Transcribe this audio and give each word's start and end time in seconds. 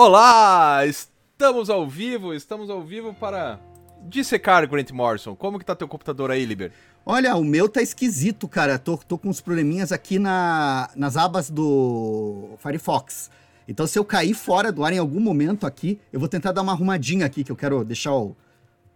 Olá! 0.00 0.86
Estamos 0.86 1.68
ao 1.68 1.84
vivo, 1.88 2.32
estamos 2.32 2.70
ao 2.70 2.84
vivo 2.84 3.12
para 3.12 3.58
dissecar 4.04 4.64
Grant 4.68 4.92
Morrison. 4.92 5.34
Como 5.34 5.58
que 5.58 5.64
tá 5.64 5.74
teu 5.74 5.88
computador 5.88 6.30
aí, 6.30 6.44
Liber? 6.44 6.70
Olha, 7.04 7.34
o 7.34 7.42
meu 7.42 7.68
tá 7.68 7.82
esquisito, 7.82 8.46
cara. 8.46 8.78
Tô, 8.78 8.96
tô 8.96 9.18
com 9.18 9.28
uns 9.28 9.40
probleminhas 9.40 9.90
aqui 9.90 10.20
na, 10.20 10.88
nas 10.94 11.16
abas 11.16 11.50
do 11.50 12.50
Firefox. 12.58 13.28
Então, 13.66 13.88
se 13.88 13.98
eu 13.98 14.04
cair 14.04 14.34
fora 14.34 14.70
do 14.70 14.84
ar 14.84 14.92
em 14.92 14.98
algum 14.98 15.18
momento 15.18 15.66
aqui, 15.66 15.98
eu 16.12 16.20
vou 16.20 16.28
tentar 16.28 16.52
dar 16.52 16.62
uma 16.62 16.70
arrumadinha 16.70 17.26
aqui, 17.26 17.42
que 17.42 17.50
eu 17.50 17.56
quero 17.56 17.84
deixar 17.84 18.14
o. 18.14 18.36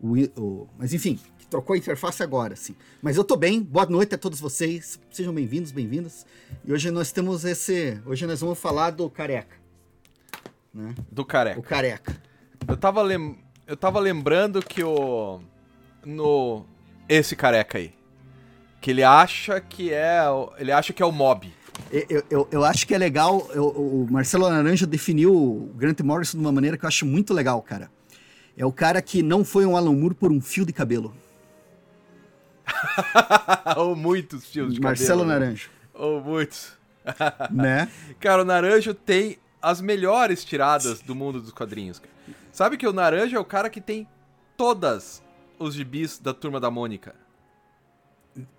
o, 0.01 0.17
o 0.41 0.69
mas 0.79 0.95
enfim, 0.95 1.19
trocou 1.51 1.75
a 1.75 1.79
interface 1.79 2.23
agora, 2.23 2.55
sim. 2.55 2.77
Mas 3.03 3.17
eu 3.17 3.25
tô 3.25 3.35
bem. 3.35 3.61
Boa 3.61 3.87
noite 3.87 4.15
a 4.15 4.19
todos 4.19 4.39
vocês. 4.39 5.01
Sejam 5.11 5.35
bem-vindos, 5.35 5.73
bem-vindas. 5.73 6.25
E 6.65 6.73
hoje 6.73 6.93
nós 6.93 7.11
temos 7.11 7.45
esse. 7.45 8.01
Hoje 8.07 8.25
nós 8.25 8.41
vamos 8.41 8.61
falar 8.61 8.91
do 8.91 9.11
careca 9.11 9.62
né? 10.75 10.95
Do 11.11 11.25
careca. 11.25 11.61
O 11.61 11.63
careca. 11.63 12.17
Eu 12.67 12.77
tava, 12.77 13.03
lem... 13.03 13.39
eu 13.67 13.77
tava 13.77 14.01
lembrando 14.01 14.63
que 14.63 14.83
o. 14.83 15.41
No. 16.05 16.65
Esse 17.09 17.37
careca 17.37 17.79
aí. 17.79 17.95
Que 18.81 18.91
ele 18.91 19.03
acha 19.03 19.61
que 19.61 19.93
é. 19.93 20.23
Ele 20.59 20.73
acha 20.73 20.93
que 20.93 21.03
é 21.03 21.07
o 21.07 21.13
mob. 21.13 21.53
Eu, 21.91 22.25
eu, 22.31 22.49
eu 22.51 22.65
acho 22.65 22.87
que 22.87 22.95
é 22.95 22.99
legal. 22.99 23.49
Eu, 23.53 23.69
o 23.69 24.07
Marcelo 24.11 24.49
Naranja 24.49 24.87
definiu 24.87 25.35
o 25.35 25.73
Grant 25.75 26.01
Morrison 26.01 26.39
de 26.39 26.45
uma 26.45 26.53
maneira 26.53 26.77
que 26.77 26.85
eu 26.85 26.89
acho 26.89 27.05
muito 27.05 27.35
legal, 27.35 27.61
cara. 27.63 27.91
É 28.57 28.65
o 28.65 28.73
cara 28.73 29.01
que 29.01 29.23
não 29.23 29.45
foi 29.45 29.65
um 29.67 29.77
Alan 29.77 29.95
Moore 29.95 30.15
por 30.15 30.33
um 30.33 30.41
fio 30.41 30.65
de 30.65 30.73
cabelo. 30.73 31.15
Ou 33.77 33.95
muitos 33.97 34.47
fios 34.47 34.75
de 34.75 34.81
Marcelo 34.81 35.21
cabelo. 35.21 35.29
Marcelo 35.29 35.41
Naranjo. 35.41 35.71
Ou 35.95 36.21
muitos. 36.21 36.73
né? 37.51 37.89
Cara, 38.21 38.43
o 38.43 38.45
Naranjo 38.45 38.95
tem 38.95 39.39
as 39.63 39.81
melhores 39.81 40.45
tiradas 40.45 41.01
do 41.01 41.15
mundo 41.15 41.41
dos 41.41 41.53
quadrinhos. 41.53 42.03
Sabe 42.51 42.77
que 42.77 42.87
o 42.87 42.93
Naranja 42.93 43.37
é 43.37 43.41
o 43.41 43.45
cara 43.45 43.71
que 43.71 43.81
tem 43.81 44.07
todas 44.57 45.23
os 45.59 45.75
gibis 45.75 46.19
da 46.19 46.35
Turma 46.35 46.59
da 46.59 46.71
Mônica. 46.71 47.15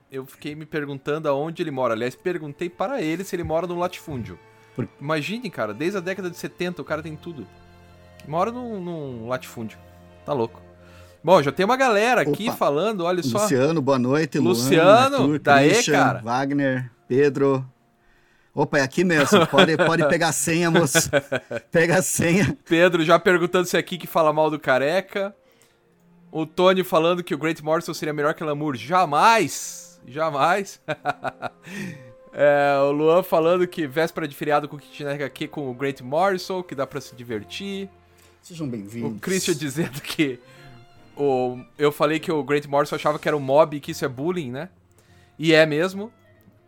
Eu 0.10 0.26
fiquei 0.26 0.56
me 0.56 0.66
perguntando 0.66 1.28
aonde 1.28 1.62
ele 1.62 1.72
mora. 1.72 1.94
Aliás, 1.94 2.16
perguntei 2.16 2.70
para 2.70 3.02
ele 3.02 3.24
se 3.24 3.36
ele 3.36 3.44
mora 3.44 3.68
no 3.68 3.78
latifúndio. 3.78 4.40
Por... 4.76 4.88
Imagine, 5.00 5.50
cara, 5.50 5.74
desde 5.74 5.98
a 5.98 6.02
década 6.02 6.30
de 6.30 6.38
70 6.38 6.82
o 6.82 6.86
cara 6.86 7.04
tem 7.04 7.16
tudo. 7.16 7.46
Mora 8.28 8.52
num, 8.52 8.82
num 8.82 9.28
latifúndio. 9.28 9.78
Tá 10.26 10.34
louco. 10.34 10.62
Bom, 11.24 11.42
já 11.42 11.52
tem 11.52 11.66
uma 11.66 11.78
galera 11.78 12.22
aqui 12.22 12.50
Opa. 12.50 12.58
falando, 12.58 13.06
olha 13.06 13.24
só. 13.24 13.44
Luciano, 13.44 13.82
boa 13.82 13.98
noite. 13.98 14.40
Luciano, 14.40 15.18
Luan, 15.18 15.24
Arthur, 15.24 15.40
daí, 15.40 15.84
cara. 15.86 16.22
Wagner, 16.22 16.92
Pedro, 17.08 17.66
Opa, 18.56 18.78
é 18.78 18.82
aqui 18.82 19.04
mesmo. 19.04 19.48
Pode, 19.48 19.76
pode 19.78 20.08
pegar 20.08 20.30
a 20.30 20.32
senha, 20.32 20.70
moço. 20.70 21.10
Pega 21.72 21.98
a 21.98 22.02
senha. 22.04 22.56
Pedro 22.66 23.04
já 23.04 23.18
perguntando 23.18 23.66
se 23.66 23.76
é 23.76 23.80
aqui 23.80 23.98
que 23.98 24.06
fala 24.06 24.32
mal 24.32 24.52
do 24.52 24.60
careca. 24.60 25.36
O 26.32 26.46
Tony 26.46 26.84
falando 26.84 27.24
que 27.24 27.34
o 27.34 27.38
Grant 27.38 27.62
Morrison 27.62 27.94
seria 27.94 28.14
melhor 28.14 28.36
que 28.36 28.44
o 28.44 28.46
Lamour. 28.46 28.76
Jamais! 28.76 30.00
Jamais! 30.08 30.80
é, 32.32 32.78
o 32.80 32.92
Luan 32.92 33.24
falando 33.24 33.68
que 33.68 33.88
véspera 33.88 34.28
de 34.28 34.36
feriado 34.36 34.68
com 34.68 34.76
o 34.76 34.80
Kitchener 34.80 35.24
aqui 35.24 35.48
com 35.48 35.72
o 35.72 35.74
Grant 35.74 36.02
Morrison, 36.02 36.62
que 36.62 36.76
dá 36.76 36.86
para 36.86 37.02
se 37.02 37.16
divertir. 37.16 37.90
Sejam 38.42 38.68
bem-vindos. 38.68 39.18
O 39.18 39.20
Christian 39.20 39.56
dizendo 39.56 40.00
que 40.00 40.40
o, 41.18 41.58
eu 41.76 41.92
falei 41.92 42.20
que 42.20 42.32
o 42.32 42.44
Grant 42.44 42.66
Morrison 42.68 42.96
achava 42.96 43.18
que 43.18 43.28
era 43.28 43.38
um 43.38 43.40
mob 43.40 43.78
e 43.78 43.80
que 43.80 43.92
isso 43.92 44.06
é 44.06 44.08
bullying, 44.08 44.52
né? 44.52 44.70
E 45.40 45.54
é 45.54 45.66
mesmo 45.66 46.12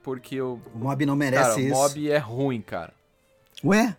porque 0.06 0.40
o. 0.40 0.62
O 0.76 0.78
mob 0.78 1.04
não 1.04 1.16
merece 1.16 1.50
cara, 1.50 1.62
isso. 1.62 1.74
O 1.74 1.78
mob 1.78 2.12
é 2.12 2.18
ruim, 2.20 2.62
cara. 2.62 2.94
Ué? 3.64 3.98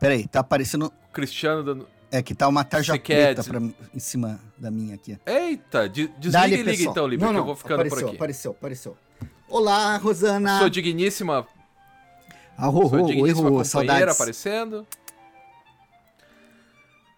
Peraí, 0.00 0.26
tá 0.26 0.40
aparecendo. 0.40 0.86
O 0.86 1.12
Cristiano 1.12 1.62
dando. 1.62 1.88
É 2.10 2.22
que 2.22 2.34
tá 2.34 2.48
uma 2.48 2.64
tarja 2.64 2.98
preta 2.98 3.44
pra, 3.44 3.60
em 3.60 3.98
cima 3.98 4.40
da 4.56 4.70
minha 4.70 4.94
aqui. 4.94 5.18
Eita, 5.26 5.88
desliga 5.88 6.46
e 6.46 6.62
liga 6.62 6.82
então, 6.84 7.06
Libre, 7.06 7.28
que 7.28 7.36
eu 7.36 7.44
vou 7.44 7.56
ficando 7.56 7.74
apareceu, 7.74 7.98
por 7.98 8.06
aqui. 8.06 8.16
Apareceu, 8.16 8.50
apareceu. 8.52 8.96
Olá, 9.48 9.96
Rosana. 9.98 10.58
Sua 10.58 10.70
digníssima. 10.70 11.46
Ah, 12.56 12.70
ho, 12.70 12.88
Sua 12.88 13.02
digníssima 13.02 13.50
ho, 13.50 13.62
companheira 13.62 14.12
aparecendo. 14.12 14.86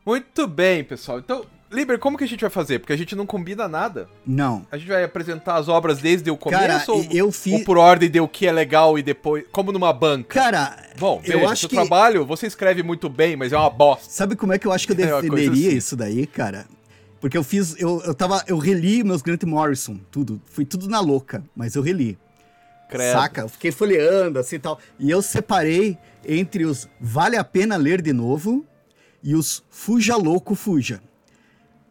Muito 0.04 0.48
bem, 0.48 0.82
pessoal. 0.82 1.20
Então, 1.20 1.44
Liber, 1.70 1.98
como 1.98 2.16
que 2.16 2.24
a 2.24 2.26
gente 2.26 2.40
vai 2.40 2.50
fazer? 2.50 2.78
Porque 2.78 2.92
a 2.92 2.96
gente 2.96 3.14
não 3.14 3.26
combina 3.26 3.68
nada. 3.68 4.08
Não. 4.26 4.66
A 4.70 4.78
gente 4.78 4.88
vai 4.88 5.04
apresentar 5.04 5.56
as 5.56 5.68
obras 5.68 5.98
desde 5.98 6.30
o 6.30 6.36
começo 6.36 6.62
Cara, 6.62 6.84
ou, 6.88 7.06
eu 7.10 7.30
fiz... 7.30 7.52
ou 7.52 7.64
por 7.64 7.76
ordem 7.76 8.10
de 8.10 8.18
o 8.20 8.26
que 8.26 8.46
é 8.46 8.52
legal 8.52 8.98
e 8.98 9.02
depois. 9.02 9.44
Como 9.52 9.70
numa 9.70 9.92
banca? 9.92 10.40
Cara, 10.40 10.76
bom, 10.98 11.20
veja, 11.20 11.34
eu 11.34 11.48
acho 11.48 11.68
que. 11.68 11.74
trabalho, 11.74 12.24
você 12.24 12.46
escreve 12.46 12.82
muito 12.82 13.08
bem, 13.08 13.36
mas 13.36 13.52
é 13.52 13.58
uma 13.58 13.68
bosta. 13.68 14.10
Sabe 14.10 14.34
como 14.34 14.52
é 14.52 14.58
que 14.58 14.66
eu 14.66 14.72
acho 14.72 14.86
que 14.86 14.94
eu 14.94 14.96
é 15.04 15.20
defenderia 15.20 15.66
é 15.66 15.68
assim. 15.68 15.76
isso 15.76 15.96
daí, 15.96 16.26
cara? 16.26 16.66
Porque 17.20 17.36
eu 17.36 17.44
fiz. 17.44 17.78
Eu, 17.78 18.00
eu 18.04 18.14
tava. 18.14 18.42
Eu 18.46 18.56
reli 18.56 19.04
meus 19.04 19.20
Grant 19.20 19.42
Morrison, 19.44 19.98
tudo. 20.10 20.40
Foi 20.46 20.64
tudo 20.64 20.88
na 20.88 21.00
louca, 21.00 21.44
mas 21.54 21.74
eu 21.74 21.82
reli. 21.82 22.18
Credo. 22.88 23.12
Saca? 23.12 23.40
Eu 23.42 23.48
fiquei 23.48 23.70
folheando 23.70 24.38
assim 24.38 24.56
e 24.56 24.60
tal. 24.60 24.78
E 24.98 25.10
eu 25.10 25.20
separei 25.20 25.98
entre 26.26 26.64
os 26.64 26.88
Vale 26.98 27.36
a 27.36 27.44
Pena 27.44 27.76
Ler 27.76 28.00
de 28.00 28.14
Novo 28.14 28.64
e 29.22 29.34
os 29.34 29.62
Fuja 29.68 30.16
Louco 30.16 30.54
Fuja. 30.54 31.02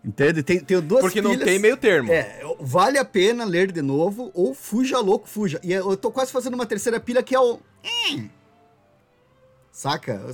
Entende? 0.03 0.41
Tem, 0.43 0.59
tem 0.59 0.79
duas 0.79 1.01
Porque 1.01 1.21
pilhas, 1.21 1.37
não 1.37 1.45
tem 1.45 1.59
meio 1.59 1.75
termo. 1.75 2.11
É, 2.11 2.41
vale 2.59 2.97
a 2.97 3.05
pena 3.05 3.43
ler 3.43 3.71
de 3.71 3.81
novo 3.81 4.31
ou 4.33 4.53
fuja 4.53 4.99
louco, 4.99 5.27
fuja. 5.27 5.59
E 5.63 5.73
eu 5.73 5.97
tô 5.97 6.11
quase 6.11 6.31
fazendo 6.31 6.53
uma 6.53 6.65
terceira 6.65 6.99
pilha 6.99 7.21
que 7.21 7.35
é 7.35 7.39
o. 7.39 7.59
Saca? 9.71 10.25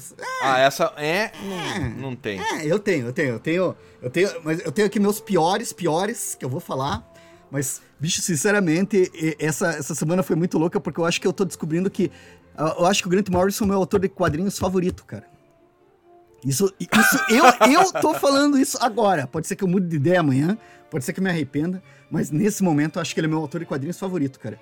Ah, 0.41 0.59
essa 0.59 0.93
é. 0.95 1.31
Não, 1.41 1.89
não 1.89 2.15
tem. 2.15 2.39
É, 2.39 2.65
eu 2.65 2.79
tenho, 2.79 3.07
eu 3.07 3.13
tenho, 3.13 3.29
eu 3.29 3.39
tenho. 3.39 3.75
Eu 4.01 4.09
tenho. 4.09 4.29
Mas 4.43 4.63
eu 4.63 4.71
tenho 4.71 4.87
aqui 4.87 4.99
meus 4.99 5.19
piores, 5.19 5.73
piores, 5.73 6.35
que 6.35 6.45
eu 6.45 6.49
vou 6.49 6.59
falar. 6.59 7.11
Mas, 7.51 7.81
bicho, 7.99 8.21
sinceramente, 8.21 9.11
essa, 9.37 9.71
essa 9.71 9.93
semana 9.93 10.23
foi 10.23 10.35
muito 10.35 10.57
louca 10.57 10.79
porque 10.79 10.99
eu 10.99 11.05
acho 11.05 11.19
que 11.19 11.27
eu 11.27 11.33
tô 11.33 11.43
descobrindo 11.43 11.89
que. 11.89 12.09
Eu 12.57 12.85
acho 12.85 13.01
que 13.01 13.07
o 13.07 13.11
Grant 13.11 13.27
Morrison 13.29 13.65
é 13.65 13.67
o 13.67 13.69
meu 13.69 13.77
autor 13.79 13.99
de 13.99 14.07
quadrinhos 14.07 14.57
favorito, 14.57 15.03
cara. 15.03 15.25
Isso, 16.45 16.73
isso 16.79 17.19
eu, 17.29 17.45
eu 17.71 17.91
tô 18.01 18.13
falando 18.13 18.57
isso 18.57 18.77
agora. 18.81 19.25
Pode 19.27 19.47
ser 19.47 19.55
que 19.55 19.63
eu 19.63 19.67
mude 19.67 19.87
de 19.87 19.95
ideia 19.95 20.19
amanhã, 20.19 20.57
pode 20.89 21.05
ser 21.05 21.13
que 21.13 21.19
eu 21.19 21.23
me 21.23 21.29
arrependa, 21.29 21.81
mas 22.11 22.29
nesse 22.29 22.61
momento 22.63 22.97
eu 22.97 23.01
acho 23.01 23.13
que 23.13 23.19
ele 23.19 23.27
é 23.27 23.29
meu 23.29 23.39
autor 23.39 23.59
de 23.59 23.65
quadrinhos 23.65 23.97
favorito, 23.97 24.39
cara. 24.39 24.59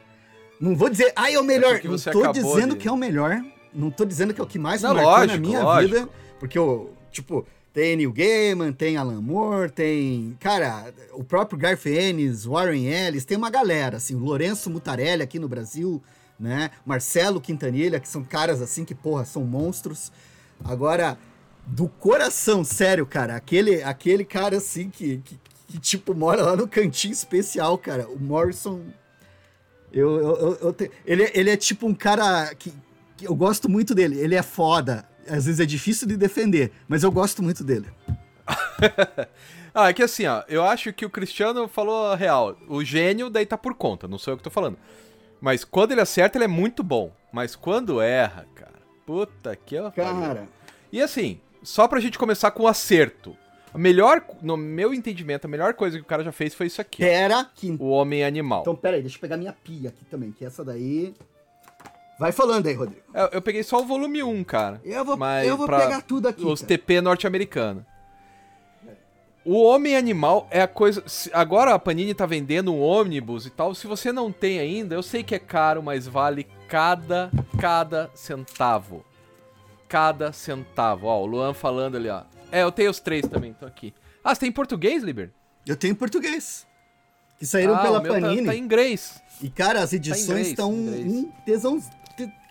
Não 0.60 0.76
vou 0.76 0.90
dizer, 0.90 1.12
ah, 1.16 1.32
é 1.32 1.40
o 1.40 1.44
melhor. 1.44 1.78
É 1.78 1.88
não 1.88 1.98
tô 1.98 2.32
dizendo 2.32 2.76
de... 2.76 2.80
que 2.80 2.88
é 2.88 2.92
o 2.92 2.98
melhor. 2.98 3.44
Não 3.74 3.90
tô 3.90 4.06
dizendo 4.06 4.34
que 4.34 4.40
é 4.40 4.44
o 4.44 4.48
que 4.48 4.60
mais 4.60 4.84
não, 4.84 4.92
me 4.92 4.96
marcou 4.98 5.14
lógico, 5.14 5.34
na 5.34 5.48
minha 5.48 5.64
lógico. 5.64 5.96
vida. 5.96 6.10
Porque 6.40 6.58
eu, 6.58 6.94
tipo, 7.12 7.46
tem 7.74 7.96
Neil 7.96 8.12
Gaiman, 8.12 8.72
tem 8.72 8.98
Alan 8.98 9.22
Moore, 9.22 9.72
tem. 9.72 10.38
Cara, 10.40 10.94
o 11.14 11.24
próprio 11.24 11.58
Garth 11.58 11.86
Ennis, 11.86 12.46
Warren 12.46 12.86
Ellis, 12.86 13.26
tem 13.26 13.38
uma 13.38 13.50
galera, 13.50 13.98
assim, 13.98 14.14
o 14.14 14.20
Lourenço 14.20 14.70
Mutarelli 14.70 15.24
aqui 15.24 15.40
no 15.40 15.48
Brasil, 15.48 16.02
né? 16.40 16.70
Marcelo 16.86 17.42
Quintanilha, 17.42 18.00
que 18.00 18.10
são 18.10 18.24
caras 18.24 18.62
assim 18.62 18.84
que, 18.86 18.94
porra, 18.94 19.26
são 19.26 19.44
monstros. 19.44 20.12
Agora, 20.64 21.18
do 21.66 21.88
coração, 21.88 22.64
sério, 22.64 23.06
cara. 23.06 23.36
Aquele, 23.36 23.84
aquele 23.84 24.26
cara 24.26 24.58
assim 24.58 24.90
que, 24.90 25.18
que, 25.20 25.40
que, 25.68 25.80
tipo, 25.80 26.14
mora 26.14 26.44
lá 26.44 26.56
no 26.56 26.68
cantinho 26.68 27.14
especial, 27.14 27.78
cara. 27.78 28.08
O 28.08 28.20
Morrison. 28.20 28.82
Eu, 29.92 30.20
eu, 30.20 30.38
eu, 30.38 30.58
eu 30.62 30.74
te, 30.74 30.90
ele, 31.06 31.30
ele 31.34 31.50
é 31.50 31.58
tipo 31.58 31.86
um 31.86 31.94
cara 31.94 32.54
que, 32.56 32.74
que 33.18 33.28
eu 33.28 33.36
gosto 33.36 33.70
muito 33.70 33.94
dele. 33.94 34.20
Ele 34.20 34.36
é 34.36 34.42
foda. 34.42 35.08
Às 35.28 35.46
vezes 35.46 35.60
é 35.60 35.66
difícil 35.66 36.08
de 36.08 36.18
defender, 36.18 36.72
mas 36.88 37.04
eu 37.04 37.12
gosto 37.12 37.44
muito 37.44 37.64
dele. 37.64 37.88
ah, 39.74 39.90
é 39.90 39.94
que 39.94 40.02
assim, 40.02 40.26
ó, 40.26 40.44
eu 40.48 40.64
acho 40.64 40.92
que 40.92 41.06
o 41.06 41.10
Cristiano 41.10 41.68
falou 41.68 42.08
a 42.08 42.16
real. 42.16 42.58
O 42.68 42.84
gênio 42.84 43.30
daí 43.30 43.46
tá 43.46 43.58
por 43.58 43.76
conta, 43.76 44.08
não 44.08 44.18
sou 44.18 44.34
eu 44.34 44.38
que 44.38 44.44
tô 44.44 44.50
falando. 44.50 44.78
Mas 45.40 45.64
quando 45.64 45.92
ele 45.92 46.02
acerta, 46.02 46.38
ele 46.38 46.46
é 46.46 46.48
muito 46.48 46.84
bom. 46.84 47.12
Mas 47.32 47.56
quando 47.56 48.02
erra, 48.02 48.46
cara, 48.54 48.82
puta 49.06 49.56
que. 49.56 49.78
Cara. 49.92 50.48
E 50.92 51.02
assim, 51.02 51.40
só 51.64 51.88
pra 51.88 52.00
gente 52.00 52.18
começar 52.18 52.52
com 52.52 52.64
o 52.64 52.68
acerto. 52.68 53.36
A 53.74 53.78
melhor, 53.78 54.24
no 54.42 54.58
meu 54.58 54.94
entendimento, 54.94 55.46
a 55.46 55.48
melhor 55.48 55.74
coisa 55.74 55.98
que 55.98 56.04
o 56.04 56.08
cara 56.08 56.24
já 56.24 56.32
fez 56.32 56.54
foi 56.54 56.68
isso 56.68 56.82
aqui. 56.82 57.00
Pera 57.00 57.50
que... 57.56 57.76
O 57.80 57.90
Homem 57.90 58.24
Animal. 58.24 58.62
Então, 58.62 58.76
pera 58.76 58.98
aí, 58.98 59.02
deixa 59.02 59.16
eu 59.16 59.22
pegar 59.22 59.38
minha 59.38 59.54
pia 59.54 59.90
aqui 59.90 60.04
também, 60.06 60.32
que 60.32 60.44
essa 60.44 60.64
daí... 60.64 61.14
Vai 62.20 62.32
falando 62.32 62.68
aí, 62.68 62.74
Rodrigo. 62.74 63.02
Eu, 63.14 63.30
eu 63.34 63.42
peguei 63.42 63.64
só 63.64 63.82
o 63.82 63.86
volume 63.86 64.22
1, 64.22 64.44
cara. 64.44 64.82
Eu 64.84 65.04
vou, 65.06 65.18
eu 65.44 65.58
vou 65.58 65.68
pegar 65.68 66.02
tudo 66.02 66.28
aqui. 66.28 66.46
Os 66.46 66.62
cara. 66.62 66.68
TP 66.68 67.02
norte-americano. 67.02 67.86
O 69.44 69.64
Homem 69.64 69.96
Animal 69.96 70.48
é 70.52 70.62
a 70.62 70.68
coisa. 70.68 71.04
Agora 71.34 71.74
a 71.74 71.80
Panini 71.80 72.14
tá 72.14 72.28
vendendo 72.28 72.72
um 72.72 72.80
ônibus 72.80 73.48
e 73.48 73.50
tal. 73.50 73.74
Se 73.74 73.88
você 73.88 74.12
não 74.12 74.32
tem 74.32 74.60
ainda, 74.60 74.94
eu 74.94 75.02
sei 75.02 75.24
que 75.24 75.34
é 75.34 75.40
caro, 75.40 75.82
mas 75.82 76.08
vale 76.08 76.46
cada, 76.68 77.32
cada 77.60 78.12
centavo 78.14 79.04
cada 79.92 80.32
centavo. 80.32 81.08
Ó, 81.08 81.22
o 81.22 81.26
Luan 81.26 81.54
falando 81.54 81.98
ali, 81.98 82.08
ó. 82.08 82.24
É, 82.50 82.64
eu 82.64 82.72
tenho 82.72 82.90
os 82.90 83.02
três 83.02 83.28
também, 83.28 83.54
tô 83.54 83.66
aqui. 83.66 83.94
Ah, 84.24 84.34
você 84.34 84.40
tem 84.40 84.50
em 84.50 84.54
português, 84.54 85.04
Liber? 85.04 85.32
Eu 85.68 85.76
tenho 85.76 85.92
em 85.92 85.96
português. 85.96 86.66
Que 87.38 87.46
saíram 87.46 87.76
ah, 87.76 87.82
pela 87.82 88.00
tá- 88.00 88.08
Panini. 88.08 88.42
Tá, 88.44 88.52
tá, 88.52 88.56
em 88.56 88.60
inglês. 88.60 89.22
E, 89.42 89.50
cara, 89.50 89.82
as 89.82 89.92
edições 89.92 90.48
estão 90.48 90.70
tá 90.70 90.76
um 90.78 91.30
tesão. 91.46 91.84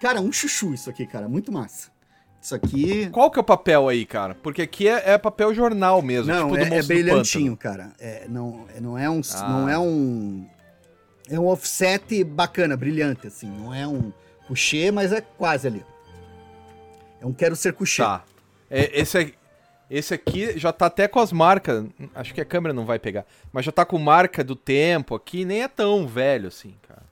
Cara, 0.03 0.21
um 0.21 0.31
chuchu 0.31 0.75
isso 0.75 0.91
aqui, 0.91 1.07
cara. 1.07 1.29
Muito 1.29 1.51
massa. 1.51 1.89
Isso 2.43 2.55
aqui. 2.55 3.09
Qual 3.11 3.31
que 3.31 3.39
é 3.39 3.43
o 3.43 3.45
papel 3.45 3.89
aí, 3.89 4.05
cara? 4.05 4.35
Porque 4.35 4.61
aqui 4.61 4.87
é, 4.87 5.13
é 5.13 5.19
papel 5.19 5.55
jornal 5.55 6.03
mesmo. 6.03 6.31
Não, 6.31 6.51
tipo 6.51 6.75
é, 6.75 6.79
é 6.79 6.83
brilhantinho, 6.83 7.57
cara. 7.57 7.93
É, 7.99 8.27
não, 8.29 8.67
é- 8.75 8.81
não 8.81 8.99
é 8.99 9.09
um. 9.09 9.23
Ah. 9.35 9.49
Não 9.49 9.69
é 9.69 9.79
um. 9.79 10.47
É 11.31 11.41
um 11.41 11.47
offset 11.47 12.23
bacana, 12.23 12.77
brilhante, 12.77 13.27
assim. 13.27 13.49
Não 13.49 13.73
é 13.73 13.87
um 13.87 14.13
couchê, 14.47 14.91
mas 14.91 15.11
é 15.13 15.23
quase 15.23 15.67
ali. 15.69 15.85
É 17.21 17.27
um 17.27 17.33
quero 17.33 17.55
ser 17.55 17.73
couchê. 17.73 18.03
Tá. 18.03 18.25
É, 18.71 18.99
esse, 19.01 19.19
é- 19.19 19.33
esse 19.91 20.15
aqui 20.15 20.59
já 20.59 20.73
tá 20.73 20.87
até 20.87 21.07
com 21.09 21.21
as 21.21 21.33
marcas. 21.33 21.85
Acho 22.15 22.33
que 22.33 22.41
a 22.41 22.45
câmera 22.45 22.73
não 22.73 22.87
vai 22.87 22.99
pegar. 22.99 23.27
Mas 23.53 23.65
já 23.65 23.73
tá 23.73 23.85
com 23.85 23.99
marca 23.99 24.43
do 24.43 24.57
tempo 24.57 25.15
aqui. 25.15 25.45
Nem 25.45 25.63
é 25.63 25.69
tão 25.69 26.07
velho 26.07 26.49
assim, 26.49 26.75
cara. 26.87 27.03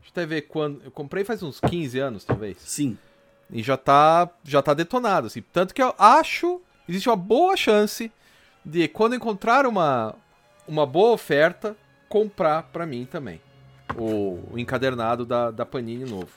Deixa 0.00 0.08
eu 0.08 0.22
até 0.22 0.26
ver 0.26 0.42
quando. 0.42 0.82
Eu 0.84 0.90
comprei 0.90 1.24
faz 1.24 1.42
uns 1.42 1.60
15 1.60 1.98
anos, 1.98 2.24
talvez. 2.24 2.58
Sim. 2.60 2.96
E 3.50 3.62
já 3.62 3.76
tá, 3.76 4.28
já 4.44 4.60
tá 4.62 4.74
detonado, 4.74 5.26
assim. 5.26 5.42
Tanto 5.52 5.74
que 5.74 5.82
eu 5.82 5.94
acho. 5.98 6.60
Existe 6.88 7.08
uma 7.08 7.16
boa 7.16 7.56
chance 7.56 8.12
de, 8.64 8.86
quando 8.88 9.14
encontrar 9.14 9.66
uma, 9.66 10.14
uma 10.68 10.86
boa 10.86 11.12
oferta, 11.12 11.76
comprar 12.08 12.64
pra 12.64 12.86
mim 12.86 13.06
também. 13.10 13.40
O, 13.96 14.40
o 14.52 14.58
encadernado 14.58 15.24
da, 15.24 15.50
da 15.50 15.64
Panini 15.64 16.04
novo. 16.04 16.28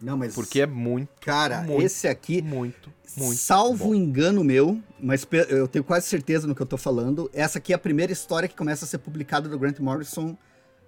Não, 0.00 0.16
mas. 0.16 0.34
Porque 0.34 0.60
é 0.60 0.66
muito, 0.66 1.08
Cara, 1.20 1.62
muito, 1.62 1.82
esse 1.82 2.06
aqui. 2.06 2.42
muito, 2.42 2.92
muito. 3.16 3.36
Salvo 3.36 3.88
bom. 3.88 3.94
engano 3.94 4.44
meu, 4.44 4.80
mas 5.00 5.26
eu 5.48 5.66
tenho 5.66 5.84
quase 5.84 6.06
certeza 6.06 6.46
no 6.46 6.54
que 6.54 6.60
eu 6.62 6.66
tô 6.66 6.76
falando. 6.76 7.30
Essa 7.32 7.58
aqui 7.58 7.72
é 7.72 7.76
a 7.76 7.78
primeira 7.78 8.12
história 8.12 8.48
que 8.48 8.54
começa 8.56 8.84
a 8.84 8.88
ser 8.88 8.98
publicada 8.98 9.48
do 9.48 9.58
Grant 9.58 9.78
Morrison 9.80 10.36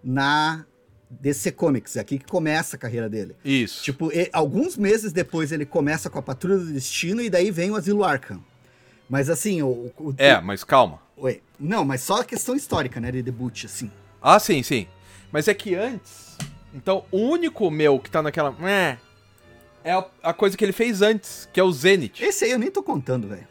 na 0.04 0.64
DC 1.10 1.52
Comics. 1.52 1.96
É 1.96 2.00
aqui 2.00 2.18
que 2.18 2.26
começa 2.26 2.76
a 2.76 2.78
carreira 2.78 3.08
dele. 3.08 3.34
Isso. 3.44 3.82
Tipo, 3.82 4.12
e- 4.12 4.28
alguns 4.32 4.76
meses 4.76 5.12
depois 5.12 5.52
ele 5.52 5.64
começa 5.64 6.10
com 6.10 6.18
a 6.18 6.22
Patrulha 6.22 6.58
do 6.58 6.66
Destino 6.72 7.22
e 7.22 7.30
daí 7.30 7.50
vem 7.50 7.70
o 7.70 7.76
Asilo 7.76 8.04
Arkham. 8.04 8.44
Mas 9.08 9.30
assim, 9.30 9.62
o. 9.62 9.90
o- 9.98 10.14
É, 10.18 10.38
mas 10.40 10.62
calma. 10.62 11.00
Oi. 11.16 11.40
Não, 11.58 11.84
mas 11.84 12.02
só 12.02 12.20
a 12.20 12.24
questão 12.24 12.54
histórica, 12.54 13.00
né? 13.00 13.10
De 13.10 13.22
debut, 13.22 13.64
assim. 13.64 13.90
Ah, 14.20 14.38
sim, 14.38 14.62
sim. 14.62 14.86
Mas 15.32 15.48
é 15.48 15.54
que 15.54 15.74
antes. 15.74 16.27
Então, 16.74 17.04
o 17.10 17.18
único 17.18 17.70
meu 17.70 17.98
que 17.98 18.10
tá 18.10 18.22
naquela. 18.22 18.54
É 19.84 19.92
a, 19.92 20.04
a 20.22 20.34
coisa 20.34 20.56
que 20.56 20.64
ele 20.64 20.72
fez 20.72 21.00
antes, 21.02 21.48
que 21.52 21.58
é 21.58 21.62
o 21.62 21.72
Zenith. 21.72 22.20
Esse 22.20 22.44
aí 22.44 22.50
eu 22.50 22.58
nem 22.58 22.70
tô 22.70 22.82
contando, 22.82 23.28
velho. 23.28 23.46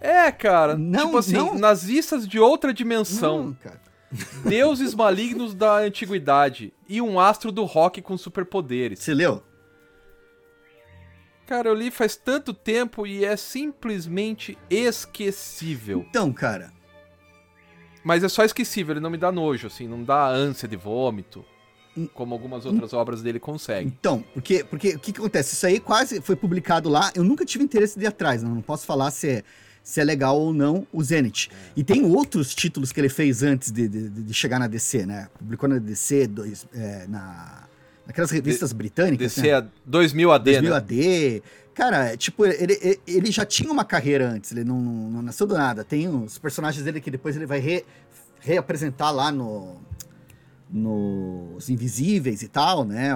É, 0.00 0.30
cara. 0.30 0.76
Não, 0.76 1.06
tipo 1.06 1.18
assim, 1.18 1.32
não. 1.34 1.54
nazistas 1.54 2.26
de 2.26 2.38
outra 2.38 2.72
dimensão. 2.72 3.44
Não, 3.44 3.54
cara. 3.54 3.80
Deuses 4.48 4.94
malignos 4.94 5.54
da 5.54 5.78
antiguidade. 5.78 6.72
E 6.88 7.02
um 7.02 7.20
astro 7.20 7.52
do 7.52 7.64
rock 7.64 8.00
com 8.00 8.16
superpoderes. 8.16 9.00
Você 9.00 9.12
leu? 9.12 9.42
Cara, 11.46 11.68
eu 11.68 11.74
li 11.74 11.90
faz 11.90 12.14
tanto 12.14 12.52
tempo 12.52 13.06
e 13.06 13.24
é 13.24 13.36
simplesmente 13.36 14.56
esquecível. 14.70 16.04
Então, 16.08 16.32
cara. 16.32 16.72
Mas 18.08 18.24
é 18.24 18.28
só 18.30 18.42
esquecível, 18.42 18.94
ele 18.94 19.00
não 19.00 19.10
me 19.10 19.18
dá 19.18 19.30
nojo, 19.30 19.66
assim, 19.66 19.86
não 19.86 20.02
dá 20.02 20.28
ânsia 20.28 20.66
de 20.66 20.76
vômito. 20.76 21.44
Como 22.14 22.32
algumas 22.32 22.64
outras 22.64 22.94
obras 22.94 23.20
dele 23.20 23.38
conseguem. 23.38 23.86
Então, 23.86 24.24
porque, 24.32 24.64
porque 24.64 24.94
o 24.94 24.98
que, 24.98 25.12
que 25.12 25.20
acontece? 25.20 25.52
Isso 25.52 25.66
aí 25.66 25.78
quase 25.78 26.22
foi 26.22 26.34
publicado 26.34 26.88
lá. 26.88 27.12
Eu 27.14 27.22
nunca 27.22 27.44
tive 27.44 27.64
interesse 27.64 27.98
de 27.98 28.06
ir 28.06 28.08
atrás, 28.08 28.42
não, 28.42 28.54
não 28.54 28.62
posso 28.62 28.86
falar 28.86 29.10
se 29.10 29.28
é, 29.28 29.42
se 29.82 30.00
é 30.00 30.04
legal 30.04 30.40
ou 30.40 30.54
não 30.54 30.86
o 30.90 31.04
Zenith. 31.04 31.48
E 31.76 31.84
tem 31.84 32.02
outros 32.02 32.54
títulos 32.54 32.92
que 32.92 33.00
ele 33.00 33.10
fez 33.10 33.42
antes 33.42 33.70
de, 33.70 33.86
de, 33.86 34.08
de 34.08 34.32
chegar 34.32 34.58
na 34.58 34.68
DC, 34.68 35.04
né? 35.04 35.28
Publicou 35.38 35.68
na 35.68 35.76
DC, 35.76 36.28
dois, 36.28 36.66
é, 36.72 37.06
na, 37.08 37.68
naquelas 38.06 38.30
revistas 38.30 38.72
britânicas. 38.72 39.34
DC 39.34 39.48
né? 39.48 39.52
a 39.52 39.66
2000 39.84 40.32
AD, 40.32 40.44
2000 40.44 40.70
né? 40.70 40.76
AD. 40.78 41.42
Cara, 41.78 42.16
tipo, 42.16 42.44
ele, 42.44 43.00
ele- 43.06 43.30
já 43.30 43.46
tinha 43.46 43.70
uma 43.70 43.84
carreira 43.84 44.28
antes, 44.28 44.50
ele 44.50 44.64
não, 44.64 44.80
não 44.80 45.22
nasceu 45.22 45.46
do 45.46 45.54
nada. 45.54 45.84
Tem 45.84 46.08
os 46.08 46.36
personagens 46.36 46.84
dele 46.84 47.00
que 47.00 47.08
depois 47.08 47.36
ele 47.36 47.46
vai 47.46 47.60
re- 47.60 47.84
reapresentar 48.40 49.12
lá 49.12 49.30
no 49.30 49.76
nos 50.68 51.70
Invisíveis 51.70 52.42
e 52.42 52.48
tal, 52.48 52.84
né? 52.84 53.10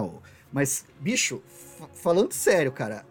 Mas, 0.52 0.84
bicho, 1.00 1.42
fa- 1.78 1.88
falando 1.92 2.32
sério, 2.32 2.70
cara, 2.70 3.04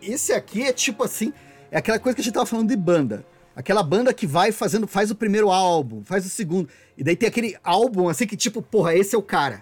esse 0.00 0.32
aqui 0.32 0.62
é 0.62 0.72
tipo 0.72 1.04
assim, 1.04 1.30
é 1.70 1.76
aquela 1.76 1.98
coisa 1.98 2.16
que 2.16 2.22
a 2.22 2.24
gente 2.24 2.32
tava 2.32 2.46
falando 2.46 2.68
de 2.70 2.76
banda. 2.76 3.22
Aquela 3.54 3.82
banda 3.82 4.14
que 4.14 4.26
vai 4.26 4.50
fazendo, 4.50 4.86
faz 4.86 5.10
o 5.10 5.14
primeiro 5.14 5.50
álbum, 5.50 6.02
faz 6.04 6.24
o 6.24 6.28
segundo, 6.30 6.70
e 6.96 7.04
daí 7.04 7.16
tem 7.16 7.28
aquele 7.28 7.54
álbum 7.62 8.08
assim 8.08 8.26
que 8.26 8.36
tipo, 8.36 8.62
porra, 8.62 8.94
esse 8.94 9.14
é 9.14 9.18
o 9.18 9.22
cara. 9.22 9.60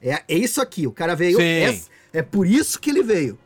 É, 0.00 0.22
é 0.28 0.34
isso 0.36 0.60
aqui, 0.60 0.86
o 0.86 0.92
cara 0.92 1.16
veio, 1.16 1.38
é, 2.12 2.18
é 2.18 2.22
por 2.22 2.46
isso 2.46 2.78
que 2.78 2.90
ele 2.90 3.02
veio. 3.02 3.38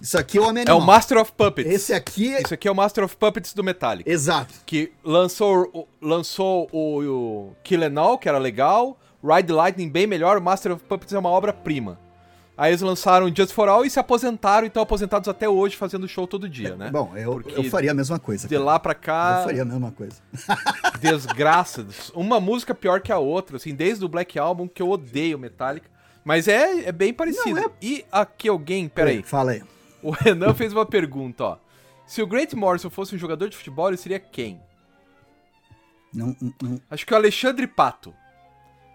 Isso 0.00 0.16
aqui 0.18 0.38
é 0.38 0.40
o 0.40 0.44
Homem 0.48 0.64
É 0.66 0.70
o 0.72 0.76
Animal. 0.76 0.86
Master 0.86 1.18
of 1.18 1.32
Puppets. 1.32 1.70
Esse 1.72 1.92
aqui 1.92 2.34
é... 2.34 2.42
Isso 2.42 2.54
aqui 2.54 2.66
é 2.66 2.70
o 2.70 2.74
Master 2.74 3.04
of 3.04 3.16
Puppets 3.16 3.52
do 3.52 3.62
Metallica. 3.62 4.10
Exato. 4.10 4.54
Que 4.64 4.92
lançou, 5.04 5.70
o- 5.74 5.88
lançou 6.00 6.68
o, 6.72 7.02
o 7.02 7.56
Kill 7.62 7.82
Em 7.84 7.98
All, 7.98 8.16
que 8.18 8.28
era 8.28 8.38
legal. 8.38 8.98
Ride 9.22 9.52
Lightning, 9.52 9.88
bem 9.90 10.06
melhor. 10.06 10.38
O 10.38 10.42
Master 10.42 10.72
of 10.72 10.82
Puppets 10.84 11.12
é 11.12 11.18
uma 11.18 11.28
obra-prima. 11.28 11.98
Aí 12.56 12.72
eles 12.72 12.82
lançaram 12.82 13.34
Just 13.34 13.52
For 13.52 13.68
All 13.70 13.86
e 13.86 13.90
se 13.90 13.98
aposentaram 13.98 14.64
e 14.64 14.68
estão 14.68 14.82
aposentados 14.82 15.28
até 15.28 15.48
hoje 15.48 15.76
fazendo 15.76 16.06
show 16.06 16.26
todo 16.26 16.46
dia, 16.46 16.76
né? 16.76 16.90
Bom, 16.90 17.12
eu, 17.16 17.32
Porque 17.34 17.58
eu 17.58 17.64
faria 17.64 17.90
a 17.90 17.94
mesma 17.94 18.18
coisa. 18.18 18.46
De 18.46 18.54
cara. 18.54 18.64
lá 18.66 18.78
pra 18.78 18.94
cá, 18.94 19.38
Eu 19.40 19.44
faria 19.44 19.62
a 19.62 19.64
mesma 19.64 19.90
coisa. 19.92 20.16
desgraça. 21.00 21.86
Uma 22.14 22.38
música 22.40 22.74
pior 22.74 23.00
que 23.00 23.10
a 23.12 23.18
outra, 23.18 23.56
assim, 23.56 23.74
desde 23.74 24.04
o 24.04 24.08
Black 24.08 24.38
Album, 24.38 24.68
que 24.68 24.82
eu 24.82 24.90
odeio 24.90 25.38
Metallica. 25.38 25.88
Mas 26.24 26.48
é, 26.48 26.88
é 26.88 26.92
bem 26.92 27.14
parecido. 27.14 27.58
É- 27.58 27.70
E 27.80 28.04
aqui 28.12 28.48
alguém, 28.48 28.88
peraí. 28.88 29.22
Fala 29.22 29.52
aí. 29.52 29.62
O 30.02 30.10
Renan 30.10 30.54
fez 30.54 30.72
uma 30.72 30.86
pergunta, 30.86 31.44
ó. 31.44 31.58
Se 32.06 32.22
o 32.22 32.26
Grant 32.26 32.52
Morrison 32.54 32.90
fosse 32.90 33.14
um 33.14 33.18
jogador 33.18 33.48
de 33.48 33.56
futebol, 33.56 33.88
ele 33.88 33.96
seria 33.96 34.18
quem? 34.18 34.60
Não, 36.12 36.34
não- 36.40 36.54
não, 36.62 36.80
Acho 36.90 37.06
que 37.06 37.12
o 37.12 37.16
Alexandre 37.16 37.66
Pato. 37.66 38.14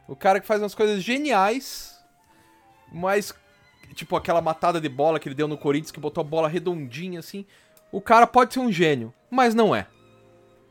O 0.08 0.16
cara 0.16 0.40
que 0.40 0.48
faz 0.48 0.62
umas 0.62 0.76
coisas 0.76 1.02
geniais, 1.02 2.04
mas 2.92 3.34
tipo 3.94 4.16
aquela 4.16 4.42
matada 4.42 4.82
de 4.82 4.90
bola 4.90 5.20
que 5.20 5.28
ele 5.28 5.36
deu 5.36 5.48
no 5.48 5.58
Corinthians, 5.58 5.92
que 5.92 6.00
botou 6.00 6.22
a 6.22 6.26
bola 6.26 6.48
redondinha 6.50 7.20
assim. 7.20 7.46
O 7.92 8.02
cara 8.02 8.28
pode 8.28 8.54
ser 8.54 8.60
um 8.60 8.72
gênio, 8.72 9.14
mas 9.30 9.56
não 9.56 9.74
é. 9.76 9.88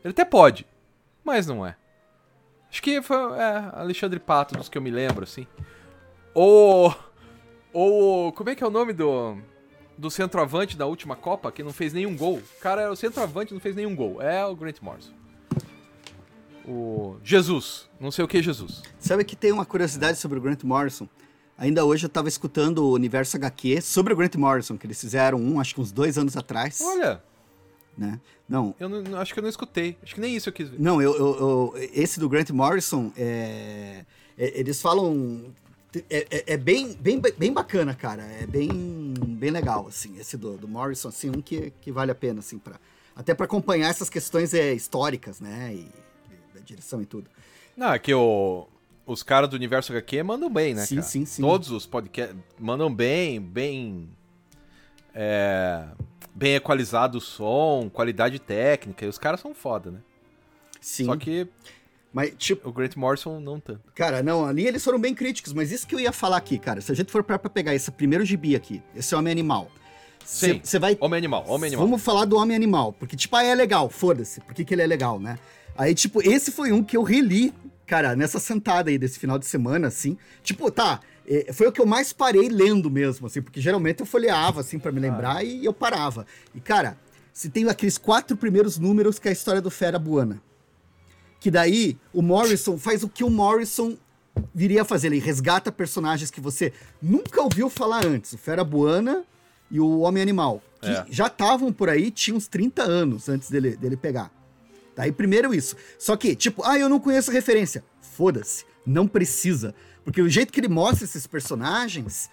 Ele 0.03 0.11
até 0.11 0.23
pode, 0.23 0.67
mas 1.23 1.47
não 1.47 1.65
é. 1.65 1.75
Acho 2.69 2.81
que 2.83 3.01
foi 3.01 3.17
é, 3.39 3.71
Alexandre 3.73 4.19
Pato, 4.19 4.55
dos 4.55 4.69
que 4.69 4.77
eu 4.77 4.81
me 4.81 4.91
lembro, 4.91 5.23
assim. 5.23 5.47
Ou. 6.33 6.93
Ou. 7.73 8.31
Como 8.33 8.49
é 8.49 8.55
que 8.55 8.63
é 8.63 8.67
o 8.67 8.71
nome 8.71 8.93
do. 8.93 9.37
Do 9.97 10.11
centroavante 10.11 10.75
da 10.75 10.85
última 10.85 11.15
Copa, 11.15 11.51
que 11.51 11.63
não 11.63 11.71
fez 11.71 11.93
nenhum 11.93 12.15
gol? 12.17 12.37
O 12.37 12.59
cara 12.59 12.81
era 12.81 12.91
o 12.91 12.95
centroavante 12.95 13.53
não 13.53 13.61
fez 13.61 13.75
nenhum 13.75 13.95
gol. 13.95 14.21
É 14.21 14.45
o 14.45 14.55
Grant 14.55 14.81
Morrison. 14.81 15.11
O. 16.67 17.17
Jesus. 17.23 17.87
Não 17.99 18.11
sei 18.11 18.25
o 18.25 18.27
que 18.27 18.37
é 18.37 18.41
Jesus. 18.43 18.81
Sabe 18.99 19.23
que 19.23 19.35
tem 19.35 19.51
uma 19.51 19.65
curiosidade 19.65 20.17
sobre 20.17 20.37
o 20.39 20.41
Grant 20.41 20.63
Morrison? 20.63 21.07
Ainda 21.57 21.85
hoje 21.85 22.05
eu 22.05 22.09
tava 22.09 22.27
escutando 22.27 22.79
o 22.79 22.91
Universo 22.93 23.37
HQ 23.37 23.81
sobre 23.81 24.13
o 24.13 24.15
Grant 24.17 24.35
Morrison, 24.35 24.77
que 24.77 24.85
eles 24.85 24.99
fizeram 24.99 25.37
um, 25.37 25.59
acho 25.59 25.73
que 25.75 25.79
uns 25.79 25.91
dois 25.91 26.17
anos 26.17 26.35
atrás, 26.35 26.81
Olha, 26.81 27.23
né? 27.97 28.19
Não, 28.49 28.75
eu 28.77 28.89
não, 28.89 29.01
não- 29.01 29.19
acho 29.21 29.33
que 29.33 29.39
eu 29.39 29.41
não 29.43 29.49
escutei. 29.49 29.97
Acho 30.03 30.15
que 30.15 30.19
nem 30.21 30.35
isso 30.35 30.49
eu 30.49 30.53
quis 30.53 30.67
ver. 30.69 30.77
não, 30.79 31.01
eu, 31.01 31.15
eu- 31.15 31.39
eu- 31.39 31.73
esse 31.93 32.19
do 32.19 32.27
Grant 32.27 32.49
Morrison, 32.49 33.09
é, 33.15 34.03
é- 34.37 34.59
eles 34.59 34.81
falam, 34.81 35.45
é, 36.09 36.27
é- 36.29 36.53
é 36.53 36.57
bem, 36.57 36.93
bem, 36.93 37.19
bem 37.19 37.53
bacana, 37.53 37.93
cara, 37.93 38.23
é 38.23 38.45
bem, 38.45 38.69
bem 39.19 39.49
legal, 39.51 39.87
assim, 39.87 40.17
esse 40.19 40.37
do, 40.37 40.57
do 40.57 40.67
Morrison, 40.67 41.09
assim, 41.09 41.29
um 41.29 41.41
que, 41.41 41.71
que 41.81 41.91
vale 41.91 42.11
a 42.11 42.15
pena, 42.15 42.39
assim, 42.39 42.57
pra, 42.57 42.79
até 43.15 43.33
para 43.33 43.45
acompanhar 43.45 43.89
essas 43.89 44.09
questões 44.09 44.53
é, 44.53 44.73
históricas, 44.73 45.39
né, 45.39 45.73
e, 45.73 45.77
e 45.79 46.53
da 46.53 46.59
direção 46.65 47.01
e 47.01 47.05
tudo. 47.05 47.29
Não, 47.75 47.93
é 47.93 47.99
que 47.99 48.13
o, 48.13 48.67
os 49.05 49.21
caras 49.23 49.49
do 49.49 49.55
Universo 49.55 49.91
HQ 49.91 50.23
mandam 50.23 50.49
bem, 50.51 50.73
né, 50.73 50.85
Sim, 50.85 50.95
cara? 50.95 51.07
sim, 51.07 51.25
sim. 51.25 51.41
Todos 51.41 51.71
os 51.71 51.85
podcasts 51.85 52.35
mandam 52.59 52.93
bem, 52.93 53.39
bem... 53.41 54.09
É, 55.13 55.85
bem 56.33 56.55
equalizado 56.55 57.17
o 57.17 57.21
som, 57.21 57.89
qualidade 57.91 58.37
técnica. 58.39 59.05
E 59.05 59.07
os 59.07 59.17
caras 59.17 59.39
são 59.39 59.53
foda, 59.55 59.91
né? 59.91 59.99
Sim, 60.81 61.05
Só 61.05 61.15
que 61.15 61.47
mas, 62.15 62.31
tipo, 62.37 62.69
o 62.69 62.71
Grant 62.71 62.95
Morrison 62.95 63.41
não 63.41 63.59
tanto. 63.59 63.81
Cara, 63.93 64.23
não, 64.23 64.45
ali 64.45 64.65
eles 64.65 64.81
foram 64.81 64.97
bem 64.97 65.13
críticos, 65.13 65.51
mas 65.51 65.69
isso 65.69 65.85
que 65.85 65.93
eu 65.93 65.99
ia 65.99 66.13
falar 66.13 66.37
aqui, 66.37 66.57
cara. 66.57 66.79
Se 66.79 66.89
a 66.89 66.95
gente 66.95 67.11
for 67.11 67.21
pra, 67.25 67.37
pra 67.37 67.49
pegar 67.49 67.75
esse 67.75 67.91
primeiro 67.91 68.23
gibi 68.23 68.55
aqui, 68.55 68.81
esse 68.95 69.13
Homem 69.13 69.33
Animal. 69.33 69.69
Sim. 70.23 70.61
Você 70.63 70.79
vai. 70.79 70.97
Homem 71.01 71.17
Animal, 71.17 71.43
Homem 71.45 71.67
Animal. 71.67 71.85
Vamos 71.85 72.01
falar 72.01 72.23
do 72.23 72.37
Homem 72.37 72.55
Animal, 72.55 72.93
porque, 72.93 73.17
tipo, 73.17 73.35
ah, 73.35 73.43
é 73.43 73.53
legal, 73.53 73.89
foda-se. 73.89 74.39
Por 74.39 74.53
que, 74.53 74.63
que 74.63 74.73
ele 74.73 74.81
é 74.81 74.87
legal, 74.87 75.19
né? 75.19 75.37
Aí, 75.77 75.93
tipo, 75.93 76.25
esse 76.25 76.53
foi 76.53 76.71
um 76.71 76.81
que 76.81 76.95
eu 76.95 77.03
reli, 77.03 77.53
cara, 77.85 78.15
nessa 78.15 78.39
sentada 78.39 78.89
aí 78.89 78.97
desse 78.97 79.19
final 79.19 79.37
de 79.37 79.45
semana, 79.45 79.89
assim. 79.89 80.17
Tipo, 80.41 80.71
tá, 80.71 81.01
é, 81.27 81.51
foi 81.51 81.67
o 81.67 81.71
que 81.73 81.81
eu 81.81 81.85
mais 81.85 82.13
parei 82.13 82.47
lendo 82.47 82.89
mesmo, 82.89 83.27
assim, 83.27 83.41
porque 83.41 83.59
geralmente 83.59 83.99
eu 83.99 84.05
folheava, 84.05 84.61
assim, 84.61 84.79
pra 84.79 84.89
me 84.89 85.01
lembrar 85.01 85.45
e 85.45 85.65
eu 85.65 85.73
parava. 85.73 86.25
E, 86.53 86.61
cara, 86.61 86.97
se 87.33 87.49
tem 87.49 87.67
aqueles 87.67 87.97
quatro 87.97 88.37
primeiros 88.37 88.79
números 88.79 89.19
que 89.19 89.27
é 89.27 89.31
a 89.31 89.33
história 89.33 89.59
do 89.59 89.69
Fera 89.69 89.99
Buana. 89.99 90.41
Que 91.45 91.51
daí 91.51 91.95
o 92.11 92.23
Morrison 92.23 92.75
faz 92.75 93.03
o 93.03 93.07
que 93.07 93.23
o 93.23 93.29
Morrison 93.29 93.95
viria 94.51 94.81
a 94.81 94.83
fazer. 94.83 95.09
Ele 95.09 95.19
resgata 95.19 95.71
personagens 95.71 96.31
que 96.31 96.41
você 96.41 96.73
nunca 96.99 97.39
ouviu 97.39 97.69
falar 97.69 98.03
antes. 98.03 98.33
O 98.33 98.37
Fera 98.39 98.63
Buana 98.63 99.23
e 99.69 99.79
o 99.79 99.99
Homem-Animal, 99.99 100.59
que 100.81 100.89
É. 100.89 101.05
já 101.07 101.27
estavam 101.27 101.71
por 101.71 101.87
aí, 101.87 102.09
tinha 102.09 102.35
uns 102.35 102.47
30 102.47 102.81
anos 102.81 103.29
antes 103.29 103.51
dele, 103.51 103.77
dele 103.77 103.95
pegar. 103.95 104.31
Daí 104.95 105.11
primeiro 105.11 105.53
isso. 105.53 105.75
Só 105.99 106.15
que, 106.17 106.35
tipo, 106.35 106.63
ah, 106.65 106.79
eu 106.79 106.89
não 106.89 106.99
conheço 106.99 107.29
a 107.29 107.33
referência. 107.35 107.83
Foda-se, 108.01 108.65
não 108.83 109.07
precisa. 109.07 109.75
Porque 110.03 110.23
o 110.23 110.27
jeito 110.27 110.51
que 110.51 110.59
ele 110.59 110.67
mostra 110.67 111.05
esses 111.05 111.27
personagens, 111.27 112.27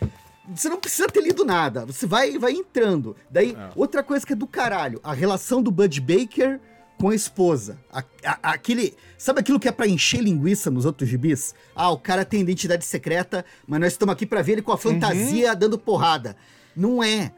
você 0.55 0.71
não 0.71 0.81
precisa 0.81 1.07
ter 1.07 1.21
lido 1.23 1.45
nada. 1.45 1.85
Você 1.85 2.07
vai, 2.07 2.39
vai 2.39 2.53
entrando. 2.53 3.15
Daí, 3.31 3.55
É. 3.55 3.73
outra 3.77 4.03
coisa 4.03 4.25
que 4.25 4.33
é 4.33 4.37
do 4.37 4.47
caralho, 4.47 5.01
a 5.05 5.13
relação 5.13 5.63
do 5.63 5.71
Bud 5.71 6.01
Baker 6.01 6.59
com 7.03 7.09
a 7.09 7.17
esposa. 7.17 7.81
A- 7.93 8.05
a- 8.25 8.53
aquele. 8.53 8.95
Sabe 9.19 9.41
aquilo 9.41 9.59
que 9.59 9.67
é 9.67 9.73
pra 9.73 9.89
encher 9.89 10.21
linguiça 10.23 10.71
nos 10.71 10.85
outros 10.85 11.09
gibis? 11.11 11.53
Ah, 11.75 11.91
o 11.91 11.99
cara 11.99 12.25
tem 12.25 12.41
identidade 12.41 12.85
secreta, 12.85 13.45
mas 13.67 13.81
nós 13.81 13.93
estamos 13.95 14.13
aqui 14.13 14.25
pra 14.25 14.41
ver 14.41 14.53
ele 14.53 14.63
com 14.63 14.71
a 14.71 14.79
fantasia 14.79 15.53
dando 15.57 15.77
porrada. 15.77 16.37
Não 16.77 17.03
é. 17.03 17.33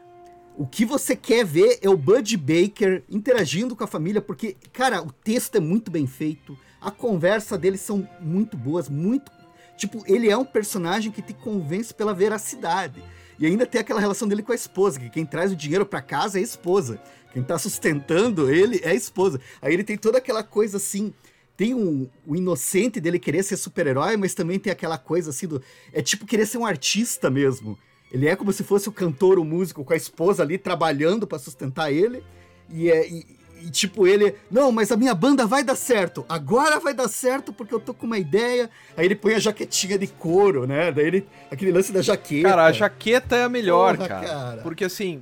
O 0.55 0.67
que 0.67 0.85
você 0.85 1.15
quer 1.15 1.43
ver 1.43 1.79
é 1.81 1.89
o 1.89 1.97
Bud 1.97 2.37
Baker 2.37 3.03
interagindo 3.09 3.75
com 3.75 3.83
a 3.83 3.87
família, 3.87 4.21
porque, 4.21 4.55
cara, 4.71 5.01
o 5.01 5.11
texto 5.11 5.55
é 5.55 5.59
muito 5.59 5.89
bem 5.89 6.05
feito, 6.05 6.55
a 6.79 6.91
conversa 6.91 7.57
deles 7.57 7.81
são 7.81 8.07
muito 8.21 8.55
boas, 8.55 8.87
muito. 8.87 9.31
Tipo, 9.75 10.03
ele 10.05 10.29
é 10.29 10.37
um 10.37 10.45
personagem 10.45 11.11
que 11.11 11.23
te 11.23 11.33
convence 11.33 11.91
pela 11.91 12.13
veracidade. 12.13 13.03
E 13.39 13.45
ainda 13.47 13.65
tem 13.65 13.81
aquela 13.81 13.99
relação 13.99 14.27
dele 14.27 14.43
com 14.43 14.51
a 14.51 14.55
esposa, 14.55 14.99
que 14.99 15.09
quem 15.09 15.25
traz 15.25 15.51
o 15.51 15.55
dinheiro 15.55 15.85
pra 15.87 16.01
casa 16.03 16.37
é 16.37 16.41
a 16.41 16.43
esposa. 16.43 17.01
Quem 17.35 17.43
tá 17.43 17.59
sustentando 17.59 18.49
ele 18.49 18.79
é 18.81 18.91
a 18.91 18.93
esposa. 18.93 19.41
Aí 19.61 19.73
ele 19.73 19.83
tem 19.83 19.97
toda 19.97 20.19
aquela 20.19 20.41
coisa 20.41 20.77
assim. 20.77 21.13
Tem 21.57 21.73
um, 21.73 22.07
o 22.25 22.33
inocente 22.33 22.97
dele 23.01 23.19
querer 23.19 23.43
ser 23.43 23.57
super-herói, 23.57 24.15
mas 24.15 24.33
também 24.33 24.57
tem 24.57 24.71
aquela 24.71 24.97
coisa 24.97 25.31
assim 25.31 25.45
do. 25.45 25.61
É 25.91 26.01
tipo 26.01 26.25
querer 26.25 26.45
ser 26.45 26.59
um 26.59 26.65
artista 26.65 27.29
mesmo. 27.29 27.77
Ele 28.09 28.25
é 28.25 28.37
como 28.37 28.53
se 28.53 28.63
fosse 28.63 28.87
o 28.87 28.91
cantor, 28.91 29.37
o 29.37 29.43
músico, 29.43 29.83
com 29.83 29.91
a 29.91 29.97
esposa 29.97 30.43
ali 30.43 30.57
trabalhando 30.57 31.27
pra 31.27 31.37
sustentar 31.37 31.91
ele. 31.91 32.23
E, 32.69 32.89
é, 32.89 33.05
e, 33.05 33.25
e, 33.63 33.69
tipo, 33.69 34.07
ele. 34.07 34.35
Não, 34.49 34.71
mas 34.71 34.89
a 34.93 34.95
minha 34.95 35.13
banda 35.13 35.45
vai 35.45 35.61
dar 35.61 35.75
certo. 35.75 36.25
Agora 36.29 36.79
vai 36.79 36.93
dar 36.93 37.09
certo 37.09 37.51
porque 37.51 37.75
eu 37.75 37.81
tô 37.81 37.93
com 37.93 38.05
uma 38.05 38.17
ideia. 38.17 38.69
Aí 38.95 39.05
ele 39.05 39.15
põe 39.15 39.33
a 39.33 39.39
jaquetinha 39.39 39.99
de 39.99 40.07
couro, 40.07 40.65
né? 40.65 40.89
Daí 40.89 41.05
ele. 41.05 41.27
Aquele 41.51 41.73
lance 41.73 41.91
da 41.91 42.01
jaqueta. 42.01 42.47
Cara, 42.47 42.65
a 42.67 42.71
jaqueta 42.71 43.35
é 43.35 43.43
a 43.43 43.49
melhor, 43.49 43.97
Porra, 43.97 44.07
cara, 44.07 44.25
cara. 44.25 44.61
Porque 44.61 44.85
assim. 44.85 45.21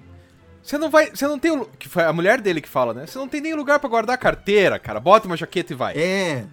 Você 0.63 0.77
não 0.77 0.89
vai. 0.89 1.09
Você 1.11 1.27
não 1.27 1.37
tem. 1.37 1.51
o- 1.51 1.65
Que 1.65 1.89
foi 1.89 2.03
a 2.03 2.13
mulher 2.13 2.39
dele 2.41 2.61
que 2.61 2.69
fala, 2.69 2.93
né? 2.93 3.05
Você 3.05 3.17
não 3.19 3.27
tem 3.27 3.41
nem 3.41 3.53
lugar 3.53 3.79
pra 3.79 3.89
guardar 3.89 4.15
a 4.15 4.17
carteira, 4.17 4.79
cara. 4.79 4.99
Bota 4.99 5.27
uma 5.27 5.35
jaqueta 5.37 5.73
e 5.73 5.75
vai. 5.75 5.93
É, 5.97 6.45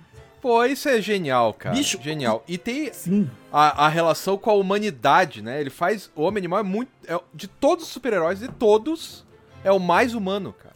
Pô, 0.42 0.64
isso 0.64 0.88
é 0.88 1.00
genial, 1.02 1.52
cara. 1.52 1.74
Bicho, 1.76 2.00
genial. 2.02 2.42
E 2.48 2.56
tem 2.56 2.90
a, 3.52 3.84
a 3.84 3.88
relação 3.88 4.38
com 4.38 4.48
a 4.50 4.54
humanidade, 4.54 5.42
né? 5.42 5.60
Ele 5.60 5.68
faz. 5.70 6.10
O 6.16 6.22
Homem-Animal 6.22 6.60
é 6.60 6.62
muito. 6.62 6.90
é- 7.06 7.20
de 7.34 7.46
todos 7.46 7.84
os 7.84 7.90
super-heróis, 7.90 8.38
de 8.40 8.48
todos, 8.48 9.24
é 9.62 9.70
o 9.70 9.78
mais 9.78 10.14
humano, 10.14 10.52
cara. 10.54 10.74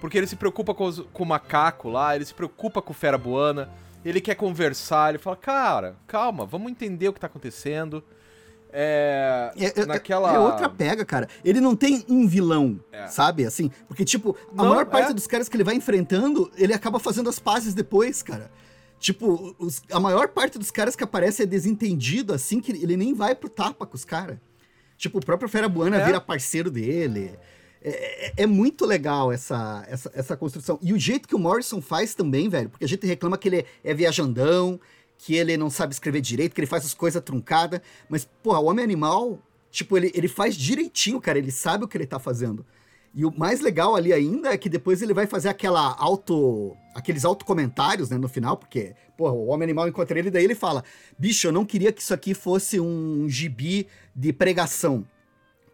Porque 0.00 0.16
ele 0.16 0.26
se 0.28 0.36
preocupa 0.36 0.72
com, 0.72 0.84
os- 0.84 1.00
com 1.12 1.24
o 1.24 1.26
macaco 1.26 1.88
lá, 1.88 2.14
ele 2.14 2.24
se 2.24 2.32
preocupa 2.34 2.80
com 2.80 2.92
o 2.92 2.94
Fera 2.94 3.18
Buana, 3.18 3.68
ele 4.04 4.20
quer 4.20 4.34
conversar, 4.36 5.10
ele 5.10 5.18
fala, 5.18 5.36
cara, 5.36 5.96
calma, 6.06 6.46
vamos 6.46 6.70
entender 6.70 7.08
o 7.08 7.12
que 7.12 7.20
tá 7.20 7.26
acontecendo. 7.26 8.02
É. 8.72 9.52
É, 9.56 9.80
é- 9.80 9.86
naquela. 9.86 10.32
é 10.34 10.38
outra 10.38 10.68
pega, 10.68 11.04
cara. 11.04 11.28
Ele 11.44 11.60
não 11.60 11.76
tem 11.76 12.04
um 12.08 12.26
vilão, 12.26 12.80
É. 12.90 13.06
sabe? 13.06 13.44
Assim, 13.44 13.70
porque, 13.86 14.04
tipo, 14.04 14.36
a 14.52 14.54
Não, 14.54 14.70
maior 14.70 14.86
parte 14.86 15.10
é. 15.10 15.14
dos 15.14 15.26
caras 15.26 15.48
que 15.48 15.56
ele 15.56 15.64
vai 15.64 15.74
enfrentando, 15.74 16.50
ele 16.56 16.72
acaba 16.72 16.98
fazendo 16.98 17.28
as 17.28 17.38
pazes 17.38 17.74
depois, 17.74 18.22
cara. 18.22 18.50
Tipo, 18.98 19.54
os- 19.58 19.82
a 19.90 19.98
maior 20.00 20.28
parte 20.28 20.58
dos 20.58 20.70
caras 20.70 20.94
que 20.96 21.04
aparece 21.04 21.42
é 21.42 21.46
desentendido, 21.46 22.32
assim, 22.32 22.60
que 22.60 22.72
ele 22.72 22.96
nem 22.96 23.12
vai 23.14 23.34
pro 23.34 23.48
tapa 23.48 23.84
com 23.84 23.96
os 23.96 24.04
caras. 24.04 24.38
Tipo, 24.96 25.18
o 25.18 25.24
próprio 25.24 25.48
Fera 25.48 25.68
Buana 25.68 25.96
É. 25.98 26.04
vira 26.04 26.20
parceiro 26.20 26.70
dele. 26.70 27.32
É, 27.84 28.26
é- 28.28 28.32
é 28.44 28.46
muito 28.46 28.86
legal 28.86 29.32
essa, 29.32 29.84
essa, 29.88 30.10
essa 30.14 30.36
construção. 30.36 30.78
E 30.80 30.92
o 30.92 30.98
jeito 30.98 31.26
que 31.28 31.34
o 31.34 31.38
Morrison 31.38 31.82
faz 31.82 32.14
também, 32.14 32.48
velho, 32.48 32.68
porque 32.70 32.84
a 32.84 32.88
gente 32.88 33.04
reclama 33.04 33.36
que 33.36 33.48
ele 33.48 33.56
é, 33.58 33.64
é 33.82 33.92
viajandão, 33.92 34.78
que 35.24 35.36
ele 35.36 35.56
não 35.56 35.70
sabe 35.70 35.92
escrever 35.92 36.20
direito, 36.20 36.52
que 36.52 36.60
ele 36.60 36.66
faz 36.66 36.84
as 36.84 36.94
coisas 36.94 37.22
truncadas. 37.22 37.80
Mas, 38.08 38.28
porra, 38.42 38.58
o 38.58 38.64
Homem-Animal, 38.64 39.38
tipo, 39.70 39.96
ele, 39.96 40.10
ele 40.14 40.26
faz 40.26 40.56
direitinho, 40.56 41.20
cara. 41.20 41.38
Ele 41.38 41.52
sabe 41.52 41.84
o 41.84 41.88
que 41.88 41.96
ele 41.96 42.06
tá 42.06 42.18
fazendo. 42.18 42.66
E 43.14 43.24
o 43.24 43.32
mais 43.38 43.60
legal 43.60 43.94
ali 43.94 44.12
ainda 44.12 44.52
é 44.52 44.58
que 44.58 44.68
depois 44.68 45.00
ele 45.00 45.14
vai 45.14 45.28
fazer 45.28 45.48
aquela 45.48 45.94
auto. 45.96 46.76
aqueles 46.92 47.24
autocomentários, 47.24 48.10
né, 48.10 48.18
no 48.18 48.28
final, 48.28 48.56
porque, 48.56 48.96
porra, 49.16 49.32
o 49.32 49.46
Homem-Animal 49.46 49.86
encontra 49.86 50.18
ele, 50.18 50.28
daí 50.28 50.42
ele 50.42 50.56
fala: 50.56 50.82
Bicho, 51.16 51.46
eu 51.46 51.52
não 51.52 51.64
queria 51.64 51.92
que 51.92 52.02
isso 52.02 52.12
aqui 52.12 52.34
fosse 52.34 52.80
um 52.80 53.28
gibi 53.28 53.86
de 54.16 54.32
pregação. 54.32 55.04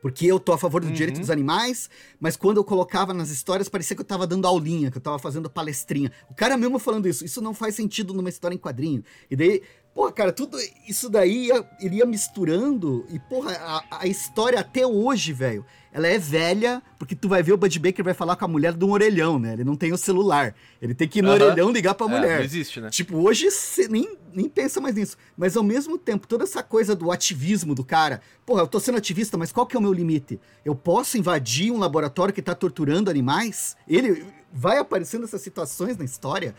Porque 0.00 0.26
eu 0.26 0.38
tô 0.38 0.52
a 0.52 0.58
favor 0.58 0.80
do 0.80 0.86
Uhum. 0.88 0.92
direito 0.92 1.18
dos 1.20 1.30
animais, 1.30 1.90
mas 2.20 2.36
quando 2.36 2.58
eu 2.58 2.64
colocava 2.64 3.12
nas 3.12 3.30
histórias 3.30 3.68
parecia 3.68 3.96
que 3.96 4.02
eu 4.02 4.06
tava 4.06 4.26
dando 4.26 4.46
aulinha, 4.46 4.90
que 4.90 4.96
eu 4.98 5.02
tava 5.02 5.18
fazendo 5.18 5.50
palestrinha. 5.50 6.12
O 6.30 6.34
cara 6.34 6.56
mesmo 6.56 6.78
falando 6.78 7.08
isso, 7.08 7.24
isso 7.24 7.40
não 7.40 7.52
faz 7.52 7.74
sentido 7.74 8.14
numa 8.14 8.28
história 8.28 8.54
em 8.54 8.58
quadrinho. 8.58 9.02
E 9.30 9.34
daí, 9.34 9.60
porra, 9.92 10.12
cara, 10.12 10.32
tudo 10.32 10.56
isso 10.88 11.10
daí 11.10 11.46
ia, 11.46 11.68
iria 11.80 12.06
misturando. 12.06 13.04
E, 13.10 13.18
porra, 13.18 13.52
a, 13.56 13.98
a 14.02 14.06
história 14.06 14.60
até 14.60 14.86
hoje, 14.86 15.32
velho, 15.32 15.64
ela 15.92 16.06
é 16.06 16.18
velha, 16.18 16.82
porque 16.98 17.14
tu 17.14 17.28
vai 17.28 17.42
ver 17.42 17.52
o 17.52 17.56
Bud 17.56 17.78
Baker 17.78 18.04
vai 18.04 18.14
falar 18.14 18.36
com 18.36 18.44
a 18.44 18.48
mulher 18.48 18.72
de 18.74 18.84
um 18.84 18.90
orelhão, 18.90 19.38
né? 19.38 19.54
Ele 19.54 19.64
não 19.64 19.74
tem 19.74 19.92
o 19.92 19.96
celular. 19.98 20.54
Ele 20.82 20.94
tem 20.94 21.08
que 21.08 21.20
ir 21.20 21.22
no 21.22 21.30
Aham. 21.30 21.44
orelhão 21.46 21.70
ligar 21.70 21.94
pra 21.94 22.06
É, 22.06 22.10
mulher. 22.10 22.38
Não 22.38 22.44
existe, 22.44 22.80
né? 22.80 22.90
Tipo, 22.90 23.16
hoje 23.18 23.50
você 23.50 23.88
nem, 23.88 24.16
nem 24.32 24.48
pensa 24.48 24.80
mais 24.80 24.94
nisso. 24.94 25.16
Mas 25.36 25.56
ao 25.56 25.62
mesmo 25.62 25.96
tempo, 25.96 26.26
toda 26.26 26.44
essa 26.44 26.62
coisa 26.62 26.94
do 26.94 27.10
ativismo 27.10 27.74
do 27.74 27.82
cara. 27.84 28.20
Porra, 28.44 28.62
eu 28.62 28.66
tô 28.68 28.78
sendo 28.78 28.98
ativista, 28.98 29.36
mas 29.38 29.50
qual 29.50 29.66
que 29.66 29.76
é 29.76 29.78
o 29.78 29.82
meu 29.82 29.92
limite? 29.92 30.38
Eu 30.64 30.74
posso 30.74 31.16
invadir 31.18 31.70
um 31.72 31.78
laboratório 31.78 32.34
que 32.34 32.42
tá 32.42 32.54
torturando 32.54 33.10
animais? 33.10 33.76
Ele 33.88 34.24
vai 34.52 34.78
aparecendo 34.78 35.24
essas 35.24 35.40
situações 35.42 35.96
na 35.96 36.04
história. 36.04 36.54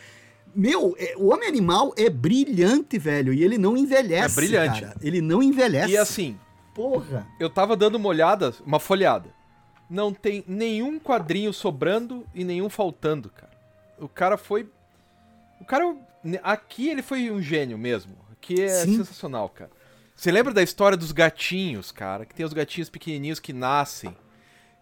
Meu, 0.56 0.96
é- 0.98 1.14
o 1.16 1.28
homem 1.32 1.48
animal 1.48 1.94
é 1.96 2.10
brilhante, 2.10 2.98
velho. 2.98 3.32
E 3.32 3.44
ele 3.44 3.58
não 3.58 3.78
envelhece. 3.78 4.34
É 4.34 4.42
brilhante. 4.42 4.82
cara. 4.82 4.96
Ele 5.02 5.22
não 5.22 5.44
envelhece. 5.44 5.92
E 5.94 5.98
assim, 5.98 6.38
Porra. 6.80 7.28
eu 7.38 7.50
tava 7.50 7.76
dando 7.76 7.96
uma 7.96 8.08
olhada, 8.08 8.54
uma 8.66 8.80
folhada. 8.80 9.30
Não 9.90 10.14
tem 10.14 10.46
nenhum 10.48 10.98
quadrinho 10.98 11.52
sobrando 11.52 12.26
e 12.34 12.46
nenhum 12.46 12.70
faltando, 12.70 13.30
cara. 13.30 13.52
O 13.98 14.08
cara 14.08 14.38
foi. 14.38 14.70
O 15.60 15.66
cara. 15.66 15.94
Aqui 16.42 16.88
ele 16.88 17.02
foi 17.02 17.30
um 17.32 17.42
gênio 17.42 17.78
mesmo. 17.78 18.16
Aqui 18.32 18.62
é 18.62 18.70
Sim. 18.70 18.98
sensacional, 18.98 19.50
cara. 19.50 19.72
Você 20.16 20.32
lembra 20.32 20.54
da 20.54 20.64
história 20.64 20.98
dos 20.98 21.12
gatinhos, 21.12 21.92
cara? 21.92 22.26
Que 22.26 22.34
tem 22.34 22.46
os 22.46 22.54
gatinhos 22.54 22.90
pequenininhos 22.90 23.40
que 23.40 23.52
nascem. 23.52 24.16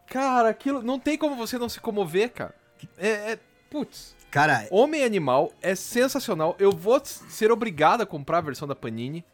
Cara, 0.05 0.49
aquilo. 0.49 0.83
Não 0.83 0.99
tem 0.99 1.17
como 1.17 1.35
você 1.35 1.57
não 1.57 1.69
se 1.69 1.79
comover, 1.79 2.31
cara. 2.31 2.53
É. 2.97 3.31
é 3.31 3.39
putz. 3.71 4.15
Cara, 4.29 4.67
Homem 4.69 5.03
Animal 5.03 5.51
é 5.61 5.73
sensacional. 5.73 6.55
Eu 6.59 6.71
vou 6.71 7.01
ser 7.03 7.51
obrigado 7.51 8.01
a 8.01 8.05
comprar 8.05 8.39
a 8.39 8.41
versão 8.41 8.67
da 8.67 8.75
Panini. 8.75 9.25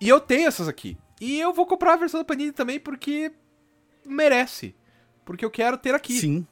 E 0.00 0.08
eu 0.08 0.20
tenho 0.20 0.48
essas 0.48 0.68
aqui. 0.68 0.96
E 1.24 1.38
eu 1.38 1.52
vou 1.52 1.64
comprar 1.64 1.92
a 1.92 1.96
versão 1.96 2.18
da 2.20 2.24
Panini 2.24 2.50
também 2.50 2.80
porque 2.80 3.30
merece. 4.04 4.74
Porque 5.24 5.44
eu 5.44 5.50
quero 5.50 5.78
ter 5.78 5.94
aqui. 5.94 6.18
Sim. 6.18 6.44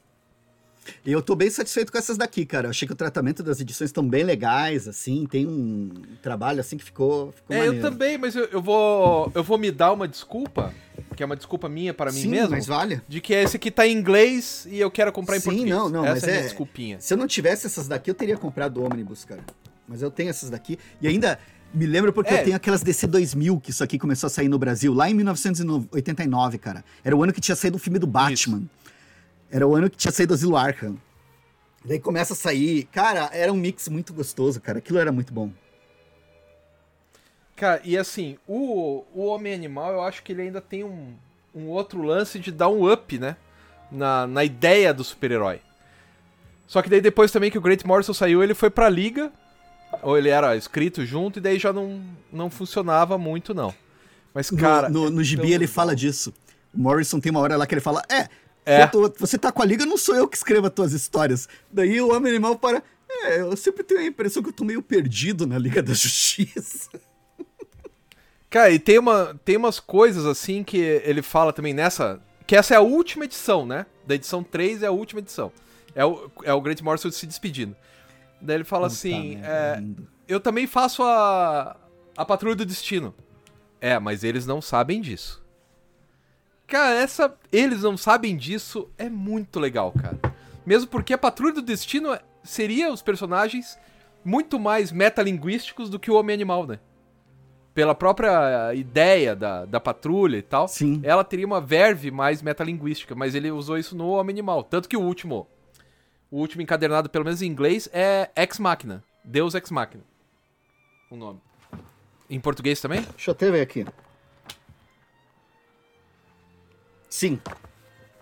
Eu 1.05 1.21
tô 1.21 1.35
bem 1.35 1.49
satisfeito 1.49 1.91
com 1.91 1.97
essas 1.97 2.17
daqui, 2.17 2.43
cara. 2.45 2.67
Eu 2.67 2.69
achei 2.71 2.87
que 2.87 2.93
o 2.93 2.95
tratamento 2.95 3.43
das 3.43 3.59
edições 3.59 3.89
estão 3.89 4.07
bem 4.07 4.23
legais, 4.23 4.87
assim. 4.87 5.27
Tem 5.27 5.45
um 5.45 5.91
trabalho, 6.21 6.59
assim, 6.61 6.77
que 6.77 6.83
ficou, 6.85 7.31
ficou 7.33 7.53
É, 7.55 7.59
maneiro. 7.59 7.77
eu 7.85 7.91
também, 7.91 8.17
mas 8.17 8.33
eu, 8.35 8.45
eu 8.45 8.61
vou 8.61 9.29
eu 9.35 9.43
vou 9.43 9.57
me 9.59 9.69
dar 9.71 9.91
uma 9.91 10.07
desculpa, 10.07 10.73
que 11.15 11.21
é 11.21 11.25
uma 11.25 11.35
desculpa 11.35 11.67
minha 11.69 11.93
para 11.93 12.11
mim 12.11 12.21
Sim, 12.21 12.29
mesmo, 12.29 12.51
mas 12.51 12.65
vale. 12.65 13.01
de 13.07 13.19
que 13.21 13.33
esse 13.33 13.57
aqui 13.57 13.69
tá 13.69 13.85
em 13.85 13.91
inglês 13.95 14.65
e 14.71 14.79
eu 14.79 14.89
quero 14.89 15.11
comprar 15.11 15.35
em 15.35 15.39
Sim, 15.41 15.49
português. 15.49 15.69
não, 15.75 15.89
não, 15.89 16.05
Essa 16.05 16.13
mas 16.27 16.35
é 16.35 16.39
é- 16.39 16.41
desculpinha. 16.43 16.99
Se 16.99 17.13
eu 17.13 17.17
não 17.17 17.27
tivesse 17.27 17.67
essas 17.67 17.87
daqui, 17.87 18.09
eu 18.09 18.15
teria 18.15 18.37
comprado 18.37 18.77
o 18.79 18.85
ônibus, 18.85 19.23
cara. 19.25 19.43
Mas 19.87 20.01
eu 20.01 20.09
tenho 20.09 20.29
essas 20.29 20.49
daqui. 20.49 20.79
E 21.01 21.07
ainda 21.07 21.37
me 21.73 21.85
lembro 21.85 22.11
porque 22.13 22.33
É. 22.33 22.39
eu 22.39 22.43
tenho 22.43 22.55
aquelas 22.55 22.81
DC 22.81 23.07
2000, 23.07 23.59
que 23.59 23.71
isso 23.71 23.83
aqui 23.83 23.97
começou 23.99 24.27
a 24.27 24.29
sair 24.29 24.47
no 24.49 24.59
Brasil, 24.59 24.93
lá 24.93 25.09
em 25.09 25.13
1989, 25.13 26.57
cara. 26.57 26.83
Era 27.03 27.15
o 27.15 27.23
ano 27.23 27.31
que 27.33 27.41
tinha 27.41 27.55
saído 27.55 27.77
o 27.77 27.79
filme 27.79 27.97
do 27.99 28.07
Batman. 28.07 28.63
Era 29.49 29.67
o 29.67 29.75
ano 29.75 29.89
que 29.89 29.97
tinha 29.97 30.11
saído 30.11 30.33
o 30.33 30.35
Asilo 30.35 30.55
Arkham. 30.57 30.97
Daí 31.83 31.99
começa 31.99 32.33
a 32.33 32.35
sair. 32.35 32.83
Cara, 32.91 33.29
era 33.33 33.51
um 33.51 33.55
mix 33.57 33.87
muito 33.87 34.13
gostoso, 34.13 34.61
cara. 34.61 34.77
Aquilo 34.79 34.99
era 34.99 35.11
muito 35.11 35.33
bom. 35.33 35.51
Cara, 37.55 37.81
e 37.83 37.97
assim, 37.97 38.37
o, 38.47 39.03
o 39.13 39.25
Homem 39.25 39.53
Animal, 39.53 39.93
eu 39.93 40.01
acho 40.01 40.23
que 40.23 40.31
ele 40.31 40.43
ainda 40.43 40.61
tem 40.61 40.83
um, 40.83 41.13
um 41.53 41.67
outro 41.67 42.01
lance 42.01 42.39
de 42.39 42.51
dar 42.51 42.69
um 42.69 42.91
up, 42.91 43.17
né? 43.19 43.35
Na, 43.91 44.25
na 44.25 44.43
ideia 44.43 44.93
do 44.93 45.03
super-herói. 45.03 45.59
Só 46.65 46.81
que 46.81 46.89
daí 46.89 47.01
depois 47.01 47.31
também 47.31 47.51
que 47.51 47.57
o 47.57 47.61
Grant 47.61 47.83
Morrison 47.83 48.13
saiu, 48.13 48.41
ele 48.41 48.53
foi 48.53 48.69
pra 48.69 48.87
Liga, 48.89 49.31
ou 50.01 50.17
ele 50.17 50.29
era 50.29 50.55
escrito 50.55 51.05
junto, 51.05 51.39
e 51.39 51.41
daí 51.41 51.57
já 51.59 51.71
não, 51.73 52.01
não 52.31 52.49
funcionava 52.49 53.17
muito, 53.17 53.53
não. 53.53 53.73
Mas, 54.33 54.49
No- 54.51 54.57
cara. 54.57 54.89
no, 54.89 55.09
no, 55.09 55.21
é 55.21 55.23
gibi 55.23 55.43
tão 55.43 55.51
ele 55.51 55.67
fala 55.67 55.95
disso. 55.95 56.33
O 56.73 56.79
Morrison 56.79 57.19
tem 57.19 57.29
uma 57.31 57.39
hora 57.41 57.57
lá 57.57 57.65
que 57.67 57.73
ele 57.73 57.81
fala: 57.81 58.01
É, 58.09 58.27
É. 58.65 58.87
tô- 58.87 59.11
você 59.19 59.37
tá 59.37 59.51
com 59.51 59.61
a 59.61 59.65
liga, 59.65 59.85
não 59.85 59.97
sou 59.97 60.15
eu 60.15 60.27
que 60.27 60.37
escrevo 60.37 60.67
as 60.67 60.73
tuas 60.73 60.93
histórias. 60.93 61.49
Daí 61.71 61.99
o 62.01 62.13
Homem 62.15 62.31
Animal 62.31 62.57
para. 62.57 62.81
É, 63.09 63.41
eu 63.41 63.57
sempre 63.57 63.83
tenho 63.83 63.99
a 63.99 64.05
impressão 64.05 64.41
que 64.41 64.49
eu 64.49 64.53
tô 64.53 64.63
meio 64.63 64.81
perdido 64.81 65.45
na 65.45 65.57
Liga 65.57 65.83
da 65.83 65.93
Justiça. 65.93 66.89
Cara, 68.49 68.69
e 68.71 68.79
tem, 68.79 68.97
uma, 68.99 69.39
tem 69.45 69.55
umas 69.57 69.79
coisas 69.79 70.25
assim 70.25 70.63
que 70.63 70.77
ele 70.77 71.21
fala 71.21 71.53
também 71.53 71.73
nessa, 71.73 72.21
que 72.45 72.55
essa 72.55 72.73
é 72.73 72.77
a 72.77 72.81
última 72.81 73.25
edição, 73.25 73.65
né? 73.65 73.85
Da 74.05 74.15
edição 74.15 74.43
3 74.43 74.83
é 74.83 74.87
a 74.87 74.91
última 74.91 75.19
edição. 75.19 75.51
É 75.95 76.05
o, 76.05 76.29
é 76.43 76.53
o 76.53 76.61
Grant 76.61 76.81
Morrison 76.81 77.11
se 77.11 77.25
despedindo. 77.25 77.75
Daí 78.41 78.57
ele 78.57 78.63
fala 78.63 78.87
Puta 78.87 78.93
assim: 78.93 79.39
é. 79.43 79.83
Eu 80.27 80.39
também 80.39 80.65
faço 80.65 81.03
a, 81.03 81.77
a 82.15 82.25
Patrulha 82.25 82.55
do 82.55 82.65
Destino. 82.65 83.13
É, 83.79 83.99
mas 83.99 84.23
eles 84.23 84.45
não 84.45 84.61
sabem 84.61 85.01
disso. 85.01 85.43
Cara, 86.67 86.95
essa. 86.95 87.35
Eles 87.51 87.83
não 87.83 87.97
sabem 87.97 88.37
disso 88.37 88.89
é 88.97 89.09
muito 89.09 89.59
legal, 89.59 89.91
cara. 89.91 90.19
Mesmo 90.65 90.87
porque 90.89 91.13
a 91.13 91.17
Patrulha 91.17 91.53
do 91.53 91.61
Destino 91.61 92.17
seria 92.43 92.91
os 92.91 93.01
personagens 93.01 93.77
muito 94.23 94.59
mais 94.59 94.91
metalinguísticos 94.91 95.89
do 95.89 95.99
que 95.99 96.11
o 96.11 96.15
Homem-Animal, 96.15 96.67
né? 96.67 96.79
Pela 97.73 97.95
própria 97.95 98.73
ideia 98.75 99.35
da, 99.35 99.65
da 99.65 99.79
patrulha 99.79 100.37
e 100.37 100.41
tal, 100.41 100.67
Sim. 100.67 100.99
ela 101.03 101.23
teria 101.23 101.47
uma 101.47 101.61
verve 101.61 102.11
mais 102.11 102.41
metalinguística, 102.41 103.15
mas 103.15 103.33
ele 103.33 103.49
usou 103.49 103.77
isso 103.77 103.95
no 103.95 104.09
Homem-Animal. 104.09 104.63
Tanto 104.63 104.89
que 104.89 104.97
o 104.97 105.01
último, 105.01 105.47
o 106.31 106.39
último 106.39 106.61
encadernado, 106.61 107.09
pelo 107.09 107.25
menos 107.25 107.41
em 107.41 107.47
inglês, 107.47 107.89
é 107.91 108.31
Ex 108.35 108.57
Machina. 108.57 109.03
Deus 109.23 109.53
Ex 109.53 109.69
Machina. 109.69 110.03
O 111.11 111.15
nome. 111.17 111.41
Em 112.29 112.39
português 112.39 112.79
também? 112.79 113.01
Deixa 113.01 113.29
eu 113.29 113.33
até 113.33 113.51
ver 113.51 113.61
aqui. 113.61 113.85
Sim, 117.09 117.39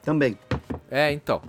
também. 0.02 0.38
É, 0.90 1.12
então. 1.12 1.42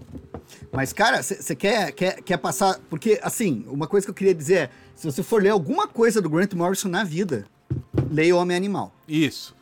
Mas, 0.71 0.93
cara, 0.93 1.23
você 1.23 1.57
quer, 1.57 1.93
quer, 1.93 2.23
quer 2.23 2.37
passar. 2.37 2.79
Porque, 2.91 3.19
assim, 3.23 3.65
uma 3.67 3.87
coisa 3.87 4.07
que 4.07 4.11
eu 4.11 4.15
queria 4.15 4.35
dizer 4.35 4.55
é: 4.55 4.71
se 4.95 5.11
você 5.11 5.23
for 5.23 5.43
ler 5.43 5.49
alguma 5.49 5.89
coisa 5.89 6.21
do 6.21 6.29
Grant 6.29 6.53
Morrison 6.53 6.89
na 6.89 7.03
vida, 7.03 7.47
leia 8.11 8.37
o 8.37 8.39
Homem 8.39 8.57
Animal. 8.57 8.93
Isso. 9.09 9.57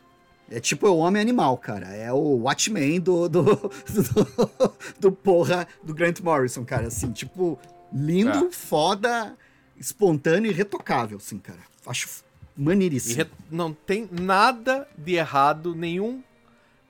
É 0.51 0.59
tipo 0.59 0.87
o 0.87 0.97
Homem 0.97 1.21
Animal, 1.21 1.57
cara. 1.57 1.87
É 1.95 2.11
o 2.11 2.37
Watchmen 2.43 2.99
do, 2.99 3.29
do, 3.29 3.43
do, 3.43 4.73
do 4.99 5.11
porra 5.11 5.67
do 5.83 5.93
Grant 5.93 6.19
Morrison, 6.21 6.65
cara. 6.65 6.87
Assim, 6.87 7.11
tipo, 7.11 7.57
lindo, 7.93 8.47
É. 8.47 8.51
foda, 8.51 9.35
espontâneo 9.77 10.49
e 10.49 10.53
retocável, 10.53 11.17
assim, 11.17 11.37
cara. 11.37 11.59
Acho 11.85 12.09
maneiríssimo. 12.57 13.15
re- 13.23 13.29
não 13.51 13.73
tem 13.73 14.09
nada 14.11 14.87
de 14.97 15.13
errado, 15.13 15.75
nenhum. 15.75 16.23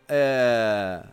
é, 0.07 1.03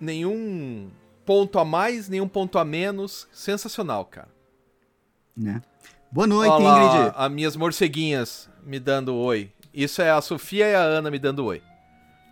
nenhum 0.00 0.90
ponto 1.24 1.58
a 1.58 1.64
mais, 1.64 2.08
nenhum 2.08 2.28
ponto 2.28 2.58
a 2.58 2.64
menos. 2.64 3.26
Sensacional, 3.32 4.04
cara. 4.04 4.28
Né? 5.36 5.62
Boa 6.10 6.26
noite, 6.26 6.50
Olha 6.52 6.64
lá, 6.64 6.84
Ingrid. 6.98 7.12
as 7.16 7.30
minhas 7.32 7.56
morceguinhas 7.56 8.48
me 8.64 8.78
dando 8.78 9.14
oi. 9.14 9.50
Isso 9.74 10.00
é 10.00 10.10
a 10.10 10.20
Sofia 10.20 10.68
e 10.68 10.74
a 10.74 10.80
Ana 10.80 11.10
me 11.10 11.18
dando 11.18 11.44
oi. 11.44 11.60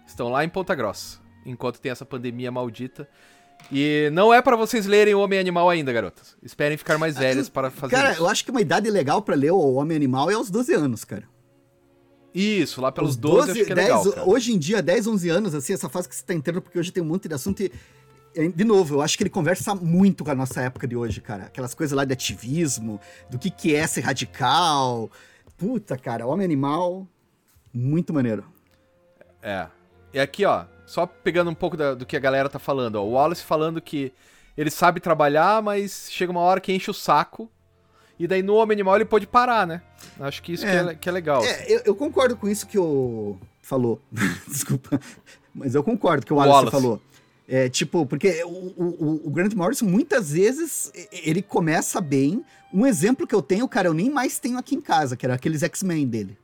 Estão 0.06 0.28
lá 0.28 0.44
em 0.44 0.48
Ponta 0.48 0.74
Grossa, 0.74 1.18
enquanto 1.44 1.80
tem 1.80 1.90
essa 1.90 2.06
pandemia 2.06 2.52
maldita. 2.52 3.08
E 3.70 4.10
não 4.12 4.32
é 4.32 4.40
pra 4.40 4.56
vocês 4.56 4.86
lerem 4.86 5.14
o 5.14 5.20
Homem 5.20 5.38
Animal 5.38 5.68
ainda, 5.68 5.92
garotas. 5.92 6.36
Esperem 6.42 6.76
ficar 6.76 6.98
mais 6.98 7.16
velhas 7.16 7.48
para 7.48 7.70
fazer 7.70 7.94
Cara, 7.94 8.12
isso. 8.12 8.20
eu 8.22 8.28
acho 8.28 8.44
que 8.44 8.50
uma 8.50 8.60
idade 8.60 8.90
legal 8.90 9.22
pra 9.22 9.34
ler 9.34 9.52
o 9.52 9.74
Homem 9.74 9.96
Animal 9.96 10.30
é 10.30 10.34
aos 10.34 10.50
12 10.50 10.74
anos, 10.74 11.04
cara. 11.04 11.24
Isso, 12.34 12.80
lá 12.80 12.90
pelos 12.90 13.10
Os 13.10 13.16
12, 13.16 13.50
acho 13.50 13.64
que 13.64 13.72
é 13.72 13.74
10, 13.74 13.88
legal, 13.88 14.12
cara. 14.12 14.28
Hoje 14.28 14.52
em 14.52 14.58
dia, 14.58 14.82
10, 14.82 15.06
11 15.06 15.28
anos, 15.28 15.54
assim, 15.54 15.74
essa 15.74 15.88
fase 15.88 16.08
que 16.08 16.16
você 16.16 16.24
tá 16.24 16.32
entrando, 16.34 16.62
porque 16.62 16.78
hoje 16.78 16.90
tem 16.90 17.02
um 17.02 17.06
monte 17.06 17.28
de 17.28 17.34
assunto 17.34 17.62
e, 17.62 17.70
de 18.48 18.64
novo, 18.64 18.96
eu 18.96 19.02
acho 19.02 19.16
que 19.16 19.22
ele 19.22 19.30
conversa 19.30 19.74
muito 19.74 20.24
com 20.24 20.30
a 20.30 20.34
nossa 20.34 20.62
época 20.62 20.86
de 20.88 20.96
hoje, 20.96 21.20
cara. 21.20 21.44
Aquelas 21.44 21.74
coisas 21.74 21.94
lá 21.94 22.04
de 22.04 22.12
ativismo, 22.12 22.98
do 23.30 23.38
que 23.38 23.50
que 23.50 23.74
é 23.74 23.86
ser 23.86 24.00
radical. 24.00 25.10
Puta, 25.58 25.98
cara, 25.98 26.26
Homem 26.26 26.44
Animal, 26.44 27.06
muito 27.72 28.12
maneiro. 28.12 28.44
É. 29.42 29.66
E 30.12 30.20
aqui, 30.20 30.44
ó, 30.44 30.64
só 30.86 31.06
pegando 31.06 31.50
um 31.50 31.54
pouco 31.54 31.76
da- 31.76 31.94
do 31.94 32.04
que 32.06 32.16
a 32.16 32.20
galera 32.20 32.48
tá 32.48 32.58
falando, 32.58 32.96
ó. 32.96 33.02
O 33.04 33.12
Wallace 33.12 33.42
falando 33.42 33.80
que 33.80 34.12
ele 34.56 34.70
sabe 34.70 35.00
trabalhar, 35.00 35.62
mas 35.62 36.08
chega 36.10 36.30
uma 36.30 36.40
hora 36.40 36.60
que 36.60 36.72
enche 36.72 36.90
o 36.90 36.94
saco. 36.94 37.50
E 38.18 38.26
daí 38.26 38.42
no 38.42 38.54
Homem 38.54 38.74
Animal 38.76 38.96
ele 38.96 39.04
pode 39.04 39.26
parar, 39.26 39.66
né? 39.66 39.82
Acho 40.20 40.42
que 40.42 40.52
isso 40.52 40.66
É. 40.66 40.84
Que, 40.84 40.90
é, 40.90 40.94
que 40.94 41.08
é 41.08 41.12
legal. 41.12 41.42
É, 41.44 41.72
eu, 41.72 41.80
eu 41.86 41.94
concordo 41.94 42.36
com 42.36 42.48
isso 42.48 42.66
que 42.66 42.78
o 42.78 43.38
falou. 43.62 44.00
Desculpa. 44.46 45.00
Mas 45.54 45.74
eu 45.74 45.82
concordo 45.82 46.24
que 46.24 46.32
o 46.32 46.36
O 46.36 46.38
Wallace, 46.38 46.56
Wallace. 46.66 46.76
falou. 46.76 47.00
É, 47.48 47.68
tipo, 47.68 48.06
porque 48.06 48.42
o, 48.44 48.48
o, 48.48 49.22
o 49.26 49.30
Grant 49.30 49.52
Morrison, 49.54 49.86
muitas 49.86 50.30
vezes, 50.32 50.92
ele 51.12 51.42
começa 51.42 52.00
bem. 52.00 52.44
Um 52.72 52.86
exemplo 52.86 53.26
que 53.26 53.34
eu 53.34 53.42
tenho, 53.42 53.66
cara, 53.68 53.88
eu 53.88 53.94
nem 53.94 54.08
mais 54.08 54.38
tenho 54.38 54.56
aqui 54.56 54.74
em 54.76 54.80
casa, 54.80 55.16
que 55.16 55.26
era 55.26 55.34
aqueles 55.34 55.62
X-Men 55.62 56.06
dele. 56.06 56.38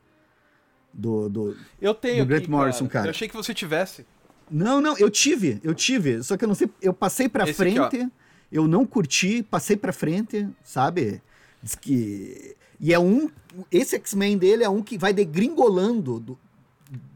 Do, 0.98 1.28
do... 1.28 1.56
Eu 1.80 1.94
tenho 1.94 2.24
do 2.24 2.28
Grant 2.28 2.42
aqui, 2.42 2.50
Morrison, 2.50 2.88
cara. 2.88 3.06
Eu 3.06 3.10
achei 3.10 3.28
que 3.28 3.36
você 3.36 3.54
tivesse. 3.54 4.04
Não, 4.50 4.80
não, 4.80 4.98
eu 4.98 5.08
tive, 5.08 5.60
eu 5.62 5.72
tive. 5.72 6.24
Só 6.24 6.36
que 6.36 6.44
eu 6.44 6.48
não 6.48 6.56
sei, 6.56 6.68
eu 6.82 6.92
passei 6.92 7.28
pra 7.28 7.48
Esse 7.48 7.62
aqui, 7.62 7.76
frente, 7.76 8.12
eu 8.50 8.66
não 8.66 8.84
curti, 8.84 9.44
passei 9.44 9.76
pra 9.76 9.92
frente, 9.92 10.48
sabe? 10.64 11.22
Diz 11.62 11.76
que. 11.76 12.56
E 12.80 12.92
é 12.92 12.98
um. 12.98 13.30
Esse 13.70 13.94
X-Men 13.94 14.36
dele 14.36 14.64
é 14.64 14.68
um 14.68 14.82
que 14.82 14.98
vai 14.98 15.12
degringolando 15.12 16.18
do, 16.18 16.38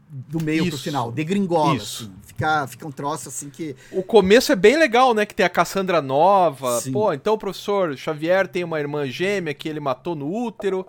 do 0.09 0.41
meio 0.41 0.65
pro 0.65 0.75
Isso. 0.75 0.83
final. 0.83 1.11
Degringola. 1.11 1.75
Isso. 1.75 2.03
Assim. 2.03 2.13
Fica, 2.25 2.67
fica 2.67 2.87
um 2.87 2.91
troço 2.91 3.27
assim 3.27 3.49
que. 3.49 3.75
O 3.91 4.01
começo 4.01 4.53
é 4.53 4.55
bem 4.55 4.77
legal, 4.77 5.13
né? 5.13 5.25
Que 5.25 5.35
tem 5.35 5.45
a 5.45 5.49
Cassandra 5.49 6.01
nova. 6.01 6.79
Sim. 6.79 6.93
Pô, 6.93 7.11
então 7.11 7.33
o 7.33 7.37
professor 7.37 7.97
Xavier 7.97 8.47
tem 8.47 8.63
uma 8.63 8.79
irmã 8.79 9.05
gêmea 9.07 9.53
que 9.53 9.67
ele 9.67 9.81
matou 9.81 10.15
no 10.15 10.31
útero. 10.31 10.85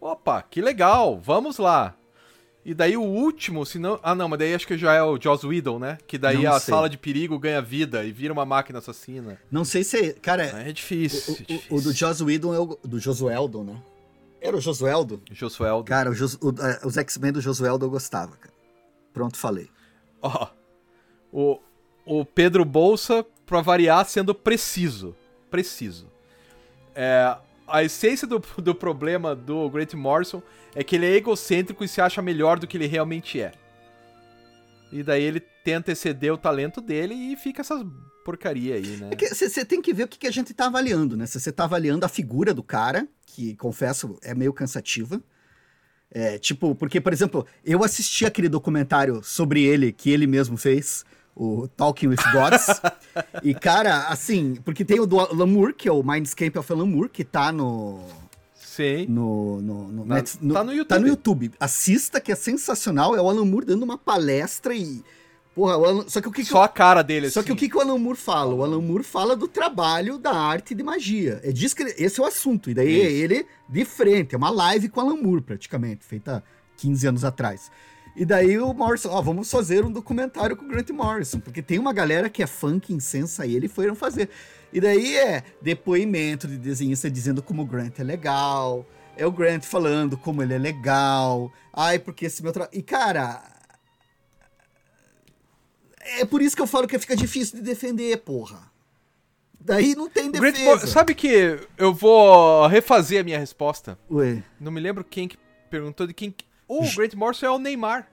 Opa, 0.00 0.40
que 0.40 0.62
legal, 0.62 1.20
vamos 1.22 1.58
lá. 1.58 1.97
E 2.64 2.74
daí 2.74 2.96
o 2.96 3.02
último, 3.02 3.64
se 3.64 3.78
não. 3.78 3.98
Ah, 4.02 4.14
não, 4.14 4.28
mas 4.28 4.38
daí 4.40 4.54
acho 4.54 4.66
que 4.66 4.76
já 4.76 4.92
é 4.92 5.02
o 5.02 5.18
Joss 5.20 5.46
Whedon, 5.46 5.78
né? 5.78 5.96
Que 6.06 6.18
daí 6.18 6.42
Não 6.42 6.52
a 6.52 6.60
sei. 6.60 6.74
sala 6.74 6.88
de 6.88 6.98
perigo 6.98 7.38
ganha 7.38 7.62
vida 7.62 8.04
e 8.04 8.12
vira 8.12 8.32
uma 8.32 8.44
máquina 8.44 8.78
assassina. 8.78 9.40
Não 9.50 9.64
sei 9.64 9.82
se. 9.84 10.12
Cara, 10.14 10.44
É 10.44 10.70
difícil. 10.72 11.32
o, 11.32 11.36
é 11.36 11.40
o- 11.40 11.44
difícil. 11.46 11.76
o 11.76 11.80
do 11.80 11.92
Joss 11.92 12.22
Whedon 12.22 12.54
é 12.54 12.58
o. 12.58 12.78
Do 12.84 12.98
Josueldo, 13.00 13.64
né? 13.64 13.80
Era 14.40 14.56
o 14.56 14.60
Josueldo? 14.60 15.22
Josueldo. 15.32 15.84
Cara, 15.84 16.10
o 16.10 16.14
Jos- 16.14 16.34
o- 16.42 16.50
eh, 16.60 16.80
os 16.84 16.96
X-Men 16.98 17.32
do 17.32 17.40
Josueldo 17.40 17.86
eu 17.86 17.90
gostava, 17.90 18.36
cara. 18.36 18.52
Pronto, 19.14 19.36
falei. 19.38 19.70
Ó, 20.20 20.48
o, 21.32 21.58
o 22.04 22.24
Pedro 22.24 22.64
Bolsa, 22.64 23.24
pra 23.46 23.60
variar, 23.62 24.04
sendo 24.04 24.34
preciso. 24.34 25.16
Preciso. 25.50 26.06
É, 26.94 27.36
a 27.68 27.84
essência 27.84 28.26
do, 28.26 28.42
do 28.58 28.74
problema 28.74 29.34
do 29.34 29.68
Grant 29.70 29.94
Morrison 29.94 30.42
é 30.74 30.82
que 30.82 30.96
ele 30.96 31.06
é 31.06 31.16
egocêntrico 31.16 31.84
e 31.84 31.88
se 31.88 32.00
acha 32.00 32.22
melhor 32.22 32.58
do 32.58 32.66
que 32.66 32.76
ele 32.76 32.86
realmente 32.86 33.40
é. 33.40 33.52
E 34.90 35.02
daí 35.02 35.22
ele 35.22 35.40
tenta 35.40 35.92
exceder 35.92 36.32
o 36.32 36.38
talento 36.38 36.80
dele 36.80 37.14
e 37.14 37.36
fica 37.36 37.60
essas 37.60 37.84
porcaria 38.24 38.74
aí, 38.74 38.96
né? 38.98 39.10
É 39.10 39.34
você 39.34 39.64
tem 39.64 39.80
que 39.80 39.94
ver 39.94 40.04
o 40.04 40.08
que, 40.08 40.18
que 40.18 40.26
a 40.26 40.30
gente 40.30 40.52
tá 40.52 40.66
avaliando, 40.66 41.16
né? 41.16 41.24
Você 41.24 41.50
tá 41.50 41.64
avaliando 41.64 42.04
a 42.04 42.08
figura 42.08 42.52
do 42.52 42.62
cara, 42.62 43.08
que 43.24 43.54
confesso 43.56 44.18
é 44.22 44.34
meio 44.34 44.52
cansativa. 44.52 45.22
É, 46.10 46.38
tipo, 46.38 46.74
porque, 46.74 47.00
por 47.00 47.12
exemplo, 47.12 47.46
eu 47.64 47.82
assisti 47.82 48.26
aquele 48.26 48.48
documentário 48.48 49.22
sobre 49.22 49.62
ele 49.62 49.92
que 49.92 50.10
ele 50.10 50.26
mesmo 50.26 50.58
fez, 50.58 51.06
o 51.38 51.68
Talking 51.68 52.08
with 52.08 52.16
Gods. 52.32 52.80
e, 53.44 53.54
cara, 53.54 54.08
assim, 54.08 54.56
porque 54.64 54.84
tem 54.84 54.98
o 54.98 55.06
do 55.06 55.20
Alan 55.20 55.46
Moore, 55.46 55.72
que 55.72 55.88
é 55.88 55.92
o 55.92 56.02
Mindscape 56.02 56.58
of 56.58 56.72
Alan 56.72 56.86
Moore, 56.86 57.08
que 57.08 57.24
tá 57.24 57.52
no. 57.52 58.00
Sim. 58.54 59.06
No, 59.08 59.60
no, 59.60 59.88
no, 59.88 60.04
Na- 60.04 60.16
Net- 60.16 60.38
tá 60.38 60.62
no 60.64 60.72
YouTube. 60.72 60.86
Tá 60.88 60.98
no 60.98 61.08
YouTube. 61.08 61.50
Assista, 61.58 62.20
que 62.20 62.30
é 62.32 62.34
sensacional. 62.34 63.14
É 63.16 63.20
o 63.22 63.28
Alan 63.28 63.44
Moore 63.44 63.66
dando 63.66 63.82
uma 63.84 63.96
palestra 63.98 64.74
e. 64.74 65.02
Porra, 65.54 65.74
Alan- 65.74 66.04
só 66.08 66.20
que 66.20 66.28
o 66.28 66.32
que, 66.32 66.42
que 66.42 66.48
Só 66.48 66.62
a 66.62 66.68
cara 66.68 67.02
dele, 67.02 67.28
só 67.30 67.40
assim. 67.40 67.46
que 67.48 67.52
o 67.52 67.56
que, 67.56 67.68
que 67.68 67.76
o 67.76 67.80
Alan 67.80 67.98
Moore 67.98 68.16
fala? 68.18 68.54
O 68.54 68.62
Alan 68.62 68.80
Moore 68.80 69.02
fala 69.02 69.34
do 69.34 69.48
trabalho 69.48 70.16
da 70.18 70.32
arte 70.32 70.72
de 70.74 70.82
magia. 70.84 71.40
É 71.42 71.52
que 71.52 71.82
ele- 71.82 71.94
esse 71.98 72.20
é 72.20 72.22
o 72.22 72.26
assunto. 72.26 72.70
E 72.70 72.74
daí 72.74 72.96
Isso. 72.96 73.06
é 73.06 73.10
ele 73.12 73.46
de 73.68 73.84
frente. 73.84 74.34
É 74.34 74.38
uma 74.38 74.50
live 74.50 74.88
com 74.88 75.00
o 75.00 75.04
Alan 75.04 75.16
Moore, 75.20 75.40
praticamente, 75.42 76.04
feita 76.04 76.44
15 76.76 77.08
anos 77.08 77.24
atrás. 77.24 77.72
E 78.20 78.24
daí 78.24 78.58
o 78.58 78.74
Morrison, 78.74 79.10
ó, 79.10 79.22
vamos 79.22 79.48
fazer 79.48 79.84
um 79.84 79.92
documentário 79.92 80.56
com 80.56 80.64
o 80.64 80.68
Grant 80.68 80.90
Morrison, 80.90 81.38
porque 81.38 81.62
tem 81.62 81.78
uma 81.78 81.92
galera 81.92 82.28
que 82.28 82.42
é 82.42 82.48
fã 82.48 82.80
que 82.80 82.92
incensa 82.92 83.46
ele 83.46 83.66
e 83.66 83.68
foram 83.68 83.94
fazer. 83.94 84.28
E 84.72 84.80
daí 84.80 85.16
é 85.16 85.44
depoimento 85.62 86.48
de 86.48 86.58
desenhista 86.58 87.08
dizendo 87.08 87.40
como 87.40 87.62
o 87.62 87.64
Grant 87.64 87.96
é 88.00 88.02
legal, 88.02 88.84
é 89.16 89.24
o 89.24 89.30
Grant 89.30 89.62
falando 89.62 90.18
como 90.18 90.42
ele 90.42 90.52
é 90.52 90.58
legal, 90.58 91.52
ai, 91.72 92.00
porque 92.00 92.26
esse 92.26 92.42
meu 92.42 92.52
trabalho. 92.52 92.76
E 92.76 92.82
cara, 92.82 93.40
é 96.18 96.24
por 96.24 96.42
isso 96.42 96.56
que 96.56 96.62
eu 96.62 96.66
falo 96.66 96.88
que 96.88 96.98
fica 96.98 97.14
difícil 97.16 97.56
de 97.58 97.62
defender, 97.64 98.16
porra. 98.18 98.70
Daí 99.60 99.94
não 99.94 100.08
tem 100.08 100.30
Grant 100.30 100.54
defesa. 100.54 100.64
Mor- 100.70 100.88
Sabe 100.88 101.14
que 101.14 101.58
eu 101.76 101.92
vou 101.94 102.66
refazer 102.66 103.20
a 103.20 103.24
minha 103.24 103.38
resposta? 103.38 103.98
Ué, 104.10 104.42
Não 104.58 104.72
me 104.72 104.80
lembro 104.80 105.04
quem 105.04 105.28
que 105.28 105.36
perguntou 105.70 106.06
de 106.06 106.14
quem. 106.14 106.34
O 106.68 106.82
Grant 106.94 107.14
Morrison 107.14 107.46
é 107.46 107.50
o 107.50 107.58
Neymar. 107.58 108.08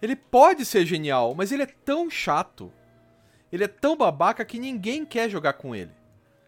Ele 0.00 0.16
pode 0.16 0.64
ser 0.64 0.86
genial, 0.86 1.34
mas 1.34 1.52
ele 1.52 1.62
é 1.64 1.66
tão 1.84 2.08
chato. 2.08 2.72
Ele 3.52 3.64
é 3.64 3.68
tão 3.68 3.96
babaca 3.96 4.44
que 4.44 4.58
ninguém 4.58 5.04
quer 5.04 5.28
jogar 5.28 5.54
com 5.54 5.74
ele. 5.74 5.90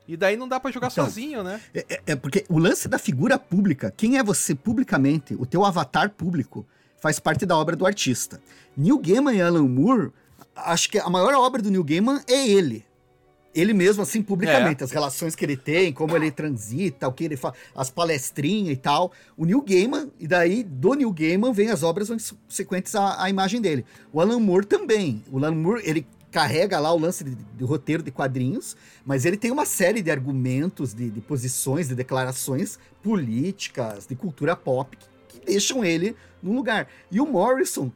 E 0.07 0.16
daí 0.16 0.37
não 0.37 0.48
dá 0.48 0.59
pra 0.59 0.70
jogar 0.70 0.88
Então, 0.90 1.05
sozinho, 1.05 1.42
né? 1.42 1.61
é, 1.75 1.87
é- 1.88 2.03
é 2.12 2.16
porque 2.16 2.44
o 2.48 2.59
lance 2.59 2.88
da 2.88 2.98
figura 2.98 3.38
pública, 3.38 3.92
quem 3.96 4.18
é 4.18 4.22
você 4.22 4.55
publicamente, 4.55 5.35
o 5.35 5.44
teu 5.46 5.64
avatar 5.64 6.11
público, 6.11 6.66
faz 7.01 7.18
parte 7.18 7.44
da 7.44 7.57
obra 7.57 7.77
do 7.77 7.87
artista. 7.87 8.40
Neil 8.77 8.98
Gaiman 8.98 9.35
e 9.37 9.42
Alan 9.42 9.68
Moore, 9.68 10.12
acho 10.57 10.88
que 10.90 10.98
a 10.98 11.09
maior 11.11 11.35
obra 11.35 11.61
do 11.61 11.70
Neil 11.70 11.85
Gaiman 11.85 12.20
é 12.29 12.46
ele. 12.48 12.85
Ele 13.54 13.74
mesmo, 13.74 14.02
assim, 14.02 14.22
publicamente, 14.22 14.82
é. 14.82 14.84
as 14.84 14.90
relações 14.90 15.34
que 15.34 15.44
ele 15.44 15.56
tem, 15.56 15.92
como 15.92 16.16
ele 16.16 16.30
transita, 16.30 17.06
o 17.06 17.12
que 17.12 17.24
ele 17.24 17.36
faz, 17.36 17.54
as 17.74 17.90
palestrinhas 17.90 18.72
e 18.72 18.76
tal. 18.76 19.12
O 19.36 19.44
Neil 19.44 19.60
Gaiman, 19.60 20.10
e 20.18 20.26
daí 20.26 20.62
do 20.62 20.94
Neil 20.94 21.12
Gaiman 21.12 21.52
vem 21.52 21.68
as 21.68 21.82
obras 21.82 22.08
subsequentes 22.22 22.94
à, 22.94 23.22
à 23.22 23.28
imagem 23.28 23.60
dele. 23.60 23.84
O 24.12 24.20
Alan 24.20 24.38
Moore 24.38 24.64
também. 24.64 25.22
O 25.30 25.36
Alan 25.36 25.54
Moore, 25.54 25.82
ele 25.84 26.06
carrega 26.30 26.80
lá 26.80 26.90
o 26.92 26.98
lance 26.98 27.22
de, 27.22 27.34
de, 27.34 27.62
roteiro 27.62 28.02
de 28.02 28.10
quadrinhos, 28.10 28.74
mas 29.04 29.26
ele 29.26 29.36
tem 29.36 29.50
uma 29.50 29.66
série 29.66 30.00
de 30.00 30.10
argumentos, 30.10 30.94
de, 30.94 31.10
de 31.10 31.20
posições, 31.20 31.88
de 31.88 31.94
declarações 31.94 32.78
políticas, 33.02 34.06
de 34.06 34.16
cultura 34.16 34.56
pop, 34.56 34.96
que, 34.96 35.38
que 35.38 35.46
deixam 35.46 35.84
ele 35.84 36.16
num 36.42 36.56
lugar. 36.56 36.88
E 37.10 37.20
o 37.20 37.26
Morrison, 37.26 37.92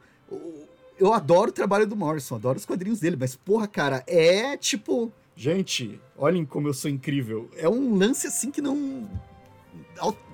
eu 0.99 1.13
adoro 1.13 1.49
o 1.49 1.53
trabalho 1.53 1.87
do 1.87 1.95
Morrison, 1.95 2.35
adoro 2.35 2.59
os 2.59 2.65
quadrinhos 2.65 2.99
dele, 2.99 3.17
mas 3.19 3.35
porra, 3.35 3.67
cara, 3.67 4.03
é 4.05 4.55
tipo 4.55 5.11
Gente, 5.37 6.01
olhem 6.17 6.43
como 6.43 6.67
eu 6.67 6.73
sou 6.73 6.89
incrível. 6.89 7.47
É 7.55 7.69
um 7.69 7.95
lance 7.95 8.25
assim 8.25 8.49
que 8.49 8.59
não. 8.59 9.07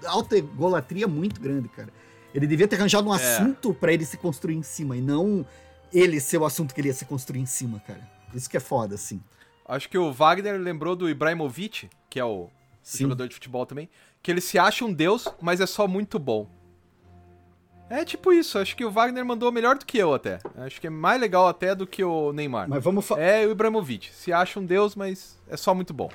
Alta 0.05 0.37
egolatria 0.37 1.09
muito 1.09 1.41
grande, 1.41 1.67
cara. 1.67 1.89
Ele 2.33 2.47
devia 2.47 2.69
ter 2.69 2.77
arranjado 2.77 3.09
um 3.09 3.13
é. 3.13 3.17
assunto 3.17 3.73
para 3.73 3.91
ele 3.91 4.05
se 4.05 4.15
construir 4.15 4.55
em 4.55 4.63
cima 4.63 4.95
e 4.95 5.01
não 5.01 5.45
ele 5.93 6.21
ser 6.21 6.37
o 6.37 6.45
assunto 6.45 6.73
que 6.73 6.79
ele 6.79 6.87
ia 6.87 6.93
se 6.93 7.03
construir 7.03 7.41
em 7.41 7.45
cima, 7.45 7.81
cara. 7.85 8.09
Isso 8.33 8.49
que 8.49 8.55
é 8.55 8.61
foda, 8.61 8.95
assim. 8.95 9.21
Acho 9.67 9.89
que 9.89 9.97
o 9.97 10.11
Wagner 10.13 10.57
lembrou 10.59 10.95
do 10.95 11.09
Ibrahimovic, 11.09 11.89
que 12.09 12.17
é 12.17 12.23
o 12.23 12.49
jogador 12.83 13.27
de 13.27 13.35
futebol 13.35 13.65
também, 13.65 13.89
que 14.21 14.31
ele 14.31 14.41
se 14.41 14.57
acha 14.57 14.85
um 14.85 14.93
deus, 14.93 15.27
mas 15.41 15.59
é 15.59 15.65
só 15.65 15.85
muito 15.85 16.17
bom. 16.17 16.49
É 17.93 18.03
tipo 18.03 18.33
isso, 18.33 18.57
acho 18.57 18.75
que 18.75 18.83
o 18.83 18.89
Wagner 18.89 19.23
mandou 19.23 19.51
melhor 19.51 19.77
do 19.77 19.85
que 19.85 19.99
eu 19.99 20.15
até. 20.15 20.39
Acho 20.57 20.81
que 20.81 20.87
é 20.87 20.89
mais 20.89 21.21
legal 21.21 21.47
até 21.47 21.75
do 21.75 21.85
que 21.85 22.03
o 22.03 22.33
Neymar. 22.33 22.67
Mas 22.67 22.83
vamos 22.83 23.11
É 23.11 23.45
o 23.45 23.51
Ibrahimovic. 23.51 24.11
Se 24.11 24.33
acha 24.33 24.59
um 24.59 24.65
deus, 24.65 24.95
mas 24.95 25.39
é 25.47 25.55
só 25.55 25.75
muito 25.75 25.93
bom. 25.93 26.09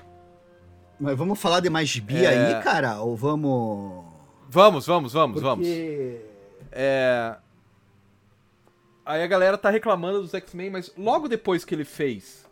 Mas 0.99 1.17
vamos 1.17 1.41
falar 1.41 1.61
de 1.61 1.71
mais 1.71 1.89
gibi 1.89 2.25
é... 2.25 2.27
aí, 2.27 2.63
cara? 2.65 3.01
Ou 3.01 3.15
vamos. 3.15 4.05
Vamos, 4.49 4.87
vamos, 4.87 5.13
vamos, 5.13 5.41
Porque... 5.41 5.49
vamos. 5.49 5.69
É. 6.73 7.37
Aí 9.07 9.23
a 9.23 9.27
galera 9.29 9.57
tá 9.57 9.71
reclamando 9.71 10.21
dos 10.21 10.35
X-Men, 10.35 10.71
mas 10.71 10.93
logo 10.99 11.29
depois 11.29 11.65
que 11.65 11.77
ele 11.77 11.85
fez 11.85 12.45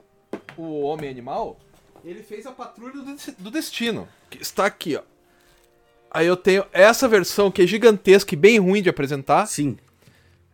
o 0.56 0.82
Homem 0.82 1.10
Animal, 1.10 1.58
ele 2.04 2.22
fez 2.22 2.46
a 2.46 2.52
Patrulha 2.52 3.02
do 3.38 3.50
Destino. 3.50 4.06
Que 4.30 4.40
está 4.40 4.66
aqui, 4.66 4.94
ó. 4.94 5.02
Aí 6.10 6.26
eu 6.26 6.36
tenho 6.36 6.64
essa 6.72 7.06
versão 7.08 7.50
que 7.50 7.62
é 7.62 7.66
gigantesca 7.66 8.34
e 8.34 8.36
bem 8.36 8.58
ruim 8.58 8.82
de 8.82 8.88
apresentar. 8.88 9.46
Sim. 9.46 9.76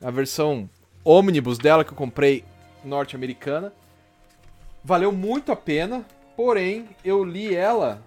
A 0.00 0.10
versão 0.10 0.68
ônibus 1.04 1.58
dela 1.58 1.84
que 1.84 1.92
eu 1.92 1.96
comprei 1.96 2.44
norte-americana. 2.84 3.72
Valeu 4.82 5.12
muito 5.12 5.52
a 5.52 5.56
pena, 5.56 6.04
porém 6.36 6.88
eu 7.04 7.22
li 7.22 7.54
ela 7.54 8.02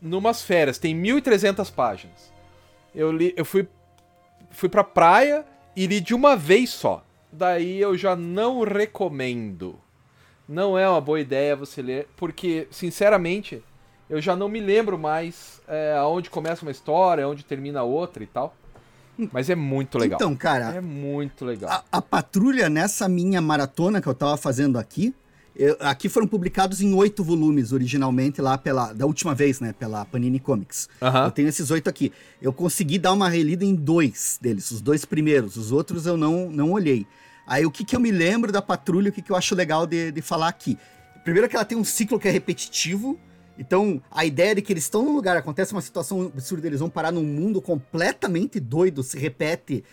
numas 0.00 0.42
férias, 0.42 0.78
tem 0.78 0.94
1300 0.94 1.70
páginas. 1.70 2.32
Eu 2.94 3.10
li, 3.10 3.32
eu 3.36 3.44
fui 3.44 3.66
fui 4.50 4.68
pra 4.68 4.84
praia 4.84 5.44
e 5.76 5.86
li 5.86 6.00
de 6.00 6.14
uma 6.14 6.36
vez 6.36 6.70
só. 6.70 7.04
Daí 7.30 7.78
eu 7.78 7.96
já 7.96 8.16
não 8.16 8.62
recomendo. 8.62 9.78
Não 10.48 10.78
é 10.78 10.88
uma 10.88 11.00
boa 11.00 11.20
ideia 11.20 11.54
você 11.54 11.82
ler, 11.82 12.08
porque 12.16 12.66
sinceramente 12.70 13.62
eu 14.08 14.20
já 14.20 14.34
não 14.34 14.48
me 14.48 14.60
lembro 14.60 14.98
mais 14.98 15.60
é, 15.68 15.94
aonde 15.96 16.30
começa 16.30 16.62
uma 16.62 16.70
história, 16.70 17.24
aonde 17.24 17.44
termina 17.44 17.82
outra 17.82 18.22
e 18.22 18.26
tal. 18.26 18.54
Mas 19.32 19.50
é 19.50 19.54
muito 19.54 19.98
legal. 19.98 20.16
Então, 20.16 20.34
cara. 20.36 20.76
É 20.76 20.80
muito 20.80 21.44
legal. 21.44 21.70
A, 21.70 21.84
a 21.98 22.02
patrulha, 22.02 22.68
nessa 22.68 23.08
minha 23.08 23.40
maratona 23.40 24.00
que 24.00 24.06
eu 24.06 24.14
tava 24.14 24.36
fazendo 24.36 24.78
aqui, 24.78 25.12
eu, 25.56 25.76
aqui 25.80 26.08
foram 26.08 26.26
publicados 26.28 26.80
em 26.80 26.94
oito 26.94 27.24
volumes 27.24 27.72
originalmente, 27.72 28.40
lá 28.40 28.56
pela. 28.56 28.92
Da 28.92 29.04
última 29.04 29.34
vez, 29.34 29.60
né? 29.60 29.72
Pela 29.72 30.04
Panini 30.04 30.38
Comics. 30.38 30.88
Uhum. 31.02 31.24
Eu 31.24 31.30
tenho 31.32 31.48
esses 31.48 31.70
oito 31.72 31.90
aqui. 31.90 32.12
Eu 32.40 32.52
consegui 32.52 32.96
dar 32.96 33.12
uma 33.12 33.28
relida 33.28 33.64
em 33.64 33.74
dois 33.74 34.38
deles, 34.40 34.70
os 34.70 34.80
dois 34.80 35.04
primeiros. 35.04 35.56
Os 35.56 35.72
outros 35.72 36.06
eu 36.06 36.16
não, 36.16 36.48
não 36.48 36.70
olhei. 36.70 37.04
Aí 37.44 37.66
o 37.66 37.70
que, 37.72 37.84
que 37.84 37.96
eu 37.96 38.00
me 38.00 38.12
lembro 38.12 38.52
da 38.52 38.62
patrulha, 38.62 39.08
o 39.10 39.12
que, 39.12 39.20
que 39.20 39.32
eu 39.32 39.36
acho 39.36 39.54
legal 39.54 39.84
de, 39.84 40.12
de 40.12 40.22
falar 40.22 40.48
aqui? 40.48 40.78
Primeiro 41.24 41.48
que 41.48 41.56
ela 41.56 41.64
tem 41.64 41.76
um 41.76 41.82
ciclo 41.82 42.20
que 42.20 42.28
é 42.28 42.30
repetitivo, 42.30 43.18
então, 43.58 44.00
a 44.10 44.24
ideia 44.24 44.54
de 44.54 44.62
que 44.62 44.72
eles 44.72 44.84
estão 44.84 45.04
num 45.04 45.14
lugar, 45.14 45.36
acontece 45.36 45.72
uma 45.72 45.82
situação 45.82 46.22
absurda, 46.22 46.66
eles 46.66 46.80
vão 46.80 46.88
parar 46.88 47.10
num 47.10 47.24
mundo 47.24 47.60
completamente 47.60 48.60
doido, 48.60 49.02
se 49.02 49.18
repete. 49.18 49.84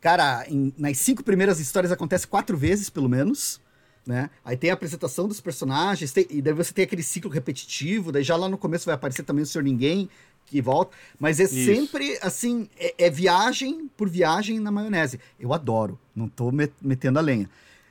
Cara, 0.00 0.46
em, 0.48 0.72
nas 0.78 0.96
cinco 0.98 1.22
primeiras 1.22 1.60
histórias 1.60 1.92
acontece 1.92 2.26
quatro 2.26 2.56
vezes, 2.56 2.88
pelo 2.88 3.08
menos. 3.08 3.60
Né? 4.06 4.30
Aí 4.42 4.56
tem 4.56 4.70
a 4.70 4.72
apresentação 4.72 5.28
dos 5.28 5.40
personagens, 5.40 6.10
tem, 6.10 6.26
e 6.30 6.40
daí 6.40 6.54
você 6.54 6.72
tem 6.72 6.84
aquele 6.84 7.02
ciclo 7.02 7.30
repetitivo, 7.30 8.10
daí 8.10 8.22
já 8.22 8.34
lá 8.34 8.48
no 8.48 8.56
começo 8.56 8.86
vai 8.86 8.94
aparecer 8.94 9.22
também 9.22 9.42
o 9.42 9.46
Senhor 9.46 9.62
Ninguém, 9.62 10.08
que 10.46 10.62
volta. 10.62 10.96
Mas 11.18 11.38
é 11.38 11.44
Isso. 11.44 11.54
sempre, 11.54 12.18
assim, 12.22 12.68
é, 12.78 12.94
é, 13.06 13.10
viagem 13.10 13.88
por 13.96 14.08
viagem 14.08 14.58
na 14.58 14.70
maionese. 14.70 15.20
Eu 15.38 15.52
adoro, 15.52 15.98
não 16.16 16.28
tô 16.28 16.50
metendo 16.80 17.18
a 17.18 17.22
lenha. 17.22 17.48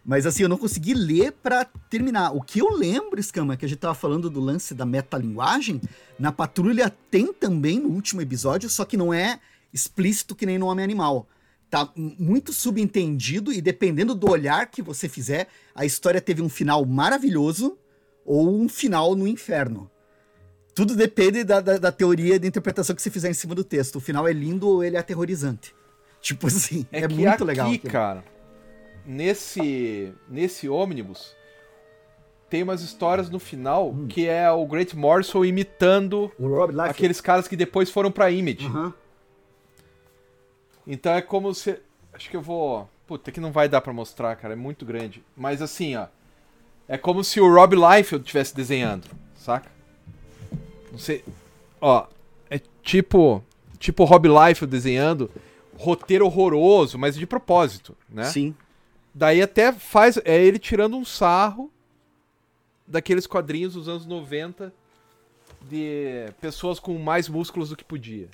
Mas 0.09 0.25
assim, 0.25 0.41
eu 0.41 0.49
não 0.49 0.57
consegui 0.57 0.95
ler 0.95 1.31
para 1.33 1.63
terminar. 1.87 2.35
O 2.35 2.41
que 2.41 2.57
eu 2.57 2.75
lembro, 2.75 3.21
Scama, 3.21 3.55
que 3.55 3.63
a 3.63 3.69
gente 3.69 3.77
tava 3.77 3.93
falando 3.93 4.27
do 4.27 4.39
lance 4.39 4.73
da 4.73 4.83
metalinguagem, 4.83 5.79
na 6.17 6.31
Patrulha 6.31 6.91
tem 7.11 7.31
também 7.31 7.79
no 7.79 7.89
último 7.89 8.19
episódio, 8.19 8.67
só 8.71 8.85
que 8.85 8.97
não 8.97 9.13
é 9.13 9.39
explícito 9.71 10.35
que 10.35 10.47
nem 10.47 10.57
no 10.57 10.65
Homem 10.65 10.83
Animal. 10.83 11.27
Tá 11.69 11.87
muito 11.95 12.51
subentendido 12.51 13.53
e 13.53 13.61
dependendo 13.61 14.15
do 14.15 14.31
olhar 14.31 14.65
que 14.65 14.81
você 14.81 15.07
fizer, 15.07 15.47
a 15.75 15.85
história 15.85 16.19
teve 16.19 16.41
um 16.41 16.49
final 16.49 16.83
maravilhoso 16.87 17.77
ou 18.25 18.59
um 18.59 18.67
final 18.67 19.15
no 19.15 19.27
inferno. 19.27 19.91
Tudo 20.73 20.95
depende 20.95 21.43
da, 21.43 21.61
da, 21.61 21.77
da 21.77 21.91
teoria 21.91 22.33
e 22.33 22.39
da 22.39 22.47
interpretação 22.47 22.95
que 22.95 23.01
você 23.03 23.11
fizer 23.11 23.29
em 23.29 23.35
cima 23.35 23.53
do 23.53 23.63
texto. 23.63 23.97
O 23.97 24.01
final 24.01 24.27
é 24.27 24.33
lindo 24.33 24.67
ou 24.67 24.83
ele 24.83 24.95
é 24.95 24.99
aterrorizante. 24.99 25.75
Tipo 26.19 26.47
assim, 26.47 26.83
é, 26.91 27.01
é 27.01 27.07
muito 27.07 27.29
aqui, 27.29 27.43
legal. 27.43 27.67
Aquilo. 27.71 27.93
cara 27.93 28.38
nesse 29.09 30.13
nesse 30.29 30.69
ônibus 30.69 31.35
tem 32.47 32.61
umas 32.61 32.81
histórias 32.81 33.27
no 33.27 33.39
final 33.39 33.89
hum. 33.89 34.07
que 34.07 34.27
é 34.27 34.49
o 34.51 34.65
Great 34.67 34.95
Morrison 34.95 35.43
imitando 35.43 36.31
aqueles 36.87 37.19
caras 37.19 37.47
que 37.47 37.55
depois 37.55 37.89
foram 37.89 38.11
pra 38.11 38.29
Image. 38.29 38.67
Uhum. 38.67 38.93
Então 40.85 41.13
é 41.13 41.21
como 41.21 41.53
se. 41.53 41.79
Acho 42.13 42.29
que 42.29 42.35
eu 42.35 42.41
vou. 42.41 42.89
Puta, 43.05 43.31
que 43.31 43.39
não 43.39 43.51
vai 43.51 43.69
dar 43.69 43.81
para 43.81 43.93
mostrar, 43.93 44.35
cara. 44.35 44.53
É 44.53 44.57
muito 44.57 44.85
grande. 44.85 45.23
Mas 45.37 45.61
assim, 45.61 45.95
ó. 45.95 46.07
É 46.87 46.97
como 46.97 47.23
se 47.23 47.39
o 47.39 47.53
Rob 47.53 47.75
Liefeld 47.75 48.23
estivesse 48.23 48.55
desenhando, 48.55 49.07
saca? 49.35 49.69
Não 50.91 50.97
sei. 50.97 51.23
Ó. 51.79 52.07
É 52.49 52.59
tipo. 52.81 53.43
Tipo 53.77 54.03
o 54.03 54.05
Rob 54.07 54.27
Liefeld 54.27 54.71
desenhando. 54.71 55.29
Roteiro 55.77 56.25
horroroso, 56.25 56.97
mas 56.97 57.15
de 57.15 57.27
propósito, 57.27 57.95
né? 58.09 58.23
Sim. 58.23 58.55
Daí 59.13 59.41
até 59.41 59.71
faz. 59.71 60.17
É 60.23 60.37
ele 60.41 60.59
tirando 60.59 60.97
um 60.97 61.05
sarro 61.05 61.71
daqueles 62.87 63.27
quadrinhos 63.27 63.73
dos 63.73 63.87
anos 63.87 64.05
90 64.05 64.73
de 65.61 66.31
pessoas 66.39 66.79
com 66.79 66.97
mais 66.97 67.27
músculos 67.27 67.69
do 67.69 67.75
que 67.75 67.83
podia. 67.83 68.29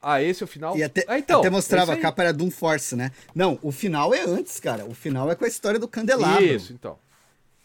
Ah, 0.00 0.22
esse 0.22 0.42
é 0.42 0.44
o 0.44 0.46
final? 0.46 0.76
E 0.76 0.84
até, 0.84 1.04
ah, 1.08 1.18
então, 1.18 1.40
até 1.40 1.50
mostrava 1.50 1.94
a 1.94 1.96
capa 1.96 2.22
era 2.22 2.32
Doom 2.32 2.50
Force, 2.50 2.94
né? 2.94 3.10
Não, 3.34 3.58
o 3.62 3.72
final 3.72 4.14
é 4.14 4.22
antes, 4.22 4.60
cara. 4.60 4.84
O 4.84 4.94
final 4.94 5.30
é 5.30 5.34
com 5.34 5.44
a 5.44 5.48
história 5.48 5.80
do 5.80 5.88
Candelabro. 5.88 6.44
Isso, 6.44 6.72
então. 6.72 6.98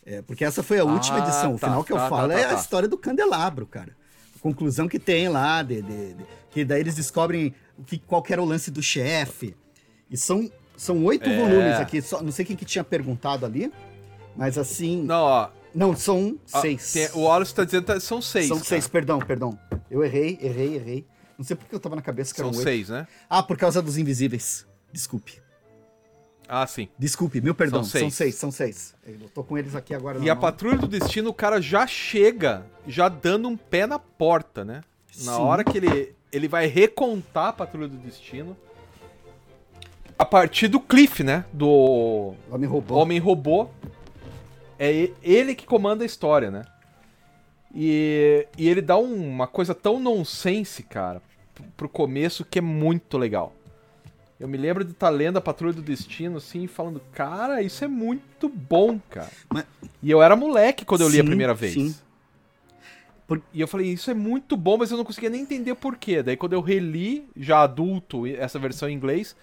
É, 0.04 0.22
porque 0.24 0.44
essa 0.44 0.64
foi 0.64 0.80
a 0.80 0.84
última 0.84 1.18
ah, 1.18 1.28
edição. 1.28 1.54
O 1.54 1.60
tá, 1.60 1.68
final 1.68 1.84
que 1.84 1.94
eu 1.94 1.98
tá, 1.98 2.10
falo 2.10 2.30
tá, 2.30 2.40
é 2.40 2.46
a 2.46 2.50
tá. 2.50 2.56
história 2.56 2.88
do 2.88 2.98
Candelabro, 2.98 3.68
cara. 3.68 3.96
A 4.36 4.40
conclusão 4.40 4.88
que 4.88 4.98
tem 4.98 5.30
lá, 5.30 5.62
de, 5.62 5.82
de, 5.82 6.14
de 6.16 6.26
que 6.50 6.66
daí 6.66 6.80
eles 6.80 6.96
descobrem 6.96 7.54
que, 7.86 8.00
qual 8.00 8.24
era 8.28 8.42
o 8.42 8.46
lance 8.46 8.72
do 8.72 8.82
chefe. 8.82 9.56
E 10.10 10.18
são 10.18 10.50
são 10.82 11.06
oito 11.06 11.30
é. 11.30 11.38
volumes 11.38 11.80
aqui. 11.80 12.02
Só, 12.02 12.24
não 12.24 12.32
sei 12.32 12.44
quem 12.44 12.56
que 12.56 12.66
tinha 12.66 12.84
perguntado 12.84 13.46
ali, 13.46 13.72
mas 14.36 14.58
assim. 14.58 15.04
Não, 15.04 15.22
ó. 15.22 15.50
Não, 15.76 15.96
são 15.96 16.40
seis. 16.44 16.92
Tem, 16.92 17.08
o 17.14 17.22
Wallace 17.22 17.54
tá 17.54 17.64
dizendo 17.64 17.86
que 17.86 18.00
são 18.00 18.20
seis. 18.20 18.48
São 18.48 18.58
cara. 18.58 18.68
seis, 18.68 18.88
perdão, 18.88 19.20
perdão. 19.20 19.58
Eu 19.92 20.04
errei, 20.04 20.40
errei, 20.42 20.76
errei. 20.76 21.06
Não 21.38 21.46
sei 21.46 21.56
porque 21.56 21.76
eu 21.76 21.80
tava 21.80 21.96
na 21.96 22.02
cabeça 22.02 22.34
que 22.34 22.38
são 22.38 22.48
eram 22.48 22.58
oito. 22.58 22.64
seis, 22.64 22.90
né? 22.90 23.08
Ah, 23.30 23.44
por 23.44 23.58
causa 23.58 23.80
dos 23.80 23.96
invisíveis. 23.96 24.66
Desculpe. 24.92 25.40
Ah, 26.50 26.66
sim. 26.66 26.90
Desculpe, 26.98 27.40
mil 27.40 27.54
perdão. 27.54 27.84
São 27.84 27.92
seis, 27.92 28.02
são 28.02 28.12
seis. 28.12 28.36
São 28.36 28.52
seis. 28.52 28.96
Eu 29.06 29.30
tô 29.30 29.44
com 29.44 29.60
eles 29.60 29.76
aqui 29.76 29.94
agora. 29.94 30.18
E 30.18 30.32
a 30.32 30.34
mão. 30.34 30.42
Patrulha 30.42 30.80
do 30.80 30.88
Destino, 30.88 31.30
o 31.30 31.34
cara 31.34 31.62
já 31.62 31.86
chega, 31.86 32.66
já 32.88 33.08
dando 33.08 33.48
um 33.48 33.56
pé 33.56 33.86
na 33.86 34.00
porta, 34.00 34.66
né? 34.66 34.82
Na 35.24 35.36
sim. 35.36 35.42
hora 35.42 35.64
que 35.64 35.78
ele, 35.78 36.16
ele 36.32 36.48
vai 36.48 36.66
recontar 36.66 37.50
a 37.50 37.54
Patrulha 37.54 37.88
do 37.88 37.98
Destino 37.98 38.58
a 40.22 40.26
partir 40.26 40.68
do 40.68 40.80
Cliff, 40.80 41.24
né? 41.24 41.46
Do 41.52 42.36
Homem 42.52 42.70
Robô. 42.70 42.96
Homem 42.96 43.18
Robô. 43.18 43.68
É 44.78 45.10
ele 45.24 45.56
que 45.56 45.66
comanda 45.66 46.04
a 46.04 46.06
história, 46.06 46.52
né? 46.52 46.64
E, 47.74 48.46
e 48.56 48.68
ele 48.70 48.82
dá 48.82 48.98
uma 48.98 49.48
coisa 49.48 49.74
tão 49.74 50.00
nonsense, 50.00 50.84
cara, 50.84 51.22
pro 51.76 51.90
começo 51.90 52.46
que 52.46 52.60
é 52.60 52.62
muito 52.62 53.18
legal. 53.18 53.54
Eu 54.40 54.48
me 54.48 54.58
lembro 54.58 54.84
de 54.84 54.92
estar 54.92 55.10
lendo 55.10 55.38
a 55.38 55.42
Patrulha 55.42 55.74
do 55.74 55.82
Destino, 55.82 56.38
assim, 56.38 56.68
falando, 56.68 57.02
cara, 57.14 57.62
isso 57.64 57.84
é 57.84 57.88
muito 57.88 58.48
bom, 58.48 59.00
cara. 59.10 59.30
Mas- 59.50 59.66
E 60.04 60.10
eu 60.12 60.22
era 60.22 60.36
moleque 60.36 60.86
quando 60.86 61.02
eu 61.02 61.10
li 61.10 61.20
a 61.20 61.22
Sim, 61.24 61.28
primeira 61.28 61.54
vez. 61.54 61.74
sim. 61.74 61.96
Por- 63.28 63.42
E 63.54 63.62
eu 63.62 63.68
falei, 63.68 63.88
isso 63.92 64.12
é 64.12 64.16
muito 64.16 64.56
bom, 64.58 64.78
mas 64.78 64.92
eu 64.92 64.98
não 64.98 65.06
conseguia 65.06 65.30
nem 65.32 65.42
entender 65.42 65.74
por 65.76 65.96
quê. 65.96 66.22
Daí 66.22 66.36
quando 66.38 66.54
eu 66.54 66.62
reli, 66.62 67.28
já 67.36 67.62
adulto, 67.62 68.28
essa 68.28 68.60
versão 68.60 68.88
em 68.90 68.94
inglês, 68.94 69.36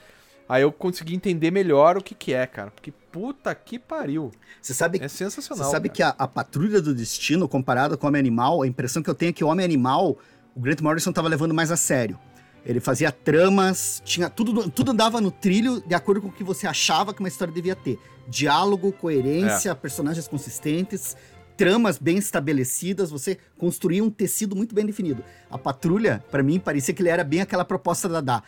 aí 0.49 0.63
eu 0.63 0.73
consegui 0.73 1.15
entender 1.15 1.51
melhor 1.51 1.97
o 1.97 2.03
que 2.03 2.15
que 2.15 2.33
é, 2.33 2.47
cara. 2.47 2.71
Porque 2.71 2.91
puta 3.13 3.55
que 3.55 3.79
pariu. 3.79 4.31
Você 4.61 4.73
sabe, 4.75 4.99
É 5.03 5.09
você 5.09 5.17
sensacional. 5.31 5.71
sabe 5.71 5.89
cara. 5.89 5.95
que 5.95 6.03
a, 6.03 6.25
a 6.25 6.29
Patrulha 6.29 6.81
do 6.81 6.95
Destino, 6.95 7.49
comparada 7.49 7.97
com 7.97 8.07
o 8.07 8.09
Homem 8.09 8.21
Animal, 8.21 8.63
a 8.63 8.67
impressão 8.67 9.03
que 9.03 9.11
eu 9.11 9.15
tenho 9.15 9.31
é 9.31 9.33
que 9.33 9.45
o 9.45 9.49
Homem 9.49 9.65
Animal, 9.65 10.17
o 10.55 10.61
Grant 10.61 10.81
Morrison 10.81 11.13
tava 11.13 11.29
levando 11.29 11.53
mais 11.55 11.71
a 11.71 11.77
sério. 11.77 12.19
Ele 12.67 12.81
fazia 12.81 13.11
tramas, 13.11 14.03
tinha 14.05 14.29
tudo, 14.29 14.69
tudo 14.71 14.91
andava 14.91 15.21
no 15.21 15.31
trilho 15.31 15.81
de 15.87 15.95
acordo 15.95 16.21
com 16.21 16.29
o 16.29 16.33
que 16.33 16.45
você 16.45 16.67
achava 16.67 17.15
que 17.15 17.21
uma 17.21 17.29
história 17.29 17.55
devia 17.55 17.75
ter. 17.77 17.99
Diálogo, 18.29 18.93
coerência, 18.93 19.75
personagens 19.75 20.29
consistentes, 20.29 21.17
tramas 21.57 21.99
bem 21.99 22.19
estabelecidas, 22.19 23.11
você 23.11 23.39
construía 23.57 24.05
um 24.05 24.11
tecido 24.11 24.55
muito 24.55 24.75
bem 24.75 24.85
definido. 24.85 25.25
A 25.51 25.57
Patrulha, 25.57 26.23
pra 26.31 26.43
mim, 26.43 26.59
parecia 26.59 26.93
que 26.93 27.01
ele 27.01 27.09
era 27.09 27.25
bem 27.25 27.41
aquela 27.41 27.65
proposta 27.65 28.09
da 28.09 28.21
Dá. 28.21 28.39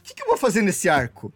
O 0.00 0.02
que, 0.02 0.14
que 0.14 0.22
eu 0.22 0.26
vou 0.26 0.36
fazer 0.36 0.62
nesse 0.62 0.88
arco? 0.88 1.32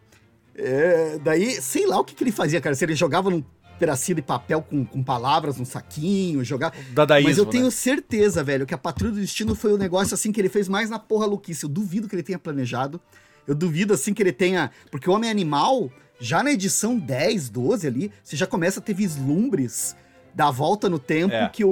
É, 0.55 1.17
daí, 1.23 1.61
sei 1.61 1.85
lá 1.87 1.99
o 1.99 2.03
que, 2.03 2.13
que 2.15 2.23
ele 2.23 2.31
fazia, 2.31 2.61
cara. 2.61 2.75
Se 2.75 2.85
ele 2.85 2.95
jogava 2.95 3.29
num 3.29 3.43
pedacinho 3.79 4.15
de 4.17 4.21
papel 4.21 4.61
com, 4.61 4.85
com 4.85 5.03
palavras 5.03 5.57
num 5.57 5.65
saquinho, 5.65 6.43
jogava. 6.43 6.73
Dadaísmo, 6.93 7.29
Mas 7.29 7.37
eu 7.37 7.45
tenho 7.45 7.65
né? 7.65 7.71
certeza, 7.71 8.43
velho, 8.43 8.65
que 8.65 8.73
a 8.73 8.77
Patrulha 8.77 9.13
do 9.13 9.19
Destino 9.19 9.55
foi 9.55 9.73
o 9.73 9.77
negócio 9.77 10.13
assim 10.13 10.31
que 10.31 10.39
ele 10.39 10.49
fez 10.49 10.69
mais 10.69 10.89
na 10.89 10.99
porra 10.99 11.25
louquice. 11.25 11.63
Eu 11.63 11.69
duvido 11.69 12.07
que 12.07 12.15
ele 12.15 12.23
tenha 12.23 12.37
planejado. 12.39 13.01
Eu 13.47 13.55
duvido 13.55 13.93
assim 13.93 14.13
que 14.13 14.21
ele 14.23 14.31
tenha. 14.31 14.71
Porque 14.91 15.09
o 15.09 15.13
Homem 15.13 15.29
Animal, 15.29 15.91
já 16.19 16.43
na 16.43 16.51
edição 16.51 16.97
10, 16.97 17.49
12 17.49 17.87
ali, 17.87 18.11
você 18.23 18.35
já 18.37 18.45
começa 18.47 18.79
a 18.79 18.83
ter 18.83 18.93
vislumbres 18.93 19.95
da 20.33 20.49
volta 20.49 20.87
no 20.87 20.97
tempo 20.99 21.33
É. 21.33 21.49
que 21.49 21.65
o, 21.65 21.69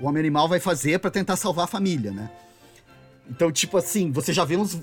o 0.00 0.06
Homem 0.06 0.20
Animal 0.20 0.48
vai 0.48 0.60
fazer 0.60 0.98
pra 0.98 1.10
tentar 1.10 1.36
salvar 1.36 1.64
a 1.64 1.68
família, 1.68 2.10
né? 2.10 2.30
Então, 3.30 3.50
tipo 3.52 3.76
assim, 3.76 4.10
você 4.10 4.32
já 4.32 4.44
vê 4.44 4.56
uns. 4.56 4.78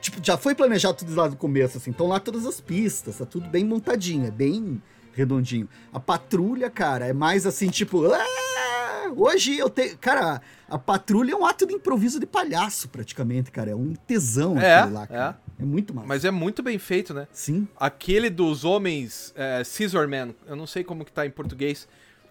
Tipo, 0.00 0.18
já 0.22 0.36
foi 0.36 0.54
planejado 0.54 0.98
tudo 0.98 1.14
lá 1.14 1.26
do 1.28 1.36
começo, 1.36 1.78
assim. 1.78 1.90
Então 1.90 2.06
lá 2.06 2.20
todas 2.20 2.46
as 2.46 2.60
pistas, 2.60 3.18
tá 3.18 3.24
tudo 3.26 3.48
bem 3.48 3.64
montadinho, 3.64 4.26
é 4.26 4.30
bem 4.30 4.80
redondinho. 5.12 5.68
A 5.92 5.98
patrulha, 5.98 6.70
cara, 6.70 7.06
é 7.06 7.12
mais 7.12 7.46
assim, 7.46 7.68
tipo. 7.68 8.04
"Ah, 8.12 9.10
hoje 9.16 9.56
eu 9.58 9.68
tenho. 9.70 9.96
Cara, 9.98 10.40
a 10.68 10.78
patrulha 10.78 11.32
é 11.32 11.36
um 11.36 11.44
ato 11.46 11.66
de 11.66 11.74
improviso 11.74 12.20
de 12.20 12.26
palhaço, 12.26 12.88
praticamente, 12.88 13.50
cara. 13.50 13.70
É 13.70 13.74
um 13.74 13.94
tesão 13.94 14.58
É, 14.60 14.84
lá, 14.84 15.06
cara. 15.06 15.40
É, 15.58 15.64
muito 15.64 15.94
massa. 15.94 16.06
Mas 16.06 16.24
é 16.24 16.30
muito 16.30 16.62
bem 16.62 16.78
feito, 16.78 17.14
né? 17.14 17.26
Sim. 17.32 17.66
Aquele 17.78 18.28
dos 18.30 18.64
homens 18.64 19.32
é, 19.34 19.64
Scissorman, 19.64 20.34
eu 20.46 20.54
não 20.54 20.66
sei 20.66 20.84
como 20.84 21.04
que 21.04 21.10
tá 21.12 21.24
em 21.26 21.30
português, 21.30 21.88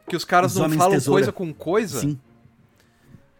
que 0.08 0.16
os 0.16 0.24
caras 0.24 0.52
Os 0.56 0.62
não 0.62 0.70
falam 0.78 0.92
tesoura. 0.94 1.20
coisa 1.22 1.32
com 1.32 1.52
coisa. 1.54 2.00
Sim, 2.02 2.20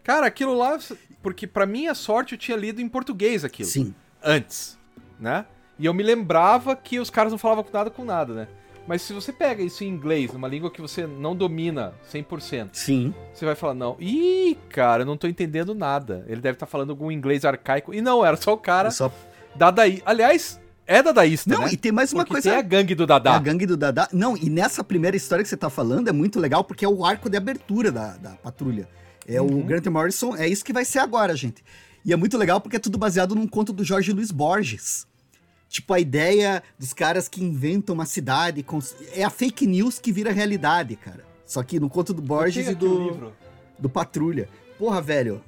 Cara, 0.02 0.26
aquilo 0.26 0.56
lá, 0.56 0.78
porque 1.22 1.46
pra 1.48 1.66
minha 1.66 1.92
sorte 1.94 2.34
eu 2.34 2.38
tinha 2.38 2.56
lido 2.56 2.80
em 2.80 2.88
português 2.88 3.44
aquilo. 3.44 3.68
sim. 3.68 3.94
Antes, 4.26 4.76
né? 5.20 5.46
E 5.78 5.86
eu 5.86 5.94
me 5.94 6.02
lembrava 6.02 6.74
que 6.74 6.98
os 6.98 7.10
caras 7.10 7.30
não 7.32 7.38
falavam 7.38 7.62
com 7.62 7.76
nada 7.76 7.90
com 7.90 8.04
nada, 8.04 8.34
né? 8.34 8.48
Mas 8.88 9.02
se 9.02 9.12
você 9.12 9.32
pega 9.32 9.62
isso 9.62 9.82
em 9.84 9.88
inglês, 9.88 10.32
numa 10.32 10.46
língua 10.48 10.70
que 10.70 10.80
você 10.80 11.06
não 11.06 11.34
domina 11.34 11.92
100%, 12.12 12.68
Sim. 12.72 13.12
você 13.34 13.44
vai 13.44 13.54
falar, 13.56 13.74
não, 13.74 13.96
ih, 14.00 14.56
cara, 14.68 15.02
eu 15.02 15.06
não 15.06 15.16
tô 15.16 15.26
entendendo 15.26 15.74
nada. 15.74 16.24
Ele 16.28 16.40
deve 16.40 16.54
estar 16.54 16.66
falando 16.66 16.90
algum 16.90 17.10
inglês 17.10 17.44
arcaico. 17.44 17.92
E 17.92 18.00
não, 18.00 18.24
era 18.24 18.36
só 18.36 18.52
o 18.52 18.56
cara 18.58 18.90
Só... 18.92 19.10
dadaí. 19.56 20.00
Aliás, 20.06 20.60
é 20.86 21.02
dadaísta, 21.02 21.52
Não, 21.52 21.62
né? 21.62 21.70
e 21.72 21.76
tem 21.76 21.90
mais 21.90 22.12
uma 22.12 22.22
Porque 22.22 22.34
coisa. 22.34 22.50
tem 22.50 22.58
a 22.58 22.62
gangue 22.62 22.94
do 22.94 23.02
É 23.02 23.06
Dadá. 23.06 23.34
a 23.34 23.38
gangue 23.40 23.66
do 23.66 23.76
Dadá. 23.76 24.08
Não, 24.12 24.36
e 24.36 24.48
nessa 24.48 24.84
primeira 24.84 25.16
história 25.16 25.42
que 25.42 25.48
você 25.48 25.56
tá 25.56 25.68
falando 25.68 26.06
é 26.08 26.12
muito 26.12 26.38
legal 26.38 26.62
porque 26.62 26.84
é 26.84 26.88
o 26.88 27.04
arco 27.04 27.28
de 27.28 27.36
abertura 27.36 27.90
da, 27.90 28.16
da 28.16 28.30
patrulha. 28.36 28.88
É 29.26 29.40
Uhum. 29.42 29.60
o 29.60 29.64
Grant 29.64 29.84
Morrison, 29.86 30.36
é 30.36 30.46
isso 30.48 30.64
que 30.64 30.72
vai 30.72 30.84
ser 30.84 31.00
agora, 31.00 31.34
gente. 31.34 31.64
E 32.06 32.12
é 32.12 32.16
muito 32.16 32.38
legal 32.38 32.60
porque 32.60 32.76
é 32.76 32.78
tudo 32.78 32.96
baseado 32.96 33.34
num 33.34 33.48
conto 33.48 33.72
do 33.72 33.82
Jorge 33.82 34.12
Luiz 34.12 34.30
Borges. 34.30 35.08
Tipo, 35.68 35.92
a 35.92 35.98
ideia 35.98 36.62
dos 36.78 36.92
caras 36.92 37.28
que 37.28 37.42
inventam 37.42 37.96
uma 37.96 38.06
cidade. 38.06 38.64
É 39.12 39.24
a 39.24 39.28
fake 39.28 39.66
news 39.66 39.98
que 39.98 40.12
vira 40.12 40.30
realidade, 40.30 40.94
cara. 40.94 41.24
Só 41.44 41.64
que 41.64 41.80
no 41.80 41.90
conto 41.90 42.14
do 42.14 42.22
Borges 42.22 42.66
Eu 42.66 42.72
e 42.72 42.74
do, 42.76 43.32
do 43.76 43.88
Patrulha. 43.88 44.48
Porra, 44.78 45.02
velho. 45.02 45.42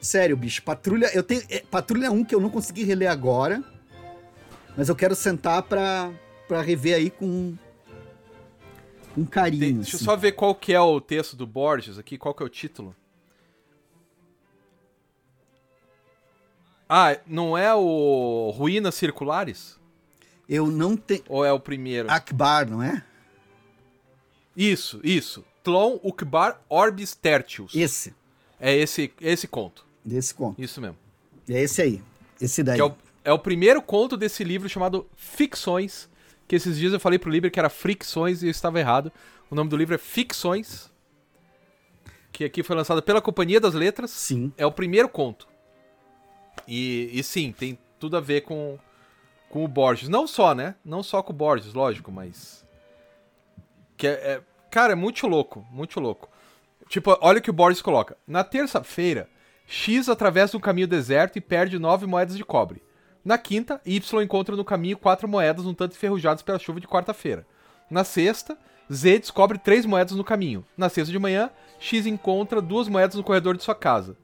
Sério, 0.00 0.38
bicho. 0.38 0.62
Patrulha. 0.62 1.10
Eu 1.12 1.22
tenho. 1.22 1.42
é, 1.50 1.60
Patrulha 1.70 2.10
1 2.10 2.24
que 2.24 2.34
eu 2.34 2.40
não 2.40 2.48
consegui 2.48 2.82
reler 2.82 3.10
agora. 3.10 3.62
Mas 4.78 4.88
eu 4.88 4.96
quero 4.96 5.14
sentar 5.14 5.62
pra, 5.64 6.10
pra 6.48 6.62
rever 6.62 6.94
aí 6.94 7.10
com. 7.10 7.54
Com 9.14 9.26
carinho. 9.26 9.80
Deixa 9.80 9.96
eu 9.96 9.96
assim. 9.96 10.04
só 10.06 10.16
ver 10.16 10.32
qual 10.32 10.54
que 10.54 10.72
é 10.72 10.80
o 10.80 10.98
texto 10.98 11.36
do 11.36 11.46
Borges 11.46 11.98
aqui, 11.98 12.16
qual 12.16 12.32
que 12.32 12.42
é 12.42 12.46
o 12.46 12.48
título. 12.48 12.96
Ah, 16.92 17.16
não 17.24 17.56
é 17.56 17.72
o 17.72 18.50
Ruínas 18.50 18.96
Circulares? 18.96 19.78
Eu 20.48 20.66
não 20.66 20.96
tenho. 20.96 21.22
Ou 21.28 21.44
é 21.44 21.52
o 21.52 21.60
primeiro? 21.60 22.10
Akbar, 22.10 22.68
não 22.68 22.82
é? 22.82 23.04
Isso, 24.56 25.00
isso. 25.04 25.44
Tlon 25.62 26.00
Ukbar 26.02 26.60
Orbis 26.68 27.14
Tertius. 27.14 27.76
Esse. 27.76 28.12
É 28.58 28.74
esse, 28.74 29.12
esse 29.20 29.46
conto. 29.46 29.86
Desse 30.04 30.34
conto. 30.34 30.60
Isso 30.60 30.80
mesmo. 30.80 30.96
É 31.48 31.62
esse 31.62 31.80
aí. 31.80 32.02
Esse 32.40 32.60
daí. 32.64 32.80
É 32.80 32.84
o, 32.84 32.92
é 33.22 33.32
o 33.32 33.38
primeiro 33.38 33.80
conto 33.80 34.16
desse 34.16 34.42
livro 34.42 34.68
chamado 34.68 35.06
Ficções. 35.14 36.08
Que 36.48 36.56
esses 36.56 36.76
dias 36.76 36.92
eu 36.92 36.98
falei 36.98 37.20
pro 37.20 37.30
Liber 37.30 37.52
que 37.52 37.60
era 37.60 37.70
Fricções 37.70 38.42
e 38.42 38.46
eu 38.46 38.50
estava 38.50 38.80
errado. 38.80 39.12
O 39.48 39.54
nome 39.54 39.70
do 39.70 39.76
livro 39.76 39.94
é 39.94 39.98
Ficções. 39.98 40.90
Que 42.32 42.42
aqui 42.42 42.64
foi 42.64 42.74
lançado 42.74 43.00
pela 43.00 43.22
Companhia 43.22 43.60
das 43.60 43.74
Letras. 43.74 44.10
Sim. 44.10 44.52
É 44.56 44.66
o 44.66 44.72
primeiro 44.72 45.08
conto. 45.08 45.46
E, 46.66 47.10
e 47.12 47.22
sim, 47.22 47.52
tem 47.52 47.78
tudo 47.98 48.16
a 48.16 48.20
ver 48.20 48.42
com, 48.42 48.78
com 49.48 49.64
o 49.64 49.68
Borges. 49.68 50.08
Não 50.08 50.26
só, 50.26 50.54
né? 50.54 50.74
Não 50.84 51.02
só 51.02 51.22
com 51.22 51.32
o 51.32 51.36
Borges, 51.36 51.74
lógico, 51.74 52.10
mas. 52.10 52.64
Que 53.96 54.06
é, 54.06 54.10
é- 54.10 54.40
cara, 54.70 54.92
é 54.92 54.96
muito 54.96 55.26
louco, 55.26 55.66
muito 55.70 56.00
louco. 56.00 56.28
Tipo, 56.88 57.16
olha 57.20 57.38
o 57.38 57.42
que 57.42 57.50
o 57.50 57.54
Borges 57.54 57.82
coloca. 57.82 58.16
Na 58.26 58.42
terça-feira, 58.42 59.28
X 59.66 60.08
atravessa 60.08 60.56
um 60.56 60.60
caminho 60.60 60.88
deserto 60.88 61.36
e 61.36 61.40
perde 61.40 61.78
nove 61.78 62.06
moedas 62.06 62.36
de 62.36 62.44
cobre. 62.44 62.82
Na 63.24 63.38
quinta, 63.38 63.80
Y 63.84 64.22
encontra 64.22 64.56
no 64.56 64.64
caminho 64.64 64.98
quatro 64.98 65.28
moedas 65.28 65.66
um 65.66 65.74
tanto 65.74 65.94
enferrujadas 65.94 66.42
pela 66.42 66.58
chuva 66.58 66.80
de 66.80 66.88
quarta-feira. 66.88 67.46
Na 67.88 68.02
sexta, 68.02 68.58
Z 68.92 69.18
descobre 69.20 69.58
três 69.58 69.86
moedas 69.86 70.16
no 70.16 70.24
caminho. 70.24 70.64
Na 70.76 70.88
sexta 70.88 71.12
de 71.12 71.18
manhã, 71.18 71.50
X 71.78 72.06
encontra 72.06 72.60
duas 72.60 72.88
moedas 72.88 73.14
no 73.14 73.22
corredor 73.22 73.56
de 73.56 73.62
sua 73.62 73.74
casa. 73.74 74.16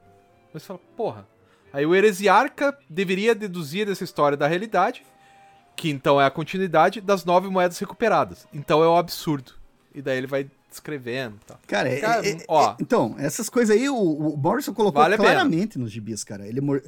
Aí 0.52 0.58
você 0.58 0.66
fala, 0.66 0.80
porra. 0.96 1.28
Aí 1.76 1.84
o 1.84 1.94
heresiarca 1.94 2.74
deveria 2.88 3.34
deduzir 3.34 3.84
dessa 3.86 4.02
história 4.02 4.34
da 4.34 4.46
realidade, 4.46 5.04
que 5.76 5.90
então 5.90 6.18
é 6.18 6.24
a 6.24 6.30
continuidade 6.30 7.02
das 7.02 7.22
nove 7.22 7.50
moedas 7.50 7.78
recuperadas. 7.78 8.46
Então 8.54 8.82
é 8.82 8.88
um 8.88 8.96
absurdo. 8.96 9.52
E 9.94 10.00
daí 10.00 10.16
ele 10.16 10.26
vai 10.26 10.50
descrevendo 10.70 11.36
e 11.42 11.44
tal. 11.46 11.60
Cara, 11.66 11.88
é- 11.90 12.00
Cara, 12.00 12.26
é- 12.26 12.30
é- 12.30 12.44
ó. 12.48 12.74
então, 12.80 13.14
essas 13.18 13.50
coisas 13.50 13.76
aí 13.76 13.90
o, 13.90 13.94
o 13.94 14.36
Morrison 14.38 14.72
colocou 14.72 15.02
Vale 15.02 15.18
claramente 15.18 15.78
nos 15.78 15.92
gibis, 15.92 16.24
cara. 16.24 16.46
Ele 16.48 16.62
mor- 16.62 16.82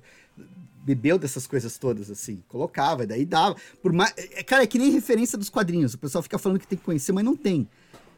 bebeu 0.83 1.18
dessas 1.18 1.46
coisas 1.46 1.77
todas, 1.77 2.11
assim. 2.11 2.42
Colocava, 2.48 3.05
e 3.05 3.07
daí 3.07 3.27
dava. 3.27 3.57
Por 3.83 3.92
mais... 3.92 4.14
é- 4.16 4.42
Cara, 4.42 4.62
é 4.62 4.66
que 4.66 4.79
nem 4.79 4.90
referência 4.90 5.37
dos 5.37 5.51
quadrinhos. 5.51 5.92
O 5.92 5.98
pessoal 5.98 6.22
fica 6.22 6.38
falando 6.38 6.59
que 6.61 6.66
tem 6.66 6.79
que 6.79 6.85
conhecer, 6.85 7.12
mas 7.12 7.24
não 7.24 7.37
tem. 7.37 7.68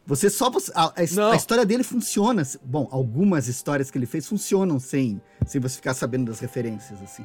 Você 0.06 0.28
só. 0.28 0.50
você- 0.50 0.72
a, 0.74 0.86
a 0.86 1.30
a 1.32 1.36
história 1.36 1.64
dele 1.64 1.84
funciona. 1.84 2.42
Bom, 2.64 2.88
algumas 2.90 3.46
histórias 3.48 3.90
que 3.90 3.98
ele 3.98 4.06
fez 4.06 4.26
funcionam 4.26 4.78
sem, 4.80 5.20
sem 5.46 5.60
você 5.60 5.76
ficar 5.76 5.94
sabendo 5.94 6.26
das 6.30 6.40
referências, 6.40 7.00
assim. 7.02 7.24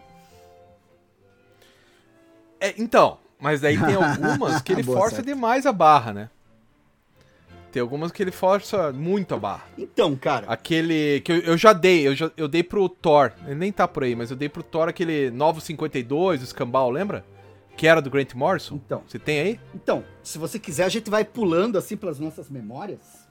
É, 2.59 2.73
então, 2.77 3.17
mas 3.39 3.61
daí 3.61 3.77
tem 3.79 3.95
algumas 4.01 4.61
que 4.61 4.71
ele 4.71 4.83
Boa, 4.83 4.97
força 4.99 5.17
certo. 5.17 5.27
demais 5.27 5.65
a 5.65 5.71
barra, 5.73 6.13
né? 6.13 6.29
Tem 7.71 7.81
algumas 7.81 8.09
que 8.11 8.23
ele 8.23 8.31
força 8.31 8.93
muito 8.93 9.35
a 9.35 9.37
barra. 9.37 9.65
Então, 9.77 10.15
cara. 10.15 10.45
Aquele 10.47 11.19
que 11.21 11.31
eu, 11.31 11.37
eu 11.39 11.57
já 11.57 11.73
dei, 11.73 12.07
eu, 12.07 12.15
já, 12.15 12.31
eu 12.37 12.47
dei 12.47 12.63
pro 12.63 12.87
Thor, 12.87 13.33
ele 13.45 13.55
nem 13.55 13.71
tá 13.71 13.85
por 13.85 14.03
aí, 14.03 14.15
mas 14.15 14.31
eu 14.31 14.37
dei 14.37 14.47
pro 14.47 14.63
Thor 14.63 14.87
aquele 14.87 15.29
Novo 15.29 15.59
52, 15.59 16.41
o 16.41 16.43
Escambau, 16.45 16.89
lembra? 16.89 17.25
Que 17.77 17.87
era 17.87 18.01
do 18.01 18.09
Grant 18.09 18.33
Morrison. 18.33 18.75
Então. 18.75 19.03
Você 19.07 19.19
tem 19.19 19.39
aí? 19.39 19.59
Então, 19.73 20.03
se 20.23 20.37
você 20.37 20.57
quiser, 20.57 20.85
a 20.85 20.89
gente 20.89 21.09
vai 21.09 21.25
pulando 21.25 21.77
assim 21.77 21.97
pelas 21.97 22.19
nossas 22.19 22.49
memórias. 22.49 23.25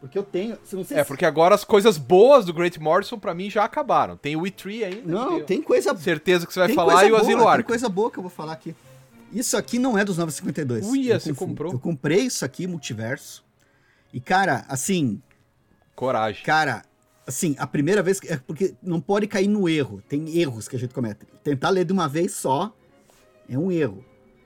Porque 0.00 0.16
eu 0.18 0.22
tenho. 0.22 0.58
Se 0.64 0.94
É, 0.94 1.04
porque 1.04 1.26
agora 1.26 1.54
as 1.54 1.62
coisas 1.62 1.98
boas 1.98 2.46
do 2.46 2.54
Grant 2.54 2.78
Morrison 2.78 3.18
pra 3.18 3.34
mim 3.34 3.50
já 3.50 3.64
acabaram. 3.64 4.16
Tem 4.16 4.34
o 4.34 4.42
E3 4.42 4.84
ainda. 4.84 5.02
Não, 5.12 5.42
tem 5.42 5.60
coisa 5.62 5.94
certeza 5.96 6.46
que 6.46 6.52
você 6.52 6.60
vai 6.60 6.68
tem 6.68 6.76
falar 6.76 7.04
e 7.06 7.12
o 7.12 7.16
Asilo 7.16 7.40
boa, 7.40 7.56
Tem 7.56 7.64
coisa 7.64 7.88
boa 7.88 8.10
que 8.10 8.18
eu 8.18 8.22
vou 8.22 8.30
falar 8.30 8.52
aqui. 8.52 8.74
Isso 9.30 9.56
aqui 9.56 9.78
não 9.78 9.98
é 9.98 10.04
dos 10.04 10.16
952. 10.16 10.86
Uia, 10.86 11.14
Eu 11.14 11.20
você 11.20 11.34
comprou? 11.34 11.72
Eu 11.72 11.78
comprei 11.78 12.20
isso 12.20 12.44
aqui, 12.44 12.66
multiverso. 12.66 13.44
E, 14.12 14.20
cara, 14.20 14.64
assim, 14.68 15.22
Coragem. 15.94 16.42
cara, 16.44 16.82
assim, 17.26 17.54
a 17.58 17.66
primeira 17.66 18.02
vez. 18.02 18.18
que- 18.18 18.28
É 18.32 18.38
porque 18.38 18.74
não 18.82 19.00
pode 19.00 19.26
cair 19.26 19.48
no 19.48 19.68
erro. 19.68 20.02
Tem 20.08 20.38
erros 20.38 20.66
que 20.66 20.76
a 20.76 20.78
gente 20.78 20.94
comete. 20.94 21.26
Tentar 21.44 21.68
ler 21.68 21.84
de 21.84 21.92
uma 21.92 22.08
vez 22.08 22.32
só 22.32 22.74
É 23.50 23.58
um 23.58 23.70
erro. 23.70 24.04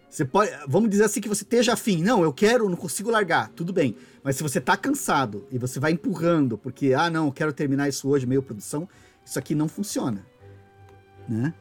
Você 0.09 0.25
pode, 0.25 0.51
vamos 0.67 0.89
dizer 0.89 1.05
assim 1.05 1.21
que 1.21 1.29
você 1.29 1.43
esteja 1.43 1.75
afim. 1.75 2.03
Não, 2.03 2.23
eu 2.23 2.33
quero, 2.33 2.69
não 2.69 2.77
consigo 2.77 3.11
largar. 3.11 3.51
Tudo 3.51 3.73
bem. 3.73 3.97
Mas 4.23 4.37
se 4.37 4.43
você 4.43 4.61
tá 4.61 4.77
cansado 4.77 5.47
e 5.51 5.59
você 5.59 5.79
vai 5.79 5.93
empurrando, 5.93 6.57
porque, 6.57 6.95
ah, 6.95 7.11
não, 7.11 7.27
eu 7.27 7.33
quero 7.33 7.53
terminar 7.53 7.89
isso 7.89 8.09
hoje, 8.09 8.25
meio 8.25 8.43
produção, 8.43 8.89
isso 9.25 9.39
aqui 9.39 9.55
não 9.55 9.69
funciona. 9.69 10.25
Né? 11.29 11.53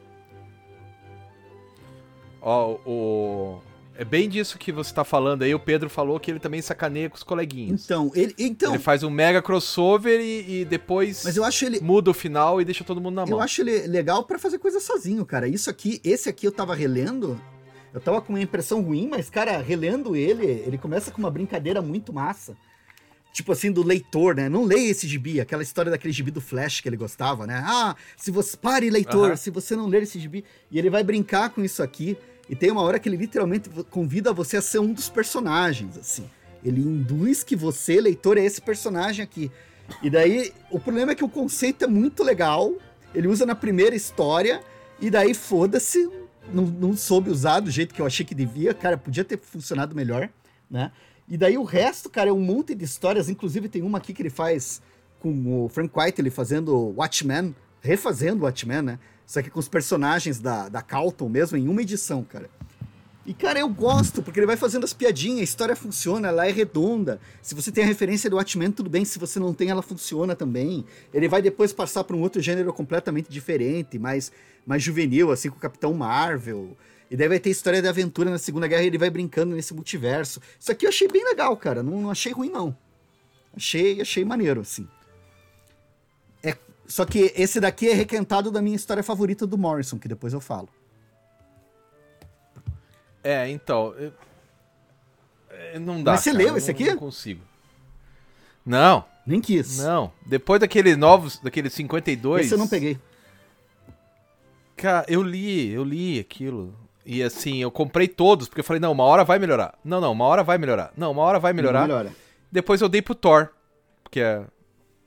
Ó, 2.40 2.78
o. 2.86 3.60
É 3.96 4.04
bem 4.04 4.28
disso 4.28 4.58
que 4.58 4.72
você 4.72 4.92
tá 4.92 5.04
falando 5.04 5.42
aí. 5.42 5.54
O 5.54 5.58
Pedro 5.58 5.88
falou 5.88 6.18
que 6.18 6.30
ele 6.30 6.40
também 6.40 6.60
sacaneia 6.60 7.08
com 7.08 7.16
os 7.16 7.22
coleguinhas. 7.22 7.84
Então, 7.84 8.10
ele. 8.14 8.34
Então, 8.36 8.74
Ele 8.74 8.82
faz 8.82 9.04
um 9.04 9.10
mega 9.10 9.40
crossover 9.40 10.20
e, 10.20 10.62
e 10.62 10.64
depois 10.64 11.24
mas 11.24 11.36
eu 11.36 11.44
acho 11.44 11.64
ele. 11.64 11.80
muda 11.80 12.10
o 12.10 12.14
final 12.14 12.60
e 12.60 12.64
deixa 12.64 12.82
todo 12.82 13.00
mundo 13.00 13.14
na 13.14 13.22
mão. 13.26 13.38
Eu 13.38 13.40
acho 13.40 13.62
ele 13.62 13.86
legal 13.86 14.24
pra 14.24 14.38
fazer 14.38 14.58
coisa 14.58 14.80
sozinho, 14.80 15.24
cara. 15.24 15.46
Isso 15.46 15.70
aqui, 15.70 16.00
esse 16.02 16.28
aqui 16.28 16.46
eu 16.46 16.52
tava 16.52 16.74
relendo. 16.74 17.40
Eu 17.92 18.00
tava 18.00 18.20
com 18.20 18.32
uma 18.32 18.40
impressão 18.42 18.82
ruim, 18.82 19.06
mas, 19.08 19.30
cara, 19.30 19.58
relendo 19.58 20.16
ele, 20.16 20.44
ele 20.44 20.76
começa 20.76 21.12
com 21.12 21.18
uma 21.18 21.30
brincadeira 21.30 21.80
muito 21.80 22.12
massa. 22.12 22.56
Tipo 23.32 23.52
assim, 23.52 23.70
do 23.70 23.84
leitor, 23.84 24.34
né? 24.34 24.48
Não 24.48 24.64
leia 24.64 24.90
esse 24.90 25.06
gibi, 25.06 25.40
aquela 25.40 25.62
história 25.62 25.90
daquele 25.90 26.12
gibi 26.12 26.32
do 26.32 26.40
Flash 26.40 26.80
que 26.80 26.88
ele 26.88 26.96
gostava, 26.96 27.46
né? 27.46 27.62
Ah, 27.64 27.94
se 28.16 28.32
você. 28.32 28.56
Pare, 28.56 28.90
leitor, 28.90 29.36
se 29.36 29.50
você 29.50 29.76
não 29.76 29.86
ler 29.86 30.02
esse 30.02 30.18
gibi. 30.18 30.44
E 30.70 30.78
ele 30.78 30.90
vai 30.90 31.04
brincar 31.04 31.50
com 31.50 31.62
isso 31.62 31.80
aqui. 31.80 32.16
E 32.48 32.54
tem 32.54 32.70
uma 32.70 32.82
hora 32.82 32.98
que 32.98 33.08
ele 33.08 33.16
literalmente 33.16 33.70
convida 33.90 34.32
você 34.32 34.56
a 34.56 34.62
ser 34.62 34.78
um 34.78 34.92
dos 34.92 35.08
personagens, 35.08 35.96
assim. 35.96 36.28
Ele 36.64 36.80
induz 36.80 37.42
que 37.42 37.54
você, 37.54 38.00
leitor, 38.00 38.38
é 38.38 38.44
esse 38.44 38.60
personagem 38.60 39.22
aqui. 39.22 39.50
E 40.02 40.08
daí, 40.08 40.52
o 40.70 40.80
problema 40.80 41.12
é 41.12 41.14
que 41.14 41.24
o 41.24 41.28
conceito 41.28 41.84
é 41.84 41.86
muito 41.86 42.22
legal. 42.22 42.72
Ele 43.14 43.28
usa 43.28 43.44
na 43.44 43.54
primeira 43.54 43.94
história. 43.94 44.62
E 45.00 45.10
daí, 45.10 45.34
foda-se. 45.34 46.10
Não, 46.52 46.64
não 46.64 46.96
soube 46.96 47.30
usar 47.30 47.60
do 47.60 47.70
jeito 47.70 47.94
que 47.94 48.00
eu 48.00 48.06
achei 48.06 48.24
que 48.24 48.34
devia. 48.34 48.74
Cara, 48.74 48.96
podia 48.96 49.24
ter 49.24 49.38
funcionado 49.38 49.94
melhor, 49.94 50.28
né? 50.70 50.92
E 51.26 51.38
daí 51.38 51.56
o 51.56 51.64
resto, 51.64 52.10
cara, 52.10 52.28
é 52.28 52.32
um 52.32 52.40
monte 52.40 52.74
de 52.74 52.84
histórias. 52.84 53.28
Inclusive, 53.28 53.68
tem 53.68 53.82
uma 53.82 53.98
aqui 53.98 54.12
que 54.12 54.20
ele 54.20 54.30
faz 54.30 54.82
com 55.20 55.64
o 55.64 55.68
Frank 55.70 55.90
White, 55.98 56.20
ele 56.20 56.30
fazendo 56.30 56.94
Watchmen, 56.96 57.54
refazendo 57.80 58.44
Watchmen, 58.44 58.82
né? 58.82 58.98
Só 59.26 59.42
que 59.42 59.50
com 59.50 59.58
os 59.58 59.68
personagens 59.68 60.38
da, 60.38 60.68
da 60.68 60.82
Calton 60.82 61.28
mesmo, 61.28 61.56
em 61.56 61.68
uma 61.68 61.82
edição, 61.82 62.22
cara. 62.22 62.48
E, 63.26 63.32
cara, 63.32 63.58
eu 63.58 63.68
gosto, 63.70 64.22
porque 64.22 64.38
ele 64.38 64.46
vai 64.46 64.56
fazendo 64.56 64.84
as 64.84 64.92
piadinhas, 64.92 65.40
a 65.40 65.44
história 65.44 65.74
funciona, 65.74 66.28
ela 66.28 66.46
é 66.46 66.52
redonda. 66.52 67.18
Se 67.40 67.54
você 67.54 67.72
tem 67.72 67.82
a 67.82 67.86
referência 67.86 68.28
do 68.28 68.36
Watchmen, 68.36 68.70
tudo 68.70 68.90
bem. 68.90 69.02
Se 69.02 69.18
você 69.18 69.40
não 69.40 69.54
tem, 69.54 69.70
ela 69.70 69.80
funciona 69.80 70.36
também. 70.36 70.84
Ele 71.12 71.26
vai 71.26 71.40
depois 71.40 71.72
passar 71.72 72.04
para 72.04 72.14
um 72.14 72.20
outro 72.20 72.42
gênero 72.42 72.70
completamente 72.70 73.30
diferente, 73.30 73.98
mais, 73.98 74.30
mais 74.66 74.82
juvenil, 74.82 75.32
assim, 75.32 75.48
com 75.48 75.56
o 75.56 75.60
Capitão 75.60 75.94
Marvel. 75.94 76.76
E 77.10 77.16
daí 77.16 77.28
vai 77.28 77.38
ter 77.38 77.48
história 77.48 77.80
de 77.80 77.88
aventura 77.88 78.30
na 78.30 78.38
Segunda 78.38 78.66
Guerra 78.66 78.82
e 78.82 78.88
ele 78.88 78.98
vai 78.98 79.08
brincando 79.08 79.56
nesse 79.56 79.72
multiverso. 79.72 80.38
Isso 80.60 80.70
aqui 80.70 80.84
eu 80.84 80.90
achei 80.90 81.08
bem 81.08 81.24
legal, 81.24 81.56
cara. 81.56 81.82
Não, 81.82 82.02
não 82.02 82.10
achei 82.10 82.32
ruim, 82.32 82.50
não. 82.50 82.76
Achei, 83.56 84.02
achei 84.02 84.22
maneiro, 84.22 84.60
assim. 84.60 84.86
Só 86.86 87.04
que 87.04 87.32
esse 87.34 87.60
daqui 87.60 87.88
é 87.88 87.94
requentado 87.94 88.50
da 88.50 88.60
minha 88.60 88.76
história 88.76 89.02
favorita 89.02 89.46
do 89.46 89.56
Morrison, 89.56 89.98
que 89.98 90.06
depois 90.08 90.32
eu 90.32 90.40
falo. 90.40 90.68
É, 93.22 93.48
então. 93.48 93.94
eu- 93.98 94.12
é, 95.50 95.78
Não 95.78 96.02
dá. 96.02 96.12
Mas 96.12 96.20
você 96.20 96.30
cara, 96.30 96.38
leu 96.44 96.48
eu 96.52 96.56
esse 96.58 96.68
não- 96.68 96.74
aqui? 96.74 96.84
Não 96.90 96.96
consigo. 96.98 97.40
Não, 98.66 99.04
Nem 99.26 99.40
quis. 99.40 99.78
não. 99.78 100.10
Depois 100.26 100.60
daquele 100.60 100.96
novos, 100.96 101.38
daquele 101.38 101.68
52. 101.70 102.46
Esse 102.46 102.54
eu 102.54 102.58
não 102.58 102.68
peguei. 102.68 102.98
Cara, 104.76 105.04
eu 105.08 105.22
li, 105.22 105.70
eu 105.70 105.84
li 105.84 106.18
aquilo. 106.18 106.74
E 107.06 107.22
assim, 107.22 107.58
eu 107.62 107.70
comprei 107.70 108.08
todos, 108.08 108.48
porque 108.48 108.60
eu 108.60 108.64
falei, 108.64 108.80
não, 108.80 108.92
uma 108.92 109.04
hora 109.04 109.22
vai 109.24 109.38
melhorar. 109.38 109.78
Não, 109.84 110.00
não, 110.00 110.12
uma 110.12 110.24
hora 110.24 110.42
vai 110.42 110.56
melhorar. 110.56 110.92
Não, 110.96 111.12
uma 111.12 111.22
hora 111.22 111.38
vai 111.38 111.52
melhorar. 111.52 111.82
Melhora. 111.82 112.10
Depois 112.50 112.80
eu 112.80 112.88
dei 112.88 113.02
pro 113.02 113.14
Thor, 113.14 113.50
porque 114.02 114.20
é, 114.20 114.42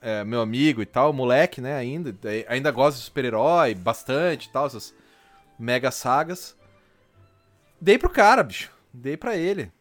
é 0.10 0.24
meu 0.24 0.40
amigo 0.42 0.82
e 0.82 0.86
tal, 0.86 1.12
moleque, 1.12 1.60
né, 1.60 1.76
ainda. 1.76 2.16
Ainda 2.48 2.72
gosta 2.72 2.98
de 3.00 3.06
super-herói, 3.06 3.76
bastante 3.76 4.46
e 4.46 4.50
tal, 4.52 4.66
essas 4.68 4.94
mega 5.60 5.92
sagas. 5.92 6.56
Dei 7.82 7.98
pro 7.98 8.10
cara, 8.10 8.42
bicho. 8.44 8.72
Dei 8.94 9.18
pra 9.18 9.36
ele. 9.36 9.72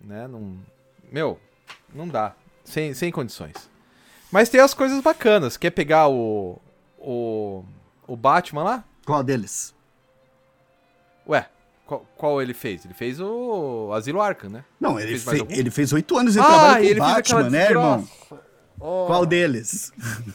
Né, 0.00 0.26
não... 0.26 0.58
Meu, 1.12 1.38
não 1.94 2.08
dá. 2.08 2.34
Sem, 2.64 2.92
sem 2.94 3.10
condições. 3.12 3.54
Mas 4.32 4.48
tem 4.48 4.60
as 4.60 4.74
coisas 4.74 5.00
bacanas. 5.02 5.56
Quer 5.56 5.70
pegar 5.70 6.08
o... 6.08 6.58
O, 6.98 7.64
o 8.06 8.16
Batman 8.16 8.62
lá? 8.62 8.84
Qual 9.06 9.22
deles? 9.22 9.74
Ué, 11.26 11.48
qual, 11.86 12.06
qual 12.16 12.42
ele 12.42 12.52
fez? 12.52 12.84
Ele 12.84 12.92
fez 12.94 13.18
o 13.20 13.90
Asilo 13.94 14.20
Arkham, 14.20 14.50
né? 14.50 14.64
Não, 14.78 14.98
ele, 15.00 15.12
Fez 15.12 15.24
mais 15.24 15.38
fe- 15.38 15.42
algum? 15.42 15.54
ele 15.54 15.70
fez 15.70 15.92
oito 15.94 16.18
anos 16.18 16.34
de 16.34 16.40
Ah, 16.40 16.44
trabalho 16.44 16.74
com 16.74 16.80
o 16.80 16.84
ele 16.90 17.00
fez 17.00 17.12
Batman, 17.14 17.50
né, 17.50 17.70
irmão? 17.70 18.08
Oh. 18.80 19.06
Qual 19.06 19.26
deles? 19.26 19.92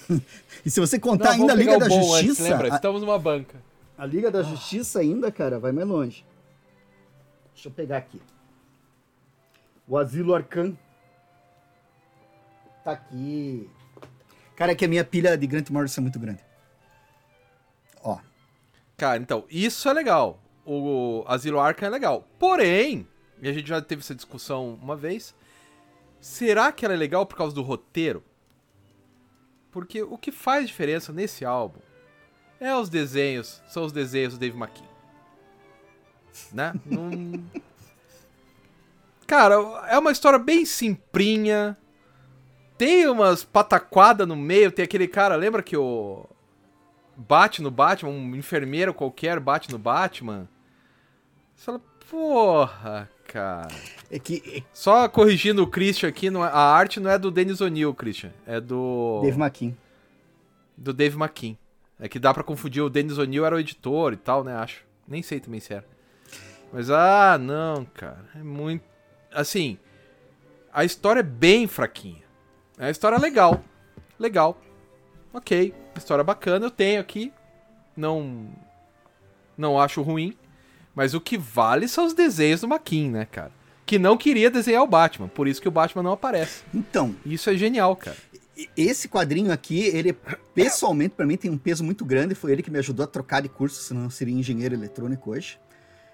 e 0.63 0.69
se 0.69 0.79
você 0.79 0.99
contar 0.99 1.29
Não, 1.29 1.41
ainda 1.41 1.53
a 1.53 1.55
Liga 1.55 1.79
da 1.79 1.87
bom 1.87 2.13
antes, 2.13 2.27
Justiça, 2.27 2.43
lembra? 2.43 2.73
a, 2.73 2.75
Estamos 2.75 3.01
numa 3.01 3.17
banca. 3.17 3.61
a 3.97 4.05
Liga 4.05 4.29
da 4.29 4.43
Justiça 4.43 4.99
ainda, 4.99 5.31
cara, 5.31 5.59
vai 5.59 5.71
mais 5.71 5.87
longe. 5.87 6.25
Deixa 7.53 7.69
eu 7.69 7.71
pegar 7.71 7.97
aqui. 7.97 8.21
O 9.87 9.97
Asilo 9.97 10.35
Arcan. 10.35 10.73
Tá 12.83 12.91
aqui. 12.91 13.69
Cara, 14.55 14.71
é 14.73 14.75
que 14.75 14.85
a 14.85 14.87
minha 14.87 15.03
pilha 15.03 15.37
de 15.37 15.47
Grant 15.47 15.69
Morrison 15.69 16.01
é 16.01 16.03
muito 16.03 16.19
grande. 16.19 16.43
Ó, 18.03 18.19
Cara, 18.97 19.17
então, 19.17 19.43
isso 19.49 19.89
é 19.89 19.93
legal. 19.93 20.39
O 20.65 21.23
Asilo 21.27 21.59
Arkham 21.59 21.87
é 21.87 21.91
legal. 21.91 22.27
Porém, 22.39 23.07
e 23.41 23.47
a 23.47 23.53
gente 23.53 23.67
já 23.67 23.81
teve 23.81 24.01
essa 24.01 24.15
discussão 24.15 24.79
uma 24.81 24.95
vez, 24.95 25.35
será 26.19 26.71
que 26.71 26.85
ela 26.85 26.93
é 26.93 26.97
legal 26.97 27.25
por 27.25 27.37
causa 27.37 27.53
do 27.53 27.61
roteiro? 27.61 28.23
Porque 29.75 30.01
o 30.01 30.17
que 30.17 30.31
faz 30.31 30.67
diferença 30.67 31.11
nesse 31.11 31.43
álbum 31.43 31.81
é 32.61 32.73
os 32.73 32.87
desenhos, 32.87 33.61
são 33.67 33.83
os 33.83 33.91
desenhos 33.91 34.35
do 34.35 34.39
Dave 34.39 34.57
McKean. 34.57 34.87
Né? 36.53 36.73
Não... 36.87 37.43
Cara, 39.27 39.55
é 39.89 39.99
uma 39.99 40.13
história 40.13 40.39
bem 40.39 40.63
simplinha. 40.63 41.75
Tem 42.77 43.05
umas 43.09 43.43
pataquadas 43.43 44.25
no 44.25 44.37
meio, 44.37 44.71
tem 44.71 44.85
aquele 44.85 45.09
cara, 45.09 45.35
lembra 45.35 45.61
que 45.61 45.75
o 45.75 46.25
bate 47.13 47.61
no 47.61 47.69
Batman, 47.69 48.11
um 48.11 48.33
enfermeiro 48.33 48.93
qualquer 48.93 49.41
bate 49.41 49.69
no 49.69 49.77
Batman. 49.77 50.47
Você 51.53 51.65
fala, 51.65 51.81
porra, 52.09 53.11
cara. 53.27 53.67
É 54.09 54.19
que 54.19 54.63
Só 54.73 55.07
corrigindo 55.09 55.63
o 55.63 55.67
Christian 55.67 56.09
aqui, 56.09 56.29
não 56.29 56.43
é- 56.45 56.49
a 56.49 56.57
arte 56.59 56.99
não 56.99 57.09
é 57.09 57.17
do 57.17 57.31
Dennis 57.31 57.61
O'Neill, 57.61 57.93
Christian. 57.93 58.31
É 58.45 58.59
do. 58.61 59.21
Dave 59.23 59.37
McKean. 59.39 59.73
do 60.77 60.93
Dave 60.93 61.15
McKean. 61.17 61.55
É 61.99 62.09
que 62.09 62.19
dá 62.19 62.33
pra 62.33 62.43
confundir, 62.43 62.81
o 62.83 62.89
Dennis 62.89 63.17
O'Neill 63.17 63.45
era 63.45 63.55
o 63.55 63.59
editor 63.59 64.11
e 64.13 64.17
tal, 64.17 64.43
né? 64.43 64.53
Acho. 64.55 64.83
Nem 65.07 65.21
sei 65.21 65.39
também 65.39 65.59
se 65.59 65.73
era. 65.73 65.85
Mas, 66.73 66.89
ah, 66.89 67.37
não, 67.39 67.85
cara. 67.85 68.25
É 68.35 68.43
muito. 68.43 68.83
Assim. 69.33 69.77
A 70.73 70.83
história 70.83 71.21
é 71.21 71.23
bem 71.23 71.67
fraquinha. 71.67 72.23
É 72.77 72.85
uma 72.85 72.91
história 72.91 73.17
legal. 73.17 73.63
Legal. 74.19 74.59
Ok. 75.33 75.73
História 75.95 76.23
bacana, 76.23 76.65
eu 76.65 76.71
tenho 76.71 76.99
aqui. 76.99 77.31
Não. 77.95 78.49
Não 79.57 79.79
acho 79.79 80.01
ruim. 80.01 80.35
Mas 80.93 81.13
o 81.13 81.21
que 81.21 81.37
vale 81.37 81.87
são 81.87 82.05
os 82.05 82.13
desenhos 82.13 82.61
do 82.61 82.67
McKean, 82.67 83.09
né, 83.11 83.25
cara? 83.25 83.51
Que 83.85 83.99
não 83.99 84.17
queria 84.17 84.49
desenhar 84.49 84.83
o 84.83 84.87
Batman. 84.87 85.27
Por 85.27 85.47
isso 85.47 85.61
que 85.61 85.67
o 85.67 85.71
Batman 85.71 86.03
não 86.03 86.13
aparece. 86.13 86.63
Então, 86.73 87.15
Isso 87.25 87.49
é 87.49 87.55
genial, 87.55 87.95
cara. 87.95 88.17
Esse 88.75 89.09
quadrinho 89.09 89.51
aqui, 89.51 89.81
ele 89.81 90.13
pessoalmente 90.53 91.13
para 91.13 91.25
mim 91.25 91.35
tem 91.35 91.51
um 91.51 91.57
peso 91.57 91.83
muito 91.83 92.05
grande. 92.05 92.33
Foi 92.33 92.51
ele 92.51 92.63
que 92.63 92.71
me 92.71 92.79
ajudou 92.79 93.03
a 93.03 93.07
trocar 93.07 93.41
de 93.41 93.49
curso, 93.49 93.83
senão 93.83 94.05
eu 94.05 94.09
seria 94.09 94.33
engenheiro 94.33 94.73
eletrônico 94.73 95.31
hoje. 95.31 95.59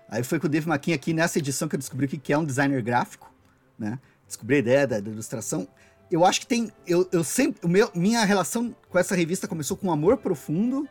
Aí 0.09 0.23
foi 0.23 0.39
com 0.39 0.47
o 0.47 0.49
Dave 0.49 0.67
McKean 0.69 0.95
aqui 0.95 1.13
nessa 1.13 1.39
edição 1.39 1.69
que 1.69 1.75
eu 1.75 1.79
descobri 1.79 2.05
o 2.05 2.09
que 2.09 2.33
é 2.33 2.37
um 2.37 2.43
designer 2.43 2.81
gráfico, 2.81 3.31
né? 3.79 3.97
Descobri 4.27 4.55
a 4.55 4.59
ideia 4.59 4.87
da, 4.87 4.99
da 4.99 5.09
ilustração. 5.09 5.67
Eu 6.11 6.25
acho 6.25 6.41
que 6.41 6.47
tem, 6.47 6.69
eu, 6.85 7.07
eu 7.11 7.23
sempre, 7.23 7.65
meu, 7.69 7.89
minha 7.95 8.25
relação 8.25 8.75
com 8.89 8.99
essa 8.99 9.15
revista 9.15 9.47
começou 9.47 9.77
com 9.77 9.87
um 9.87 9.91
amor 9.91 10.17
profundo, 10.17 10.85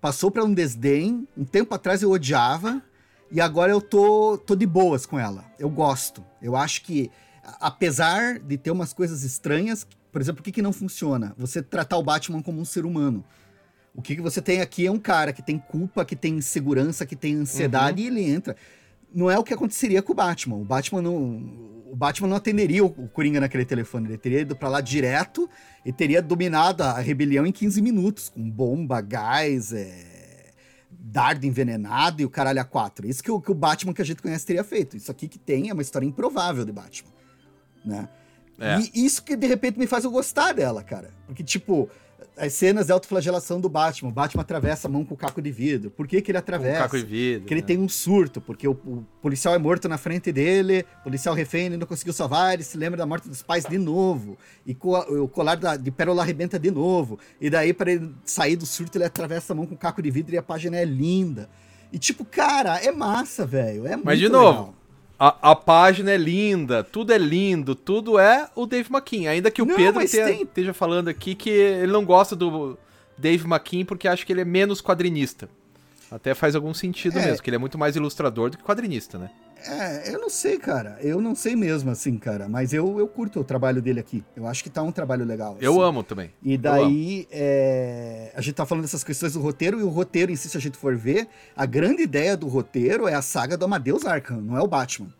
passou 0.00 0.30
para 0.30 0.44
um 0.44 0.54
desdém. 0.54 1.28
Um 1.36 1.44
tempo 1.44 1.74
atrás 1.74 2.00
eu 2.00 2.10
odiava 2.10 2.82
e 3.30 3.40
agora 3.40 3.72
eu 3.72 3.80
tô, 3.80 4.38
tô 4.38 4.54
de 4.54 4.66
boas 4.66 5.06
com 5.06 5.18
ela. 5.18 5.44
Eu 5.58 5.68
gosto. 5.68 6.24
Eu 6.40 6.56
acho 6.56 6.82
que 6.82 7.10
apesar 7.60 8.38
de 8.38 8.56
ter 8.56 8.70
umas 8.70 8.92
coisas 8.92 9.22
estranhas, 9.22 9.86
por 10.10 10.20
exemplo, 10.20 10.40
o 10.40 10.42
que, 10.42 10.52
que 10.52 10.62
não 10.62 10.72
funciona? 10.72 11.34
Você 11.38 11.62
tratar 11.62 11.96
o 11.96 12.02
Batman 12.02 12.42
como 12.42 12.60
um 12.60 12.64
ser 12.64 12.84
humano. 12.84 13.24
O 13.94 14.02
que, 14.02 14.16
que 14.16 14.20
você 14.20 14.42
tem 14.42 14.60
aqui 14.60 14.86
é 14.86 14.90
um 14.90 14.98
cara 14.98 15.32
que 15.32 15.42
tem 15.42 15.58
culpa, 15.58 16.04
que 16.04 16.14
tem 16.14 16.34
insegurança, 16.34 17.06
que 17.06 17.16
tem 17.16 17.34
ansiedade 17.34 18.02
e 18.02 18.06
ele 18.06 18.22
entra. 18.22 18.54
Não 19.14 19.30
é 19.30 19.38
o 19.38 19.44
que 19.44 19.54
aconteceria 19.54 20.02
com 20.02 20.12
o 20.12 20.16
Batman. 20.16 20.56
O 20.56 20.64
Batman 20.64 21.00
não, 21.00 21.16
o 21.90 21.96
Batman 21.96 22.28
não 22.28 22.36
atenderia 22.36 22.84
o 22.84 22.88
o 22.88 23.08
Coringa 23.08 23.40
naquele 23.40 23.64
telefone. 23.64 24.08
Ele 24.08 24.18
teria 24.18 24.40
ido 24.40 24.54
pra 24.54 24.68
lá 24.68 24.82
direto 24.82 25.48
e 25.84 25.92
teria 25.92 26.20
dominado 26.20 26.82
a 26.82 26.98
rebelião 26.98 27.46
em 27.46 27.52
15 27.52 27.80
minutos, 27.80 28.28
com 28.28 28.48
bomba, 28.50 29.00
gás, 29.00 29.72
é, 29.72 30.15
dardo 31.08 31.46
envenenado 31.46 32.20
e 32.20 32.24
o 32.24 32.30
caralho 32.30 32.60
a 32.60 32.64
quatro. 32.64 33.06
Isso 33.06 33.22
que 33.22 33.30
o, 33.30 33.40
que 33.40 33.50
o 33.50 33.54
Batman 33.54 33.94
que 33.94 34.02
a 34.02 34.04
gente 34.04 34.20
conhece 34.20 34.44
teria 34.44 34.64
feito. 34.64 34.96
Isso 34.96 35.10
aqui 35.10 35.28
que 35.28 35.38
tem 35.38 35.70
é 35.70 35.72
uma 35.72 35.82
história 35.82 36.04
improvável 36.04 36.64
de 36.64 36.72
Batman, 36.72 37.10
né? 37.84 38.08
É. 38.58 38.80
E 38.80 39.04
isso 39.04 39.22
que 39.22 39.36
de 39.36 39.46
repente 39.46 39.78
me 39.78 39.86
faz 39.86 40.04
eu 40.04 40.10
gostar 40.10 40.52
dela, 40.52 40.82
cara. 40.82 41.10
Porque, 41.26 41.44
tipo, 41.44 41.88
as 42.36 42.52
cenas 42.52 42.86
de 42.86 42.92
autoflagelação 42.92 43.60
do 43.60 43.68
Batman. 43.68 44.10
O 44.10 44.12
Batman 44.12 44.42
atravessa 44.42 44.88
a 44.88 44.90
mão 44.90 45.04
com 45.04 45.14
o 45.14 45.16
caco 45.16 45.40
de 45.40 45.50
vidro. 45.50 45.90
Por 45.90 46.06
que, 46.06 46.20
que 46.20 46.30
ele 46.30 46.38
atravessa? 46.38 46.82
caco 46.82 46.98
de 46.98 47.04
vidro. 47.04 47.40
Porque 47.40 47.54
ele 47.54 47.60
né? 47.62 47.66
tem 47.66 47.78
um 47.78 47.88
surto, 47.88 48.40
porque 48.40 48.68
o, 48.68 48.72
o 48.72 49.04
policial 49.22 49.54
é 49.54 49.58
morto 49.58 49.88
na 49.88 49.96
frente 49.96 50.30
dele, 50.30 50.84
o 51.00 51.04
policial 51.04 51.34
refém, 51.34 51.66
ele 51.66 51.76
não 51.78 51.86
conseguiu 51.86 52.12
salvar, 52.12 52.54
ele 52.54 52.62
se 52.62 52.76
lembra 52.76 52.98
da 52.98 53.06
morte 53.06 53.28
dos 53.28 53.42
pais 53.42 53.64
de 53.64 53.78
novo, 53.78 54.36
e 54.66 54.74
co- 54.74 54.98
o 55.22 55.26
colar 55.28 55.56
da- 55.56 55.76
de 55.76 55.90
pérola 55.90 56.22
arrebenta 56.22 56.58
de 56.58 56.70
novo, 56.70 57.18
e 57.40 57.48
daí 57.48 57.72
para 57.72 57.92
ele 57.92 58.14
sair 58.24 58.56
do 58.56 58.66
surto 58.66 58.98
ele 58.98 59.04
atravessa 59.04 59.52
a 59.52 59.56
mão 59.56 59.66
com 59.66 59.74
o 59.74 59.78
caco 59.78 60.02
de 60.02 60.10
vidro 60.10 60.34
e 60.34 60.38
a 60.38 60.42
página 60.42 60.76
é 60.76 60.84
linda. 60.84 61.48
E 61.92 61.98
tipo, 61.98 62.24
cara, 62.24 62.76
é 62.84 62.92
massa, 62.92 63.46
velho, 63.46 63.86
é 63.86 63.90
muito 63.96 64.04
Mas 64.04 64.18
de 64.18 64.28
novo, 64.28 64.48
legal. 64.48 64.74
A, 65.18 65.50
a 65.52 65.56
página 65.56 66.10
é 66.10 66.16
linda, 66.16 66.84
tudo 66.84 67.12
é 67.12 67.18
lindo, 67.18 67.74
tudo 67.74 68.18
é 68.18 68.48
o 68.54 68.66
Dave 68.66 68.88
McKean. 68.92 69.30
Ainda 69.30 69.50
que 69.50 69.62
o 69.62 69.66
Não, 69.66 69.76
Pedro 69.76 70.06
tenha- 70.08 70.26
tem- 70.26 70.42
esteja 70.42 70.74
falando 70.74 71.08
aqui 71.08 71.34
que 71.34 71.48
ele 71.50 71.92
não 71.92 72.04
gosta 72.04 72.36
do 72.36 72.78
Dave 73.16 73.44
McKean 73.46 73.84
porque 73.84 74.06
acha 74.08 74.24
que 74.26 74.32
ele 74.32 74.42
é 74.42 74.44
menos 74.44 74.80
quadrinista. 74.82 75.48
Até 76.10 76.34
faz 76.34 76.54
algum 76.54 76.72
sentido 76.74 77.18
É. 77.18 77.24
mesmo, 77.26 77.42
que 77.42 77.48
ele 77.50 77.56
é 77.56 77.58
muito 77.58 77.76
mais 77.78 77.96
ilustrador 77.96 78.50
do 78.50 78.58
que 78.58 78.62
quadrinista, 78.62 79.18
né? 79.18 79.30
É, 79.68 80.14
eu 80.14 80.20
não 80.20 80.30
sei, 80.30 80.58
cara, 80.58 80.96
eu 81.00 81.20
não 81.20 81.34
sei 81.34 81.56
mesmo, 81.56 81.90
assim, 81.90 82.16
cara, 82.18 82.48
mas 82.48 82.72
eu, 82.72 82.98
eu 82.98 83.06
curto 83.08 83.40
o 83.40 83.44
trabalho 83.44 83.82
dele 83.82 84.00
aqui, 84.00 84.22
eu 84.36 84.46
acho 84.46 84.62
que 84.62 84.70
tá 84.70 84.82
um 84.82 84.92
trabalho 84.92 85.24
legal. 85.24 85.56
Eu 85.60 85.72
assim. 85.72 85.82
amo 85.88 86.02
também. 86.02 86.30
E 86.42 86.56
daí, 86.56 87.26
é, 87.30 88.32
a 88.34 88.40
gente 88.40 88.54
tá 88.54 88.64
falando 88.64 88.82
dessas 88.84 89.02
questões 89.02 89.32
do 89.32 89.40
roteiro, 89.40 89.80
e 89.80 89.82
o 89.82 89.88
roteiro 89.88 90.30
em 90.30 90.36
si, 90.36 90.48
se 90.48 90.56
a 90.56 90.60
gente 90.60 90.76
for 90.78 90.96
ver, 90.96 91.26
a 91.56 91.66
grande 91.66 92.02
ideia 92.02 92.36
do 92.36 92.46
roteiro 92.48 93.08
é 93.08 93.14
a 93.14 93.22
saga 93.22 93.56
do 93.56 93.64
Amadeus 93.64 94.04
Arkham, 94.06 94.40
não 94.40 94.56
é 94.56 94.62
o 94.62 94.66
Batman. 94.66 95.12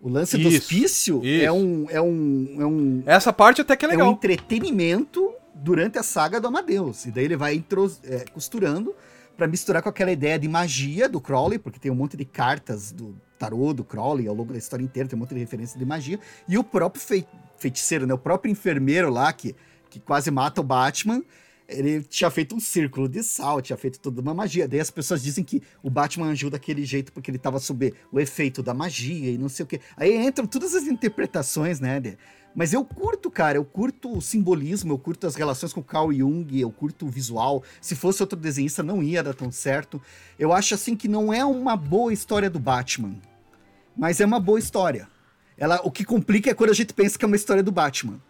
O 0.00 0.08
lance 0.08 0.38
do 0.38 0.48
Isso, 0.48 0.58
hospício 0.58 1.20
isso. 1.24 1.44
é 1.44 1.52
um, 1.52 1.86
é 1.90 2.00
um, 2.00 2.56
é 2.58 2.64
um, 2.64 3.02
Essa 3.04 3.32
parte 3.34 3.60
até 3.60 3.76
que 3.76 3.84
é 3.84 3.88
é 3.88 3.90
um 3.90 3.96
legal. 3.96 4.12
entretenimento 4.12 5.30
durante 5.54 5.98
a 5.98 6.02
saga 6.02 6.40
do 6.40 6.48
Amadeus. 6.48 7.04
E 7.04 7.10
daí 7.10 7.24
ele 7.26 7.36
vai 7.36 7.54
intros- 7.54 8.00
é, 8.04 8.24
costurando 8.32 8.94
pra 9.40 9.48
misturar 9.48 9.82
com 9.82 9.88
aquela 9.88 10.12
ideia 10.12 10.38
de 10.38 10.46
magia 10.46 11.08
do 11.08 11.18
Crowley, 11.18 11.58
porque 11.58 11.78
tem 11.80 11.90
um 11.90 11.94
monte 11.94 12.14
de 12.14 12.26
cartas 12.26 12.92
do 12.92 13.18
tarô 13.38 13.72
do 13.72 13.82
Crowley 13.82 14.28
ao 14.28 14.34
longo 14.34 14.52
da 14.52 14.58
história 14.58 14.84
inteira, 14.84 15.08
tem 15.08 15.16
um 15.16 15.20
monte 15.20 15.32
de 15.32 15.40
referência 15.40 15.78
de 15.78 15.84
magia. 15.86 16.20
E 16.46 16.58
o 16.58 16.62
próprio 16.62 17.02
fei- 17.02 17.26
feiticeiro, 17.56 18.06
né? 18.06 18.12
O 18.12 18.18
próprio 18.18 18.52
enfermeiro 18.52 19.08
lá, 19.08 19.32
que, 19.32 19.56
que 19.88 19.98
quase 19.98 20.30
mata 20.30 20.60
o 20.60 20.64
Batman, 20.64 21.24
ele 21.66 22.02
tinha 22.02 22.28
feito 22.30 22.54
um 22.54 22.60
círculo 22.60 23.08
de 23.08 23.22
sal, 23.22 23.62
tinha 23.62 23.78
feito 23.78 23.98
toda 23.98 24.20
uma 24.20 24.34
magia. 24.34 24.68
Daí 24.68 24.78
as 24.80 24.90
pessoas 24.90 25.22
dizem 25.22 25.42
que 25.42 25.62
o 25.82 25.88
Batman 25.88 26.32
agiu 26.32 26.50
daquele 26.50 26.84
jeito 26.84 27.10
porque 27.10 27.30
ele 27.30 27.38
tava 27.38 27.58
sob 27.58 27.94
o 28.12 28.20
efeito 28.20 28.62
da 28.62 28.74
magia 28.74 29.30
e 29.30 29.38
não 29.38 29.48
sei 29.48 29.64
o 29.64 29.66
quê. 29.66 29.80
Aí 29.96 30.14
entram 30.18 30.46
todas 30.46 30.74
as 30.74 30.82
interpretações, 30.82 31.80
né? 31.80 31.98
de- 31.98 32.18
Mas 32.54 32.72
eu 32.72 32.84
curto, 32.84 33.30
cara, 33.30 33.56
eu 33.58 33.64
curto 33.64 34.16
o 34.16 34.20
simbolismo, 34.20 34.92
eu 34.92 34.98
curto 34.98 35.26
as 35.26 35.36
relações 35.36 35.72
com 35.72 35.80
o 35.80 35.84
Carl 35.84 36.12
Jung, 36.12 36.58
eu 36.60 36.70
curto 36.70 37.06
o 37.06 37.08
visual. 37.08 37.62
Se 37.80 37.94
fosse 37.94 38.22
outro 38.22 38.38
desenhista, 38.38 38.82
não 38.82 39.02
ia 39.02 39.22
dar 39.22 39.34
tão 39.34 39.52
certo. 39.52 40.02
Eu 40.38 40.52
acho 40.52 40.74
assim 40.74 40.96
que 40.96 41.06
não 41.06 41.32
é 41.32 41.44
uma 41.44 41.76
boa 41.76 42.12
história 42.12 42.50
do 42.50 42.58
Batman, 42.58 43.14
mas 43.96 44.20
é 44.20 44.26
uma 44.26 44.40
boa 44.40 44.58
história. 44.58 45.08
Ela, 45.56 45.80
o 45.84 45.90
que 45.90 46.04
complica 46.04 46.50
é 46.50 46.54
quando 46.54 46.70
a 46.70 46.74
gente 46.74 46.92
pensa 46.92 47.18
que 47.18 47.24
é 47.24 47.28
uma 47.28 47.36
história 47.36 47.62
do 47.62 47.70
Batman. 47.70 48.20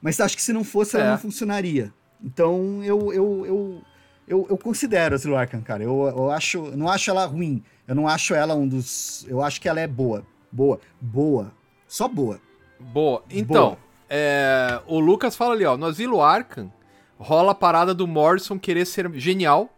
Mas 0.00 0.20
acho 0.20 0.36
que 0.36 0.42
se 0.42 0.52
não 0.52 0.62
fosse, 0.62 0.96
ela 0.96 1.06
É. 1.06 1.10
não 1.12 1.18
funcionaria. 1.18 1.92
Então 2.22 2.82
eu, 2.84 3.12
eu, 3.12 3.46
eu, 3.46 3.82
eu, 4.28 4.46
eu 4.50 4.58
considero 4.58 5.14
a 5.14 5.18
Zero 5.18 5.34
Arkham, 5.34 5.62
cara. 5.62 5.82
Eu, 5.82 6.06
eu 6.14 6.30
acho, 6.30 6.58
eu 6.58 6.76
não 6.76 6.88
acho 6.88 7.10
ela 7.10 7.24
ruim. 7.26 7.62
Eu 7.88 7.94
não 7.94 8.06
acho 8.06 8.34
ela 8.34 8.54
um 8.54 8.68
dos. 8.68 9.24
Eu 9.28 9.42
acho 9.42 9.60
que 9.60 9.68
ela 9.68 9.80
é 9.80 9.86
boa. 9.86 10.24
Boa. 10.52 10.78
Boa. 11.00 11.52
Só 11.88 12.06
boa. 12.06 12.38
Boa. 12.78 13.22
Então, 13.30 13.70
Boa. 13.70 13.78
é, 14.08 14.80
o 14.86 14.98
Lucas 15.00 15.36
fala 15.36 15.54
ali, 15.54 15.64
ó, 15.64 15.76
no 15.76 15.86
Asilo 15.86 16.20
Arkham 16.20 16.72
rola 17.18 17.52
a 17.52 17.54
parada 17.54 17.94
do 17.94 18.06
Morrison 18.06 18.58
querer 18.58 18.84
ser 18.84 19.10
genial 19.14 19.70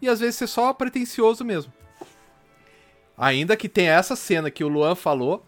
e 0.00 0.08
às 0.08 0.20
vezes 0.20 0.36
ser 0.36 0.46
só 0.46 0.72
pretencioso 0.72 1.44
mesmo. 1.44 1.72
Ainda 3.16 3.56
que 3.56 3.68
tenha 3.68 3.92
essa 3.92 4.14
cena 4.16 4.50
que 4.50 4.62
o 4.64 4.68
Luan 4.68 4.94
falou, 4.94 5.44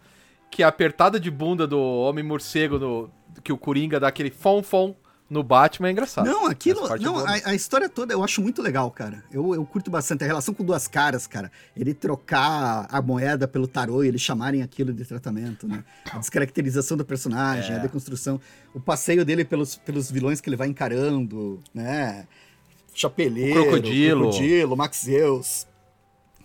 que 0.49 0.61
a 0.61 0.67
apertada 0.67 1.19
de 1.19 1.31
bunda 1.31 1.65
do 1.65 1.79
Homem-Morcego, 1.79 2.77
no- 2.77 3.11
que 3.43 3.53
o 3.53 3.57
Coringa 3.57 3.99
dá 3.99 4.07
aquele 4.09 4.29
fom-fom 4.29 4.93
no 5.31 5.41
Batman 5.43 5.87
é 5.87 5.91
engraçado. 5.93 6.25
Não, 6.25 6.45
aquilo. 6.45 6.85
É 6.93 6.99
Não, 6.99 7.17
a, 7.19 7.31
a 7.45 7.55
história 7.55 7.87
toda 7.87 8.13
eu 8.13 8.21
acho 8.21 8.41
muito 8.41 8.61
legal, 8.61 8.91
cara. 8.91 9.23
Eu, 9.31 9.55
eu 9.55 9.65
curto 9.65 9.89
bastante. 9.89 10.25
A 10.25 10.27
relação 10.27 10.53
com 10.53 10.61
duas 10.61 10.89
caras, 10.89 11.25
cara. 11.25 11.49
Ele 11.75 11.93
trocar 11.93 12.85
a 12.91 13.01
moeda 13.01 13.47
pelo 13.47 13.65
tarô 13.65 14.03
e 14.03 14.09
eles 14.09 14.19
chamarem 14.19 14.61
aquilo 14.61 14.91
de 14.93 15.05
tratamento, 15.05 15.65
né? 15.69 15.85
A 16.11 16.17
descaracterização 16.17 16.97
do 16.97 17.05
personagem, 17.05 17.73
É. 17.73 17.79
a 17.79 17.79
deconstrução. 17.79 18.41
O 18.73 18.79
passeio 18.81 19.23
dele 19.23 19.45
pelos, 19.45 19.77
pelos 19.77 20.11
vilões 20.11 20.41
que 20.41 20.49
ele 20.49 20.57
vai 20.57 20.67
encarando, 20.67 21.61
né? 21.73 22.27
Chapeleiro, 22.93 23.61
O 23.61 23.63
Crocodilo. 23.63 24.21
Crocodilo, 24.23 24.75
Max 24.75 25.01
Zeus. 25.05 25.65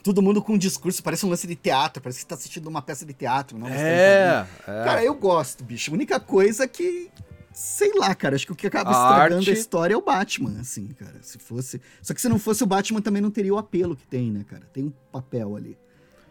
Todo 0.00 0.22
mundo 0.22 0.40
com 0.40 0.52
um 0.52 0.58
discurso, 0.58 1.02
parece 1.02 1.26
um 1.26 1.28
lance 1.28 1.44
de 1.48 1.56
teatro, 1.56 2.00
parece 2.00 2.20
que 2.20 2.26
tá 2.26 2.36
assistindo 2.36 2.68
uma 2.68 2.80
peça 2.80 3.04
de 3.04 3.12
teatro, 3.12 3.58
não? 3.58 3.66
quadrinho. 3.66 3.84
É, 3.88 4.46
é. 4.68 4.84
Cara, 4.84 5.02
eu 5.02 5.12
gosto, 5.16 5.64
bicho. 5.64 5.90
A 5.90 5.94
única 5.94 6.20
coisa 6.20 6.62
é 6.62 6.68
que. 6.68 7.10
Sei 7.58 7.90
lá, 7.94 8.14
cara. 8.14 8.36
Acho 8.36 8.44
que 8.46 8.52
o 8.52 8.54
que 8.54 8.66
acaba 8.66 8.90
A 8.90 8.92
estragando 8.92 9.36
arte- 9.40 9.50
a 9.50 9.52
história 9.54 9.94
é 9.94 9.96
o 9.96 10.02
Batman, 10.02 10.60
assim, 10.60 10.88
cara. 10.88 11.14
Se 11.22 11.38
fosse. 11.38 11.80
Só 12.02 12.12
que 12.12 12.20
se 12.20 12.28
não 12.28 12.38
fosse 12.38 12.62
o 12.62 12.66
Batman, 12.66 13.00
também 13.00 13.22
não 13.22 13.30
teria 13.30 13.54
o 13.54 13.56
apelo 13.56 13.96
que 13.96 14.06
tem, 14.06 14.30
né, 14.30 14.44
cara? 14.46 14.62
Tem 14.74 14.84
um 14.84 14.92
papel 15.10 15.56
ali. 15.56 15.76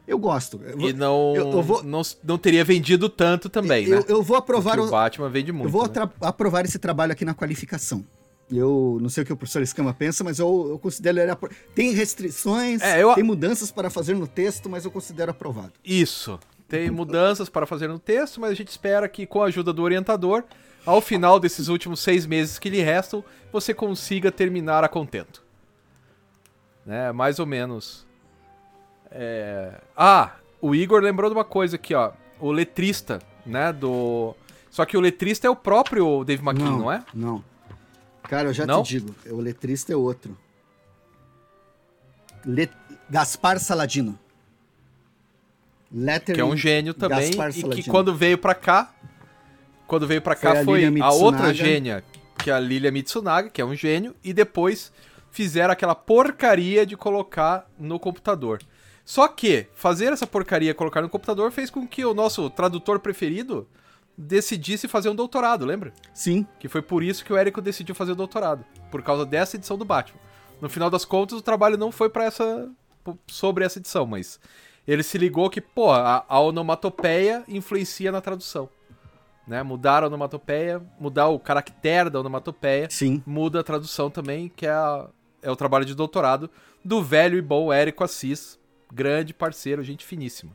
Eu 0.08 0.20
gosto. 0.20 0.62
Eu 0.64 0.78
vou, 0.78 0.90
E 0.90 0.94
não, 0.94 1.34
eu- 1.36 1.52
eu 1.52 1.64
vou- 1.64 1.82
não, 1.84 2.04
não 2.24 2.38
teria 2.38 2.64
vendido 2.64 3.10
tanto 3.10 3.50
também, 3.50 3.86
eu, 3.88 4.00
né? 4.02 4.06
eu 4.08 4.22
vou 4.22 4.38
aprovar 4.38 4.76
Porque 4.76 4.86
o. 4.86 4.88
o 4.88 4.92
Batman 4.92 5.30
vende 5.30 5.52
muito. 5.52 5.66
eu 5.66 5.72
vou 5.72 5.88
né? 5.88 6.08
aprovar 6.22 6.64
esse 6.64 6.78
trabalho 6.78 7.12
aqui 7.12 7.26
na 7.26 7.34
qualificação. 7.34 8.06
Eu 8.52 9.00
não 9.02 9.10
sei 9.10 9.24
o 9.24 9.26
que 9.26 9.34
o 9.34 9.36
professor 9.36 9.64
Escama 9.64 9.92
pensa, 9.96 10.24
mas 10.24 10.38
eu, 10.38 10.68
eu 10.70 10.78
considero 10.78 11.18
ele. 11.20 11.32
apro- 11.32 11.50
Tem 11.74 11.92
restrições, 11.92 12.84
É, 12.84 13.02
eu- 13.02 13.16
tem 13.16 13.24
mudanças 13.24 13.72
para 13.72 13.90
fazer 13.90 14.14
no 14.14 14.28
texto, 14.28 14.70
mas 14.70 14.86
eu 14.86 14.92
considero 14.92 15.32
aprovado. 15.32 15.74
Isso. 15.84 16.40
Tem 16.68 16.92
mudanças 16.92 17.50
para 17.50 17.66
fazer 17.66 17.88
no 17.88 17.98
texto, 17.98 18.40
mas 18.40 18.52
a 18.52 18.54
gente 18.54 18.68
espera 18.68 19.10
que 19.10 19.26
com 19.26 19.42
a 19.42 19.48
ajuda 19.48 19.74
do 19.74 19.82
orientador, 19.82 20.44
ao 20.86 21.02
final 21.02 21.40
desses 21.40 21.68
últimos 21.68 22.00
seis 22.00 22.26
meses 22.26 22.60
que 22.60 22.70
lhe 22.70 22.82
restam, 22.82 23.24
você 23.52 23.74
consiga 23.74 24.32
terminar 24.32 24.84
a 24.84 24.88
contento. 24.88 25.44
Né? 26.86 27.12
Mais 27.12 27.40
ou 27.40 27.46
menos. 27.46 28.06
É... 29.12 29.82
Ah, 29.96 30.36
o 30.62 30.76
Igor 30.76 31.02
lembrou 31.02 31.30
de 31.30 31.36
uma 31.36 31.46
coisa 31.46 31.76
aqui, 31.78 31.94
ó. 31.96 32.12
O 32.40 32.52
letrista, 32.52 33.20
né? 33.46 33.72
Do. 33.72 34.36
Só 34.70 34.86
que 34.86 34.98
o 34.98 35.00
letrista 35.00 35.48
é 35.48 35.50
o 35.50 35.56
próprio 35.56 36.24
Dave 36.26 36.44
McKean, 36.44 36.78
não, 36.78 36.92
é? 36.92 37.04
Não. 37.14 37.44
Cara, 38.24 38.50
eu 38.50 38.54
já 38.54 38.66
Não? 38.66 38.84
te 38.84 39.00
digo, 39.00 39.16
o 39.30 39.40
letrista 39.40 39.94
é 39.94 39.96
outro. 39.96 40.38
Le- 42.46 42.70
Gaspar 43.10 43.60
Saladino. 43.60 44.18
Lettering, 45.92 46.36
Que 46.36 46.42
é 46.42 46.46
um 46.46 46.58
gênio 46.58 46.94
também. 46.94 47.36
Gaspar 47.38 47.50
E 47.52 47.82
que 47.82 47.90
quando 47.90 48.14
veio 48.14 48.38
pra 48.38 48.54
cá. 48.54 48.94
Quando 49.88 50.08
veio 50.08 50.22
pra 50.22 50.36
Foi 50.36 50.54
cá 50.54 50.64
foi 50.64 50.86
Lilia 50.86 51.04
a 51.04 51.12
outra 51.12 51.54
gênia, 51.54 52.04
que 52.38 52.50
é 52.50 52.54
a 52.54 52.60
Lilia 52.60 52.92
Mitsunaga, 52.92 53.50
que 53.50 53.62
é 53.62 53.66
um 53.66 53.76
gênio, 53.76 54.16
e 54.24 54.34
depois 54.34 54.92
fizeram 55.32 55.72
aquela 55.72 55.96
porcaria 55.96 56.86
de 56.86 56.96
colocar 56.96 57.70
no 57.78 58.00
computador. 58.00 58.62
Só 59.04 59.28
que 59.28 59.68
fazer 59.76 60.12
essa 60.12 60.26
porcaria 60.26 60.74
colocar 60.74 61.02
no 61.02 61.10
computador 61.10 61.52
fez 61.52 61.70
com 61.70 61.88
que 61.88 62.04
o 62.04 62.14
nosso 62.14 62.50
tradutor 62.50 63.00
preferido 63.00 63.68
decidisse 64.18 64.88
fazer 64.88 65.10
um 65.10 65.16
doutorado, 65.16 65.66
lembra? 65.66 65.94
Sim, 66.14 66.48
Que 66.58 66.68
foi 66.68 66.82
por 66.82 67.04
isso 67.04 67.24
que 67.24 67.32
o 67.32 67.38
Érico 67.38 67.62
decidiu 67.62 67.94
fazer 67.94 68.14
o 68.14 68.16
doutorado, 68.16 68.66
por 68.90 69.04
causa 69.04 69.26
dessa 69.26 69.58
edição 69.58 69.78
do 69.78 69.86
Batman. 69.86 70.20
No 70.62 70.70
final 70.70 70.90
das 70.90 71.06
contas, 71.06 71.38
o 71.38 71.42
trabalho 71.42 71.78
não 71.78 71.92
foi 71.92 72.10
para 72.10 72.26
essa 72.26 72.70
sobre 73.28 73.64
essa 73.64 73.78
edição, 73.78 74.06
mas 74.06 74.40
ele 74.88 75.04
se 75.04 75.18
ligou 75.18 75.50
que, 75.50 75.62
pô, 75.62 75.92
a, 75.92 76.26
a 76.28 76.40
onomatopeia 76.40 77.44
influencia 77.48 78.12
na 78.12 78.22
tradução. 78.22 78.70
Né? 79.48 79.62
Mudar 79.62 80.04
a 80.04 80.08
onomatopeia, 80.08 80.82
mudar 81.00 81.28
o 81.28 81.40
caractere 81.40 82.10
da 82.10 82.20
onomatopeia, 82.20 82.88
sim. 82.90 83.22
muda 83.26 83.60
a 83.60 83.64
tradução 83.64 84.10
também, 84.10 84.50
que 84.56 84.66
é, 84.66 84.72
a- 84.72 85.08
é 85.42 85.52
o 85.52 85.56
trabalho 85.56 85.86
de 85.86 85.94
doutorado 85.94 86.50
do 86.84 87.04
velho 87.04 87.38
e 87.38 87.42
bom 87.42 87.72
Érico 87.72 88.04
Assis, 88.04 88.58
grande 88.92 89.34
parceiro, 89.34 89.84
gente 89.84 90.04
finíssima. 90.04 90.52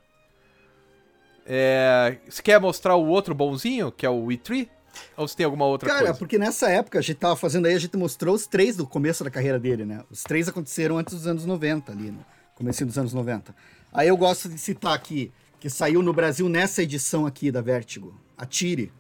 É, 1.47 2.19
você 2.29 2.43
quer 2.43 2.61
mostrar 2.61 2.97
o 2.97 3.07
outro 3.07 3.35
bonzinho, 3.35 3.91
que 3.91 4.05
é 4.07 4.11
o 4.11 4.27
E3? 4.27 4.69
Ou 5.17 5.27
você 5.27 5.37
tem 5.37 5.45
alguma 5.47 5.67
outra 5.67 5.89
Cara, 5.89 6.03
coisa? 6.07 6.19
porque 6.19 6.37
nessa 6.39 6.69
época 6.69 6.99
a 6.99 7.03
gente 7.03 7.17
tava 7.17 7.37
fazendo 7.37 7.67
aí, 7.67 7.75
a 7.75 7.79
gente 7.79 7.97
mostrou 7.97 8.35
os 8.35 8.47
três 8.47 8.77
do 8.77 8.87
começo 8.87 9.23
da 9.25 9.31
carreira 9.31 9.59
dele, 9.59 9.85
né? 9.85 10.03
Os 10.11 10.23
três 10.23 10.49
aconteceram 10.49 10.99
antes 10.99 11.15
dos 11.15 11.27
anos 11.27 11.45
90 11.47 11.93
ali, 11.93 12.11
no 12.11 12.25
começo 12.57 12.85
dos 12.85 12.99
anos 12.99 13.15
90. 13.15 13.55
Aí 13.93 14.09
eu 14.09 14.17
gosto 14.17 14.49
de 14.49 14.59
citar 14.59 14.93
aqui, 14.95 15.33
que 15.61 15.71
saiu 15.71 16.03
no 16.03 16.13
Brasil 16.13 16.49
nessa 16.49 16.83
edição 16.83 17.25
aqui 17.25 17.51
da 17.53 17.61
Vertigo, 17.61 18.15
a 18.41 18.47
Tire, 18.47 18.93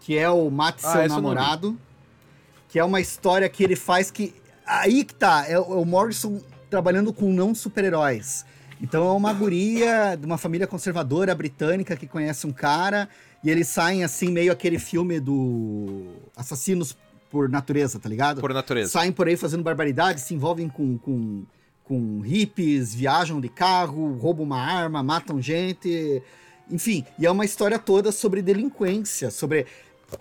que 0.00 0.16
é 0.16 0.28
o 0.30 0.50
Mate 0.50 0.84
Ah, 0.86 0.92
Seu. 0.92 1.08
Namorado, 1.08 1.78
que 2.68 2.78
é 2.78 2.84
uma 2.84 3.00
história 3.00 3.48
que 3.48 3.62
ele 3.64 3.76
faz 3.76 4.10
que... 4.10 4.34
Aí 4.66 5.04
que 5.04 5.14
tá, 5.14 5.44
é, 5.48 5.58
o- 5.58 5.74
é 5.74 5.76
o 5.76 5.84
Morrison 5.84 6.40
trabalhando 6.70 7.12
com 7.12 7.32
não 7.32 7.54
super-heróis. 7.54 8.44
Então 8.80 9.06
é 9.06 9.12
uma 9.12 9.32
guria 9.32 10.16
de 10.16 10.26
uma 10.26 10.36
família 10.38 10.66
conservadora 10.66 11.34
britânica 11.34 11.96
que 11.96 12.06
conhece 12.06 12.46
um 12.46 12.52
cara 12.52 13.08
e 13.42 13.50
eles 13.50 13.68
saem 13.68 14.02
assim, 14.04 14.30
meio 14.30 14.50
aquele 14.52 14.78
filme 14.78 15.20
do 15.20 16.06
Assassinos 16.36 16.96
por 17.30 17.48
Natureza, 17.48 17.98
tá 17.98 18.08
ligado? 18.08 18.40
Por 18.40 18.52
natureza. 18.54 18.90
Saem 18.92 19.12
por 19.12 19.28
aí 19.28 19.36
fazendo 19.36 19.62
barbaridades, 19.62 20.24
se 20.24 20.34
envolvem 20.34 20.68
com, 20.68 20.96
com, 20.98 21.44
com 21.84 22.20
hippies, 22.20 22.94
viajam 22.94 23.40
de 23.40 23.48
carro, 23.48 24.14
roubam 24.16 24.44
uma 24.44 24.60
arma, 24.60 25.02
matam 25.02 25.40
gente. 25.42 26.22
Enfim, 26.70 27.04
e 27.18 27.26
é 27.26 27.30
uma 27.30 27.44
história 27.44 27.78
toda 27.78 28.10
sobre 28.10 28.42
delinquência, 28.42 29.30
sobre. 29.30 29.66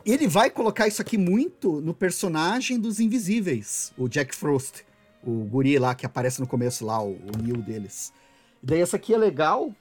Ele 0.06 0.28
vai 0.28 0.50
colocar 0.50 0.88
isso 0.88 1.02
aqui 1.02 1.18
muito 1.18 1.82
no 1.82 1.94
personagem 1.94 2.80
dos 2.80 3.00
Invisíveis, 3.00 3.94
o 3.98 4.08
Jack 4.08 4.36
Frost, 4.36 4.82
o 5.24 5.32
guri 5.46 5.78
lá 5.78 5.94
que 5.94 6.06
aparece 6.06 6.40
no 6.40 6.48
começo 6.48 6.86
lá, 6.86 7.02
o, 7.02 7.12
o 7.12 7.32
Neil 7.42 7.58
deles. 7.58 8.12
E 8.62 8.66
daí 8.66 8.82
essa 8.82 8.98
aqui 8.98 9.14
é 9.14 9.18
legal, 9.18 9.74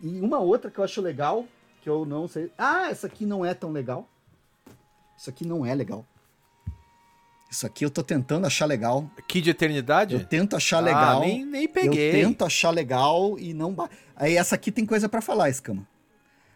e 0.00 0.20
uma 0.20 0.38
outra 0.38 0.70
que 0.70 0.78
eu 0.78 0.84
acho 0.84 1.00
legal, 1.00 1.46
que 1.82 1.88
eu 1.88 2.04
não 2.04 2.28
sei. 2.28 2.50
Ah, 2.56 2.90
essa 2.90 3.06
aqui 3.06 3.26
não 3.26 3.44
é 3.44 3.54
tão 3.54 3.72
legal. 3.72 4.08
Isso 5.16 5.28
aqui 5.28 5.46
não 5.46 5.66
é 5.66 5.74
legal. 5.74 6.06
Isso 7.50 7.66
aqui 7.66 7.84
eu 7.84 7.90
tô 7.90 8.02
tentando 8.02 8.46
achar 8.46 8.64
legal. 8.64 9.10
Kid 9.26 9.42
de 9.44 9.50
Eternidade? 9.50 10.14
Eu 10.14 10.24
tento 10.24 10.54
achar 10.54 10.78
legal. 10.78 11.20
Ah, 11.20 11.26
nem, 11.26 11.44
nem 11.44 11.66
peguei. 11.66 12.10
Eu 12.10 12.12
tento 12.12 12.44
achar 12.44 12.70
legal 12.70 13.36
e 13.38 13.52
não. 13.52 13.74
Aí 14.14 14.36
essa 14.36 14.54
aqui 14.54 14.70
tem 14.70 14.86
coisa 14.86 15.08
pra 15.08 15.20
falar, 15.20 15.50
Escama. 15.50 15.84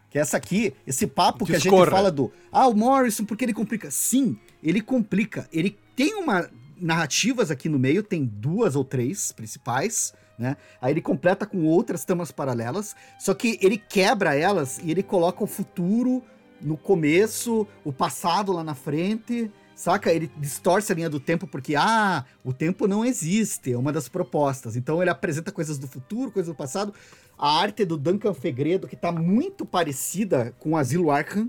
Que 0.08 0.20
essa 0.20 0.36
aqui, 0.36 0.72
esse 0.86 1.08
papo 1.08 1.44
que 1.44 1.50
a 1.50 1.58
gente 1.58 1.64
Discorra. 1.64 1.90
fala 1.90 2.12
do. 2.12 2.32
Ah, 2.52 2.68
o 2.68 2.74
Morrison, 2.76 3.24
porque 3.24 3.44
ele 3.44 3.52
complica? 3.52 3.90
Sim, 3.90 4.38
ele 4.62 4.80
complica. 4.80 5.48
Ele 5.52 5.76
tem 5.96 6.14
uma. 6.14 6.48
Narrativas 6.80 7.50
aqui 7.50 7.68
no 7.68 7.78
meio, 7.78 8.02
tem 8.02 8.24
duas 8.24 8.76
ou 8.76 8.84
três 8.84 9.32
principais, 9.32 10.12
né? 10.38 10.56
Aí 10.80 10.92
ele 10.92 11.00
completa 11.00 11.46
com 11.46 11.64
outras 11.64 12.04
tramas 12.04 12.30
paralelas. 12.30 12.94
Só 13.18 13.34
que 13.34 13.58
ele 13.60 13.78
quebra 13.78 14.36
elas 14.36 14.78
e 14.84 14.90
ele 14.92 15.02
coloca 15.02 15.42
o 15.42 15.46
futuro 15.46 16.22
no 16.60 16.76
começo, 16.76 17.66
o 17.84 17.92
passado 17.92 18.52
lá 18.52 18.62
na 18.62 18.74
frente. 18.74 19.50
Saca? 19.74 20.12
Ele 20.12 20.30
distorce 20.38 20.92
a 20.92 20.94
linha 20.94 21.10
do 21.10 21.18
tempo 21.18 21.46
porque, 21.46 21.74
ah, 21.76 22.24
o 22.44 22.52
tempo 22.52 22.86
não 22.86 23.04
existe, 23.04 23.72
é 23.72 23.76
uma 23.76 23.92
das 23.92 24.08
propostas. 24.08 24.76
Então 24.76 25.00
ele 25.02 25.10
apresenta 25.10 25.50
coisas 25.50 25.78
do 25.78 25.88
futuro, 25.88 26.30
coisas 26.30 26.52
do 26.52 26.56
passado. 26.56 26.94
A 27.36 27.60
arte 27.60 27.82
é 27.82 27.86
do 27.86 27.96
Duncan 27.96 28.32
Fegredo, 28.34 28.86
que 28.86 28.94
tá 28.96 29.10
muito 29.10 29.66
parecida 29.66 30.54
com 30.60 30.70
o 30.72 30.76
Asilo 30.76 31.10
Arkham, 31.10 31.48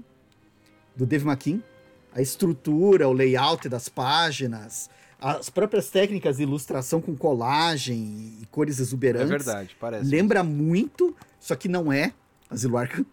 do 0.96 1.06
Dave 1.06 1.26
McKean. 1.28 1.60
A 2.14 2.22
estrutura, 2.22 3.08
o 3.08 3.14
layout 3.14 3.68
das 3.70 3.90
páginas, 3.90 4.90
as 5.20 5.50
próprias 5.50 5.90
técnicas 5.90 6.38
de 6.38 6.44
ilustração 6.44 7.02
com 7.02 7.16
colagem 7.16 8.38
e 8.42 8.46
cores 8.50 8.80
É 8.80 8.82
exuberantes. 8.82 9.30
verdade, 9.30 9.76
parece. 9.80 10.10
Lembra 10.10 10.44
muito, 10.44 11.16
só 11.40 11.56
que 11.56 11.68
não 11.68 11.92
é 11.92 12.14
Asilo 12.50 12.78
Arkham, 12.78 13.06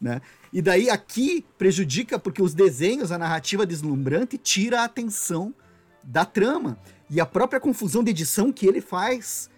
né? 0.00 0.20
E 0.52 0.62
daí 0.62 0.88
aqui 0.88 1.44
prejudica 1.56 2.18
porque 2.18 2.42
os 2.42 2.54
desenhos, 2.54 3.10
a 3.10 3.18
narrativa 3.18 3.66
deslumbrante 3.66 4.38
tira 4.38 4.80
a 4.80 4.84
atenção 4.84 5.54
da 6.02 6.24
trama. 6.24 6.78
E 7.10 7.20
a 7.20 7.26
própria 7.26 7.60
confusão 7.60 8.04
de 8.04 8.10
edição 8.10 8.52
que 8.52 8.66
ele 8.66 8.80
faz, 8.80 9.50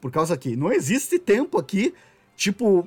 por 0.00 0.10
causa 0.10 0.36
que 0.36 0.56
não 0.56 0.72
existe 0.72 1.18
tempo 1.18 1.58
aqui, 1.58 1.94
tipo, 2.36 2.86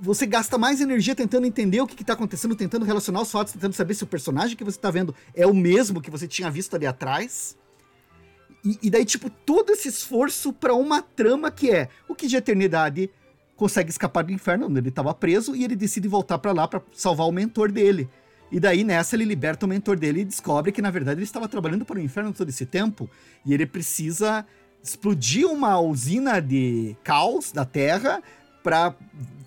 você 0.00 0.26
gasta 0.26 0.56
mais 0.56 0.80
energia 0.80 1.14
tentando 1.14 1.46
entender 1.46 1.80
o 1.80 1.86
que, 1.86 2.02
está 2.02 2.14
acontecendo, 2.14 2.56
tentando 2.56 2.84
relacionar 2.84 3.20
os 3.20 3.30
fatos, 3.30 3.52
tentando 3.52 3.74
saber 3.74 3.94
se 3.94 4.04
o 4.04 4.06
personagem 4.06 4.56
que 4.56 4.64
você 4.64 4.78
está 4.78 4.90
vendo 4.90 5.14
é 5.34 5.46
o 5.46 5.54
mesmo 5.54 6.00
que 6.00 6.10
você 6.10 6.26
tinha 6.26 6.50
visto 6.50 6.74
ali 6.74 6.86
atrás. 6.86 7.56
E, 8.64 8.78
e 8.82 8.90
daí, 8.90 9.04
tipo, 9.04 9.30
todo 9.30 9.70
esse 9.70 9.88
esforço 9.88 10.52
para 10.52 10.74
uma 10.74 11.02
trama 11.02 11.50
que 11.50 11.70
é 11.70 11.88
o 12.08 12.14
que 12.14 12.26
de 12.26 12.36
eternidade 12.36 13.10
consegue 13.60 13.90
escapar 13.90 14.24
do 14.24 14.32
inferno, 14.32 14.66
onde 14.66 14.80
ele 14.80 14.88
estava 14.88 15.12
preso, 15.12 15.54
e 15.54 15.62
ele 15.64 15.76
decide 15.76 16.08
voltar 16.08 16.38
para 16.38 16.50
lá 16.50 16.66
para 16.66 16.80
salvar 16.92 17.28
o 17.28 17.32
mentor 17.32 17.70
dele. 17.70 18.08
E 18.50 18.58
daí, 18.58 18.82
nessa, 18.82 19.14
ele 19.14 19.24
liberta 19.26 19.66
o 19.66 19.68
mentor 19.68 19.96
dele 19.98 20.22
e 20.22 20.24
descobre 20.24 20.72
que, 20.72 20.80
na 20.82 20.90
verdade, 20.90 21.18
ele 21.18 21.24
estava 21.24 21.46
trabalhando 21.46 21.84
para 21.84 21.98
o 21.98 22.00
inferno 22.00 22.32
todo 22.32 22.48
esse 22.48 22.64
tempo. 22.64 23.08
E 23.44 23.52
ele 23.52 23.66
precisa 23.66 24.44
explodir 24.82 25.46
uma 25.46 25.78
usina 25.78 26.40
de 26.40 26.96
caos 27.04 27.52
da 27.52 27.64
Terra 27.66 28.22
para 28.64 28.94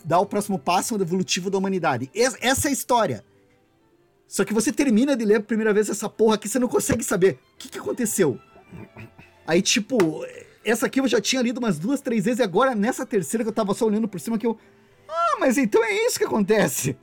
dar 0.05 0.19
o 0.19 0.25
próximo 0.27 0.59
passo 0.59 0.95
evolutivo 1.01 1.49
da 1.49 1.57
humanidade. 1.57 2.09
Es- 2.13 2.37
Essa 2.39 2.67
é 2.67 2.69
a 2.69 2.73
história. 2.73 3.25
Só 4.27 4.45
que 4.45 4.53
você 4.53 4.71
termina 4.71 5.17
de 5.17 5.25
ler 5.25 5.37
a 5.37 5.41
primeira 5.41 5.73
vez 5.73 5.89
essa 5.89 6.07
porra 6.07 6.35
aqui, 6.35 6.47
você 6.47 6.59
não 6.59 6.67
consegue 6.67 7.03
saber 7.03 7.39
o 7.55 7.57
que, 7.57 7.69
que 7.69 7.79
aconteceu. 7.79 8.39
Aí, 9.45 9.61
tipo, 9.61 9.97
essa 10.63 10.85
aqui 10.85 10.99
eu 10.99 11.07
já 11.07 11.19
tinha 11.19 11.41
lido 11.41 11.57
umas 11.57 11.77
duas, 11.77 12.01
três 12.01 12.25
vezes, 12.25 12.39
e 12.39 12.43
agora 12.43 12.75
nessa 12.75 13.05
terceira 13.05 13.43
que 13.43 13.49
eu 13.49 13.53
tava 13.53 13.73
só 13.73 13.85
olhando 13.85 14.07
por 14.07 14.19
cima 14.19 14.37
que 14.37 14.45
eu. 14.45 14.57
Ah, 15.07 15.37
mas 15.39 15.57
então 15.57 15.83
é 15.83 16.05
isso 16.05 16.17
que 16.17 16.25
acontece. 16.25 16.95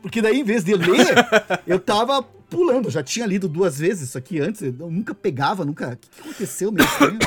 Porque 0.00 0.22
daí, 0.22 0.40
em 0.40 0.44
vez 0.44 0.62
de 0.64 0.74
ler, 0.74 1.14
eu 1.66 1.78
tava 1.78 2.22
pulando. 2.22 2.86
Eu 2.86 2.90
já 2.90 3.02
tinha 3.02 3.26
lido 3.26 3.48
duas 3.48 3.78
vezes 3.78 4.08
isso 4.08 4.18
aqui 4.18 4.40
antes, 4.40 4.62
eu 4.62 4.72
nunca 4.90 5.14
pegava, 5.14 5.64
nunca. 5.64 5.92
O 5.92 5.96
que, 5.96 6.08
que 6.08 6.20
aconteceu 6.20 6.72
estranho? 6.76 7.18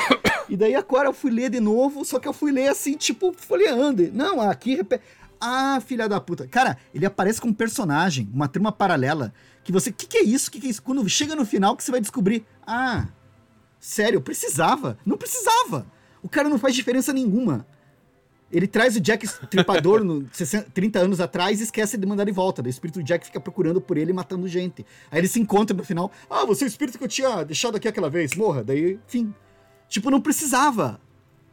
E 0.48 0.56
daí 0.56 0.74
agora 0.74 1.08
eu 1.08 1.12
fui 1.12 1.30
ler 1.30 1.50
de 1.50 1.60
novo, 1.60 2.04
só 2.04 2.18
que 2.18 2.28
eu 2.28 2.32
fui 2.32 2.50
ler 2.50 2.68
assim, 2.68 2.96
tipo, 2.96 3.32
folheando. 3.36 4.10
Não, 4.12 4.40
aqui 4.40 4.74
repete. 4.74 5.04
Ah, 5.40 5.80
filha 5.80 6.08
da 6.08 6.20
puta. 6.20 6.46
Cara, 6.46 6.76
ele 6.94 7.04
aparece 7.04 7.40
como 7.40 7.52
um 7.52 7.56
personagem, 7.56 8.28
uma 8.32 8.46
trama 8.46 8.70
paralela. 8.70 9.32
Que 9.64 9.72
você. 9.72 9.90
O 9.90 9.92
que, 9.92 10.06
que 10.06 10.18
é 10.18 10.22
isso? 10.22 10.48
O 10.48 10.52
que, 10.52 10.60
que 10.60 10.66
é 10.66 10.70
isso? 10.70 10.82
Quando 10.82 11.08
chega 11.08 11.34
no 11.34 11.44
final 11.44 11.76
que 11.76 11.82
você 11.82 11.90
vai 11.90 12.00
descobrir. 12.00 12.44
Ah, 12.66 13.06
sério, 13.82 14.20
precisava. 14.20 14.96
Não 15.04 15.18
precisava. 15.18 15.84
O 16.22 16.28
cara 16.28 16.48
não 16.48 16.58
faz 16.58 16.74
diferença 16.74 17.12
nenhuma. 17.12 17.66
Ele 18.50 18.66
traz 18.66 18.96
o 18.96 19.00
Jack 19.00 19.26
Stripador 19.26 20.04
no 20.04 20.28
60, 20.30 20.70
30 20.70 20.98
anos 21.00 21.20
atrás 21.20 21.60
e 21.60 21.64
esquece 21.64 21.98
de 21.98 22.06
mandar 22.06 22.24
de 22.24 22.32
volta. 22.32 22.62
Daí 22.62 22.68
O 22.68 22.70
espírito 22.70 23.00
do 23.00 23.04
Jack 23.04 23.26
fica 23.26 23.40
procurando 23.40 23.80
por 23.80 23.98
ele 23.98 24.12
e 24.12 24.14
matando 24.14 24.46
gente. 24.46 24.86
Aí 25.10 25.18
eles 25.18 25.32
se 25.32 25.40
encontram 25.40 25.76
no 25.76 25.84
final. 25.84 26.12
Ah, 26.30 26.44
você 26.44 26.64
é 26.64 26.66
o 26.66 26.68
espírito 26.68 26.96
que 26.96 27.04
eu 27.04 27.08
tinha 27.08 27.42
deixado 27.44 27.76
aqui 27.76 27.88
aquela 27.88 28.08
vez. 28.08 28.36
Morra. 28.36 28.62
Daí, 28.62 29.00
enfim. 29.08 29.34
Tipo, 29.88 30.10
não 30.10 30.20
precisava. 30.20 31.00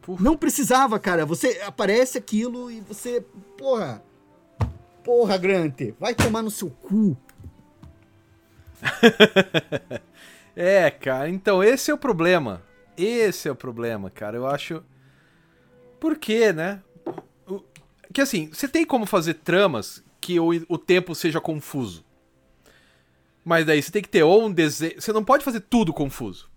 Puf. 0.00 0.22
Não 0.22 0.36
precisava, 0.36 0.98
cara. 1.00 1.26
Você 1.26 1.60
aparece 1.66 2.16
aquilo 2.16 2.70
e 2.70 2.80
você. 2.80 3.24
Porra. 3.58 4.02
Porra, 5.02 5.36
Grant. 5.36 5.80
Vai 5.98 6.14
tomar 6.14 6.42
no 6.42 6.50
seu 6.50 6.70
cu. 6.70 7.16
É, 10.56 10.90
cara, 10.90 11.28
então 11.28 11.62
esse 11.62 11.90
é 11.90 11.94
o 11.94 11.98
problema. 11.98 12.62
Esse 12.96 13.48
é 13.48 13.52
o 13.52 13.56
problema, 13.56 14.10
cara. 14.10 14.36
Eu 14.36 14.46
acho. 14.46 14.82
Por 15.98 16.16
quê, 16.18 16.52
né? 16.52 16.82
O- 17.46 17.62
Que 18.12 18.20
assim, 18.20 18.48
você 18.52 18.68
tem 18.68 18.84
como 18.84 19.06
fazer 19.06 19.34
tramas 19.34 20.02
que 20.20 20.38
o, 20.38 20.48
o 20.68 20.76
tempo 20.78 21.14
seja 21.14 21.40
confuso. 21.40 22.04
Mas 23.44 23.64
daí 23.64 23.82
você 23.82 23.90
tem 23.90 24.02
que 24.02 24.08
ter 24.08 24.22
ou 24.22 24.44
um 24.46 24.52
desenho. 24.52 25.00
Você 25.00 25.12
não 25.12 25.24
pode 25.24 25.44
fazer 25.44 25.60
tudo 25.60 25.92
confuso. 25.92 26.48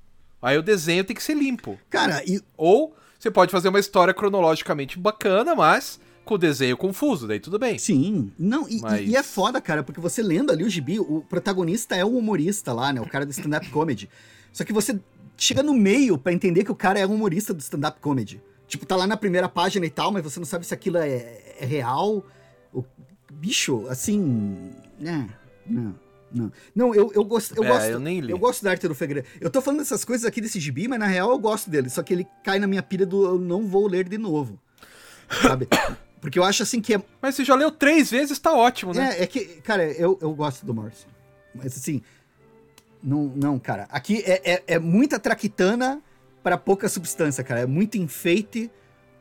Aí 0.41 0.57
o 0.57 0.63
desenho 0.63 1.03
tem 1.05 1.15
que 1.15 1.23
ser 1.23 1.35
limpo. 1.35 1.79
Cara, 1.89 2.21
e 2.25 2.41
Ou 2.57 2.95
você 3.17 3.31
pode 3.31 3.51
fazer 3.51 3.69
uma 3.69 3.79
história 3.79 4.13
cronologicamente 4.13 4.99
bacana, 4.99 5.55
mas 5.55 5.99
com 6.25 6.35
o 6.35 6.37
desenho 6.37 6.77
confuso, 6.77 7.27
daí 7.27 7.39
tudo 7.39 7.59
bem. 7.59 7.77
Sim, 7.77 8.31
não, 8.39 8.67
e, 8.69 8.79
Mas- 8.81 9.07
e- 9.09 9.15
é 9.15 9.23
foda, 9.23 9.59
cara, 9.61 9.83
porque 9.83 9.99
você 9.99 10.21
lendo 10.21 10.51
ali 10.51 10.63
o 10.63 10.69
gibi, 10.69 10.99
o 10.99 11.21
protagonista 11.27 11.95
é 11.95 12.05
um 12.05 12.17
humorista 12.17 12.71
lá, 12.73 12.91
né? 12.93 13.01
O 13.01 13.07
cara 13.07 13.25
do 13.25 13.31
stand-up 13.31 13.69
comedy. 13.69 14.09
Só 14.51 14.63
que 14.63 14.71
você 14.73 14.99
chega 15.37 15.61
no 15.63 15.73
meio 15.73 16.17
pra 16.17 16.31
entender 16.31 16.63
que 16.63 16.71
o 16.71 16.75
cara 16.75 16.99
é 16.99 17.05
um 17.07 17.13
humorista 17.15 17.53
do 17.53 17.59
stand-up 17.59 17.99
comedy. 17.99 18.41
Tipo, 18.67 18.85
tá 18.85 18.95
lá 18.95 19.05
na 19.05 19.17
primeira 19.17 19.49
página 19.49 19.85
e 19.85 19.89
tal, 19.89 20.11
mas 20.11 20.23
você 20.23 20.39
não 20.39 20.45
sabe 20.45 20.65
se 20.65 20.73
aquilo 20.73 20.97
é, 20.97 21.55
é 21.59 21.65
real. 21.65 22.25
O 22.73 22.83
bicho, 23.31 23.85
assim. 23.89 24.71
né? 24.99 25.29
Não, 25.67 25.95
não. 26.31 26.51
Não, 26.75 26.95
eu, 26.95 27.11
eu, 27.13 27.23
gosto, 27.23 27.55
eu 27.55 27.63
É, 27.63 27.67
gosto. 27.67 27.85
eu 27.89 27.99
nem 27.99 28.19
li. 28.19 28.31
Eu 28.31 28.37
gosto 28.39 28.63
da 28.63 28.71
arte 28.71 28.87
do 28.87 28.95
Fegredo. 28.95 29.27
Eu 29.39 29.49
tô 29.51 29.61
falando 29.61 29.79
dessas 29.81 30.03
coisas 30.03 30.25
aqui 30.25 30.41
desse 30.41 30.59
gibi, 30.59 30.87
mas 30.87 30.97
na 30.99 31.05
real 31.07 31.29
eu 31.31 31.37
gosto 31.37 31.69
dele. 31.69 31.89
Só 31.89 32.01
que 32.01 32.13
ele 32.13 32.25
cai 32.43 32.57
na 32.57 32.65
minha 32.65 32.81
pilha 32.81 33.05
do 33.05 33.23
eu 33.25 33.37
não 33.37 33.67
vou 33.67 33.85
ler 33.87 34.07
de 34.09 34.17
novo. 34.17 34.59
Sabe? 35.41 35.67
Porque 36.23 36.39
eu 36.39 36.43
acho 36.45 36.63
assim 36.63 36.79
que 36.79 36.93
é 36.93 37.03
Mas 37.21 37.35
você 37.35 37.43
já 37.43 37.53
leu 37.53 37.69
três 37.69 38.09
vezes, 38.09 38.39
tá 38.39 38.53
ótimo, 38.53 38.93
né? 38.93 39.17
é, 39.19 39.23
é 39.23 39.27
que, 39.27 39.43
cara, 39.61 39.83
eu, 39.91 40.17
eu 40.21 40.33
gosto 40.33 40.65
do 40.65 40.73
Morrison. 40.73 41.07
Mas 41.53 41.75
assim, 41.75 42.01
não, 43.03 43.25
não 43.35 43.59
cara. 43.59 43.87
Aqui 43.91 44.23
é, 44.25 44.53
é, 44.53 44.63
é 44.67 44.79
muita 44.79 45.19
traquitana 45.19 46.01
pra 46.41 46.57
pouca 46.57 46.87
substância, 46.87 47.43
cara. 47.43 47.59
É 47.59 47.65
muito 47.65 47.97
enfeite 47.97 48.71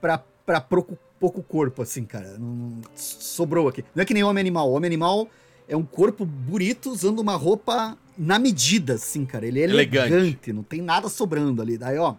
pra, 0.01 0.17
pra 0.47 0.61
pouco, 0.61 0.97
pouco 1.19 1.43
corpo, 1.43 1.83
assim, 1.83 2.05
cara. 2.05 2.39
Não, 2.39 2.47
não- 2.47 2.81
sobrou 2.95 3.67
aqui. 3.67 3.85
Não 3.97 4.03
é 4.03 4.05
que 4.07 4.15
nem 4.15 4.23
Homem 4.23 4.41
Animal. 4.41 4.71
O 4.71 4.75
Homem 4.75 4.87
Animal 4.87 5.29
é 5.67 5.77
um 5.77 5.85
corpo 5.85 6.25
bonito 6.25 6.89
usando 6.89 7.19
uma 7.19 7.35
roupa 7.35 7.99
na 8.17 8.39
medida, 8.39 8.95
assim, 8.95 9.27
cara. 9.27 9.45
Ele 9.45 9.61
é 9.61 9.65
Elegante. 9.65 10.13
elegante, 10.13 10.53
não 10.53 10.63
tem 10.63 10.81
nada 10.81 11.09
sobrando 11.09 11.61
ali. 11.61 11.77
Daí, 11.77 11.99
ó. 11.99 12.15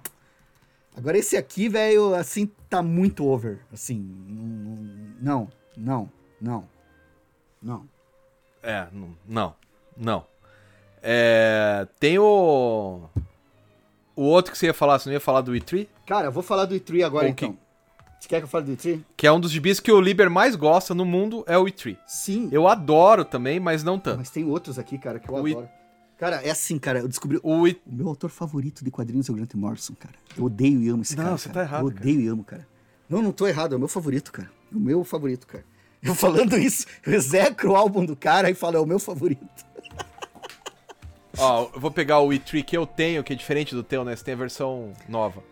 Agora 0.95 1.17
esse 1.17 1.35
aqui, 1.35 1.67
velho, 1.67 2.13
assim, 2.13 2.49
tá 2.69 2.81
muito 2.83 3.25
over. 3.25 3.59
Assim, 3.71 3.97
não, 5.19 5.47
não, 5.75 6.09
não, 6.39 6.67
não. 7.61 7.87
É, 8.61 8.87
não, 9.27 9.55
não. 9.97 10.25
É, 11.01 11.87
tem 11.99 12.17
o. 12.19 13.01
O 14.15 14.21
outro 14.21 14.51
que 14.51 14.57
você 14.57 14.67
ia 14.67 14.73
falar, 14.73 14.99
você 14.99 15.09
não 15.09 15.13
ia 15.13 15.19
falar 15.19 15.41
do 15.41 15.53
E3? 15.53 15.87
Cara, 16.05 16.27
eu 16.27 16.31
vou 16.31 16.43
falar 16.43 16.65
do 16.65 16.75
E3 16.75 17.03
agora 17.03 17.27
então. 17.27 17.57
Você 18.19 18.29
quer 18.29 18.37
que 18.39 18.45
eu 18.45 18.47
fale 18.47 18.65
do 18.65 18.71
E3? 18.71 19.01
Que 19.17 19.27
é 19.27 19.31
um 19.31 19.39
dos 19.39 19.51
gibis 19.51 19.81
que 19.81 19.91
o 19.91 19.99
Liber 19.99 20.29
mais 20.29 20.55
gosta 20.55 20.93
no 20.93 21.03
mundo, 21.03 21.43
é 21.45 21.57
o 21.57 21.65
E3. 21.65 21.97
Sim. 22.07 22.47
Eu 22.53 22.69
adoro 22.69 23.25
também, 23.25 23.59
mas 23.59 23.83
não 23.83 23.99
tanto. 23.99 24.19
Mas 24.19 24.29
tem 24.29 24.45
outros 24.45 24.79
aqui, 24.79 24.97
cara, 24.97 25.19
que 25.19 25.27
eu 25.27 25.33
O 25.33 25.45
adoro. 25.45 25.69
Cara, 26.23 26.37
é 26.37 26.51
assim, 26.51 26.79
cara, 26.79 26.99
eu 26.99 27.07
descobri. 27.09 27.37
O 27.43 27.63
O 27.63 27.75
meu 27.85 28.07
autor 28.07 28.29
favorito 28.29 28.81
de 28.81 28.89
quadrinhos 28.89 29.27
é 29.27 29.31
o 29.33 29.35
Grant 29.35 29.53
Morrison, 29.55 29.93
cara. 29.93 30.15
Eu 30.37 30.45
odeio 30.45 30.81
e 30.81 30.87
amo 30.87 31.01
esse 31.01 31.17
Não, 31.17 31.23
cara. 31.25 31.37
você 31.37 31.49
cara. 31.49 31.67
tá 31.67 31.69
errado, 31.69 31.81
Eu 31.81 31.87
odeio 31.87 32.21
e 32.21 32.27
amo, 32.29 32.45
cara. 32.45 32.65
Não, 33.09 33.21
não 33.21 33.33
tô 33.33 33.45
errado, 33.45 33.73
é 33.73 33.75
o 33.75 33.79
meu 33.79 33.89
favorito, 33.89 34.31
cara. 34.31 34.49
É 34.71 34.75
o 34.77 34.79
meu 34.79 35.03
favorito, 35.03 35.45
cara. 35.45 35.65
Eu 36.01 36.15
falando 36.15 36.57
isso, 36.57 36.87
eu 37.05 37.11
execro 37.11 37.71
o 37.71 37.75
álbum 37.75 38.05
do 38.05 38.15
cara 38.15 38.49
e 38.49 38.53
falo, 38.53 38.77
é 38.77 38.79
o 38.79 38.85
meu 38.85 38.99
favorito. 38.99 39.65
Ó, 41.37 41.69
eu 41.73 41.79
vou 41.81 41.91
pegar 41.91 42.19
o 42.19 42.29
E3 42.29 42.63
que 42.63 42.77
eu 42.77 42.87
tenho, 42.87 43.21
que 43.21 43.33
é 43.33 43.35
diferente 43.35 43.75
do 43.75 43.83
teu, 43.83 44.05
né? 44.05 44.15
Você 44.15 44.23
tem 44.23 44.33
a 44.33 44.37
versão 44.37 44.93
nova. 45.09 45.43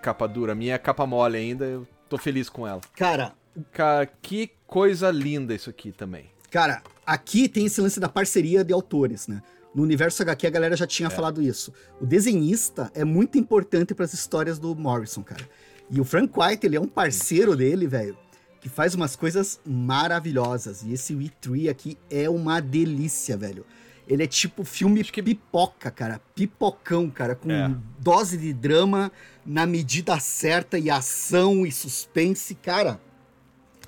Capa 0.00 0.26
dura. 0.26 0.52
A 0.52 0.54
minha 0.54 0.76
é 0.76 0.78
capa 0.78 1.06
mole 1.06 1.36
ainda, 1.36 1.66
eu 1.66 1.86
tô 2.08 2.16
feliz 2.16 2.48
com 2.48 2.66
ela. 2.66 2.80
Cara, 2.96 3.34
Cara, 3.70 4.06
que 4.06 4.50
coisa 4.66 5.10
linda 5.10 5.54
isso 5.54 5.68
aqui 5.68 5.92
também. 5.92 6.30
Cara, 6.50 6.82
aqui 7.06 7.48
tem 7.48 7.66
esse 7.66 7.80
lance 7.80 8.00
da 8.00 8.08
parceria 8.08 8.64
de 8.64 8.72
autores, 8.72 9.28
né? 9.28 9.42
No 9.74 9.82
universo 9.82 10.22
HQ 10.22 10.46
a 10.46 10.50
galera 10.50 10.76
já 10.76 10.86
tinha 10.86 11.10
falado 11.10 11.42
isso. 11.42 11.72
O 12.00 12.06
desenhista 12.06 12.90
é 12.94 13.04
muito 13.04 13.36
importante 13.38 13.94
para 13.94 14.04
as 14.06 14.14
histórias 14.14 14.58
do 14.58 14.74
Morrison, 14.74 15.22
cara. 15.22 15.46
E 15.90 16.00
o 16.00 16.04
Frank 16.04 16.32
White, 16.38 16.66
ele 16.66 16.76
é 16.76 16.80
um 16.80 16.88
parceiro 16.88 17.54
dele, 17.54 17.86
velho, 17.86 18.16
que 18.60 18.68
faz 18.70 18.94
umas 18.94 19.14
coisas 19.14 19.60
maravilhosas. 19.66 20.82
E 20.82 20.92
esse 20.92 21.14
E3 21.14 21.68
aqui 21.70 21.98
é 22.10 22.28
uma 22.28 22.58
delícia, 22.60 23.36
velho. 23.36 23.64
Ele 24.08 24.22
é 24.22 24.26
tipo 24.26 24.64
filme 24.64 25.02
que- 25.04 25.22
pipoca, 25.22 25.90
cara. 25.90 26.20
Pipocão, 26.34 27.10
cara. 27.10 27.34
Com 27.34 27.50
É. 27.50 27.74
dose 27.98 28.36
de 28.38 28.52
drama 28.52 29.12
na 29.44 29.66
medida 29.66 30.18
certa 30.20 30.78
e 30.78 30.88
ação 30.88 31.66
e 31.66 31.72
suspense. 31.72 32.54
Cara, 32.54 33.00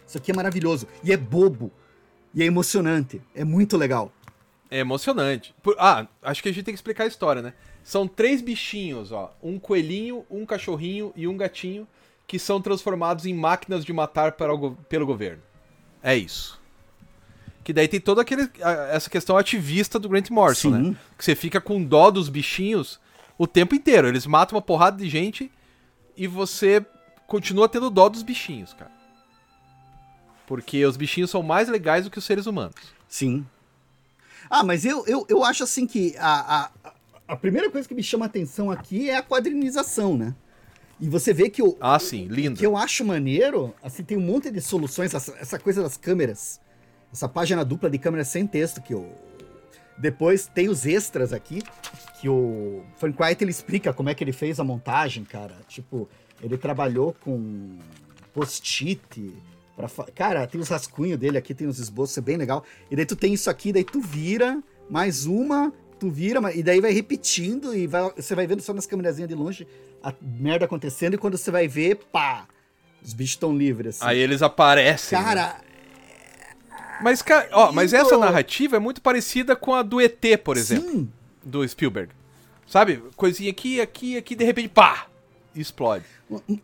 isso 0.06 0.18
aqui 0.18 0.32
é 0.32 0.34
maravilhoso. 0.34 0.86
E 1.04 1.12
é 1.12 1.16
bobo. 1.16 1.70
E 2.39 2.43
é 2.45 2.47
emocionante. 2.47 3.20
É 3.34 3.43
muito 3.43 3.76
legal. 3.76 4.12
É 4.70 4.78
emocionante. 4.78 5.53
Por- 5.61 5.74
Ah, 5.76 6.07
acho 6.22 6.41
que 6.41 6.49
a 6.49 6.53
gente 6.53 6.64
tem 6.64 6.72
que 6.72 6.78
explicar 6.78 7.03
a 7.05 7.09
história, 7.09 7.43
né? 7.43 7.53
São 7.82 8.07
três 8.07 8.41
bichinhos, 8.41 9.11
ó. 9.11 9.34
Um 9.43 9.59
coelhinho, 9.59 10.24
um 10.30 10.47
cachorrinho 10.47 11.12
e 11.16 11.26
um 11.26 11.36
gatinho 11.36 11.84
que 12.28 12.39
são 12.39 12.61
transformados 12.61 13.26
em 13.26 13.34
máquinas 13.34 13.84
de 13.84 13.93
matar 13.93 14.28
o 14.41 14.70
pelo 14.89 15.05
governo. 15.07 15.43
É 16.01 16.14
isso. 16.16 16.61
Que 17.64 17.72
daí 17.72 17.89
tem 17.89 18.01
toda 18.01 18.22
aquele, 18.22 18.49
essa 18.93 19.11
questão 19.11 19.36
ativista 19.36 19.99
do 19.99 20.09
Grant 20.09 20.30
Morrison, 20.30 20.70
Sim. 20.70 20.91
né? 20.91 20.97
Que 21.16 21.24
você 21.24 21.34
fica 21.34 21.61
com 21.61 21.82
dó 21.82 22.09
dos 22.11 22.28
bichinhos 22.28 23.01
o 23.36 23.49
tempo 23.49 23.74
inteiro. 23.74 24.07
Eles 24.07 24.26
matam 24.26 24.55
uma 24.57 24.62
porrada 24.62 24.97
de 24.97 25.09
gente 25.09 25.51
e 26.16 26.28
você 26.28 26.86
continua 27.26 27.68
tendo 27.68 27.91
dó 27.91 28.09
dos 28.09 28.22
bichinhos, 28.22 28.72
cara. 28.74 28.93
Porque 30.49 30.84
os 30.84 30.96
bichinhos 30.96 31.30
são 31.30 31.42
mais 31.42 31.68
legais 31.68 32.05
do 32.05 32.11
que 32.11 32.18
os 32.18 32.24
seres 32.24 32.46
humanos. 32.46 32.74
Sim. 33.07 33.46
Ah, 34.49 34.64
mas 34.64 34.84
eu, 34.86 35.05
eu, 35.07 35.26
eu 35.28 35.44
acho 35.44 35.62
assim 35.62 35.86
que 35.86 36.16
a, 36.18 36.70
a, 36.84 36.92
a 37.28 37.36
primeira 37.36 37.70
coisa 37.70 37.86
que 37.86 37.94
me 37.94 38.03
chama 38.03 38.24
a 38.24 38.28
atenção 38.28 38.70
aqui 38.70 39.11
é 39.11 39.16
a 39.16 39.22
quadrinização, 39.22 40.16
né? 40.16 40.34
E 40.99 41.07
você 41.07 41.32
vê 41.34 41.51
que 41.51 41.62
o, 41.62 41.76
Ah, 41.80 41.99
sim, 41.99 42.26
lindo. 42.28 42.59
que 42.59 42.66
eu 42.66 42.76
acho 42.76 43.05
maneiro, 43.05 43.74
assim, 43.82 44.03
tem 44.03 44.16
um 44.16 44.22
monte 44.22 44.51
de 44.51 44.61
soluções, 44.61 45.12
essa, 45.14 45.36
essa 45.38 45.59
coisa 45.59 45.82
das 45.82 45.96
câmeras, 45.99 46.61
essa 47.12 47.28
página 47.28 47.62
dupla 47.64 47.90
de 47.90 47.99
câmeras 47.99 48.28
sem 48.28 48.46
texto 48.46 48.80
que 48.82 48.94
eu... 48.94 49.14
Depois 49.99 50.46
tem 50.46 50.68
os 50.68 50.86
extras 50.86 51.32
aqui, 51.32 51.62
que 52.20 52.28
o 52.28 52.82
Frank 52.96 53.20
White, 53.22 53.44
ele 53.44 53.51
explica 53.51 53.92
como 53.92 54.09
é 54.09 54.14
que 54.14 54.24
ele 54.24 54.32
fez 54.32 54.59
a 54.59 54.64
montagem, 54.64 55.24
cara. 55.24 55.57
Tipo, 55.68 56.09
ele 56.40 56.57
trabalhou 56.57 57.14
com 57.20 57.78
post-it, 58.32 59.34
pra 59.78 60.04
cara, 60.14 60.46
tem 60.46 60.60
os 60.60 60.68
rascunhos 60.68 61.16
dele 61.18 61.38
aqui, 61.38 61.54
tem 61.54 61.66
os 61.68 61.78
esboços, 61.78 62.18
é 62.18 62.20
bem 62.20 62.36
legal. 62.36 62.64
E 62.90 62.96
daí 62.96 63.06
tu 63.06 63.14
tem 63.14 63.32
isso 63.32 63.48
aqui, 63.48 63.72
daí 63.72 63.84
tu 63.84 64.00
vira, 64.00 64.60
mais 64.90 65.24
uma, 65.24 65.72
tu 66.00 66.10
vira, 66.10 66.40
e 66.54 66.62
daí 66.62 66.80
vai 66.80 66.90
repetindo, 66.92 67.74
e 67.74 67.86
vai- 67.86 68.10
você 68.16 68.34
vai 68.34 68.46
vendo 68.46 68.60
só 68.60 68.74
nas 68.74 68.86
câmerazinhas 68.86 69.28
de 69.28 69.34
longe 69.36 69.66
a 70.02 70.12
merda 70.20 70.64
acontecendo, 70.64 71.14
e 71.14 71.18
quando 71.18 71.38
você 71.38 71.50
vai 71.50 71.68
ver, 71.68 71.96
pá, 72.12 72.46
os 73.02 73.12
bichos 73.12 73.34
estão 73.34 73.56
livres. 73.56 73.96
Assim. 74.02 74.10
Aí 74.10 74.18
eles 74.18 74.42
aparecem. 74.42 75.16
né? 75.16 75.24
Cara, 75.24 75.60
Mas, 77.00 77.22
ca- 77.22 77.46
ó, 77.52 77.70
mas 77.70 77.92
essa 77.92 78.18
narrativa 78.18 78.74
é 78.76 78.80
muito 78.80 79.00
parecida 79.00 79.54
com 79.54 79.72
a 79.72 79.82
do 79.82 80.00
ET, 80.00 80.36
por 80.42 80.56
exemplo, 80.56 80.90
sim, 80.90 81.12
do 81.44 81.66
Spielberg. 81.68 82.12
Sabe? 82.66 83.00
Coisinha 83.16 83.50
aqui, 83.50 83.80
aqui, 83.80 84.16
aqui, 84.16 84.34
de 84.34 84.44
repente, 84.44 84.68
pá! 84.68 85.06
Explode. 85.54 86.04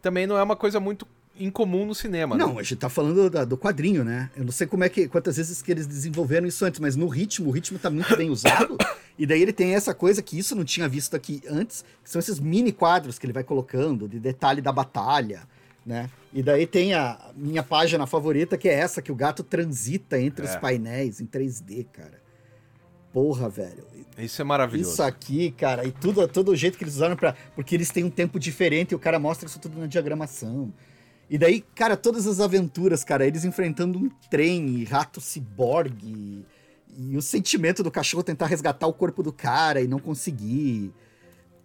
Também 0.02 0.26
não 0.26 0.36
é 0.36 0.42
uma 0.42 0.56
coisa 0.56 0.80
muito 0.80 1.06
incomum 1.38 1.84
no 1.86 1.94
cinema, 1.94 2.36
Não, 2.36 2.54
né? 2.54 2.60
a 2.60 2.62
gente 2.62 2.76
tá 2.76 2.88
falando 2.88 3.28
da- 3.28 3.44
do 3.44 3.56
quadrinho, 3.58 4.04
né? 4.04 4.30
Eu 4.36 4.44
não 4.44 4.52
sei 4.52 4.66
como 4.66 4.84
é 4.84 4.88
que 4.88 5.08
quantas 5.08 5.36
vezes 5.36 5.60
que 5.60 5.70
eles 5.70 5.86
desenvolveram 5.86 6.46
isso 6.46 6.64
antes, 6.64 6.78
mas 6.80 6.94
no 6.96 7.08
ritmo, 7.08 7.48
o 7.48 7.50
ritmo 7.50 7.78
tá 7.78 7.90
muito 7.90 8.16
bem 8.16 8.30
usado. 8.30 8.76
e 9.18 9.26
daí 9.26 9.42
ele 9.42 9.52
tem 9.52 9.74
essa 9.74 9.92
coisa 9.94 10.22
que 10.22 10.38
isso 10.38 10.54
eu 10.54 10.58
não 10.58 10.64
tinha 10.64 10.88
visto 10.88 11.16
aqui 11.16 11.42
antes, 11.48 11.84
que 12.02 12.08
são 12.10 12.18
esses 12.20 12.38
mini 12.38 12.70
quadros 12.72 13.18
que 13.18 13.26
ele 13.26 13.32
vai 13.32 13.42
colocando 13.44 14.08
de 14.08 14.20
detalhe 14.20 14.60
da 14.60 14.70
batalha, 14.70 15.42
né? 15.84 16.08
E 16.32 16.42
daí 16.42 16.66
tem 16.66 16.94
a 16.94 17.18
minha 17.36 17.62
página 17.62 18.06
favorita, 18.06 18.56
que 18.56 18.68
é 18.68 18.74
essa 18.74 19.02
que 19.02 19.10
o 19.12 19.14
gato 19.14 19.42
transita 19.42 20.18
entre 20.20 20.44
os 20.44 20.52
É. 20.52 20.58
painéis 20.58 21.20
em 21.20 21.26
3D, 21.26 21.86
cara. 21.92 22.22
Porra, 23.12 23.48
velho. 23.48 23.84
Isso 24.18 24.40
é 24.40 24.44
maravilhoso. 24.44 24.92
Isso 24.92 25.02
aqui, 25.02 25.50
cara, 25.52 25.84
e 25.84 25.92
tudo, 25.92 26.26
todo 26.28 26.50
o 26.52 26.56
jeito 26.56 26.76
que 26.78 26.84
eles 26.84 26.94
usaram 26.94 27.16
para 27.16 27.34
Porque 27.54 27.74
eles 27.74 27.90
têm 27.90 28.04
um 28.04 28.10
tempo 28.10 28.38
diferente 28.40 28.92
e 28.92 28.94
o 28.94 28.98
cara 28.98 29.18
mostra 29.18 29.48
isso 29.48 29.58
tudo 29.60 29.78
na 29.78 29.86
diagramação. 29.86 30.72
E 31.28 31.38
daí, 31.38 31.62
cara, 31.74 31.96
todas 31.96 32.26
as 32.26 32.38
aventuras, 32.40 33.02
cara, 33.02 33.26
eles 33.26 33.44
enfrentando 33.44 33.98
um 33.98 34.10
trem 34.30 34.66
e 34.76 34.84
rato 34.84 35.20
ciborgue. 35.20 36.44
E 36.96 37.16
o 37.16 37.22
sentimento 37.22 37.82
do 37.82 37.90
cachorro 37.90 38.22
tentar 38.22 38.46
resgatar 38.46 38.86
o 38.86 38.92
corpo 38.92 39.22
do 39.22 39.32
cara 39.32 39.80
e 39.80 39.88
não 39.88 39.98
conseguir. 39.98 40.92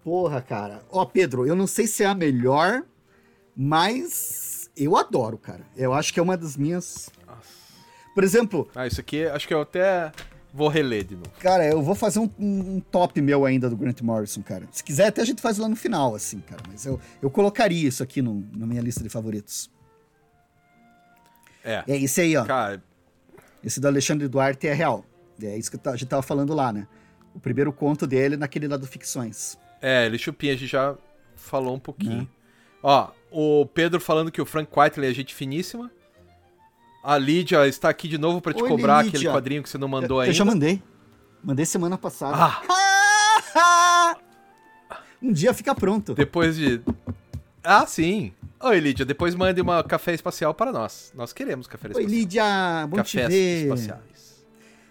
Porra, 0.03 0.41
cara. 0.41 0.82
Ó, 0.89 1.05
Pedro, 1.05 1.45
eu 1.45 1.55
não 1.55 1.68
sei 1.68 1.86
se 1.86 2.03
é 2.03 2.07
a 2.07 2.16
melhor, 2.16 2.84
mas 3.55 4.72
eu 4.76 4.95
adoro, 4.95 5.38
cara. 5.38 5.66
Eu 5.76 5.93
acho 5.93 6.14
que 6.14 6.20
é 6.20 6.24
uma 6.24 6.38
das 6.38 6.55
minhas. 6.55 7.10
Por 8.16 8.24
exemplo, 8.24 8.68
Ah, 8.74 8.88
isso 8.88 8.99
aqui 8.99 9.26
acho 9.26 9.47
que 9.47 9.53
eu 9.53 9.62
até 9.62 10.12
vou 10.53 10.67
reler 10.67 11.03
de 11.03 11.15
novo. 11.15 11.29
Cara, 11.39 11.65
eu 11.65 11.81
vou 11.81 11.95
fazer 11.95 12.19
um, 12.19 12.29
um- 12.39 12.79
top 12.79 13.21
meu 13.21 13.45
ainda 13.45 13.69
do 13.69 13.77
Grant 13.77 14.01
Morrison, 14.01 14.41
cara. 14.41 14.67
Se 14.71 14.83
quiser, 14.83 15.07
até 15.07 15.21
a 15.21 15.25
gente 15.25 15.41
faz 15.41 15.57
lá 15.57 15.67
no 15.69 15.75
final, 15.75 16.15
assim, 16.15 16.39
cara. 16.39 16.61
Mas 16.67 16.85
eu, 16.85 16.99
eu 17.21 17.29
colocaria 17.29 17.87
isso 17.87 18.01
aqui 18.03 18.21
no- 18.21 18.45
na 18.55 18.65
minha 18.65 18.81
lista 18.81 19.03
de 19.03 19.09
favoritos. 19.09 19.69
É. 21.63 21.83
É 21.87 21.97
esse 21.97 22.21
aí, 22.21 22.35
ó. 22.37 22.45
Cara, 22.45 22.81
Esse 23.63 23.79
do 23.81 23.87
Alexandre 23.87 24.27
Duarte 24.29 24.67
é 24.67 24.73
real. 24.73 25.03
É 25.41 25.57
isso 25.57 25.69
que 25.69 25.87
a 25.89 25.91
gente 25.95 26.05
tava 26.07 26.21
falando 26.21 26.53
lá, 26.53 26.71
né? 26.71 26.87
O 27.35 27.39
primeiro 27.39 27.71
conto 27.73 28.07
dele 28.07 28.37
naquele 28.37 28.67
lá 28.67 28.77
do 28.77 28.87
Ficções. 28.87 29.57
é, 29.81 30.05
ele 30.05 30.17
chupinha, 30.17 30.53
a 30.53 30.57
gente 30.57 30.69
já 30.71 30.95
falou 31.35 31.75
um 31.75 31.79
pouquinho. 31.79 32.19
Né? 32.21 32.27
Ó, 32.81 33.09
o 33.31 33.65
Pedro 33.65 33.99
falando 33.99 34.31
que 34.31 34.41
o 34.41 34.45
Frank 34.45 34.71
Whiteley 34.77 35.09
é 35.09 35.13
gente 35.13 35.35
finíssima. 35.35 35.91
A 37.03 37.17
Lídia 37.17 37.65
está 37.67 37.89
aqui 37.89 38.07
de 38.07 38.17
novo 38.17 38.41
pra 38.41 38.53
te 38.53 38.61
Oi, 38.61 38.67
cobrar 38.69 39.03
Lídia. 39.03 39.17
aquele 39.19 39.31
quadrinho 39.33 39.63
que 39.63 39.69
você 39.69 39.77
não 39.77 39.87
mandou 39.87 40.17
eu, 40.17 40.21
ainda. 40.21 40.31
eu 40.31 40.35
já 40.35 40.43
mandei. 40.45 40.81
Mandei 41.43 41.65
semana 41.65 41.97
passada. 41.97 42.35
Ah, 43.55 44.15
um 45.21 45.31
dia 45.31 45.53
fica 45.53 45.73
pronto. 45.73 46.13
depois 46.13 46.55
de. 46.57 46.81
Ah, 47.63 47.85
sim. 47.85 48.33
Oi, 48.61 48.79
Lídia, 48.79 49.05
depois 49.05 49.33
mande 49.35 49.61
uma 49.61 49.81
café 49.83 50.13
espacial 50.13 50.53
para 50.53 50.71
nós. 50.71 51.13
Nós 51.15 51.31
queremos 51.31 51.67
café 51.67 51.87
Oi, 51.87 51.91
espacial. 51.91 52.11
Lídia. 52.11 52.87
Bom 52.89 53.01
te 53.01 53.17
Cafés 53.17 53.29
ver. 53.29 53.63
espaciais. 53.63 54.45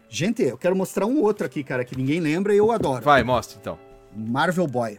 Gente, 0.08 0.42
eu 0.42 0.56
quero 0.56 0.74
mostrar 0.74 1.04
um 1.04 1.20
outro 1.20 1.44
aqui, 1.44 1.62
cara, 1.62 1.84
que 1.84 1.94
ninguém 1.94 2.18
lembra 2.20 2.54
e 2.54 2.56
eu 2.56 2.72
adoro. 2.72 3.04
Vai, 3.04 3.22
mostra 3.22 3.58
então. 3.60 3.78
Marvel 4.16 4.66
Boy. 4.66 4.98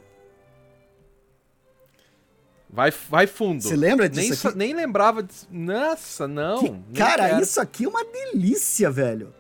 Vai, 2.72 2.92
vai 3.10 3.26
fundo. 3.26 3.62
Você 3.64 3.76
lembra 3.76 4.08
disso 4.08 4.50
nem, 4.56 4.74
nem 4.74 4.76
lembrava 4.86 5.24
disso. 5.24 5.48
Nossa, 5.50 6.28
não. 6.28 6.60
Que- 6.62 6.98
cara, 7.00 7.30
quero. 7.30 7.42
isso 7.42 7.60
aqui 7.60 7.86
é 7.86 7.88
uma 7.90 8.06
delícia, 8.06 8.92
velho. 8.92 9.34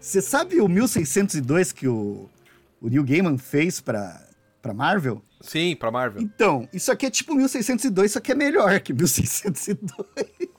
Você 0.00 0.22
sabe 0.22 0.60
o 0.60 0.68
1602 0.68 1.72
que 1.72 1.88
o, 1.88 2.28
o 2.80 2.88
Neil 2.88 3.02
Gaiman 3.04 3.38
fez 3.38 3.80
pra, 3.80 4.24
pra 4.62 4.72
Marvel? 4.72 5.20
Sim, 5.40 5.74
pra 5.74 5.90
Marvel. 5.90 6.22
Então, 6.22 6.68
isso 6.72 6.92
aqui 6.92 7.06
é 7.06 7.10
tipo 7.10 7.34
1602, 7.34 8.12
só 8.12 8.20
que 8.20 8.30
é 8.30 8.34
melhor 8.34 8.78
que 8.80 8.92
1602. 8.92 10.06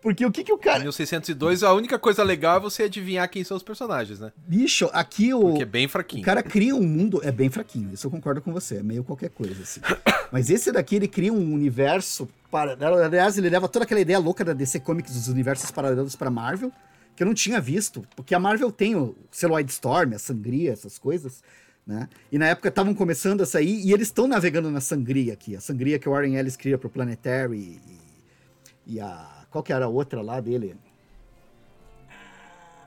Porque 0.00 0.24
o 0.24 0.30
que 0.30 0.44
que 0.44 0.52
o 0.52 0.58
cara... 0.58 0.78
1602, 0.78 1.64
a 1.64 1.72
única 1.72 1.98
coisa 1.98 2.22
legal 2.22 2.58
é 2.58 2.60
você 2.60 2.84
adivinhar 2.84 3.28
quem 3.28 3.42
são 3.42 3.56
os 3.56 3.62
personagens, 3.64 4.20
né? 4.20 4.30
Bicho, 4.46 4.88
aqui 4.92 5.34
o... 5.34 5.40
Porque 5.40 5.62
é 5.64 5.66
bem 5.66 5.86
O 5.86 5.88
fraquinho. 5.88 6.22
cara 6.22 6.44
cria 6.44 6.76
um 6.76 6.82
mundo. 6.86 7.20
É 7.24 7.32
bem 7.32 7.50
fraquinho, 7.50 7.92
isso 7.92 8.06
eu 8.06 8.10
concordo 8.12 8.40
com 8.40 8.52
você. 8.52 8.76
É 8.76 8.82
meio 8.84 9.02
qualquer 9.02 9.30
coisa, 9.30 9.60
assim. 9.60 9.80
Mas 10.36 10.50
esse 10.50 10.70
daqui, 10.70 10.96
ele 10.96 11.08
cria 11.08 11.32
um 11.32 11.54
universo. 11.54 12.28
Para... 12.50 12.76
Aliás, 13.06 13.38
ele 13.38 13.48
leva 13.48 13.66
toda 13.66 13.86
aquela 13.86 14.02
ideia 14.02 14.18
louca 14.18 14.44
da 14.44 14.52
DC 14.52 14.80
Comics 14.80 15.14
dos 15.14 15.28
universos 15.28 15.70
paralelos 15.70 16.14
pra 16.14 16.28
Marvel, 16.28 16.70
que 17.16 17.22
eu 17.22 17.26
não 17.26 17.32
tinha 17.32 17.58
visto. 17.58 18.06
Porque 18.14 18.34
a 18.34 18.38
Marvel 18.38 18.70
tem 18.70 18.94
o 18.94 19.16
Celuloid 19.30 19.72
Storm, 19.72 20.12
a 20.12 20.18
sangria, 20.18 20.74
essas 20.74 20.98
coisas. 20.98 21.42
Né? 21.86 22.06
E 22.30 22.36
na 22.36 22.48
época 22.48 22.68
estavam 22.68 22.94
começando 22.94 23.40
a 23.40 23.46
sair 23.46 23.80
e 23.82 23.94
eles 23.94 24.08
estão 24.08 24.28
navegando 24.28 24.70
na 24.70 24.78
sangria 24.78 25.32
aqui. 25.32 25.56
A 25.56 25.60
sangria 25.62 25.98
que 25.98 26.06
o 26.06 26.12
Warren 26.12 26.34
Ellis 26.34 26.54
cria 26.54 26.76
pro 26.76 26.90
Planetary 26.90 27.56
e, 27.56 27.80
e 28.86 29.00
a... 29.00 29.46
Qual 29.50 29.64
que 29.64 29.72
era 29.72 29.86
a 29.86 29.88
outra 29.88 30.20
lá 30.20 30.38
dele? 30.38 30.76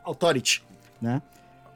Authority, 0.04 0.64
né? 1.02 1.20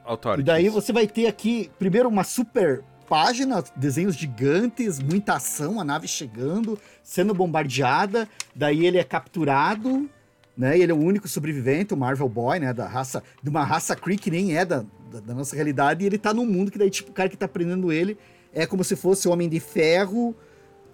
Authority. 0.04 0.42
E 0.42 0.44
daí 0.44 0.68
você 0.68 0.92
vai 0.92 1.08
ter 1.08 1.26
aqui, 1.26 1.68
primeiro, 1.80 2.08
uma 2.08 2.22
super 2.22 2.84
página, 3.06 3.62
desenhos 3.76 4.16
gigantes, 4.16 4.98
muita 4.98 5.34
ação, 5.34 5.80
a 5.80 5.84
nave 5.84 6.08
chegando, 6.08 6.78
sendo 7.02 7.34
bombardeada, 7.34 8.28
daí 8.54 8.86
ele 8.86 8.98
é 8.98 9.04
capturado, 9.04 10.08
né? 10.56 10.78
Ele 10.78 10.92
é 10.92 10.94
o 10.94 10.98
único 10.98 11.28
sobrevivente, 11.28 11.94
o 11.94 11.96
Marvel 11.96 12.28
Boy, 12.28 12.58
né? 12.60 12.72
Da 12.72 12.86
raça, 12.86 13.22
de 13.42 13.50
uma 13.50 13.64
raça 13.64 13.94
Kree 13.94 14.16
que 14.16 14.30
nem 14.30 14.56
é 14.56 14.64
da, 14.64 14.84
da, 15.10 15.20
da, 15.20 15.34
nossa 15.34 15.54
realidade, 15.54 16.02
e 16.02 16.06
ele 16.06 16.18
tá 16.18 16.32
num 16.32 16.46
mundo 16.46 16.70
que 16.70 16.78
daí, 16.78 16.90
tipo, 16.90 17.10
o 17.10 17.14
cara 17.14 17.28
que 17.28 17.36
tá 17.36 17.48
prendendo 17.48 17.92
ele 17.92 18.16
é 18.52 18.66
como 18.66 18.84
se 18.84 18.96
fosse 18.96 19.26
o 19.28 19.32
Homem 19.32 19.48
de 19.48 19.60
Ferro, 19.60 20.34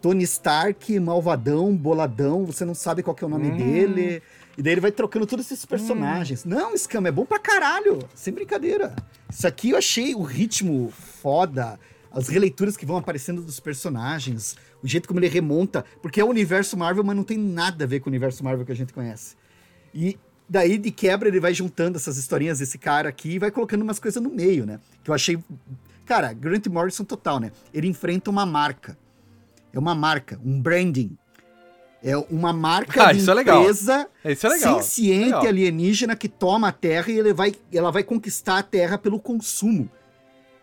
Tony 0.00 0.24
Stark, 0.24 0.98
malvadão, 0.98 1.76
boladão, 1.76 2.44
você 2.44 2.64
não 2.64 2.74
sabe 2.74 3.02
qual 3.02 3.14
que 3.14 3.22
é 3.22 3.26
o 3.26 3.30
nome 3.30 3.50
hum. 3.50 3.56
dele. 3.56 4.22
E 4.56 4.62
daí 4.62 4.74
ele 4.74 4.80
vai 4.80 4.90
trocando 4.90 5.26
todos 5.26 5.46
esses 5.46 5.64
personagens. 5.64 6.44
Hum. 6.44 6.50
Não, 6.50 6.76
Scam, 6.76 7.06
é 7.06 7.12
bom 7.12 7.24
pra 7.24 7.38
caralho. 7.38 7.98
Sem 8.14 8.32
brincadeira. 8.32 8.94
Isso 9.30 9.46
aqui 9.46 9.70
eu 9.70 9.76
achei 9.76 10.14
o 10.14 10.22
ritmo 10.22 10.92
foda. 11.22 11.78
As 12.12 12.28
releituras 12.28 12.76
que 12.76 12.84
vão 12.84 12.96
aparecendo 12.96 13.42
dos 13.42 13.60
personagens. 13.60 14.56
O 14.82 14.88
jeito 14.88 15.06
como 15.06 15.20
ele 15.20 15.28
remonta. 15.28 15.84
Porque 16.02 16.20
é 16.20 16.24
o 16.24 16.28
universo 16.28 16.76
Marvel, 16.76 17.04
mas 17.04 17.16
não 17.16 17.24
tem 17.24 17.38
nada 17.38 17.84
a 17.84 17.86
ver 17.86 18.00
com 18.00 18.08
o 18.08 18.10
universo 18.10 18.42
Marvel 18.42 18.66
que 18.66 18.72
a 18.72 18.76
gente 18.76 18.92
conhece. 18.92 19.36
E 19.94 20.18
daí, 20.48 20.76
de 20.76 20.90
quebra, 20.90 21.28
ele 21.28 21.38
vai 21.38 21.54
juntando 21.54 21.96
essas 21.96 22.16
historinhas 22.16 22.58
desse 22.58 22.78
cara 22.78 23.08
aqui 23.08 23.34
e 23.34 23.38
vai 23.38 23.50
colocando 23.50 23.82
umas 23.82 23.98
coisas 23.98 24.20
no 24.20 24.30
meio, 24.30 24.66
né? 24.66 24.80
Que 25.04 25.10
eu 25.10 25.14
achei. 25.14 25.38
Cara, 26.04 26.32
Grant 26.32 26.66
Morrison 26.66 27.04
total, 27.04 27.38
né? 27.38 27.52
Ele 27.72 27.86
enfrenta 27.86 28.30
uma 28.30 28.44
marca. 28.44 28.98
É 29.72 29.78
uma 29.78 29.94
marca, 29.94 30.40
um 30.44 30.60
branding. 30.60 31.16
É 32.02 32.16
uma 32.16 32.52
marca 32.52 33.08
ah, 33.08 33.12
de 33.12 33.20
empresa 33.20 34.08
é 34.24 34.32
isso 34.32 34.46
é 34.46 34.50
legal. 34.50 34.82
senciente 34.82 35.24
legal. 35.26 35.46
alienígena 35.46 36.16
que 36.16 36.30
toma 36.30 36.68
a 36.68 36.72
Terra 36.72 37.10
e 37.10 37.18
ele 37.18 37.34
vai, 37.34 37.54
ela 37.70 37.90
vai 37.90 38.02
conquistar 38.02 38.58
a 38.58 38.62
Terra 38.62 38.96
pelo 38.96 39.20
consumo. 39.20 39.88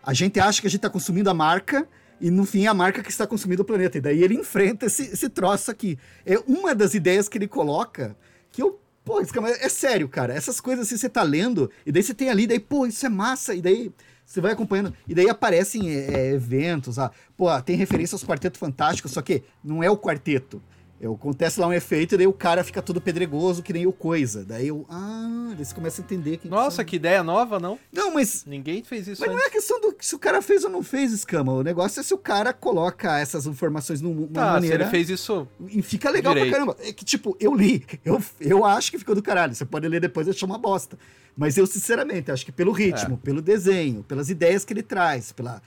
A 0.02 0.14
gente 0.14 0.40
acha 0.40 0.60
que 0.60 0.66
a 0.66 0.70
gente 0.70 0.78
está 0.78 0.90
consumindo 0.90 1.28
a 1.28 1.34
marca 1.34 1.86
e 2.20 2.30
no 2.30 2.44
fim 2.44 2.64
é 2.64 2.68
a 2.68 2.74
marca 2.74 3.02
que 3.02 3.10
está 3.10 3.26
consumindo 3.26 3.62
o 3.62 3.64
planeta. 3.64 3.98
E 3.98 4.00
daí 4.00 4.22
ele 4.22 4.34
enfrenta 4.34 4.86
esse, 4.86 5.04
esse 5.04 5.28
troço 5.28 5.70
aqui. 5.70 5.98
É 6.26 6.38
uma 6.46 6.74
das 6.74 6.94
ideias 6.94 7.28
que 7.28 7.38
ele 7.38 7.48
coloca 7.48 8.16
que 8.50 8.62
eu. 8.62 8.80
Pô, 9.04 9.22
é 9.22 9.68
sério, 9.70 10.06
cara. 10.06 10.34
Essas 10.34 10.60
coisas 10.60 10.86
assim 10.86 10.98
você 10.98 11.08
tá 11.08 11.22
lendo, 11.22 11.70
e 11.86 11.90
daí 11.90 12.02
você 12.02 12.12
tem 12.12 12.28
ali, 12.28 12.46
daí, 12.46 12.60
pô, 12.60 12.86
isso 12.86 13.06
é 13.06 13.08
massa, 13.08 13.54
e 13.54 13.62
daí 13.62 13.90
você 14.22 14.38
vai 14.38 14.52
acompanhando. 14.52 14.92
E 15.06 15.14
daí 15.14 15.30
aparecem 15.30 15.90
é, 15.90 16.32
eventos, 16.32 16.98
ah, 16.98 17.10
pô, 17.34 17.46
tem 17.62 17.74
referência 17.74 18.14
aos 18.14 18.22
Quarteto 18.22 18.58
Fantástico, 18.58 19.08
só 19.08 19.22
que 19.22 19.42
não 19.64 19.82
é 19.82 19.90
o 19.90 19.96
quarteto. 19.96 20.62
Eu, 21.00 21.14
acontece 21.14 21.60
lá 21.60 21.66
um 21.68 21.72
efeito 21.72 22.14
e 22.14 22.18
daí 22.18 22.26
o 22.26 22.32
cara 22.32 22.64
fica 22.64 22.82
todo 22.82 23.00
pedregoso, 23.00 23.62
que 23.62 23.72
nem 23.72 23.86
o 23.86 23.92
coisa. 23.92 24.44
Daí 24.44 24.68
eu. 24.68 24.84
Ah, 24.90 25.52
daí 25.56 25.64
você 25.64 25.74
começa 25.74 26.02
a 26.02 26.04
entender 26.04 26.38
que. 26.38 26.48
Nossa, 26.48 26.84
que 26.84 26.96
ideia 26.96 27.22
nova, 27.22 27.60
não? 27.60 27.78
Não, 27.92 28.12
mas. 28.12 28.44
Ninguém 28.44 28.82
fez 28.82 29.06
isso 29.06 29.20
Mas 29.20 29.30
antes. 29.30 29.40
não 29.40 29.46
é 29.46 29.50
questão 29.50 29.80
do 29.80 29.94
se 30.00 30.14
o 30.14 30.18
cara 30.18 30.42
fez 30.42 30.64
ou 30.64 30.70
não 30.70 30.82
fez, 30.82 31.12
escama. 31.12 31.52
O 31.52 31.62
negócio 31.62 32.00
é 32.00 32.02
se 32.02 32.12
o 32.14 32.18
cara 32.18 32.52
coloca 32.52 33.18
essas 33.18 33.46
informações 33.46 34.00
numa 34.00 34.26
tá, 34.28 34.52
maneira. 34.54 34.76
Se 34.76 34.82
ele 34.82 34.90
fez 34.90 35.10
isso. 35.10 35.46
E 35.68 35.82
fica 35.82 36.10
legal 36.10 36.34
direito. 36.34 36.50
pra 36.50 36.58
caramba. 36.58 36.76
É 36.80 36.92
que, 36.92 37.04
tipo, 37.04 37.36
eu 37.38 37.54
li. 37.54 37.84
Eu, 38.04 38.22
eu 38.40 38.64
acho 38.64 38.90
que 38.90 38.98
ficou 38.98 39.14
do 39.14 39.22
caralho. 39.22 39.54
Você 39.54 39.64
pode 39.64 39.86
ler 39.86 40.00
depois 40.00 40.26
e 40.26 40.30
achar 40.30 40.46
uma 40.46 40.58
bosta. 40.58 40.98
Mas 41.36 41.56
eu, 41.56 41.66
sinceramente, 41.66 42.32
acho 42.32 42.44
que 42.44 42.50
pelo 42.50 42.72
ritmo, 42.72 43.14
é. 43.14 43.24
pelo 43.24 43.40
desenho, 43.40 44.02
pelas 44.02 44.30
ideias 44.30 44.64
que 44.64 44.72
ele 44.72 44.82
traz, 44.82 45.30
pela 45.30 45.62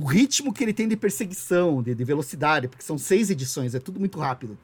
o 0.00 0.04
ritmo 0.04 0.52
que 0.52 0.62
ele 0.62 0.72
tem 0.72 0.88
de 0.88 0.96
perseguição, 0.96 1.82
de, 1.82 1.94
de, 1.94 2.04
velocidade, 2.04 2.68
porque 2.68 2.84
são 2.84 2.98
seis 2.98 3.30
edições, 3.30 3.74
é 3.74 3.80
tudo 3.80 3.98
muito 3.98 4.18
rápido. 4.18 4.58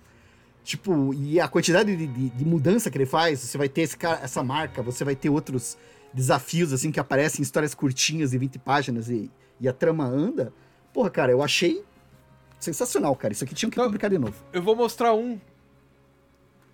Tipo, 0.64 1.14
e 1.14 1.40
a 1.40 1.48
quantidade 1.48 1.96
de, 1.96 2.06
de, 2.06 2.28
de, 2.30 2.44
mudança 2.44 2.90
que 2.90 2.98
ele 2.98 3.06
faz, 3.06 3.40
você 3.40 3.56
vai 3.56 3.68
ter 3.68 3.82
esse 3.82 3.96
cara, 3.96 4.20
essa 4.22 4.42
marca, 4.42 4.82
você 4.82 5.04
vai 5.04 5.16
ter 5.16 5.30
outros 5.30 5.78
desafios, 6.12 6.72
assim, 6.72 6.90
que 6.90 7.00
aparecem 7.00 7.40
em 7.40 7.42
histórias 7.42 7.74
curtinhas 7.74 8.32
de 8.32 8.38
20 8.38 8.58
páginas 8.58 9.08
e, 9.08 9.30
e 9.60 9.68
a 9.68 9.72
trama 9.72 10.04
anda. 10.04 10.52
Porra, 10.92 11.10
cara, 11.10 11.32
eu 11.32 11.42
achei 11.42 11.82
sensacional, 12.58 13.14
cara. 13.16 13.32
Isso 13.32 13.44
aqui 13.44 13.54
tinha 13.54 13.70
que 13.70 13.74
então, 13.74 13.86
publicar 13.86 14.08
de 14.08 14.18
novo. 14.18 14.34
Eu 14.52 14.62
vou 14.62 14.76
mostrar 14.76 15.14
um. 15.14 15.40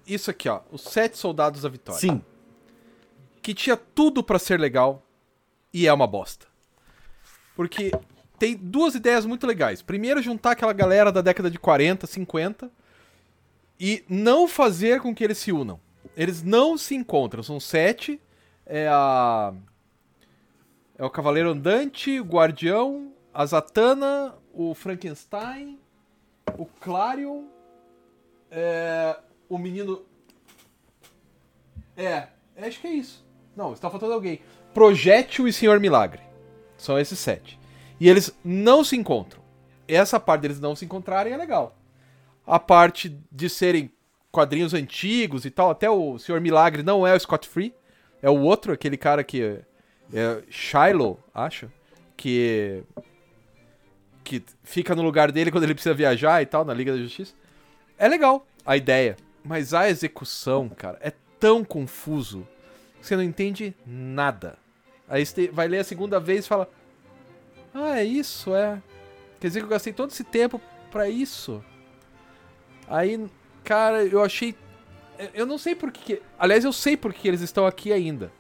Isso 0.07 0.31
aqui, 0.31 0.49
ó. 0.49 0.61
Os 0.71 0.83
Sete 0.83 1.17
Soldados 1.17 1.63
da 1.63 1.69
Vitória. 1.69 2.01
Sim. 2.01 2.23
Que 3.43 3.55
tinha 3.55 3.77
tudo 3.77 4.23
para 4.25 4.39
ser 4.39 4.59
legal 4.59 5.07
e 5.73 5.87
é 5.87 5.93
uma 5.93 6.07
bosta. 6.07 6.47
Porque 7.55 7.93
tem 8.39 8.57
duas 8.57 8.95
ideias 8.95 9.25
muito 9.25 9.47
legais. 9.47 9.83
Primeiro, 9.83 10.23
juntar 10.23 10.53
aquela 10.53 10.73
galera 10.73 11.13
da 11.13 11.21
década 11.21 11.51
de 11.51 11.59
40, 11.59 12.07
50 12.07 12.71
e 13.79 14.05
não 14.09 14.49
fazer 14.49 15.01
com 15.01 15.15
que 15.15 15.23
eles 15.23 15.39
se 15.39 15.53
unam. 15.53 15.81
Eles 16.17 16.43
não 16.43 16.77
se 16.77 16.95
encontram. 16.95 17.43
São 17.43 17.59
sete. 17.59 18.21
É 18.67 18.89
a. 18.89 19.53
É 20.97 21.05
o 21.05 21.11
Cavaleiro 21.11 21.51
Andante, 21.51 22.21
o 22.21 22.25
Guardião, 22.25 23.13
a 23.33 23.45
Zatanna, 23.45 24.35
o 24.53 24.75
Frankenstein, 24.75 25.77
o 26.57 26.65
Clarion, 26.65 27.45
é, 28.51 29.17
o 29.49 29.59
menino. 29.59 30.03
É, 31.97 32.29
acho 32.57 32.81
que 32.81 32.87
é 32.87 32.93
isso. 32.93 33.25
Não, 33.57 33.73
está 33.73 33.91
faltando 33.91 34.13
alguém. 34.13 34.41
Projétil 34.73 35.49
e 35.49 35.53
Senhor 35.53 35.81
Milagre. 35.81 36.23
São 36.77 36.99
esses 36.99 37.19
sete. 37.19 37.59
E 38.01 38.09
eles 38.09 38.37
não 38.45 38.83
se 38.83 38.97
encontram. 38.97 39.43
Essa 39.87 40.19
parte 40.19 40.43
deles 40.43 40.61
não 40.61 40.75
se 40.75 40.85
encontrarem 40.85 41.33
é 41.33 41.37
legal 41.37 41.77
a 42.47 42.59
parte 42.59 43.17
de 43.31 43.49
serem 43.49 43.91
quadrinhos 44.31 44.75
antigos 44.75 45.45
e 45.45 45.51
tal. 45.51 45.71
Até 45.71 45.89
o 45.89 46.19
Senhor 46.19 46.41
Milagre 46.41 46.83
não 46.83 47.07
é 47.07 47.15
o 47.15 47.21
Scott 47.21 47.49
Free, 47.49 47.75
é 48.23 48.29
o 48.29 48.41
outro, 48.41 48.73
aquele 48.73 48.97
cara 48.97 49.25
que 49.25 49.43
é, 49.43 49.63
é 50.13 50.43
Shiloh, 50.51 51.19
acho, 51.35 51.71
que 52.17 52.83
que 54.23 54.43
fica 54.63 54.95
no 54.95 55.03
lugar 55.03 55.31
dele 55.31 55.51
quando 55.51 55.65
ele 55.65 55.75
precisa 55.75 55.95
viajar 55.95 56.41
e 56.41 56.47
tal 56.47 56.65
na 56.65 56.73
Liga 56.73 56.93
da 56.93 56.99
Justiça. 56.99 57.35
É 57.99 58.09
legal 58.09 58.47
a 58.65 58.75
ideia, 58.75 59.17
mas 59.45 59.75
a 59.75 59.87
execução, 59.87 60.67
cara, 60.71 60.99
é 61.03 61.13
tão 61.39 61.63
confuso 61.63 62.49
que 62.99 63.07
você 63.07 63.17
não 63.17 63.23
entende 63.23 63.77
nada. 63.87 64.57
Aí 65.07 65.27
você 65.27 65.49
vai 65.49 65.69
ler 65.69 65.81
a 65.81 65.85
segunda 65.85 66.19
vez 66.19 66.47
e 66.47 66.49
fala: 66.49 66.71
"Ah, 67.75 67.99
é 67.99 68.05
isso, 68.05 68.55
é. 68.55 68.81
Quer 69.41 69.49
dizer 69.49 69.61
que 69.61 69.67
eu 69.67 69.71
gastei 69.71 69.93
todo 69.93 70.11
esse 70.11 70.25
tempo 70.25 70.61
para 70.91 71.09
isso?" 71.09 71.63
Aí, 72.89 73.27
cara, 73.63 74.05
eu 74.05 74.23
achei. 74.23 74.55
Eu 75.33 75.47
não 75.47 75.59
sei 75.59 75.75
por 75.75 75.91
que. 75.93 76.23
Aliás, 76.39 76.65
eu 76.65 76.73
sei 76.73 76.97
por 76.97 77.13
que 77.13 77.27
eles 77.29 77.41
estão 77.41 77.67
aqui 77.67 77.93
ainda. 77.93 78.33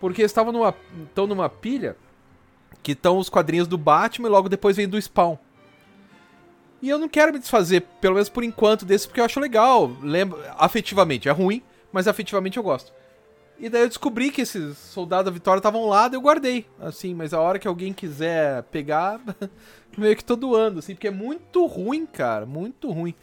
Porque 0.00 0.22
eles 0.22 0.30
estavam 0.30 0.52
numa. 0.52 0.74
estão 1.04 1.26
numa 1.26 1.48
pilha 1.48 1.96
que 2.82 2.92
estão 2.92 3.18
os 3.18 3.28
quadrinhos 3.28 3.66
do 3.66 3.76
Batman 3.76 4.28
e 4.28 4.30
logo 4.30 4.48
depois 4.48 4.76
vem 4.76 4.88
do 4.88 5.00
Spawn. 5.00 5.36
E 6.80 6.88
eu 6.88 6.98
não 6.98 7.08
quero 7.08 7.32
me 7.32 7.38
desfazer, 7.38 7.80
pelo 8.00 8.14
menos 8.14 8.28
por 8.28 8.44
enquanto, 8.44 8.84
desse, 8.84 9.08
porque 9.08 9.20
eu 9.20 9.24
acho 9.24 9.40
legal. 9.40 9.90
Lembra, 10.02 10.54
afetivamente, 10.58 11.28
é 11.28 11.32
ruim, 11.32 11.62
mas 11.90 12.06
afetivamente 12.06 12.58
eu 12.58 12.62
gosto. 12.62 12.92
E 13.58 13.68
daí 13.68 13.82
eu 13.82 13.88
descobri 13.88 14.30
que 14.30 14.42
esses 14.42 14.76
soldados 14.76 15.26
da 15.26 15.30
Vitória 15.30 15.58
estavam 15.58 15.86
lá, 15.86 16.08
daí 16.08 16.16
eu 16.16 16.22
guardei. 16.22 16.66
Assim, 16.78 17.14
mas 17.14 17.32
a 17.32 17.40
hora 17.40 17.58
que 17.58 17.66
alguém 17.66 17.92
quiser 17.92 18.62
pegar, 18.64 19.20
meio 19.96 20.16
que 20.16 20.24
tô 20.24 20.36
doando, 20.36 20.78
assim, 20.78 20.94
porque 20.94 21.08
é 21.08 21.12
muito 21.12 21.64
ruim, 21.66 22.04
cara, 22.06 22.44
muito 22.44 22.90
ruim. 22.90 23.14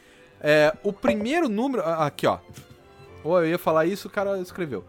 É, 0.41 0.75
o 0.83 0.91
primeiro 0.91 1.47
número. 1.47 1.83
Aqui, 1.83 2.27
ó. 2.27 2.39
Ou 3.23 3.39
eu 3.39 3.51
ia 3.51 3.57
falar 3.57 3.85
isso, 3.85 4.07
o 4.07 4.11
cara 4.11 4.37
escreveu. 4.39 4.83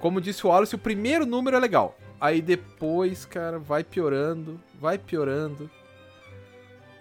Como 0.00 0.20
disse 0.20 0.46
o 0.46 0.50
Wallace, 0.50 0.74
o 0.74 0.78
primeiro 0.78 1.24
número 1.24 1.56
é 1.56 1.60
legal. 1.60 1.96
Aí 2.20 2.40
depois, 2.42 3.24
cara, 3.24 3.58
vai 3.58 3.84
piorando, 3.84 4.60
vai 4.80 4.98
piorando. 4.98 5.70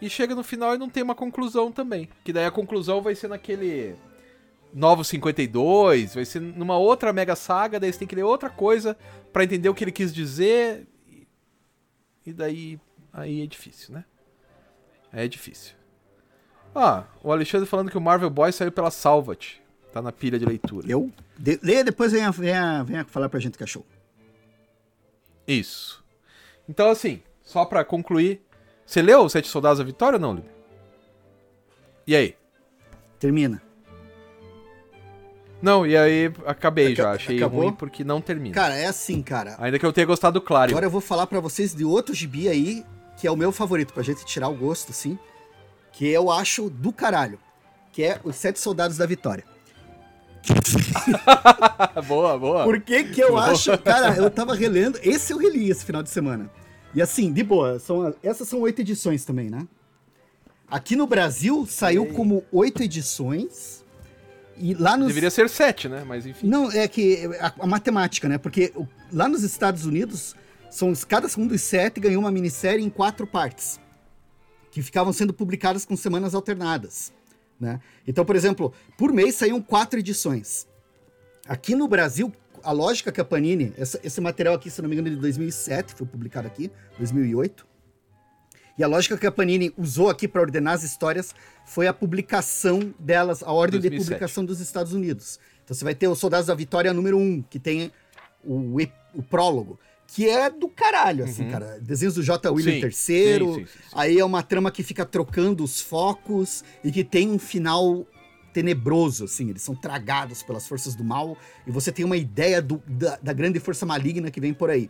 E 0.02 0.10
chega 0.10 0.36
no 0.36 0.44
final 0.44 0.76
e 0.76 0.78
não 0.78 0.90
tem 0.90 1.02
uma 1.02 1.16
conclusão 1.16 1.72
também. 1.72 2.10
Que 2.24 2.34
daí 2.34 2.46
a 2.46 2.52
conclusão 2.52 3.02
vai 3.02 3.16
ser 3.16 3.28
naquele. 3.28 3.96
Novo 4.76 5.06
52, 5.06 6.16
vai 6.16 6.26
ser 6.26 6.42
numa 6.42 6.78
outra 6.78 7.14
mega 7.14 7.34
saga, 7.34 7.80
daí 7.80 7.94
você 7.94 8.00
tem 8.00 8.08
que 8.10 8.14
ler 8.14 8.24
outra 8.24 8.50
coisa 8.50 8.98
para 9.32 9.46
entender 9.46 9.70
o 9.70 9.74
que 9.74 9.86
ele 9.86 9.92
quis 9.92 10.14
dizer. 10.14 10.86
E 12.26 12.34
daí. 12.34 12.78
Aí 13.14 13.42
é 13.42 13.48
difícil, 13.48 13.94
né? 13.94 14.04
É 15.14 15.26
difícil. 15.30 15.74
Ah, 16.76 17.06
o 17.24 17.32
Alexandre 17.32 17.66
falando 17.66 17.90
que 17.90 17.98
o 17.98 18.02
Marvel 18.02 18.30
Boy 18.30 18.52
saiu 18.52 18.70
pela 18.70 18.92
Salvat. 18.92 19.62
Tá 19.94 20.02
na 20.02 20.12
pilha 20.12 20.38
de 20.38 20.44
leitura. 20.44 20.86
Eu? 20.90 21.10
De, 21.40 21.58
leia 21.64 21.86
depois 21.86 22.12
venha, 22.12 22.30
venha, 22.30 22.84
venha 22.84 23.06
falar 23.06 23.30
pra 23.30 23.40
gente 23.40 23.58
que 23.58 23.64
achou. 23.64 23.86
Isso. 25.48 26.04
Então, 26.68 26.90
assim, 26.90 27.24
só 27.42 27.64
pra 27.64 27.86
concluir. 27.86 28.42
Você 28.86 29.02
leu 29.02 29.30
Sete 29.30 29.48
Soldados 29.48 29.80
da 29.80 29.86
Vitória 29.86 30.18
ou 30.18 30.22
não, 30.22 30.34
Lili? 30.34 30.50
E 32.06 32.14
aí? 32.14 32.36
Termina. 33.18 33.64
Não, 35.62 35.86
e 35.86 35.96
aí 35.96 36.32
acabei 36.46 36.94
Aca 36.94 36.96
já. 36.96 37.12
Achei 37.12 37.38
acabou? 37.38 37.62
ruim 37.62 37.74
porque 37.74 38.04
não 38.04 38.22
termina. 38.22 38.54
Cara, 38.54 38.76
é 38.76 38.86
assim, 38.86 39.22
cara. 39.22 39.56
Ainda 39.60 39.80
que 39.80 39.86
eu 39.86 39.94
tenha 39.94 40.06
gostado 40.06 40.40
do 40.40 40.46
Claro. 40.46 40.72
Agora 40.72 40.86
eu 40.86 40.92
vou 40.92 41.02
falar 41.02 41.28
para 41.28 41.40
vocês 41.40 41.74
de 41.74 41.84
outro 41.86 42.14
gibi 42.14 42.48
aí 42.48 42.86
que 43.16 43.28
é 43.28 43.32
o 43.32 43.36
meu 43.36 43.52
favorito, 43.52 43.94
pra 43.94 44.04
gente 44.04 44.26
tirar 44.26 44.50
o 44.50 44.56
gosto, 44.56 44.92
assim, 44.92 45.18
que 45.92 46.08
eu 46.08 46.30
acho 46.30 46.70
do 46.70 46.92
caralho, 46.92 47.40
que 47.92 48.04
é 48.04 48.20
Os 48.24 48.36
Sete 48.36 48.60
Soldados 48.60 48.98
da 48.98 49.06
Vitória. 49.06 49.44
boa, 52.08 52.38
boa. 52.38 52.64
Por 52.64 52.80
que 52.82 53.06
que 53.06 53.22
eu 53.22 53.30
boa. 53.30 53.46
acho... 53.46 53.76
Cara, 53.80 54.16
eu 54.16 54.30
tava 54.30 54.54
relendo, 54.54 55.00
esse 55.02 55.34
eu 55.34 55.38
reli 55.38 55.70
esse 55.70 55.86
final 55.86 56.04
de 56.04 56.10
semana. 56.10 56.50
E 56.94 57.02
assim, 57.02 57.32
de 57.32 57.44
boa, 57.44 57.80
são, 57.80 58.14
essas 58.22 58.48
são 58.48 58.62
oito 58.62 58.82
edições 58.82 59.26
também, 59.26 59.50
né? 59.50 59.68
Aqui 60.70 60.96
no 60.96 61.08
Brasil 61.08 61.66
saiu 61.68 62.06
Ei. 62.06 62.14
como 62.14 62.44
oito 62.52 62.84
edições. 62.84 63.84
E 64.58 64.74
lá 64.74 64.96
nos... 64.96 65.08
Deveria 65.08 65.30
ser 65.30 65.50
sete, 65.50 65.90
né? 65.90 66.04
Mas 66.06 66.26
enfim. 66.26 66.48
Não, 66.48 66.72
é 66.72 66.88
que 66.88 67.30
a, 67.40 67.54
a 67.60 67.68
matemática, 67.68 68.30
né? 68.30 68.38
Porque 68.38 68.74
lá 69.12 69.28
nos 69.28 69.44
Estados 69.44 69.86
Unidos, 69.86 70.36
são 70.70 70.94
cada 71.08 71.28
um 71.38 71.48
dos 71.48 71.62
sete 71.62 72.00
ganhou 72.00 72.22
uma 72.22 72.32
minissérie 72.32 72.84
em 72.84 72.90
quatro 72.90 73.26
partes. 73.26 73.80
Que 74.72 74.82
ficavam 74.82 75.14
sendo 75.14 75.34
publicadas 75.34 75.86
com 75.86 75.96
semanas 75.96 76.36
alternadas. 76.36 77.14
Né? 77.60 77.80
Então, 78.06 78.26
por 78.26 78.36
exemplo, 78.36 78.74
por 78.98 79.14
mês 79.14 79.36
saíam 79.36 79.62
quatro 79.62 80.00
edições. 80.00 80.68
Aqui 81.48 81.76
no 81.76 81.88
Brasil, 81.88 82.34
a 82.62 82.72
lógica 82.72 83.12
que 83.12 83.22
a 83.22 83.26
Panini, 83.26 83.74
essa, 83.78 84.00
esse 84.04 84.20
material 84.20 84.56
aqui, 84.56 84.70
se 84.70 84.82
não 84.82 84.90
me 84.90 84.96
engano, 84.96 85.08
é 85.08 85.12
de 85.12 85.18
2007, 85.18 85.96
foi 85.96 86.06
publicado 86.06 86.48
aqui, 86.48 86.72
2008. 86.98 87.66
E 88.78 88.84
a 88.84 88.88
lógica 88.88 89.18
que 89.18 89.26
a 89.26 89.32
Panini 89.32 89.74
usou 89.78 90.10
aqui 90.10 90.28
para 90.28 90.42
ordenar 90.42 90.74
as 90.74 90.84
histórias 90.84 91.34
foi 91.66 91.88
a 91.88 91.94
publicação 91.94 92.94
delas, 93.00 93.42
a 93.42 93.52
ordem 93.52 93.80
2007. 93.80 93.90
de 93.90 94.06
publicação 94.06 94.46
dos 94.46 94.60
Estados 94.60 94.94
Unidos. 94.94 95.40
Então 95.64 95.76
você 95.76 95.84
vai 95.84 95.96
ter 95.96 96.08
os 96.08 96.20
Soldados 96.20 96.48
da 96.48 96.54
Vitória 96.54 96.94
número 96.94 97.18
1, 97.18 97.44
que 97.44 97.58
tem 97.58 97.92
o, 98.44 98.78
o 99.14 99.24
prólogo, 99.24 99.80
que 100.08 100.30
é 100.30 100.50
do 100.50 100.70
caralho, 100.70 101.24
assim, 101.24 101.46
uhum. 101.46 101.52
cara. 101.52 101.80
Desenhos 101.82 102.16
do 102.16 102.24
J. 102.24 102.52
William 102.52 102.76
III. 102.76 102.92
Sim, 102.92 102.92
sim, 102.92 103.66
sim, 103.66 103.66
aí 103.94 104.20
é 104.20 104.26
uma 104.26 104.44
trama 104.44 104.70
que 104.70 104.84
fica 104.84 105.06
trocando 105.06 105.64
os 105.64 105.82
focos 105.82 106.64
e 106.84 106.92
que 106.92 107.04
tem 107.04 107.32
um 107.32 107.40
final 107.40 108.06
tenebroso, 108.54 109.26
assim. 109.26 109.50
Eles 109.50 109.62
são 109.64 109.76
tragados 109.76 110.44
pelas 110.44 110.68
forças 110.68 110.96
do 110.96 111.04
mal 111.04 111.38
e 111.66 111.72
você 111.72 111.92
tem 111.92 112.06
uma 112.06 112.18
ideia 112.18 112.62
do, 112.62 112.82
da, 112.88 113.18
da 113.22 113.34
grande 113.34 113.60
força 113.60 113.86
maligna 113.86 114.30
que 114.30 114.40
vem 114.40 114.54
por 114.54 114.70
aí. 114.70 114.90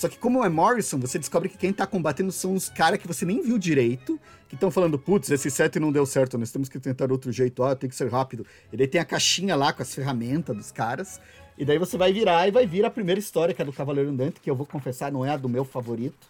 Só 0.00 0.08
que 0.08 0.16
como 0.16 0.42
é 0.42 0.48
Morrison, 0.48 0.98
você 0.98 1.18
descobre 1.18 1.50
que 1.50 1.58
quem 1.58 1.74
tá 1.74 1.86
combatendo 1.86 2.32
são 2.32 2.54
os 2.54 2.70
caras 2.70 2.98
que 2.98 3.06
você 3.06 3.26
nem 3.26 3.42
viu 3.42 3.58
direito, 3.58 4.18
que 4.48 4.54
estão 4.54 4.70
falando, 4.70 4.98
putz, 4.98 5.30
esse 5.30 5.50
set 5.50 5.78
não 5.78 5.92
deu 5.92 6.06
certo, 6.06 6.38
nós 6.38 6.50
temos 6.50 6.70
que 6.70 6.80
tentar 6.80 7.12
outro 7.12 7.30
jeito, 7.30 7.62
ah, 7.62 7.76
tem 7.76 7.90
que 7.90 7.94
ser 7.94 8.10
rápido. 8.10 8.46
E 8.72 8.78
daí 8.78 8.86
tem 8.86 8.98
a 8.98 9.04
caixinha 9.04 9.54
lá 9.54 9.74
com 9.74 9.82
as 9.82 9.94
ferramentas 9.94 10.56
dos 10.56 10.72
caras, 10.72 11.20
e 11.58 11.66
daí 11.66 11.76
você 11.76 11.98
vai 11.98 12.14
virar 12.14 12.48
e 12.48 12.50
vai 12.50 12.66
vir 12.66 12.82
a 12.82 12.90
primeira 12.90 13.20
história, 13.20 13.54
que 13.54 13.60
é 13.60 13.64
do 13.64 13.74
Cavaleiro 13.74 14.08
Andante, 14.08 14.40
que 14.40 14.50
eu 14.50 14.56
vou 14.56 14.64
confessar, 14.64 15.12
não 15.12 15.22
é 15.22 15.28
a 15.28 15.36
do 15.36 15.50
meu 15.50 15.66
favorito. 15.66 16.26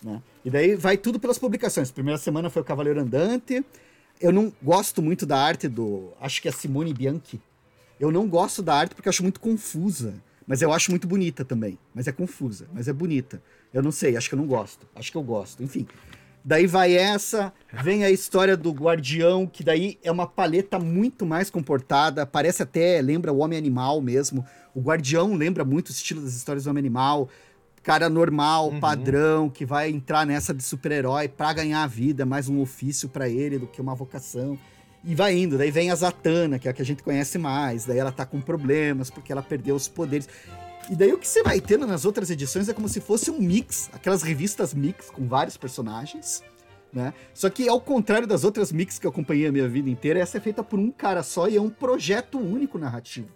Né? 0.00 0.22
E 0.44 0.48
daí 0.48 0.76
vai 0.76 0.96
tudo 0.96 1.18
pelas 1.18 1.40
publicações. 1.40 1.90
Primeira 1.90 2.18
semana 2.18 2.50
foi 2.50 2.62
o 2.62 2.64
Cavaleiro 2.64 3.00
Andante. 3.00 3.64
Eu 4.20 4.30
não 4.30 4.52
gosto 4.62 5.02
muito 5.02 5.26
da 5.26 5.36
arte 5.36 5.66
do. 5.66 6.12
Acho 6.20 6.40
que 6.40 6.46
é 6.46 6.52
Simone 6.52 6.94
Bianchi. 6.94 7.40
Eu 7.98 8.12
não 8.12 8.28
gosto 8.28 8.62
da 8.62 8.76
arte 8.76 8.94
porque 8.94 9.08
eu 9.08 9.10
acho 9.10 9.24
muito 9.24 9.40
confusa. 9.40 10.14
Mas 10.46 10.62
eu 10.62 10.72
acho 10.72 10.90
muito 10.90 11.06
bonita 11.06 11.44
também. 11.44 11.78
Mas 11.94 12.06
é 12.06 12.12
confusa, 12.12 12.66
mas 12.72 12.88
é 12.88 12.92
bonita. 12.92 13.42
Eu 13.72 13.82
não 13.82 13.90
sei, 13.90 14.16
acho 14.16 14.28
que 14.28 14.34
eu 14.34 14.38
não 14.38 14.46
gosto. 14.46 14.86
Acho 14.94 15.10
que 15.10 15.16
eu 15.16 15.22
gosto. 15.22 15.62
Enfim. 15.62 15.86
Daí 16.44 16.66
vai 16.66 16.92
essa, 16.94 17.52
vem 17.84 18.04
a 18.04 18.10
história 18.10 18.56
do 18.56 18.72
guardião, 18.72 19.46
que 19.46 19.62
daí 19.62 19.96
é 20.02 20.10
uma 20.10 20.26
paleta 20.26 20.76
muito 20.76 21.24
mais 21.24 21.48
comportada, 21.48 22.26
parece 22.26 22.64
até, 22.64 23.00
lembra 23.00 23.32
o 23.32 23.38
Homem-Animal 23.38 24.00
mesmo. 24.00 24.44
O 24.74 24.80
guardião 24.80 25.34
lembra 25.34 25.64
muito 25.64 25.90
o 25.90 25.92
estilo 25.92 26.20
das 26.20 26.34
histórias 26.34 26.64
do 26.64 26.70
Homem-Animal. 26.70 27.28
Cara 27.80 28.08
normal, 28.08 28.70
uhum. 28.70 28.80
padrão, 28.80 29.48
que 29.48 29.64
vai 29.64 29.88
entrar 29.88 30.26
nessa 30.26 30.52
de 30.52 30.64
super-herói 30.64 31.28
para 31.28 31.52
ganhar 31.52 31.84
a 31.84 31.86
vida, 31.86 32.26
mais 32.26 32.48
um 32.48 32.60
ofício 32.60 33.08
para 33.08 33.28
ele 33.28 33.58
do 33.58 33.68
que 33.68 33.80
uma 33.80 33.94
vocação. 33.94 34.58
E 35.04 35.14
vai 35.14 35.36
indo, 35.36 35.58
daí 35.58 35.70
vem 35.70 35.90
a 35.90 35.96
Zatanna, 35.96 36.58
que 36.58 36.68
é 36.68 36.70
a 36.70 36.74
que 36.74 36.82
a 36.82 36.84
gente 36.84 37.02
conhece 37.02 37.36
mais, 37.36 37.84
daí 37.84 37.98
ela 37.98 38.12
tá 38.12 38.24
com 38.24 38.40
problemas 38.40 39.10
porque 39.10 39.32
ela 39.32 39.42
perdeu 39.42 39.74
os 39.74 39.88
poderes. 39.88 40.28
E 40.88 40.94
daí 40.94 41.12
o 41.12 41.18
que 41.18 41.26
você 41.26 41.42
vai 41.42 41.60
tendo 41.60 41.86
nas 41.86 42.04
outras 42.04 42.30
edições 42.30 42.68
é 42.68 42.74
como 42.74 42.88
se 42.88 43.00
fosse 43.00 43.30
um 43.30 43.38
mix, 43.38 43.90
aquelas 43.92 44.22
revistas 44.22 44.72
mix 44.72 45.10
com 45.10 45.26
vários 45.26 45.56
personagens, 45.56 46.42
né? 46.92 47.12
Só 47.34 47.50
que 47.50 47.68
ao 47.68 47.80
contrário 47.80 48.28
das 48.28 48.44
outras 48.44 48.70
mix 48.70 48.98
que 48.98 49.06
eu 49.06 49.10
acompanhei 49.10 49.46
a 49.46 49.52
minha 49.52 49.68
vida 49.68 49.90
inteira, 49.90 50.20
essa 50.20 50.38
é 50.38 50.40
feita 50.40 50.62
por 50.62 50.78
um 50.78 50.90
cara 50.90 51.22
só 51.22 51.48
e 51.48 51.56
é 51.56 51.60
um 51.60 51.70
projeto 51.70 52.38
único 52.38 52.78
narrativo. 52.78 53.28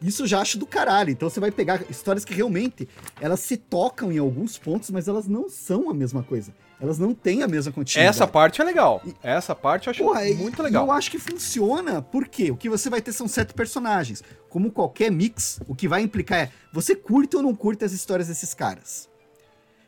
Isso 0.00 0.26
já 0.26 0.40
acho 0.40 0.58
do 0.58 0.66
caralho. 0.66 1.10
Então 1.10 1.28
você 1.28 1.40
vai 1.40 1.50
pegar 1.50 1.82
histórias 1.90 2.24
que 2.24 2.32
realmente 2.32 2.88
elas 3.20 3.40
se 3.40 3.56
tocam 3.56 4.12
em 4.12 4.18
alguns 4.18 4.56
pontos, 4.56 4.90
mas 4.90 5.08
elas 5.08 5.26
não 5.26 5.48
são 5.48 5.90
a 5.90 5.94
mesma 5.94 6.22
coisa. 6.22 6.52
Elas 6.80 6.98
não 6.98 7.12
têm 7.12 7.42
a 7.42 7.48
mesma 7.48 7.72
continuidade. 7.72 8.16
Essa 8.16 8.26
parte 8.26 8.60
é 8.60 8.64
legal. 8.64 9.02
Essa 9.20 9.54
parte 9.54 9.88
eu 9.88 9.90
acho 9.90 10.02
Porra, 10.02 10.24
muito 10.34 10.62
legal. 10.62 10.86
Eu 10.86 10.92
acho 10.92 11.10
que 11.10 11.18
funciona, 11.18 12.00
porque 12.00 12.52
o 12.52 12.56
que 12.56 12.68
você 12.68 12.88
vai 12.88 13.02
ter 13.02 13.12
são 13.12 13.26
sete 13.26 13.52
personagens. 13.52 14.22
Como 14.48 14.70
qualquer 14.70 15.10
mix, 15.10 15.60
o 15.66 15.74
que 15.74 15.88
vai 15.88 16.02
implicar 16.02 16.38
é 16.38 16.50
você 16.72 16.94
curte 16.94 17.36
ou 17.36 17.42
não 17.42 17.54
curte 17.54 17.84
as 17.84 17.92
histórias 17.92 18.28
desses 18.28 18.54
caras. 18.54 19.08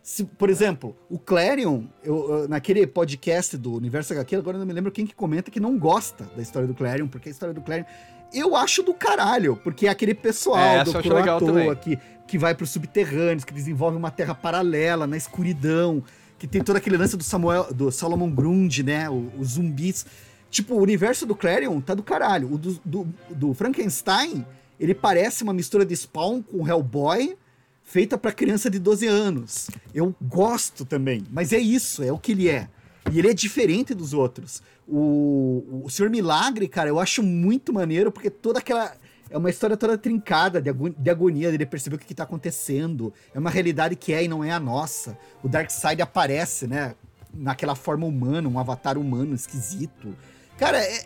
Se, 0.02 0.24
por 0.24 0.50
exemplo, 0.50 0.96
o 1.08 1.18
Clarion, 1.18 1.84
eu, 2.02 2.30
eu, 2.30 2.48
naquele 2.48 2.84
podcast 2.86 3.56
do 3.56 3.74
Universo 3.74 4.12
HQ, 4.12 4.34
agora 4.34 4.56
eu 4.56 4.58
não 4.58 4.66
me 4.66 4.72
lembro 4.72 4.90
quem 4.90 5.06
que 5.06 5.14
comenta 5.14 5.50
que 5.52 5.61
não 5.61 5.78
gosta 5.78 6.24
da 6.34 6.42
história 6.42 6.66
do 6.66 6.74
Clarion, 6.74 7.06
porque 7.06 7.28
a 7.28 7.32
história 7.32 7.54
do 7.54 7.61
Clarion 7.61 7.84
eu 8.33 8.55
acho 8.57 8.83
do 8.83 8.95
caralho, 8.95 9.57
porque 9.57 9.87
é 9.87 9.91
aquele 9.91 10.14
pessoal 10.14 10.59
é, 10.59 10.85
do 10.85 10.93
Croatoa 10.93 11.74
que, 11.76 11.99
que 12.26 12.39
vai 12.39 12.55
para 12.55 12.64
os 12.64 12.70
subterrâneos, 12.70 13.45
que 13.45 13.53
desenvolve 13.53 13.97
uma 13.97 14.11
terra 14.11 14.35
paralela 14.35 15.07
na 15.07 15.16
escuridão, 15.16 16.03
que 16.39 16.47
tem 16.47 16.62
todo 16.62 16.76
aquele 16.76 16.97
lance 16.97 17.16
do 17.16 17.22
Samuel, 17.24 17.72
do 17.72 17.91
Solomon 17.91 18.31
Grundy, 18.31 18.83
né? 18.83 19.09
Os 19.11 19.53
zumbis. 19.53 20.07
Tipo, 20.51 20.74
o 20.74 20.81
universo 20.81 21.26
do 21.26 21.35
Clarion 21.35 21.81
tá 21.81 21.95
do 21.95 22.03
caralho. 22.03 22.53
O 22.55 22.59
do, 22.59 22.81
do, 22.85 23.09
do 23.31 23.55
Frankenstein, 23.55 24.45
ele 24.78 24.95
parece 24.95 25.43
uma 25.43 25.53
mistura 25.53 25.85
de 25.85 25.95
Spawn 25.95 26.43
com 26.43 26.66
Hellboy, 26.66 27.37
feita 27.85 28.16
para 28.16 28.33
criança 28.33 28.70
de 28.70 28.78
12 28.78 29.07
anos. 29.07 29.68
Eu 29.95 30.14
gosto 30.22 30.85
também, 30.85 31.24
mas 31.31 31.53
é 31.53 31.59
isso, 31.59 32.03
é 32.03 32.12
o 32.12 32.18
que 32.18 32.33
ele 32.33 32.49
é. 32.49 32.68
E 33.11 33.18
ele 33.18 33.28
é 33.28 33.34
diferente 33.34 33.94
dos 33.94 34.12
outros. 34.12 34.62
O, 34.86 35.82
o 35.84 35.90
Senhor 35.90 36.11
Milagre, 36.11 36.68
cara, 36.68 36.88
eu 36.88 36.98
acho 36.98 37.22
muito 37.22 37.72
maneiro, 37.72 38.11
porque 38.11 38.30
toda 38.30 38.58
aquela. 38.58 38.92
É 39.28 39.38
uma 39.38 39.48
história 39.48 39.76
toda 39.76 39.96
trincada 39.96 40.61
de, 40.61 40.68
agonia, 40.68 40.96
de 40.98 41.11
agonia, 41.11 41.50
dele 41.52 41.64
perceber 41.64 41.96
o 41.96 41.98
que, 41.98 42.12
está 42.12 42.24
acontecendo. 42.24 43.12
É 43.32 43.38
uma 43.38 43.50
realidade 43.50 43.94
que 43.94 44.12
é 44.12 44.24
e 44.24 44.28
não 44.28 44.42
é 44.42 44.50
a 44.50 44.58
nossa. 44.58 45.16
O 45.42 45.48
Darkseid 45.48 46.02
aparece, 46.02 46.66
né? 46.66 46.96
Naquela 47.32 47.76
forma 47.76 48.06
humana, 48.06 48.48
um 48.48 48.58
avatar 48.58 48.98
humano 48.98 49.34
esquisito. 49.34 50.16
Cara, 50.58 50.82
é, 50.82 51.04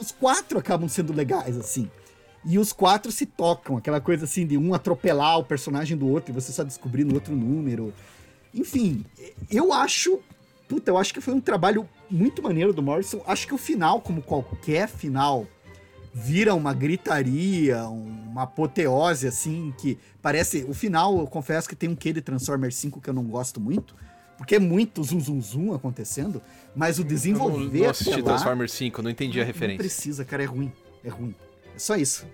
os 0.00 0.10
quatro 0.10 0.58
acabam 0.58 0.88
sendo 0.88 1.12
legais, 1.12 1.58
assim. 1.58 1.90
E 2.44 2.58
os 2.58 2.72
quatro 2.72 3.12
se 3.12 3.24
tocam, 3.24 3.76
aquela 3.76 4.00
coisa 4.00 4.24
assim 4.24 4.46
de 4.46 4.56
um 4.58 4.74
atropelar 4.74 5.38
o 5.38 5.44
personagem 5.44 5.96
do 5.96 6.08
outro 6.08 6.32
e 6.32 6.34
você 6.34 6.50
só 6.50 6.64
descobrir 6.64 7.04
no 7.04 7.14
outro 7.14 7.36
número. 7.36 7.92
Enfim, 8.52 9.04
eu 9.50 9.72
acho 9.72 10.20
puta, 10.72 10.90
eu 10.90 10.96
acho 10.96 11.12
que 11.12 11.20
foi 11.20 11.34
um 11.34 11.40
trabalho 11.40 11.86
muito 12.10 12.42
maneiro 12.42 12.72
do 12.72 12.82
Morrison. 12.82 13.22
Acho 13.26 13.46
que 13.46 13.52
o 13.52 13.58
final, 13.58 14.00
como 14.00 14.22
qualquer 14.22 14.88
final, 14.88 15.46
vira 16.14 16.54
uma 16.54 16.72
gritaria, 16.72 17.84
uma 17.84 18.44
apoteose, 18.44 19.26
assim, 19.26 19.74
que 19.76 19.98
parece. 20.22 20.64
O 20.66 20.72
final, 20.72 21.18
eu 21.18 21.26
confesso 21.26 21.68
que 21.68 21.76
tem 21.76 21.90
um 21.90 21.94
quê 21.94 22.10
de 22.10 22.22
Transformers 22.22 22.74
5 22.76 23.02
que 23.02 23.10
eu 23.10 23.12
não 23.12 23.24
gosto 23.24 23.60
muito. 23.60 23.94
Porque 24.38 24.54
é 24.54 24.58
muito 24.58 25.04
zum 25.04 25.20
zum 25.20 25.42
zum 25.42 25.74
acontecendo, 25.74 26.40
mas 26.74 26.98
o 26.98 27.04
desenvolver. 27.04 27.78
Eu 27.78 27.82
não, 27.82 27.90
assisti 27.90 28.22
lá, 28.22 28.32
Transformers 28.32 28.72
5, 28.72 29.02
não 29.02 29.10
entendi 29.10 29.42
a 29.42 29.44
referência. 29.44 29.82
Não 29.82 29.88
precisa, 29.90 30.24
cara, 30.24 30.42
é 30.42 30.46
ruim. 30.46 30.72
É 31.04 31.10
ruim. 31.10 31.34
É 31.76 31.78
só 31.78 31.96
isso. 31.96 32.26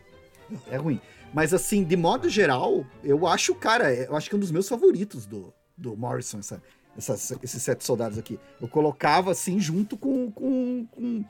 É 0.70 0.76
ruim. 0.76 1.01
Mas 1.34 1.53
assim, 1.53 1.82
de 1.82 1.97
modo 1.97 2.28
geral, 2.28 2.86
eu 3.03 3.26
acho, 3.26 3.53
cara, 3.57 3.93
eu 3.93 4.16
acho 4.16 4.30
que 4.30 4.36
é 4.36 4.39
um 4.39 4.41
dos 4.41 4.53
meus 4.53 4.68
favoritos 4.68 5.26
do, 5.26 5.53
do 5.76 5.97
Morrison, 5.97 6.39
essa, 6.39 6.62
essas, 6.99 7.32
esses 7.42 7.62
sete 7.62 7.84
soldados 7.84 8.18
aqui. 8.18 8.38
Eu 8.61 8.68
colocava 8.68 9.30
assim 9.30 9.61
junto 9.61 9.96
com. 9.96 10.30
com, 10.32 10.86
com 10.90 11.24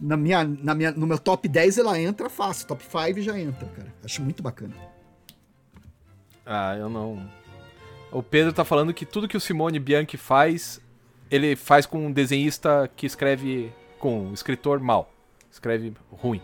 na 0.00 0.16
minha, 0.16 0.44
na 0.44 0.74
minha, 0.74 0.92
no 0.92 1.06
meu 1.06 1.18
top 1.18 1.46
10 1.46 1.76
ela 1.76 2.00
entra 2.00 2.30
fácil, 2.30 2.66
top 2.66 2.82
5 2.82 3.20
já 3.20 3.38
entra, 3.38 3.68
cara. 3.68 3.92
Acho 4.02 4.22
muito 4.22 4.42
bacana. 4.42 4.74
Ah, 6.46 6.74
eu 6.78 6.88
não. 6.88 7.28
O 8.10 8.22
Pedro 8.22 8.52
tá 8.52 8.64
falando 8.64 8.94
que 8.94 9.04
tudo 9.04 9.28
que 9.28 9.36
o 9.36 9.40
Simone 9.40 9.78
Bianchi 9.78 10.16
faz, 10.16 10.80
ele 11.30 11.54
faz 11.54 11.84
com 11.84 12.06
um 12.06 12.12
desenhista 12.12 12.90
que 12.96 13.04
escreve 13.04 13.72
com 13.98 14.28
um 14.28 14.32
escritor 14.32 14.80
mal. 14.80 15.12
Escreve 15.50 15.92
ruim. 16.10 16.40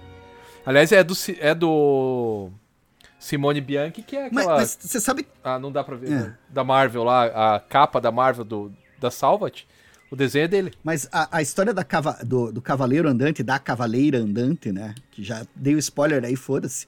Aliás, 0.67 0.93
é 0.93 1.03
do, 1.03 1.15
é 1.39 1.55
do 1.55 2.51
Simone 3.27 3.61
Bianchi, 3.61 4.03
que 4.03 4.17
é 4.17 4.27
aquela. 4.27 4.57
Mas 4.57 4.79
você 4.81 5.01
sabe. 5.01 5.27
Ah, 5.43 5.59
não 5.59 5.73
dá 5.73 5.83
pra 5.83 5.97
ver. 5.97 6.07
É. 6.07 6.11
Né? 6.11 6.39
Da 6.49 6.63
Marvel 6.63 7.03
lá, 7.03 7.57
a 7.57 7.61
capa 7.61 8.01
da 8.01 8.13
Marvel 8.13 8.45
do, 8.45 8.73
da 9.01 9.11
Salvat. 9.11 9.67
O 10.09 10.15
desenho 10.15 10.45
é 10.45 10.49
dele. 10.49 10.73
Mas 10.85 11.09
a, 11.11 11.39
a 11.39 11.43
história 11.43 11.75
da 11.75 11.83
cava, 11.83 12.17
do, 12.23 12.53
do 12.53 12.63
Cavaleiro 12.63 13.09
Andante, 13.09 13.43
da 13.43 13.59
Cavaleira 13.59 14.19
Andante, 14.19 14.71
né? 14.71 14.95
Que 15.11 15.25
já 15.25 15.45
dei 15.57 15.75
o 15.75 15.79
spoiler 15.79 16.25
aí, 16.25 16.37
foda-se. 16.37 16.87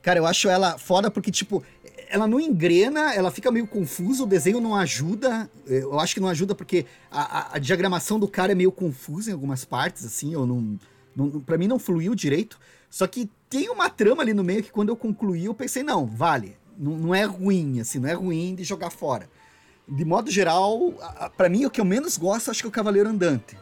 Cara, 0.00 0.20
eu 0.20 0.26
acho 0.26 0.48
ela 0.48 0.78
foda 0.78 1.10
porque, 1.10 1.32
tipo, 1.32 1.62
ela 2.08 2.28
não 2.28 2.38
engrena, 2.38 3.12
ela 3.12 3.32
fica 3.32 3.50
meio 3.50 3.66
confusa, 3.66 4.22
o 4.22 4.26
desenho 4.26 4.60
não 4.60 4.76
ajuda. 4.76 5.50
Eu 5.66 5.98
acho 5.98 6.14
que 6.14 6.20
não 6.20 6.28
ajuda 6.28 6.54
porque 6.54 6.86
a, 7.10 7.38
a, 7.38 7.56
a 7.56 7.58
diagramação 7.58 8.20
do 8.20 8.28
cara 8.28 8.52
é 8.52 8.54
meio 8.54 8.70
confusa 8.70 9.30
em 9.30 9.32
algumas 9.32 9.64
partes, 9.64 10.04
assim, 10.04 10.32
eu 10.32 10.46
não, 10.46 10.78
não. 11.16 11.40
Pra 11.40 11.58
mim 11.58 11.66
não 11.66 11.80
fluiu 11.80 12.14
direito. 12.14 12.60
Só 12.88 13.08
que 13.08 13.28
tem 13.50 13.68
uma 13.68 13.90
trama 13.90 14.22
ali 14.22 14.32
no 14.32 14.44
meio 14.44 14.62
que 14.62 14.70
quando 14.70 14.90
eu 14.90 14.96
concluí, 14.96 15.46
eu 15.46 15.54
pensei, 15.54 15.82
não, 15.82 16.06
vale. 16.06 16.56
Não, 16.78 16.92
não 16.92 17.14
é 17.14 17.24
ruim, 17.24 17.80
assim, 17.80 17.98
não 17.98 18.08
é 18.08 18.14
ruim 18.14 18.54
de 18.54 18.62
jogar 18.62 18.90
fora. 18.90 19.28
De 19.86 20.04
modo 20.04 20.30
geral, 20.30 20.94
para 21.36 21.48
mim 21.48 21.66
o 21.66 21.70
que 21.70 21.80
eu 21.80 21.84
menos 21.84 22.16
gosto 22.16 22.50
acho 22.50 22.60
que 22.60 22.66
é 22.66 22.68
o 22.68 22.72
Cavaleiro 22.72 23.08
Andante. 23.08 23.58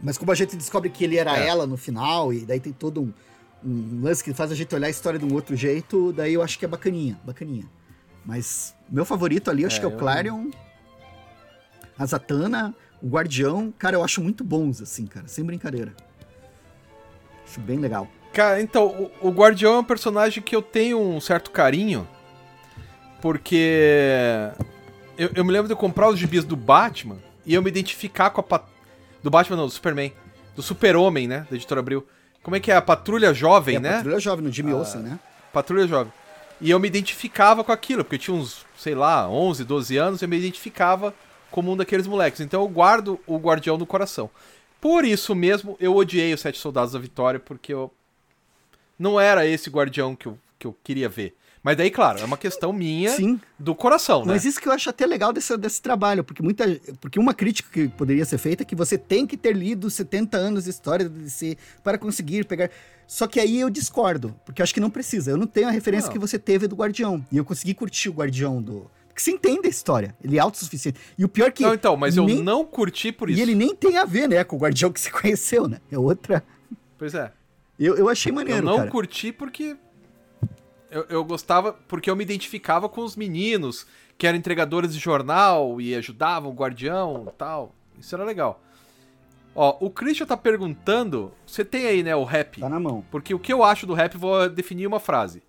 Mas 0.00 0.18
como 0.18 0.30
a 0.30 0.34
gente 0.34 0.54
descobre 0.54 0.90
que 0.90 1.02
ele 1.02 1.16
era 1.16 1.36
é. 1.36 1.48
ela 1.48 1.66
no 1.66 1.78
final, 1.78 2.32
e 2.32 2.44
daí 2.44 2.60
tem 2.60 2.72
todo 2.72 3.00
um, 3.00 3.12
um, 3.64 4.02
lance 4.02 4.22
que 4.22 4.34
faz 4.34 4.52
a 4.52 4.54
gente 4.54 4.72
olhar 4.74 4.88
a 4.88 4.90
história 4.90 5.18
de 5.18 5.24
um 5.24 5.32
outro 5.32 5.56
jeito, 5.56 6.12
daí 6.12 6.34
eu 6.34 6.42
acho 6.42 6.58
que 6.58 6.66
é 6.66 6.68
bacaninha, 6.68 7.18
bacaninha. 7.24 7.64
Mas 8.26 8.74
meu 8.90 9.06
favorito 9.06 9.50
ali, 9.50 9.64
acho 9.64 9.78
é, 9.78 9.80
que 9.80 9.86
é 9.86 9.88
o 9.88 9.96
Clarion, 9.96 10.50
a 11.98 12.04
Zatanna, 12.04 12.74
o 13.02 13.08
Guardião, 13.08 13.72
cara, 13.76 13.96
eu 13.96 14.04
acho 14.04 14.20
muito 14.20 14.44
bons, 14.44 14.82
assim, 14.82 15.06
cara, 15.06 15.26
sem 15.26 15.42
brincadeira. 15.42 15.96
Acho 17.44 17.58
bem 17.60 17.78
legal. 17.78 18.06
Cara, 18.38 18.62
então, 18.62 19.10
o, 19.20 19.30
o 19.30 19.30
Guardião 19.32 19.74
é 19.74 19.78
um 19.80 19.84
personagem 19.84 20.40
que 20.40 20.54
eu 20.54 20.62
tenho 20.62 21.00
um 21.00 21.20
certo 21.20 21.50
carinho, 21.50 22.06
porque 23.20 24.52
eu, 25.18 25.32
eu 25.34 25.44
me 25.44 25.50
lembro 25.50 25.66
de 25.66 25.74
comprar 25.74 26.08
os 26.08 26.16
gibis 26.16 26.44
do 26.44 26.54
Batman 26.54 27.18
e 27.44 27.52
eu 27.52 27.60
me 27.60 27.68
identificar 27.68 28.30
com 28.30 28.40
a, 28.40 28.60
do 29.24 29.28
Batman, 29.28 29.56
não, 29.56 29.66
do 29.66 29.72
Superman. 29.72 30.12
Do 30.54 30.62
Super-Homem, 30.62 31.26
né? 31.26 31.48
Da 31.50 31.56
editora 31.56 31.80
Abril. 31.80 32.06
Como 32.40 32.54
é 32.54 32.60
que 32.60 32.70
é? 32.70 32.76
A 32.76 32.80
Patrulha 32.80 33.34
Jovem, 33.34 33.74
é, 33.74 33.80
né? 33.80 33.96
Patrulha 33.96 34.20
Jovem, 34.20 34.44
no 34.44 34.52
Jimmy 34.52 34.70
ah, 34.70 34.76
Olsen, 34.76 35.00
né? 35.00 35.18
Patrulha 35.52 35.88
Jovem. 35.88 36.12
E 36.60 36.70
eu 36.70 36.78
me 36.78 36.86
identificava 36.86 37.64
com 37.64 37.72
aquilo, 37.72 38.04
porque 38.04 38.14
eu 38.14 38.20
tinha 38.20 38.36
uns, 38.36 38.64
sei 38.78 38.94
lá, 38.94 39.28
11, 39.28 39.64
12 39.64 39.96
anos, 39.96 40.22
eu 40.22 40.28
me 40.28 40.38
identificava 40.38 41.12
como 41.50 41.72
um 41.72 41.76
daqueles 41.76 42.06
moleques. 42.06 42.40
Então 42.40 42.62
eu 42.62 42.68
guardo 42.68 43.18
o 43.26 43.36
Guardião 43.36 43.76
no 43.76 43.84
coração. 43.84 44.30
Por 44.80 45.04
isso 45.04 45.34
mesmo, 45.34 45.76
eu 45.80 45.96
odiei 45.96 46.32
os 46.32 46.40
Sete 46.40 46.60
Soldados 46.60 46.92
da 46.92 47.00
Vitória, 47.00 47.40
porque 47.40 47.74
eu. 47.74 47.90
Não 48.98 49.20
era 49.20 49.46
esse 49.46 49.70
Guardião 49.70 50.16
que 50.16 50.26
eu, 50.26 50.38
que 50.58 50.66
eu 50.66 50.76
queria 50.82 51.08
ver. 51.08 51.36
Mas 51.62 51.76
daí, 51.76 51.90
claro, 51.90 52.18
é 52.18 52.24
uma 52.24 52.36
questão 52.36 52.72
minha 52.72 53.10
Sim. 53.10 53.40
do 53.58 53.74
coração, 53.74 54.24
né? 54.24 54.32
Mas 54.32 54.44
isso 54.44 54.60
que 54.60 54.68
eu 54.68 54.72
acho 54.72 54.88
até 54.88 55.04
legal 55.04 55.32
desse, 55.32 55.56
desse 55.56 55.82
trabalho, 55.82 56.22
porque 56.24 56.42
muita. 56.42 56.64
Porque 57.00 57.18
uma 57.18 57.34
crítica 57.34 57.68
que 57.70 57.88
poderia 57.88 58.24
ser 58.24 58.38
feita 58.38 58.62
é 58.62 58.66
que 58.66 58.76
você 58.76 58.96
tem 58.96 59.26
que 59.26 59.36
ter 59.36 59.54
lido 59.54 59.90
70 59.90 60.36
anos 60.36 60.64
de 60.64 60.70
história 60.70 61.08
do 61.08 61.18
DC 61.18 61.56
para 61.82 61.98
conseguir 61.98 62.44
pegar. 62.46 62.70
Só 63.06 63.26
que 63.26 63.40
aí 63.40 63.58
eu 63.58 63.70
discordo, 63.70 64.34
porque 64.44 64.60
eu 64.60 64.64
acho 64.64 64.74
que 64.74 64.80
não 64.80 64.90
precisa. 64.90 65.30
Eu 65.30 65.36
não 65.36 65.46
tenho 65.46 65.68
a 65.68 65.70
referência 65.70 66.06
não. 66.06 66.12
que 66.12 66.18
você 66.18 66.38
teve 66.38 66.66
do 66.68 66.76
Guardião. 66.76 67.24
E 67.32 67.36
eu 67.36 67.44
consegui 67.44 67.74
curtir 67.74 68.08
o 68.08 68.12
Guardião 68.12 68.62
do. 68.62 68.90
Porque 69.08 69.22
você 69.22 69.30
entende 69.32 69.66
a 69.66 69.70
história. 69.70 70.14
Ele 70.22 70.36
é 70.36 70.40
autossuficiente. 70.40 71.00
E 71.18 71.24
o 71.24 71.28
pior 71.28 71.48
é 71.48 71.50
que. 71.50 71.62
Não, 71.62 71.74
então, 71.74 71.96
mas 71.96 72.16
nem... 72.16 72.36
eu 72.36 72.42
não 72.42 72.64
curti 72.64 73.10
por 73.10 73.28
isso. 73.28 73.38
E 73.38 73.42
ele 73.42 73.54
nem 73.54 73.74
tem 73.74 73.98
a 73.98 74.04
ver, 74.04 74.28
né, 74.28 74.44
com 74.44 74.56
o 74.56 74.58
Guardião 74.58 74.92
que 74.92 75.00
você 75.00 75.10
conheceu, 75.12 75.66
né? 75.66 75.80
É 75.90 75.98
outra. 75.98 76.44
Pois 76.96 77.14
é. 77.14 77.32
Eu, 77.78 77.96
eu 77.96 78.08
achei 78.08 78.32
maneiro. 78.32 78.60
Eu 78.60 78.64
não 78.64 78.76
cara. 78.78 78.90
curti 78.90 79.32
porque 79.32 79.76
eu, 80.90 81.04
eu 81.08 81.24
gostava 81.24 81.72
porque 81.72 82.10
eu 82.10 82.16
me 82.16 82.24
identificava 82.24 82.88
com 82.88 83.02
os 83.02 83.14
meninos 83.14 83.86
que 84.16 84.26
eram 84.26 84.38
entregadores 84.38 84.92
de 84.92 84.98
jornal 84.98 85.80
e 85.80 85.94
ajudavam 85.94 86.50
o 86.50 86.54
guardião 86.54 87.32
tal. 87.36 87.74
Isso 87.98 88.14
era 88.14 88.24
legal. 88.24 88.60
Ó, 89.54 89.76
o 89.80 89.90
Christian 89.90 90.26
tá 90.26 90.36
perguntando. 90.36 91.32
Você 91.46 91.64
tem 91.64 91.86
aí, 91.86 92.02
né, 92.02 92.14
o 92.14 92.24
rap? 92.24 92.60
Tá 92.60 92.68
na 92.68 92.80
mão. 92.80 93.04
Porque 93.10 93.34
o 93.34 93.38
que 93.38 93.52
eu 93.52 93.62
acho 93.64 93.86
do 93.86 93.94
rap, 93.94 94.16
vou 94.16 94.48
definir 94.48 94.86
uma 94.86 95.00
frase. 95.00 95.42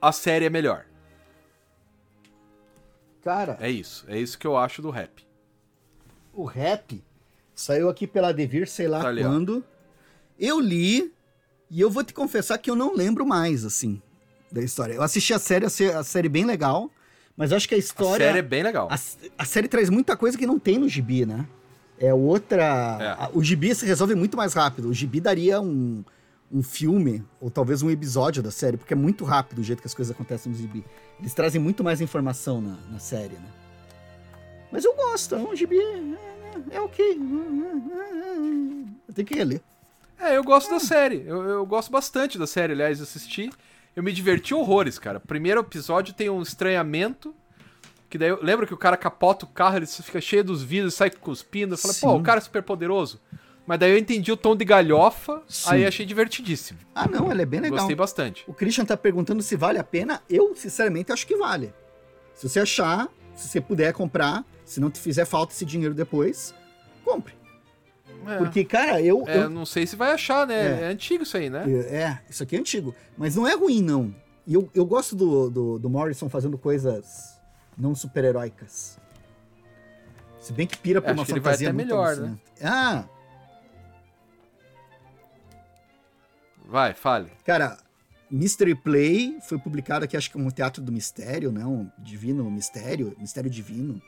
A 0.00 0.10
série 0.12 0.44
é 0.44 0.50
melhor. 0.50 0.86
Cara. 3.22 3.56
É 3.60 3.70
isso. 3.70 4.04
É 4.08 4.18
isso 4.18 4.38
que 4.38 4.46
eu 4.46 4.56
acho 4.56 4.82
do 4.82 4.90
rap. 4.90 5.24
O 6.32 6.44
rap 6.44 7.02
saiu 7.54 7.88
aqui 7.88 8.06
pela 8.06 8.32
Devir, 8.32 8.68
sei 8.68 8.88
lá 8.88 9.00
tá 9.00 9.08
ali, 9.08 9.22
quando. 9.22 9.64
Ó. 9.68 9.72
Eu 10.38 10.58
li 10.58 11.12
e 11.72 11.80
eu 11.80 11.90
vou 11.90 12.04
te 12.04 12.12
confessar 12.12 12.58
que 12.58 12.70
eu 12.70 12.76
não 12.76 12.94
lembro 12.94 13.26
mais, 13.26 13.64
assim 13.64 14.00
da 14.52 14.62
história. 14.62 14.92
Eu 14.92 15.02
assisti 15.02 15.32
a 15.32 15.38
série, 15.38 15.64
a 15.64 16.04
série 16.04 16.28
bem 16.28 16.44
legal, 16.44 16.90
mas 17.34 17.52
acho 17.52 17.66
que 17.66 17.74
a 17.74 17.78
história. 17.78 18.26
A 18.26 18.28
série 18.28 18.38
é 18.40 18.42
bem 18.42 18.62
legal. 18.62 18.88
A, 18.90 18.98
a 19.38 19.44
série 19.44 19.66
traz 19.66 19.88
muita 19.88 20.14
coisa 20.16 20.36
que 20.36 20.46
não 20.46 20.58
tem 20.58 20.78
no 20.78 20.88
gibi, 20.88 21.24
né? 21.24 21.46
É 21.98 22.12
outra. 22.12 22.98
É. 23.00 23.24
A, 23.24 23.30
o 23.32 23.42
gibi 23.42 23.74
se 23.74 23.86
resolve 23.86 24.14
muito 24.14 24.36
mais 24.36 24.52
rápido. 24.52 24.88
O 24.88 24.92
gibi 24.92 25.20
daria 25.20 25.60
um, 25.60 26.04
um 26.52 26.62
filme, 26.62 27.24
ou 27.40 27.50
talvez 27.50 27.82
um 27.82 27.90
episódio 27.90 28.42
da 28.42 28.50
série, 28.50 28.76
porque 28.76 28.92
é 28.92 28.96
muito 28.96 29.24
rápido 29.24 29.60
o 29.60 29.64
jeito 29.64 29.80
que 29.80 29.86
as 29.86 29.94
coisas 29.94 30.14
acontecem 30.14 30.52
no 30.52 30.58
gibi. 30.58 30.84
Eles 31.18 31.32
trazem 31.32 31.60
muito 31.60 31.82
mais 31.82 32.02
informação 32.02 32.60
na, 32.60 32.76
na 32.90 32.98
série, 32.98 33.34
né? 33.34 33.48
Mas 34.70 34.84
eu 34.84 34.94
gosto, 34.94 35.34
é 35.34 35.38
um 35.38 35.56
gibi. 35.56 35.78
É, 35.78 36.74
é, 36.74 36.76
é 36.76 36.80
ok. 36.80 37.18
Eu 39.08 39.14
tenho 39.14 39.26
que 39.26 39.34
reler. 39.34 39.62
É, 40.22 40.36
eu 40.36 40.44
gosto 40.44 40.70
da 40.70 40.80
série. 40.80 41.24
Eu, 41.26 41.42
eu 41.42 41.66
gosto 41.66 41.90
bastante 41.90 42.38
da 42.38 42.46
série, 42.46 42.72
aliás, 42.72 43.00
assisti 43.00 43.50
eu 43.94 44.02
me 44.02 44.12
diverti 44.12 44.54
horrores, 44.54 44.98
cara. 44.98 45.20
Primeiro 45.20 45.60
episódio 45.60 46.14
tem 46.14 46.30
um 46.30 46.40
estranhamento. 46.42 47.34
Que 48.08 48.18
daí, 48.18 48.34
lembra 48.42 48.66
que 48.66 48.74
o 48.74 48.76
cara 48.76 48.96
capota 48.96 49.44
o 49.46 49.48
carro, 49.48 49.76
ele 49.76 49.86
fica 49.86 50.20
cheio 50.20 50.44
dos 50.44 50.62
vidros, 50.62 50.94
sai 50.94 51.10
cuspindo. 51.10 51.74
Eu 51.74 51.78
falei, 51.78 51.94
Sim. 51.94 52.06
pô, 52.06 52.14
o 52.14 52.22
cara 52.22 52.38
é 52.38 52.40
super 52.42 52.62
poderoso. 52.62 53.20
Mas 53.66 53.78
daí 53.78 53.92
eu 53.92 53.98
entendi 53.98 54.32
o 54.32 54.36
tom 54.36 54.56
de 54.56 54.64
galhofa, 54.64 55.42
Sim. 55.46 55.70
aí 55.70 55.86
achei 55.86 56.04
divertidíssimo. 56.04 56.78
Ah, 56.94 57.08
não, 57.08 57.30
ele 57.30 57.42
é 57.42 57.46
bem 57.46 57.60
legal. 57.60 57.78
Gostei 57.78 57.94
bastante. 57.94 58.44
O 58.46 58.52
Christian 58.52 58.84
tá 58.84 58.96
perguntando 58.96 59.42
se 59.42 59.56
vale 59.56 59.78
a 59.78 59.84
pena. 59.84 60.22
Eu, 60.28 60.54
sinceramente, 60.56 61.12
acho 61.12 61.26
que 61.26 61.36
vale. 61.36 61.72
Se 62.34 62.48
você 62.48 62.60
achar, 62.60 63.08
se 63.34 63.48
você 63.48 63.60
puder 63.60 63.92
comprar, 63.92 64.44
se 64.64 64.80
não 64.80 64.90
te 64.90 64.98
fizer 64.98 65.24
falta 65.24 65.52
esse 65.52 65.64
dinheiro 65.64 65.94
depois, 65.94 66.54
compre. 67.04 67.34
É. 68.26 68.38
Porque, 68.38 68.64
cara, 68.64 69.00
eu, 69.00 69.24
é, 69.26 69.38
eu. 69.38 69.50
não 69.50 69.64
sei 69.64 69.86
se 69.86 69.96
vai 69.96 70.12
achar, 70.12 70.46
né? 70.46 70.80
É. 70.80 70.84
é. 70.84 70.86
antigo 70.86 71.22
isso 71.22 71.36
aí, 71.36 71.50
né? 71.50 71.64
É, 71.68 72.18
isso 72.28 72.42
aqui 72.42 72.56
é 72.56 72.58
antigo. 72.58 72.94
Mas 73.16 73.36
não 73.36 73.46
é 73.46 73.54
ruim, 73.54 73.82
não. 73.82 74.14
E 74.46 74.54
eu, 74.54 74.68
eu 74.74 74.84
gosto 74.84 75.14
do, 75.14 75.50
do, 75.50 75.78
do 75.78 75.90
Morrison 75.90 76.28
fazendo 76.28 76.58
coisas 76.58 77.40
não 77.76 77.94
super-heróicas. 77.94 78.98
Se 80.40 80.52
bem 80.52 80.66
que 80.66 80.76
pira 80.76 81.00
pra 81.00 81.12
uma 81.12 81.24
fantasia 81.24 81.68
ele 81.68 81.76
vai 81.76 81.86
até 81.86 81.94
melhor, 81.94 82.16
né? 82.16 82.36
Ah! 82.60 83.04
Vai, 86.66 86.94
fale. 86.94 87.30
Cara, 87.44 87.78
Mystery 88.30 88.74
Play 88.74 89.38
foi 89.42 89.58
publicado 89.58 90.04
aqui, 90.04 90.16
acho 90.16 90.28
que 90.28 90.32
como 90.32 90.50
Teatro 90.50 90.82
do 90.82 90.90
Mistério, 90.90 91.52
né? 91.52 91.64
Um 91.64 91.88
Divino 91.98 92.50
Mistério, 92.50 93.14
Mistério 93.18 93.50
Divino. 93.50 94.02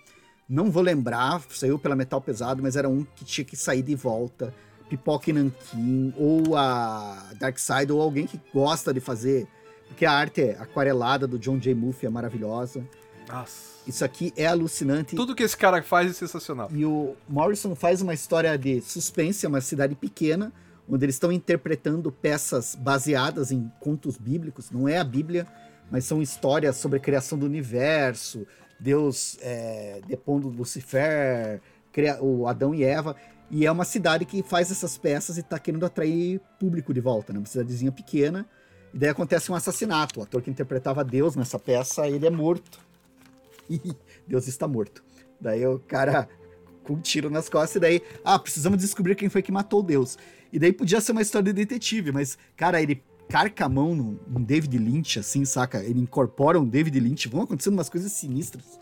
Não 0.48 0.70
vou 0.70 0.82
lembrar, 0.82 1.42
saiu 1.50 1.78
pela 1.78 1.96
Metal 1.96 2.20
Pesado, 2.20 2.62
mas 2.62 2.76
era 2.76 2.88
um 2.88 3.04
que 3.04 3.24
tinha 3.24 3.44
que 3.44 3.56
sair 3.56 3.82
de 3.82 3.94
volta. 3.94 4.54
Pipoca 4.88 5.30
e 5.30 5.32
Nankin, 5.32 6.14
ou 6.16 6.56
a 6.56 7.32
Dark 7.40 7.58
Side, 7.58 7.90
ou 7.90 8.00
alguém 8.00 8.26
que 8.26 8.38
gosta 8.52 8.92
de 8.92 9.00
fazer. 9.00 9.48
Porque 9.88 10.04
a 10.04 10.12
arte 10.12 10.42
é 10.42 10.58
aquarelada 10.58 11.26
do 11.26 11.38
John 11.38 11.58
J. 11.58 11.74
Muffy 11.74 12.06
é 12.06 12.10
maravilhosa. 12.10 12.86
Nossa. 13.28 13.74
Isso 13.86 14.04
aqui 14.04 14.32
é 14.36 14.46
alucinante. 14.46 15.16
Tudo 15.16 15.34
que 15.34 15.42
esse 15.42 15.56
cara 15.56 15.82
faz 15.82 16.10
é 16.10 16.14
sensacional. 16.14 16.68
E 16.72 16.84
o 16.84 17.14
Morrison 17.28 17.74
faz 17.74 18.00
uma 18.00 18.14
história 18.14 18.56
de 18.56 18.80
suspense, 18.80 19.44
é 19.44 19.48
uma 19.48 19.60
cidade 19.60 19.94
pequena, 19.94 20.52
onde 20.88 21.04
eles 21.04 21.16
estão 21.16 21.32
interpretando 21.32 22.10
peças 22.10 22.74
baseadas 22.74 23.50
em 23.50 23.70
contos 23.80 24.16
bíblicos. 24.16 24.70
Não 24.70 24.88
é 24.88 24.98
a 24.98 25.04
Bíblia, 25.04 25.46
mas 25.90 26.04
são 26.04 26.22
histórias 26.22 26.76
sobre 26.76 26.98
a 26.98 27.00
criação 27.00 27.38
do 27.38 27.46
universo, 27.46 28.46
Deus 28.78 29.38
é, 29.40 30.00
depondo 30.06 30.48
Lucifer, 30.48 31.60
o 32.20 32.46
Adão 32.46 32.74
e 32.74 32.84
Eva. 32.84 33.16
E 33.50 33.66
é 33.66 33.70
uma 33.70 33.84
cidade 33.84 34.24
que 34.24 34.42
faz 34.42 34.70
essas 34.70 34.98
peças 34.98 35.38
e 35.38 35.42
tá 35.42 35.58
querendo 35.58 35.86
atrair 35.86 36.40
público 36.58 36.92
de 36.92 37.00
volta, 37.00 37.32
né? 37.32 37.38
Uma 37.38 37.46
cidadezinha 37.46 37.92
pequena. 37.92 38.46
E 38.92 38.98
daí 38.98 39.10
acontece 39.10 39.50
um 39.52 39.54
assassinato. 39.54 40.20
O 40.20 40.22
ator 40.22 40.42
que 40.42 40.50
interpretava 40.50 41.04
Deus 41.04 41.36
nessa 41.36 41.58
peça, 41.58 42.08
ele 42.08 42.26
é 42.26 42.30
morto. 42.30 42.78
E 43.68 43.80
Deus 44.26 44.46
está 44.48 44.66
morto. 44.66 45.04
Daí 45.40 45.66
o 45.66 45.78
cara 45.78 46.28
com 46.84 46.94
um 46.94 47.00
tiro 47.00 47.30
nas 47.30 47.48
costas, 47.48 47.76
e 47.76 47.80
daí, 47.80 48.02
ah, 48.24 48.38
precisamos 48.38 48.78
descobrir 48.78 49.14
quem 49.14 49.28
foi 49.28 49.42
que 49.42 49.50
matou 49.50 49.82
Deus. 49.82 50.18
E 50.52 50.58
daí 50.58 50.72
podia 50.72 51.00
ser 51.00 51.12
uma 51.12 51.22
história 51.22 51.52
de 51.52 51.52
detetive, 51.52 52.12
mas, 52.12 52.38
cara, 52.56 52.80
ele 52.80 53.02
carca 53.28 53.64
a 53.64 53.68
mão 53.68 53.94
num, 53.94 54.18
num 54.26 54.42
David 54.42 54.76
Lynch, 54.78 55.18
assim, 55.18 55.44
saca? 55.44 55.82
Ele 55.82 56.00
incorpora 56.00 56.60
um 56.60 56.66
David 56.66 56.98
Lynch, 57.00 57.28
vão 57.28 57.42
acontecendo 57.42 57.74
umas 57.74 57.88
coisas 57.88 58.12
sinistras. 58.12 58.78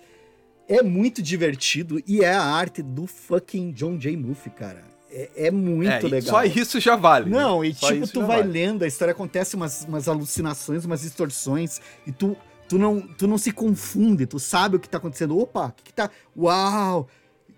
É 0.69 0.83
muito 0.83 1.23
divertido 1.23 2.03
e 2.07 2.21
é 2.23 2.33
a 2.33 2.43
arte 2.43 2.83
do 2.83 3.07
fucking 3.07 3.73
John 3.73 3.99
J. 3.99 4.17
Muffy, 4.17 4.51
cara. 4.51 4.85
É, 5.11 5.47
é 5.47 5.51
muito 5.51 5.91
é, 5.91 6.01
legal. 6.01 6.31
Só 6.31 6.45
isso 6.45 6.81
já 6.81 6.97
vale. 6.97 7.29
Né? 7.29 7.37
Não, 7.37 7.61
né? 7.61 7.69
e 7.69 7.75
só 7.75 7.93
tipo, 7.93 8.09
tu 8.09 8.21
vai 8.21 8.39
vale. 8.39 8.53
lendo, 8.53 8.83
a 8.83 8.87
história 8.87 9.13
acontece 9.13 9.55
umas, 9.55 9.85
umas 9.85 10.09
alucinações, 10.09 10.85
umas 10.85 11.03
distorções, 11.03 11.81
e 12.07 12.13
tu, 12.13 12.37
tu, 12.69 12.79
não, 12.79 13.01
tu 13.01 13.27
não 13.27 13.37
se 13.37 13.53
confunde, 13.53 14.27
tu 14.27 14.39
sabe 14.39 14.77
o 14.77 14.81
que 14.81 14.89
tá 14.89 14.97
acontecendo. 14.99 15.39
Opa, 15.39 15.67
o 15.67 15.73
que, 15.73 15.85
que 15.85 15.93
tá. 15.93 16.11
Uau! 16.37 17.09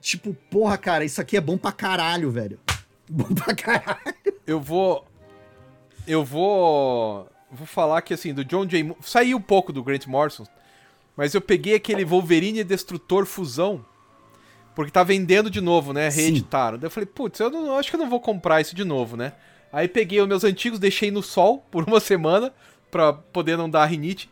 Tipo, 0.01 0.35
porra, 0.51 0.77
cara, 0.77 1.05
isso 1.05 1.21
aqui 1.21 1.37
é 1.37 1.41
bom 1.41 1.57
pra 1.57 1.73
caralho, 1.73 2.31
velho. 2.31 2.59
Bom 3.09 3.35
pra 3.35 3.55
caralho. 3.55 4.15
Eu 4.47 4.59
vou 4.59 5.05
eu 6.07 6.25
vou 6.25 7.29
vou 7.51 7.67
falar 7.67 8.03
que 8.03 8.13
assim 8.13 8.35
do 8.35 8.45
John 8.45 8.67
J. 8.67 8.97
Saiu 9.01 9.39
um 9.39 9.41
pouco 9.41 9.73
do 9.73 9.83
Grant 9.83 10.07
Morrison, 10.07 10.45
Mas 11.17 11.35
eu 11.35 11.41
peguei 11.41 11.75
aquele 11.75 12.05
Wolverine 12.05 12.65
Destrutor 12.65 13.25
Fusão, 13.25 13.85
porque 14.75 14.91
tá 14.91 15.05
vendendo 15.05 15.49
de 15.49 15.61
novo, 15.61 15.93
né? 15.93 16.11
Sim. 16.11 16.23
Reeditaram. 16.23 16.79
Daí 16.79 16.87
eu 16.87 16.91
falei, 16.91 17.07
putz, 17.07 17.39
eu 17.39 17.51
não, 17.51 17.79
acho 17.79 17.91
que 17.91 17.97
eu 17.97 18.01
não 18.01 18.11
vou 18.11 18.21
comprar 18.21 18.61
isso 18.61 18.75
de 18.75 18.85
novo, 18.85 19.17
né? 19.17 19.33
Aí 19.73 19.87
peguei 19.87 20.21
os 20.21 20.29
meus 20.29 20.45
antigos, 20.45 20.79
deixei 20.79 21.11
no 21.11 21.23
sol 21.23 21.65
por 21.71 21.85
uma 21.85 22.01
semana, 22.01 22.53
pra 22.91 23.13
poder 23.13 23.57
não 23.57 23.71
dar 23.71 23.87
rinite. 23.87 24.29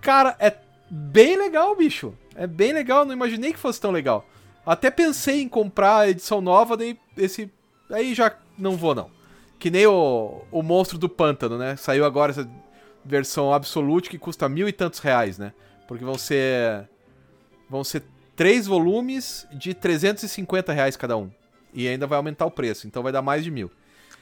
Cara, 0.00 0.36
é 0.38 0.54
bem 0.90 1.36
legal, 1.36 1.74
bicho. 1.74 2.14
É 2.34 2.46
bem 2.46 2.72
legal, 2.72 3.04
não 3.04 3.12
imaginei 3.12 3.52
que 3.52 3.58
fosse 3.58 3.80
tão 3.80 3.90
legal. 3.90 4.26
Até 4.64 4.90
pensei 4.90 5.40
em 5.40 5.48
comprar 5.48 6.00
a 6.00 6.10
edição 6.10 6.40
nova, 6.40 6.76
daí 6.76 6.98
esse. 7.16 7.50
Aí 7.90 8.14
já 8.14 8.36
não 8.56 8.76
vou, 8.76 8.94
não. 8.94 9.17
Que 9.58 9.70
nem 9.70 9.86
o, 9.86 10.42
o 10.50 10.62
Monstro 10.62 10.98
do 10.98 11.08
Pântano, 11.08 11.58
né? 11.58 11.76
Saiu 11.76 12.04
agora 12.04 12.30
essa 12.30 12.48
versão 13.04 13.52
Absolute 13.52 14.08
que 14.08 14.18
custa 14.18 14.48
mil 14.48 14.68
e 14.68 14.72
tantos 14.72 15.00
reais, 15.00 15.38
né? 15.38 15.52
Porque 15.86 16.04
vão 16.04 16.16
ser. 16.16 16.88
Vão 17.68 17.82
ser 17.82 18.04
três 18.36 18.66
volumes 18.66 19.46
de 19.52 19.74
350 19.74 20.72
reais 20.72 20.96
cada 20.96 21.16
um. 21.16 21.30
E 21.74 21.88
ainda 21.88 22.06
vai 22.06 22.16
aumentar 22.16 22.46
o 22.46 22.50
preço, 22.50 22.86
então 22.86 23.02
vai 23.02 23.12
dar 23.12 23.20
mais 23.20 23.44
de 23.44 23.50
mil. 23.50 23.70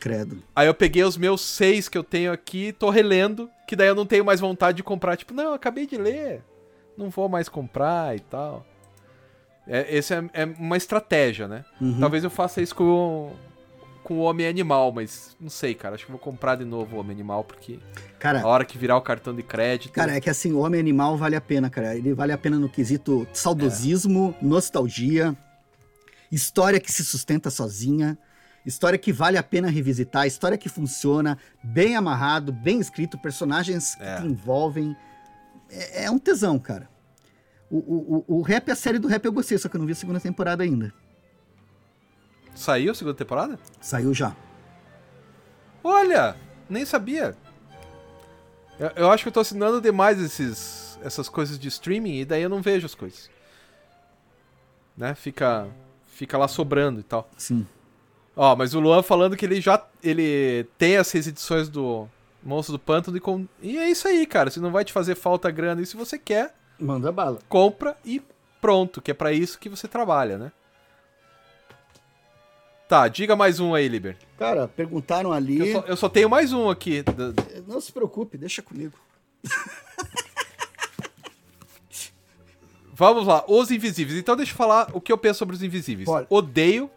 Credo. 0.00 0.42
Aí 0.54 0.66
eu 0.66 0.74
peguei 0.74 1.04
os 1.04 1.16
meus 1.16 1.40
seis 1.40 1.88
que 1.88 1.96
eu 1.96 2.04
tenho 2.04 2.32
aqui, 2.32 2.72
tô 2.72 2.90
relendo, 2.90 3.48
que 3.66 3.76
daí 3.76 3.88
eu 3.88 3.94
não 3.94 4.06
tenho 4.06 4.24
mais 4.24 4.40
vontade 4.40 4.76
de 4.76 4.82
comprar. 4.82 5.16
Tipo, 5.16 5.32
não, 5.32 5.54
acabei 5.54 5.86
de 5.86 5.96
ler, 5.96 6.42
não 6.96 7.08
vou 7.08 7.28
mais 7.28 7.48
comprar 7.48 8.16
e 8.16 8.20
tal. 8.20 8.66
É, 9.66 9.96
esse 9.96 10.14
é, 10.14 10.24
é 10.32 10.44
uma 10.44 10.76
estratégia, 10.76 11.48
né? 11.48 11.64
Uhum. 11.80 11.98
Talvez 11.98 12.24
eu 12.24 12.30
faça 12.30 12.62
isso 12.62 12.74
com, 12.74 13.32
com 14.06 14.14
o 14.14 14.20
Homem 14.20 14.46
Animal, 14.46 14.92
mas 14.92 15.36
não 15.40 15.50
sei, 15.50 15.74
cara. 15.74 15.96
Acho 15.96 16.04
que 16.04 16.12
vou 16.12 16.20
comprar 16.20 16.54
de 16.54 16.64
novo 16.64 16.94
o 16.96 17.00
Homem 17.00 17.10
Animal, 17.10 17.42
porque 17.42 17.80
Cara, 18.20 18.40
a 18.40 18.46
hora 18.46 18.64
que 18.64 18.78
virar 18.78 18.96
o 18.96 19.00
cartão 19.02 19.34
de 19.34 19.42
crédito. 19.42 19.92
Cara, 19.92 20.14
é 20.14 20.20
que 20.20 20.30
assim, 20.30 20.52
o 20.52 20.58
Homem 20.60 20.78
Animal 20.78 21.16
vale 21.16 21.34
a 21.34 21.40
pena, 21.40 21.68
cara. 21.68 21.96
Ele 21.96 22.14
vale 22.14 22.30
a 22.32 22.38
pena 22.38 22.56
no 22.56 22.68
quesito 22.68 23.26
saudosismo, 23.32 24.32
nostalgia, 24.40 25.36
história 26.30 26.78
que 26.78 26.92
se 26.92 27.04
sustenta 27.04 27.50
sozinha, 27.50 28.16
história 28.64 28.96
que 28.96 29.12
vale 29.12 29.36
a 29.38 29.42
pena 29.42 29.68
revisitar, 29.68 30.24
história 30.24 30.56
que 30.56 30.68
funciona, 30.68 31.36
bem 31.64 31.96
amarrado, 31.96 32.52
bem 32.52 32.78
escrito, 32.78 33.18
personagens 33.18 33.96
que 33.96 34.04
É. 34.04 34.20
te 34.20 34.26
envolvem. 34.26 34.96
É, 35.68 36.04
é 36.04 36.10
um 36.12 36.18
tesão, 36.18 36.60
cara. 36.60 36.88
O, 37.68 37.78
o, 37.78 38.24
o, 38.28 38.38
o 38.38 38.42
rap, 38.42 38.70
a 38.70 38.76
série 38.76 39.00
do 39.00 39.08
rap 39.08 39.24
eu 39.24 39.32
gostei, 39.32 39.58
só 39.58 39.68
que 39.68 39.74
eu 39.74 39.80
não 39.80 39.86
vi 39.86 39.92
a 39.92 39.96
segunda 39.96 40.20
temporada 40.20 40.62
ainda. 40.62 40.94
Saiu 42.56 42.90
a 42.90 42.94
segunda 42.94 43.14
temporada? 43.14 43.58
Saiu 43.80 44.12
já. 44.12 44.34
Olha, 45.84 46.34
nem 46.68 46.84
sabia. 46.84 47.36
Eu, 48.78 48.90
eu 48.96 49.10
acho 49.10 49.22
que 49.22 49.28
eu 49.28 49.32
tô 49.32 49.40
assinando 49.40 49.80
demais 49.80 50.20
esses, 50.20 50.98
essas 51.02 51.28
coisas 51.28 51.58
de 51.58 51.68
streaming 51.68 52.20
e 52.20 52.24
daí 52.24 52.42
eu 52.42 52.48
não 52.48 52.60
vejo 52.60 52.86
as 52.86 52.94
coisas. 52.94 53.30
Né? 54.96 55.14
Fica, 55.14 55.68
fica 56.08 56.36
lá 56.36 56.48
sobrando 56.48 56.98
e 57.00 57.02
tal. 57.04 57.28
Sim. 57.36 57.66
Ó, 58.34 58.56
mas 58.56 58.74
o 58.74 58.80
Luan 58.80 59.02
falando 59.02 59.36
que 59.36 59.44
ele 59.46 59.60
já 59.60 59.82
ele 60.02 60.66
tem 60.76 60.96
as 60.96 61.06
seis 61.06 61.26
edições 61.26 61.68
do 61.68 62.08
Monstro 62.42 62.72
do 62.72 62.78
Pântano 62.78 63.16
e, 63.16 63.20
com... 63.20 63.46
e 63.62 63.78
é 63.78 63.88
isso 63.88 64.08
aí, 64.08 64.26
cara. 64.26 64.50
Se 64.50 64.60
não 64.60 64.70
vai 64.70 64.84
te 64.84 64.92
fazer 64.92 65.14
falta 65.14 65.50
grana 65.50 65.80
e 65.80 65.86
se 65.86 65.96
você 65.96 66.18
quer, 66.18 66.54
Manda 66.78 67.10
bala. 67.12 67.38
compra 67.48 67.96
e 68.04 68.22
pronto, 68.60 69.00
que 69.00 69.10
é 69.10 69.14
pra 69.14 69.32
isso 69.32 69.58
que 69.58 69.68
você 69.68 69.86
trabalha, 69.88 70.36
né? 70.36 70.52
Tá, 72.88 73.08
diga 73.08 73.34
mais 73.34 73.58
um 73.58 73.74
aí, 73.74 73.88
Liber. 73.88 74.16
Cara, 74.38 74.68
perguntaram 74.68 75.32
ali. 75.32 75.58
Eu 75.58 75.72
só, 75.72 75.86
eu 75.88 75.96
só 75.96 76.08
tenho 76.08 76.30
mais 76.30 76.52
um 76.52 76.70
aqui. 76.70 77.02
Não 77.66 77.80
se 77.80 77.90
preocupe, 77.92 78.38
deixa 78.38 78.62
comigo. 78.62 78.92
Vamos 82.92 83.26
lá, 83.26 83.44
Os 83.48 83.70
Invisíveis. 83.70 84.18
Então 84.18 84.36
deixa 84.36 84.52
eu 84.52 84.56
falar 84.56 84.88
o 84.92 85.00
que 85.00 85.12
eu 85.12 85.18
penso 85.18 85.40
sobre 85.40 85.56
Os 85.56 85.62
Invisíveis. 85.62 86.06
Bora. 86.06 86.26
Odeio, 86.30 86.88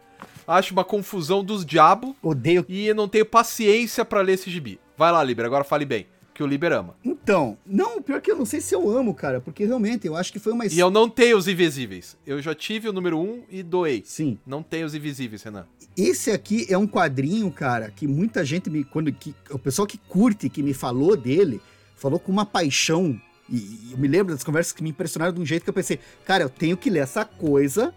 acho 0.47 0.73
uma 0.73 0.85
confusão 0.85 1.43
dos 1.43 1.65
diabos 1.65 2.15
Odeio 2.21 2.65
e 2.69 2.93
não 2.93 3.07
tenho 3.07 3.25
paciência 3.25 4.05
pra 4.05 4.21
ler 4.21 4.33
esse 4.33 4.49
gibi. 4.49 4.79
Vai 4.95 5.11
lá, 5.11 5.23
Liber, 5.23 5.45
agora 5.45 5.63
fale 5.63 5.85
bem, 5.85 6.07
que 6.39 6.43
o 6.43 6.47
Liber 6.47 6.71
ama. 6.71 6.95
Então, 7.03 7.57
não, 7.65 8.01
pior 8.01 8.21
que 8.21 8.31
eu 8.31 8.37
não 8.37 8.45
sei 8.45 8.61
se 8.61 8.73
eu 8.73 8.89
amo, 8.89 9.13
cara, 9.13 9.41
porque 9.41 9.65
realmente 9.65 10.07
eu 10.07 10.15
acho 10.15 10.31
que 10.31 10.39
foi 10.39 10.53
uma 10.53 10.65
E 10.65 10.79
eu 10.79 10.89
não 10.89 11.09
tenho 11.09 11.37
Os 11.37 11.49
Invisíveis. 11.49 12.15
Eu 12.25 12.41
já 12.41 12.55
tive 12.55 12.87
o 12.87 12.93
número 12.93 13.19
1 13.19 13.43
e 13.49 13.61
doei. 13.61 14.03
Sim. 14.05 14.39
Não 14.47 14.63
tenho 14.63 14.85
Os 14.85 14.95
Invisíveis, 14.95 15.43
Renan. 15.43 15.67
Esse 15.97 16.31
aqui 16.31 16.65
é 16.69 16.77
um 16.77 16.87
quadrinho, 16.87 17.51
cara, 17.51 17.91
que 17.91 18.07
muita 18.07 18.45
gente 18.45 18.69
me 18.69 18.85
quando 18.85 19.11
que, 19.11 19.35
o 19.51 19.59
pessoal 19.59 19.85
que 19.85 19.97
curte, 19.97 20.47
que 20.47 20.63
me 20.63 20.73
falou 20.73 21.17
dele, 21.17 21.59
falou 21.97 22.17
com 22.17 22.31
uma 22.31 22.45
paixão. 22.45 23.19
E, 23.49 23.57
e 23.57 23.89
eu 23.91 23.97
me 23.97 24.07
lembro 24.07 24.33
das 24.33 24.41
conversas 24.41 24.71
que 24.71 24.81
me 24.81 24.91
impressionaram 24.91 25.33
de 25.33 25.41
um 25.41 25.45
jeito 25.45 25.63
que 25.63 25.69
eu 25.69 25.73
pensei, 25.73 25.99
cara, 26.23 26.41
eu 26.41 26.49
tenho 26.49 26.77
que 26.77 26.89
ler 26.89 26.99
essa 26.99 27.25
coisa 27.25 27.93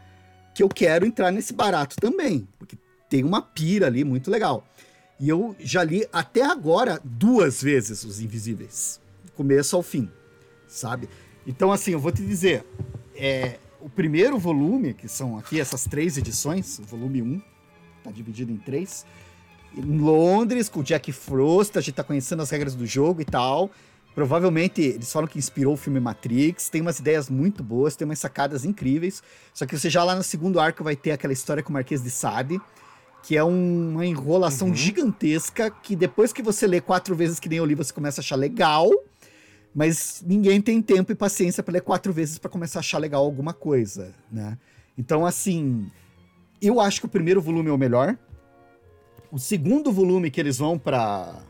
que 0.53 0.65
eu 0.65 0.69
quero 0.69 1.07
entrar 1.07 1.31
nesse 1.31 1.53
barato 1.53 1.95
também, 1.95 2.49
porque 2.59 2.77
tem 3.09 3.23
uma 3.23 3.41
pira 3.41 3.87
ali 3.87 4.03
muito 4.03 4.33
legal. 4.33 4.67
E 5.21 5.29
eu 5.29 5.55
já 5.61 5.85
li 5.85 6.07
até 6.13 6.43
agora 6.43 7.01
duas 7.05 7.63
vezes 7.63 8.05
Os 8.05 8.21
Invisíveis, 8.21 9.01
começo 9.37 9.77
ao 9.77 9.83
fim, 9.83 10.11
sabe? 10.67 11.09
Então, 11.47 11.71
assim, 11.73 11.93
eu 11.93 12.01
vou 12.01 12.13
te 12.13 12.25
dizer, 12.25 12.65
é, 13.15 13.59
o 13.81 13.89
primeiro 13.89 14.39
volume, 14.39 14.95
que 14.95 15.09
são 15.09 15.37
aqui 15.37 15.61
essas 15.61 15.85
três 15.85 16.17
edições, 16.17 16.79
o 16.79 16.83
volume 16.83 17.23
1, 17.23 17.43
tá 18.05 18.11
dividido 18.11 18.53
em 18.53 18.57
três, 18.57 19.05
em 19.77 19.99
Londres, 19.99 20.69
com 20.69 20.81
o 20.81 20.83
Jack 20.83 21.11
Frost, 21.13 21.77
a 21.77 21.81
gente 21.81 21.95
tá 21.95 22.05
conhecendo 22.05 22.43
as 22.43 22.51
regras 22.51 22.75
do 22.75 22.87
jogo 22.87 23.21
e 23.21 23.25
tal. 23.25 23.71
Provavelmente 24.15 24.83
eles 24.83 25.11
falam 25.11 25.27
que 25.27 25.39
inspirou 25.39 25.73
o 25.73 25.77
filme 25.77 25.99
Matrix, 25.99 26.69
tem 26.69 26.83
umas 26.83 26.99
ideias 26.99 27.31
muito 27.31 27.63
boas, 27.63 27.97
tem 27.97 28.05
umas 28.05 28.19
sacadas 28.19 28.65
incríveis. 28.65 29.23
Só 29.55 29.65
que 29.65 29.79
você 29.79 29.89
já 29.89 30.05
lá 30.05 30.15
no 30.15 30.23
segundo 30.23 30.61
arco 30.61 30.85
vai 30.85 30.95
ter 30.95 31.13
aquela 31.13 31.33
história 31.33 31.63
com 31.63 31.71
o 31.71 31.73
Marquês 31.73 32.03
de 32.03 32.11
Sade, 32.11 32.61
que 33.23 33.37
é 33.37 33.45
um- 33.45 33.91
uma 33.93 34.07
enrolação 34.07 34.69
Uhum. 34.69 34.75
gigantesca 34.75 35.71
que 35.71 35.95
depois 35.95 36.33
que 36.33 36.43
você 36.43 36.67
lê 36.67 36.81
quatro 36.81 37.15
vezes 37.15 37.39
que 37.39 37.49
nem 37.49 37.59
eu 37.59 37.65
li, 37.65 37.75
você 37.75 37.93
começa 37.93 38.21
a 38.21 38.23
achar 38.23 38.37
legal, 38.37 38.91
mas 39.75 40.23
ninguém 40.27 40.61
tem 40.61 40.83
tempo 40.83 41.13
e 41.13 41.15
paciência 41.15 41.63
para 41.63 41.73
ler 41.75 41.83
quatro 41.83 42.13
vezes 42.13 42.37
para 42.39 42.51
começar 42.51 42.79
a 42.79 42.81
achar 42.81 42.99
legal 42.99 43.25
alguma 43.25 43.53
coisa, 43.55 44.13
né? 44.31 44.59
Então, 44.99 45.25
assim, 45.25 45.91
eu 46.61 46.81
acho 46.81 47.01
que 47.01 47.07
o 47.07 47.09
primeiro 47.09 47.41
volume 47.41 47.71
é 47.71 47.73
o 47.73 47.79
melhor. 47.79 48.19
O 49.31 49.39
segundo 49.39 49.91
volume 49.91 50.31
que 50.31 50.39
eles 50.41 50.59
vão 50.59 50.79
para 50.79 51.43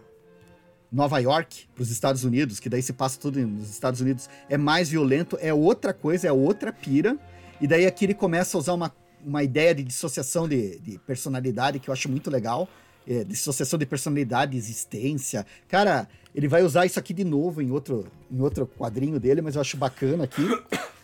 Nova 0.90 1.18
York, 1.18 1.66
para 1.74 1.82
os 1.82 1.90
Estados 1.90 2.22
Unidos, 2.22 2.60
que 2.60 2.68
daí 2.68 2.82
se 2.82 2.92
passa 2.92 3.18
tudo 3.18 3.40
nos 3.44 3.70
Estados 3.70 4.00
Unidos, 4.00 4.28
é 4.48 4.56
mais 4.58 4.90
violento, 4.90 5.36
é 5.40 5.52
outra 5.52 5.92
coisa, 5.94 6.28
é 6.28 6.32
outra 6.32 6.70
pira. 6.72 7.18
E 7.60 7.66
daí 7.66 7.86
aqui 7.86 8.04
ele 8.04 8.14
começa 8.14 8.56
a 8.56 8.60
usar 8.60 8.74
uma, 8.74 8.92
uma 9.24 9.42
ideia 9.42 9.74
de 9.74 9.82
dissociação 9.82 10.48
de, 10.48 10.78
de 10.78 10.98
personalidade 10.98 11.78
que 11.78 11.88
eu 11.88 11.92
acho 11.92 12.08
muito 12.08 12.30
legal. 12.30 12.68
É, 13.06 13.24
dissociação 13.24 13.78
de 13.78 13.84
personalidade, 13.84 14.56
existência. 14.56 15.44
Cara, 15.66 16.08
ele 16.34 16.46
vai 16.46 16.62
usar 16.62 16.86
isso 16.86 16.98
aqui 16.98 17.12
de 17.12 17.24
novo 17.24 17.60
em 17.60 17.70
outro, 17.70 18.06
em 18.30 18.40
outro 18.40 18.66
quadrinho 18.66 19.18
dele, 19.18 19.42
mas 19.42 19.56
eu 19.56 19.60
acho 19.60 19.76
bacana 19.76 20.24
aqui. 20.24 20.46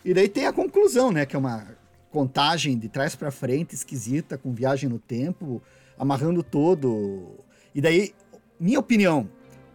E 0.03 0.13
daí 0.13 0.29
tem 0.29 0.47
a 0.47 0.53
conclusão, 0.53 1.11
né? 1.11 1.25
Que 1.25 1.35
é 1.35 1.39
uma 1.39 1.67
contagem 2.09 2.77
de 2.77 2.87
trás 2.87 3.15
pra 3.15 3.31
frente, 3.31 3.75
esquisita, 3.75 4.37
com 4.37 4.53
viagem 4.53 4.89
no 4.89 4.97
tempo, 4.97 5.61
amarrando 5.97 6.41
todo. 6.41 7.37
E 7.75 7.81
daí, 7.81 8.13
minha 8.59 8.79
opinião, 8.79 9.29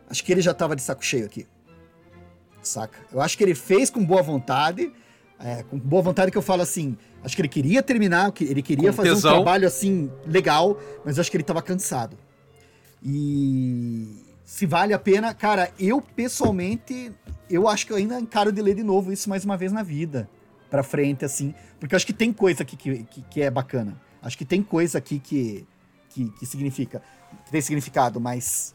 acho 0.09 0.25
que 0.25 0.33
ele 0.33 0.41
já 0.41 0.55
tava 0.55 0.75
de 0.75 0.83
saco 0.83 1.05
cheio 1.05 1.27
aqui. 1.27 1.47
Saca? 2.63 2.99
Eu 3.13 3.21
acho 3.21 3.37
que 3.37 3.45
ele 3.45 3.55
fez 3.55 3.91
com 3.91 4.05
boa 4.05 4.23
vontade. 4.23 4.91
É, 5.39 5.63
com 5.65 5.79
boa 5.79 6.03
vontade 6.03 6.31
que 6.31 6.39
eu 6.39 6.43
falo 6.43 6.63
assim, 6.63 6.97
acho 7.23 7.35
que 7.35 7.43
ele 7.43 7.49
queria 7.49 7.83
terminar, 7.83 8.31
que 8.33 8.45
ele 8.45 8.63
queria 8.63 8.91
Com 8.91 8.97
fazer 8.97 9.11
tesão. 9.15 9.33
um 9.33 9.35
trabalho 9.37 9.67
assim 9.67 10.11
legal, 10.27 10.79
mas 11.05 11.19
acho 11.19 11.31
que 11.31 11.37
ele 11.37 11.45
tava 11.45 11.61
cansado. 11.63 12.17
E 13.03 14.23
se 14.45 14.67
vale 14.67 14.95
a 14.95 14.99
pena, 14.99 15.35
cara, 15.35 15.71
eu 15.79 16.01
pessoalmente, 16.01 17.13
eu 17.51 17.69
acho 17.69 17.87
que 17.87 17.93
eu 17.93 17.97
ainda 17.97 18.19
encaro 18.19 18.51
de 18.53 18.63
ler 18.63 18.75
de 18.75 18.83
novo 18.83 19.13
isso 19.13 19.29
mais 19.29 19.45
uma 19.45 19.57
vez 19.57 19.73
na 19.73 19.83
vida, 19.83 20.29
pra 20.71 20.83
frente, 20.83 21.25
assim, 21.25 21.55
porque 21.79 21.95
eu 21.95 21.97
acho 21.97 22.07
que 22.07 22.13
tem 22.13 22.33
coisa 22.33 22.63
aqui 22.63 22.77
que, 22.77 23.05
que, 23.05 23.23
que 23.23 23.43
é 23.43 23.51
bacana. 23.51 24.01
Acho 24.23 24.39
que 24.39 24.45
tem 24.45 24.63
coisa 24.63 24.99
aqui 24.99 25.19
que, 25.19 25.67
que, 26.09 26.31
que 26.31 26.47
significa, 26.47 27.03
que 27.45 27.51
tem 27.51 27.61
significado, 27.61 28.19
mas. 28.21 28.75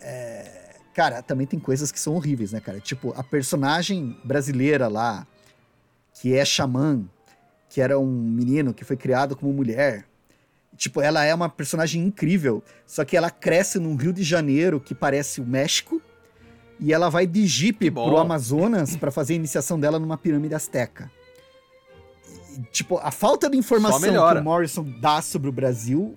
é, 0.00 0.76
cara, 0.94 1.20
também 1.20 1.46
tem 1.46 1.58
coisas 1.58 1.90
que 1.90 1.98
são 1.98 2.14
horríveis, 2.14 2.52
né, 2.52 2.60
cara? 2.60 2.78
Tipo, 2.78 3.12
a 3.16 3.24
personagem 3.24 4.16
brasileira 4.24 4.86
lá, 4.86 5.26
que 6.14 6.34
é 6.34 6.44
xamã, 6.44 7.04
que 7.68 7.80
era 7.80 7.98
um 7.98 8.06
menino 8.06 8.72
que 8.72 8.84
foi 8.84 8.96
criado 8.96 9.36
como 9.36 9.52
mulher. 9.52 10.06
Tipo, 10.76 11.00
ela 11.00 11.24
é 11.24 11.34
uma 11.34 11.48
personagem 11.48 12.02
incrível, 12.02 12.62
só 12.86 13.04
que 13.04 13.16
ela 13.16 13.30
cresce 13.30 13.78
num 13.78 13.94
Rio 13.96 14.12
de 14.12 14.22
Janeiro 14.22 14.80
que 14.80 14.94
parece 14.94 15.40
o 15.40 15.44
México, 15.44 16.00
e 16.80 16.92
ela 16.92 17.08
vai 17.08 17.26
de 17.26 17.46
jipe 17.46 17.90
pro 17.90 18.16
Amazonas 18.16 18.96
pra 18.96 19.10
fazer 19.10 19.34
a 19.34 19.36
iniciação 19.36 19.78
dela 19.78 19.98
numa 19.98 20.18
pirâmide 20.18 20.54
azteca. 20.54 21.10
E, 22.56 22.62
tipo, 22.72 22.98
a 22.98 23.10
falta 23.10 23.48
de 23.48 23.56
informação 23.56 24.00
que 24.00 24.38
o 24.38 24.42
Morrison 24.42 24.84
dá 25.00 25.22
sobre 25.22 25.48
o 25.48 25.52
Brasil 25.52 26.16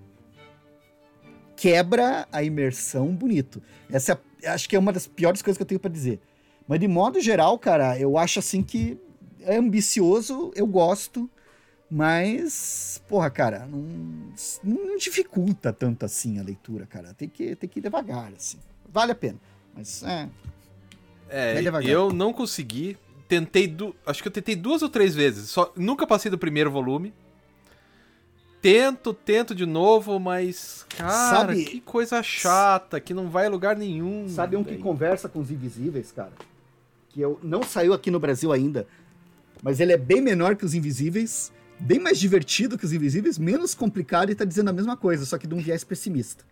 quebra 1.55 2.27
a 2.31 2.43
imersão 2.43 3.07
bonito. 3.15 3.61
Essa 3.91 4.19
é, 4.41 4.49
acho 4.49 4.69
que 4.69 4.75
é 4.75 4.79
uma 4.79 4.93
das 4.93 5.07
piores 5.07 5.41
coisas 5.41 5.57
que 5.57 5.63
eu 5.63 5.67
tenho 5.67 5.79
pra 5.79 5.89
dizer. 5.89 6.19
Mas 6.67 6.79
de 6.79 6.87
modo 6.87 7.19
geral, 7.19 7.57
cara, 7.57 7.97
eu 7.97 8.17
acho 8.17 8.39
assim 8.39 8.61
que 8.61 8.99
é 9.47 9.57
ambicioso, 9.57 10.51
eu 10.55 10.67
gosto, 10.67 11.29
mas, 11.89 13.01
porra, 13.07 13.29
cara, 13.29 13.65
não, 13.65 13.79
não 14.63 14.97
dificulta 14.97 15.71
tanto 15.71 16.05
assim 16.05 16.37
a 16.37 16.43
leitura, 16.43 16.85
cara. 16.85 17.13
Tem 17.13 17.29
que, 17.29 17.55
tem 17.55 17.69
que 17.69 17.79
ir 17.79 17.81
devagar, 17.81 18.31
assim. 18.35 18.59
Vale 18.91 19.13
a 19.13 19.15
pena, 19.15 19.39
mas 19.73 20.03
é. 20.03 20.29
É, 21.29 21.61
eu 21.85 22.11
não 22.11 22.33
consegui. 22.33 22.97
Tentei, 23.27 23.67
du... 23.67 23.93
acho 24.05 24.21
que 24.21 24.27
eu 24.27 24.31
tentei 24.31 24.55
duas 24.55 24.81
ou 24.81 24.89
três 24.89 25.15
vezes. 25.15 25.49
Só 25.49 25.71
nunca 25.75 26.05
passei 26.05 26.29
do 26.31 26.37
primeiro 26.37 26.71
volume. 26.71 27.13
Tento, 28.61 29.13
tento 29.13 29.53
de 29.53 29.65
novo, 29.65 30.19
mas 30.19 30.85
cara, 30.89 31.37
Sabe... 31.37 31.65
que 31.65 31.81
coisa 31.81 32.23
chata, 32.23 32.99
que 32.99 33.13
não 33.13 33.29
vai 33.29 33.45
a 33.45 33.49
lugar 33.49 33.75
nenhum. 33.77 34.27
Sabe 34.29 34.55
um 34.55 34.63
que 34.63 34.77
conversa 34.77 35.29
com 35.29 35.39
os 35.39 35.51
invisíveis, 35.51 36.11
cara? 36.11 36.33
Que 37.09 37.21
eu 37.21 37.39
não 37.43 37.63
saiu 37.63 37.93
aqui 37.93 38.09
no 38.09 38.19
Brasil 38.19 38.51
ainda, 38.51 38.87
mas 39.61 39.79
ele 39.79 39.93
é 39.93 39.97
bem 39.97 40.21
menor 40.21 40.55
que 40.55 40.65
os 40.65 40.73
invisíveis, 40.73 41.51
bem 41.79 41.99
mais 41.99 42.19
divertido 42.19 42.77
que 42.77 42.85
os 42.85 42.93
invisíveis, 42.93 43.37
menos 43.37 43.73
complicado 43.73 44.31
e 44.31 44.35
tá 44.35 44.45
dizendo 44.45 44.69
a 44.69 44.73
mesma 44.73 44.97
coisa, 44.97 45.25
só 45.25 45.37
que 45.37 45.47
de 45.47 45.53
um 45.53 45.59
viés 45.59 45.83
pessimista. 45.83 46.43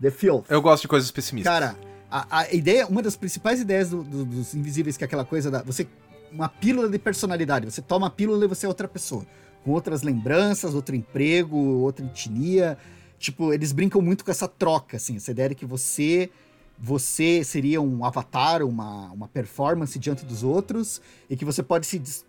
The 0.00 0.10
Filth. 0.10 0.44
Eu 0.48 0.62
gosto 0.62 0.82
de 0.82 0.88
coisas 0.88 1.10
pessimistas. 1.10 1.52
Cara, 1.52 1.76
a, 2.10 2.40
a 2.40 2.54
ideia, 2.54 2.86
uma 2.86 3.02
das 3.02 3.16
principais 3.16 3.60
ideias 3.60 3.90
do, 3.90 4.02
do, 4.02 4.24
dos 4.24 4.54
invisíveis, 4.54 4.96
que 4.96 5.04
é 5.04 5.06
aquela 5.06 5.24
coisa 5.24 5.50
da. 5.50 5.62
Você. 5.62 5.86
Uma 6.30 6.48
pílula 6.48 6.88
de 6.88 6.98
personalidade. 6.98 7.64
Você 7.64 7.80
toma 7.80 8.08
a 8.08 8.10
pílula 8.10 8.44
e 8.44 8.48
você 8.48 8.66
é 8.66 8.68
outra 8.68 8.86
pessoa. 8.86 9.26
Com 9.64 9.70
outras 9.70 10.02
lembranças, 10.02 10.74
outro 10.74 10.94
emprego, 10.94 11.56
outra 11.56 12.04
etnia. 12.04 12.76
Tipo, 13.18 13.52
eles 13.52 13.72
brincam 13.72 14.00
muito 14.00 14.24
com 14.24 14.30
essa 14.30 14.46
troca, 14.46 14.98
assim, 14.98 15.16
essa 15.16 15.30
ideia 15.30 15.48
de 15.48 15.54
que 15.54 15.66
você 15.66 16.30
você 16.80 17.42
seria 17.42 17.80
um 17.80 18.04
avatar, 18.04 18.62
uma, 18.62 19.10
uma 19.12 19.28
performance 19.28 19.98
diante 19.98 20.24
dos 20.24 20.42
outros, 20.42 21.00
e 21.28 21.36
que 21.36 21.44
você 21.44 21.62
pode 21.62 21.86
se 21.86 21.98
des 21.98 22.24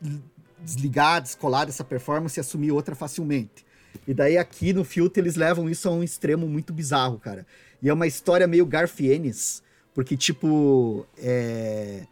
desligar, 0.61 1.21
descolar 1.21 1.65
dessa 1.65 1.85
performance 1.85 2.37
e 2.37 2.41
assumir 2.41 2.71
outra 2.71 2.93
facilmente. 2.93 3.65
E 4.07 4.13
daí 4.13 4.37
aqui 4.37 4.73
no 4.73 4.83
filtro 4.83 5.21
eles 5.21 5.35
levam 5.35 5.69
isso 5.69 5.87
a 5.87 5.91
um 5.91 6.03
extremo 6.03 6.47
muito 6.47 6.73
bizarro, 6.73 7.17
cara. 7.17 7.45
E 7.81 7.87
é 7.87 7.93
uma 7.93 8.07
história 8.07 8.45
meio 8.45 8.65
Garfienes, 8.65 9.63
porque, 9.93 10.17
tipo, 10.17 11.05
é... 11.17 12.03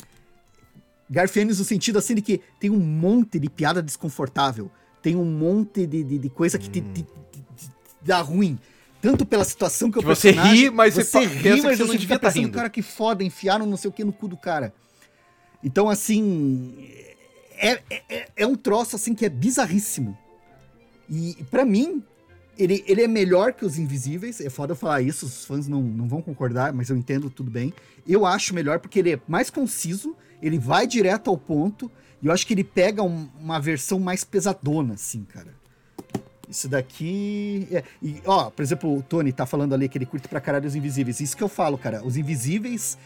Garfienes 1.10 1.60
no 1.60 1.66
sentido, 1.66 1.98
assim, 2.00 2.16
de 2.16 2.22
que 2.22 2.42
tem 2.60 2.70
um 2.70 2.80
monte 2.80 3.40
de 3.40 3.50
piada 3.50 3.82
desconfortável, 3.82 4.72
tem 5.02 5.16
um 5.16 5.26
monte 5.26 5.86
de, 5.86 6.04
de, 6.04 6.18
de 6.18 6.30
coisa 6.30 6.58
que 6.58 6.68
hum. 6.68 6.72
te, 6.72 6.82
te, 6.82 7.04
te, 7.04 7.72
dá 8.02 8.22
ruim. 8.22 8.58
Tanto 9.08 9.26
pela 9.26 9.46
situação 9.46 9.90
que, 9.90 10.00
que 10.00 10.06
eu 10.06 10.16
Você 10.16 10.32
ri, 10.32 10.70
mas 10.70 10.96
você, 10.96 11.20
ri, 11.26 11.62
mas 11.62 11.78
você, 11.80 11.98
devia 11.98 12.18
estar 12.18 12.20
tá 12.20 12.30
rindo. 12.30 12.52
cara 12.52 12.70
que 12.70 12.82
foda, 12.82 13.24
enfiaram 13.24 13.66
não 13.66 13.78
sei 13.78 13.90
o 13.90 13.94
que 13.94 14.04
no 14.04 14.12
cu 14.12 14.28
do 14.28 14.36
cara. 14.36 14.74
Então, 15.64 15.90
assim, 15.90 16.76
é, 17.56 17.82
é, 17.90 18.28
é 18.36 18.46
um 18.46 18.54
troço, 18.54 18.98
assim, 18.98 19.16
que 19.16 19.26
é 19.26 19.30
bizarríssimo. 19.30 20.18
E, 21.10 21.38
para 21.50 21.64
mim, 21.64 22.04
ele, 22.60 22.84
ele 22.86 23.02
é 23.02 23.08
melhor 23.08 23.54
que 23.54 23.64
os 23.64 23.78
Invisíveis. 23.78 24.42
É 24.42 24.50
foda 24.50 24.74
eu 24.74 24.76
falar 24.76 25.02
isso, 25.02 25.26
os 25.26 25.46
fãs 25.46 25.70
não, 25.70 25.82
não 25.82 26.06
vão 26.06 26.22
concordar, 26.22 26.74
mas 26.74 26.90
eu 26.90 26.98
entendo 26.98 27.30
tudo 27.30 27.50
bem. 27.50 27.74
Eu 28.06 28.26
acho 28.26 28.54
melhor 28.54 28.80
porque 28.80 29.00
ele 29.00 29.14
é 29.14 29.20
mais 29.26 29.50
conciso, 29.50 30.18
ele 30.42 30.60
vai 30.60 30.86
direto 30.86 31.30
ao 31.30 31.38
ponto, 31.38 31.90
e 32.22 32.28
eu 32.28 32.34
acho 32.34 32.46
que 32.46 32.54
ele 32.54 32.66
pega 32.66 33.02
um, 33.02 33.30
uma 33.40 33.58
versão 33.58 34.02
mais 34.02 34.26
pesadona, 34.26 34.96
assim, 34.96 35.24
cara. 35.24 35.56
Isso 36.50 36.68
daqui. 36.68 37.68
É, 37.72 37.84
e, 38.02 38.22
ó, 38.26 38.50
por 38.50 38.62
exemplo, 38.62 38.98
o 38.98 39.02
Tony 39.02 39.32
tá 39.32 39.46
falando 39.46 39.74
ali 39.74 39.90
que 39.90 39.98
ele 39.98 40.06
curte 40.06 40.28
pra 40.28 40.40
caralho 40.40 40.68
os 40.68 40.76
Invisíveis. 40.76 41.20
Isso 41.20 41.36
que 41.36 41.44
eu 41.44 41.50
falo, 41.50 41.78
cara. 41.78 42.04
Os 42.04 42.16
Invisíveis. 42.18 42.98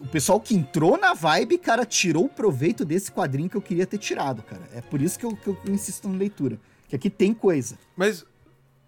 O 0.00 0.08
pessoal 0.08 0.40
que 0.40 0.54
entrou 0.56 0.98
na 0.98 1.14
vibe, 1.14 1.56
cara, 1.58 1.86
tirou 1.86 2.24
o 2.24 2.28
proveito 2.28 2.84
desse 2.84 3.12
quadrinho 3.12 3.48
que 3.48 3.56
eu 3.56 3.62
queria 3.62 3.86
ter 3.86 3.98
tirado, 3.98 4.42
cara. 4.42 4.62
É 4.74 4.80
por 4.80 5.00
isso 5.00 5.18
que 5.18 5.24
eu, 5.24 5.36
que 5.36 5.46
eu 5.46 5.56
insisto 5.68 6.08
na 6.08 6.18
leitura. 6.18 6.58
Que 6.88 6.96
aqui 6.96 7.08
tem 7.08 7.32
coisa. 7.32 7.78
Mas 7.96 8.24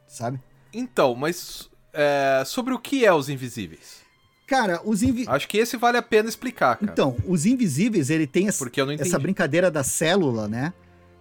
sabe? 0.06 0.40
Então, 0.72 1.14
mas 1.14 1.68
é, 1.92 2.42
sobre 2.44 2.74
o 2.74 2.78
que 2.78 3.04
é 3.04 3.12
os 3.12 3.28
invisíveis? 3.28 4.04
Cara, 4.46 4.80
os 4.84 5.02
invisíveis. 5.02 5.28
Acho 5.28 5.48
que 5.48 5.58
esse 5.58 5.76
vale 5.76 5.98
a 5.98 6.02
pena 6.02 6.28
explicar, 6.28 6.76
cara. 6.76 6.92
Então, 6.92 7.16
os 7.26 7.46
invisíveis, 7.46 8.10
ele 8.10 8.26
tem 8.26 8.46
essa, 8.48 8.64
essa 9.00 9.18
brincadeira 9.18 9.70
da 9.70 9.82
célula, 9.82 10.46
né? 10.46 10.72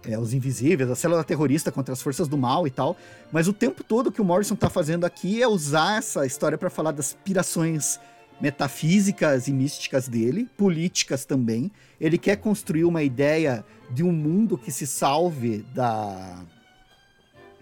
É, 0.04 0.18
os 0.18 0.32
invisíveis, 0.32 0.88
a 0.88 0.94
célula 0.94 1.24
terrorista 1.24 1.72
contra 1.72 1.92
as 1.92 2.00
forças 2.00 2.28
do 2.28 2.38
mal 2.38 2.66
e 2.66 2.70
tal. 2.70 2.96
Mas 3.32 3.48
o 3.48 3.52
tempo 3.52 3.82
todo 3.82 4.12
que 4.12 4.20
o 4.20 4.24
Morrison 4.24 4.54
tá 4.54 4.70
fazendo 4.70 5.04
aqui 5.04 5.42
é 5.42 5.48
usar 5.48 5.98
essa 5.98 6.24
história 6.24 6.56
para 6.56 6.70
falar 6.70 6.92
das 6.92 7.12
pirações 7.24 7.98
metafísicas 8.40 9.48
e 9.48 9.52
místicas 9.52 10.08
dele, 10.08 10.48
políticas 10.56 11.24
também. 11.24 11.72
Ele 12.00 12.18
quer 12.18 12.36
construir 12.36 12.84
uma 12.84 13.02
ideia 13.02 13.64
de 13.90 14.02
um 14.04 14.12
mundo 14.12 14.58
que 14.58 14.70
se 14.70 14.86
salve 14.86 15.64
da 15.74 16.44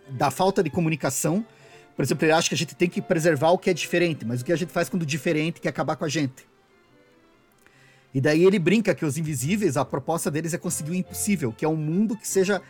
da 0.09 0.31
falta 0.31 0.63
de 0.63 0.69
comunicação. 0.69 1.45
Por 1.97 2.03
exemplo, 2.03 2.27
ele 2.27 2.33
acha 2.33 2.49
que 2.49 2.55
a 2.55 2.59
gente 2.59 2.75
tem 2.75 2.89
que 2.89 3.01
preservar 3.01 3.51
o 3.51 3.59
que 3.59 3.71
é 3.71 3.75
diferente, 3.75 4.25
mas 4.25 4.43
o 4.43 4.45
que 4.45 4.53
a 4.53 4.57
gente 4.57 4.73
faz 4.73 4.89
quando 4.89 5.03
o 5.03 5.07
diferente 5.07 5.61
quer 5.61 5.71
acabar 5.71 5.97
com 5.97 6.05
a 6.05 6.09
gente. 6.09 6.47
E 8.15 8.21
daí 8.21 8.45
ele 8.45 8.61
brinca 8.61 8.95
que 8.95 9.05
os 9.05 9.19
invisíveis, 9.19 9.77
a 9.77 9.85
proposta 9.85 10.31
deles 10.31 10.55
é 10.55 10.59
conseguir 10.59 10.93
o 10.93 10.95
impossível, 10.95 11.53
que 11.53 11.65
é 11.65 11.69
um 11.69 11.77
mundo 11.77 12.17
que 12.17 12.29
seja 12.29 12.63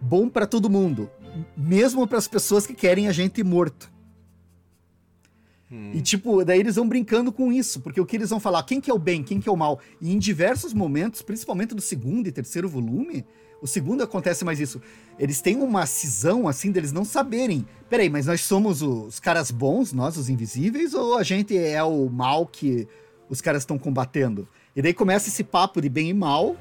bom 0.00 0.28
para 0.28 0.46
todo 0.46 0.68
mundo, 0.68 1.08
mesmo 1.56 2.06
para 2.06 2.18
as 2.18 2.26
pessoas 2.26 2.66
que 2.66 2.74
querem 2.74 3.06
a 3.06 3.12
gente 3.12 3.42
morto. 3.44 3.90
Hum. 5.70 5.92
E 5.94 6.00
tipo, 6.00 6.44
daí 6.44 6.58
eles 6.58 6.76
vão 6.76 6.88
brincando 6.88 7.30
com 7.30 7.52
isso, 7.52 7.80
porque 7.80 8.00
o 8.00 8.06
que 8.06 8.16
eles 8.16 8.30
vão 8.30 8.40
falar, 8.40 8.62
quem 8.64 8.80
que 8.80 8.90
é 8.90 8.94
o 8.94 8.98
bem, 8.98 9.22
quem 9.22 9.40
que 9.40 9.48
é 9.48 9.52
o 9.52 9.56
mal, 9.56 9.78
e 10.00 10.12
em 10.12 10.18
diversos 10.18 10.74
momentos, 10.74 11.22
principalmente 11.22 11.74
do 11.74 11.80
segundo 11.80 12.26
e 12.26 12.32
terceiro 12.32 12.68
volume, 12.68 13.24
o 13.60 13.66
segundo 13.66 14.02
acontece 14.02 14.44
mais 14.44 14.58
isso. 14.58 14.80
Eles 15.18 15.40
têm 15.40 15.56
uma 15.56 15.84
cisão, 15.86 16.48
assim, 16.48 16.70
deles 16.72 16.92
não 16.92 17.04
saberem. 17.04 17.66
Peraí, 17.90 18.08
mas 18.08 18.26
nós 18.26 18.40
somos 18.40 18.82
os 18.82 19.20
caras 19.20 19.50
bons, 19.50 19.92
nós, 19.92 20.16
os 20.16 20.28
invisíveis, 20.28 20.94
ou 20.94 21.18
a 21.18 21.22
gente 21.22 21.56
é 21.56 21.82
o 21.82 22.08
mal 22.08 22.46
que 22.46 22.86
os 23.28 23.40
caras 23.40 23.62
estão 23.62 23.78
combatendo? 23.78 24.48
E 24.78 24.82
daí 24.82 24.94
começa 24.94 25.28
esse 25.28 25.42
papo 25.42 25.80
de 25.80 25.88
bem 25.88 26.10
e 26.10 26.14
mal. 26.14 26.56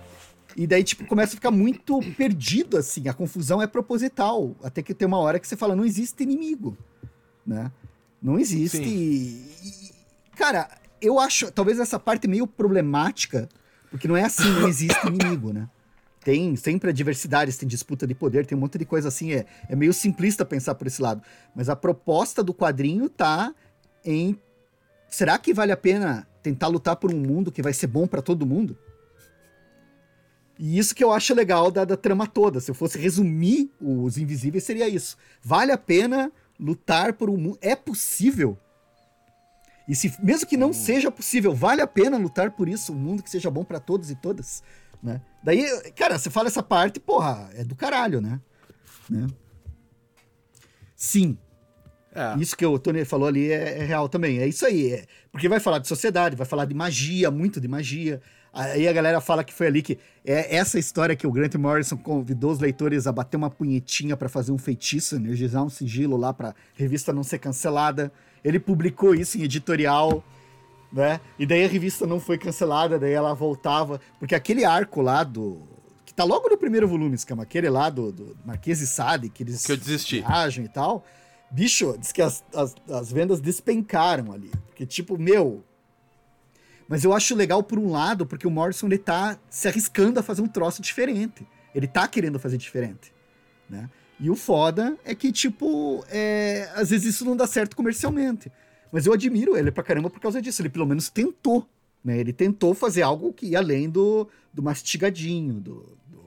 E 0.56 0.65
daí, 0.65 0.84
tipo, 0.84 1.06
começa 1.06 1.34
a 1.34 1.35
ficar 1.35 1.52
muito 1.52 1.99
perdido, 2.18 2.76
assim. 2.76 3.07
A 3.07 3.14
confusão 3.14 3.61
é 3.61 3.68
proposital. 3.68 4.56
Até 4.64 4.81
que 4.81 4.91
tem 4.91 5.07
uma 5.07 5.19
hora 5.19 5.38
que 5.38 5.48
você 5.48 5.56
fala, 5.56 5.76
não 5.76 5.85
existe 5.85 6.23
inimigo, 6.23 6.76
né? 7.45 7.72
Não 8.19 8.39
existe. 8.39 8.81
E, 8.81 9.94
cara, 10.35 10.68
eu 10.99 11.19
acho, 11.19 11.52
talvez 11.52 11.80
essa 11.80 11.99
parte 11.99 12.27
meio 12.27 12.48
problemática, 12.48 13.48
porque 13.91 14.07
não 14.07 14.18
é 14.18 14.23
assim, 14.23 14.49
não 14.49 14.68
existe 14.68 14.98
inimigo, 15.06 15.53
né? 15.53 15.69
tem 16.22 16.56
sempre 16.56 16.89
adversidades, 16.89 17.56
tem 17.56 17.69
disputa 17.69 18.07
de 18.07 18.15
poder, 18.15 18.48
tem 18.48 18.57
um 18.57 18.61
monte 18.61 18.80
de 18.80 18.84
coisa 18.84 19.10
assim. 19.10 19.31
É, 19.31 19.45
é 19.69 19.76
meio 19.76 19.94
simplista 19.94 20.44
pensar 20.44 20.73
por 20.73 20.88
esse 20.88 21.03
lado. 21.03 21.22
Mas 21.56 21.69
a 21.69 21.76
proposta 21.76 22.44
do 22.44 22.52
quadrinho 22.52 23.07
tá 23.10 23.53
em. 24.03 24.35
Será 25.07 25.38
que 25.38 25.53
vale 25.53 25.72
a 25.72 25.77
pena 25.77 26.27
tentar 26.49 26.68
lutar 26.68 26.95
por 26.95 27.14
um 27.14 27.19
mundo 27.19 27.52
que 27.52 27.61
vai 27.61 27.74
ser 27.74 27.88
bom 27.88 28.07
para 28.07 28.22
todo 28.22 28.45
mundo? 28.45 28.78
E 30.60 30.78
isso 30.78 30.95
que 30.95 31.03
eu 31.03 31.11
acho 31.11 31.34
legal 31.34 31.69
da, 31.69 31.86
da 31.86 31.95
trama 31.95 32.26
toda. 32.26 32.60
Se 32.60 32.72
eu 32.72 32.76
fosse 32.76 32.98
resumir 32.98 33.72
os 33.80 34.18
Invisíveis, 34.18 34.64
seria 34.64 34.88
isso. 34.88 35.18
Vale 35.41 35.72
a 35.72 35.78
pena 35.78 36.32
lutar 36.60 37.14
por 37.14 37.30
um 37.30 37.38
mundo. 37.38 37.57
É 37.61 37.76
possível. 37.76 38.57
E 39.88 39.95
se, 39.95 40.11
mesmo 40.22 40.48
que 40.48 40.57
não 40.57 40.69
hum. 40.69 40.74
seja 40.74 41.11
possível, 41.11 41.53
vale 41.53 41.82
a 41.82 41.88
pena 41.88 42.18
lutar 42.18 42.52
por 42.52 42.68
isso, 42.68 42.91
um 42.91 42.95
mundo 42.95 43.24
que 43.24 43.30
seja 43.30 43.49
bom 43.49 43.64
para 43.64 43.80
todos 43.80 44.10
e 44.11 44.15
todas 44.15 44.61
né? 45.02 45.22
Daí, 45.44 45.65
cara, 45.91 46.18
você 46.18 46.30
fala 46.30 46.48
essa 46.48 46.64
parte, 46.64 46.99
porra, 46.99 47.49
é 47.53 47.64
do 47.64 47.76
caralho, 47.76 48.22
né? 48.22 48.40
né? 49.10 49.28
Sim. 50.95 51.38
É. 52.18 52.35
Isso 52.39 52.57
que 52.57 52.65
o 52.65 52.80
Tony 52.80 53.06
falou 53.06 53.27
ali 53.27 53.52
é, 53.52 53.80
é, 53.80 53.85
real 53.85 54.10
também. 54.10 54.39
É 54.39 54.48
isso 54.48 54.65
aí. 54.65 54.91
É, 54.91 55.06
porque 55.31 55.48
vai 55.48 55.60
falar 55.60 55.77
de 55.77 55.88
sociedade, 55.88 56.35
vai 56.35 56.48
falar 56.48 56.65
de 56.65 56.73
magia, 56.73 57.30
muito 57.30 57.61
de 57.61 57.68
magia. 57.68 58.19
Aí 58.52 58.88
a 58.88 58.94
galera 58.94 59.22
fala 59.22 59.44
que 59.44 59.53
foi 59.53 59.68
ali 59.68 59.84
que 59.84 59.99
é 60.26 60.56
essa 60.56 60.80
história 60.80 61.15
que 61.15 61.27
o 61.27 61.31
Grant 61.31 61.53
Morrison 61.56 61.95
convidou 61.95 62.52
os 62.52 62.60
leitores 62.60 63.06
a 63.06 63.11
bater 63.11 63.38
uma 63.38 63.52
punhetinha 63.52 64.18
para 64.18 64.27
fazer 64.27 64.52
um 64.52 64.57
feitiço, 64.57 65.15
energizar 65.15 65.64
um 65.64 65.69
sigilo 65.69 66.18
lá 66.18 66.34
pra 66.34 66.56
revista 66.73 67.14
não 67.14 67.23
ser 67.23 67.38
cancelada. 67.38 68.11
Ele 68.44 68.60
publicou 68.60 69.14
isso 69.14 69.38
em 69.38 69.44
editorial 69.44 70.23
né? 70.91 71.19
E 71.38 71.45
daí 71.45 71.65
a 71.65 71.68
revista 71.68 72.06
não 72.06 72.19
foi 72.19 72.38
cancelada, 72.38 72.98
daí 72.99 73.11
ela 73.11 73.34
voltava, 73.34 73.99
porque 74.19 74.35
aquele 74.35 74.64
arco 74.64 75.02
lá 75.02 75.23
do 75.23 75.61
que 76.06 76.14
tá 76.14 76.23
logo 76.23 76.49
no 76.49 76.57
primeiro 76.57 76.88
volume, 76.88 77.15
escama, 77.15 77.44
aquele 77.44 77.69
lá 77.69 77.89
do, 77.89 78.11
do 78.11 78.38
Marquês 78.45 78.81
e 78.81 78.88
Sade, 78.88 79.30
que 79.30 79.44
eles 79.44 79.65
que 79.65 79.72
eu 79.72 79.77
desisti. 79.77 80.22
viajam 80.22 80.64
e 80.64 80.69
tal. 80.69 81.06
Bicho, 81.49 81.95
diz 81.98 82.11
que 82.11 82.22
as, 82.22 82.44
as, 82.53 82.76
as 82.90 83.11
vendas 83.11 83.40
despencaram 83.40 84.32
ali. 84.32 84.52
Porque, 84.68 84.86
tipo, 84.86 85.18
meu, 85.18 85.64
mas 86.88 87.03
eu 87.03 87.14
acho 87.14 87.36
legal 87.36 87.61
por 87.61 87.78
um 87.78 87.91
lado, 87.91 88.26
porque 88.26 88.48
o 88.48 88.52
Morrison 88.52 88.88
ele 88.88 88.98
tá 88.98 89.38
se 89.49 89.68
arriscando 89.68 90.19
a 90.19 90.24
fazer 90.24 90.41
um 90.41 90.48
troço 90.48 90.82
diferente. 90.82 91.45
Ele 91.76 91.88
tá 91.88 92.07
querendo 92.07 92.40
fazer 92.40 92.57
diferente, 92.57 93.14
né? 93.69 93.90
E 94.19 94.30
o 94.30 94.36
foda 94.36 94.98
é 95.06 95.14
que, 95.14 95.32
tipo, 95.32 96.03
é, 96.10 96.69
às 96.74 96.90
vezes 96.90 97.15
isso 97.15 97.26
não 97.26 97.36
dá 97.36 97.45
certo 97.45 97.76
comercialmente. 97.76 98.52
Mas 98.91 99.06
eu 99.06 99.14
admiro 99.14 99.56
ele 99.56 99.69
pra 99.69 99.84
caramba 99.84 100.10
por 100.10 100.19
causa 100.19 100.41
disso. 100.41 100.61
Ele 100.61 100.69
pelo 100.69 100.88
menos 100.88 101.10
tentou. 101.10 101.68
Né? 102.03 102.18
Ele 102.18 102.34
tentou 102.34 102.74
fazer 102.74 103.03
algo 103.03 103.32
que 103.32 103.48
ia 103.48 103.60
além 103.60 103.90
do, 103.90 104.28
do 104.52 104.64
mastigadinho, 104.64 105.56
do, 105.56 105.98
do 106.07 106.24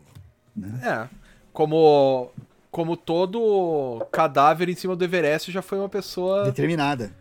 Né? 0.55 0.81
É. 0.83 1.17
Como, 1.53 2.31
como 2.71 2.97
todo 2.97 4.07
cadáver 4.13 4.69
em 4.69 4.75
cima 4.77 4.95
do 4.95 5.05
Everest 5.05 5.51
já 5.51 5.61
foi 5.63 5.79
uma 5.79 5.89
pessoa 5.89 6.45
Determinada. 6.45 7.13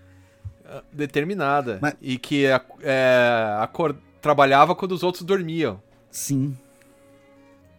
determinada. 0.92 1.80
Mas- 1.82 1.96
E 2.02 2.18
que 2.18 2.46
é, 2.46 2.62
é, 2.82 3.58
acor- 3.62 3.96
trabalhava 4.22 4.76
quando 4.76 4.92
os 4.92 5.04
outros 5.04 5.24
dormiam. 5.24 5.82
Sim. 6.12 6.56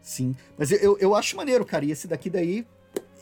Sim. 0.02 0.34
Mas 0.59 0.72
eu, 0.72 0.98
eu, 0.98 1.14
acho 1.14 1.36
maneiro, 1.36 1.64
cara. 1.64 1.84
E 1.84 1.90
esse 1.92 2.09
daqui 2.09 2.28
daí 2.30 2.66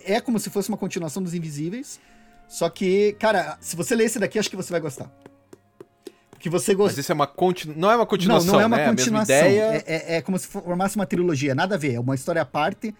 é 0.05 0.21
como 0.21 0.39
se 0.39 0.49
fosse 0.49 0.69
uma 0.69 0.79
continuação 0.79 1.23
dos 1.23 1.35
Invisíveis. 1.35 2.01
Só 2.49 2.71
que, 2.71 3.13
cara, 3.21 3.59
se 3.61 3.77
você 3.77 3.95
ler 3.95 4.05
esse 4.05 4.19
daqui, 4.19 4.39
acho 4.39 4.49
que 4.49 4.57
você 4.57 4.71
vai 4.73 4.81
gostar. 4.81 5.11
Porque 6.31 6.49
você 6.49 6.71
Mas 6.71 6.77
gosta. 6.79 7.01
isso 7.01 7.13
é 7.13 7.15
uma 7.15 7.27
continu... 7.27 7.75
não 7.77 7.91
é 7.91 7.95
uma 7.95 7.99
Não, 7.99 8.07
continuação, 8.07 8.55
não 8.55 8.61
é 8.61 8.67
uma 8.67 8.77
né? 8.77 8.87
continuação. 8.87 9.37
A 9.37 9.43
mesma 9.43 9.59
ideia. 9.59 9.85
É, 9.87 10.15
é- 10.15 10.17
é 10.17 10.23
como 10.23 10.39
se 10.39 10.47
formasse 10.47 10.97
uma 10.97 11.05
trilogia, 11.05 11.55
nada 11.55 11.75
a 11.75 11.79
ver. 11.79 11.95
É 11.95 12.01
uma 12.01 12.15
história 12.15 12.41
à 12.41 12.47
parte. 12.47 12.95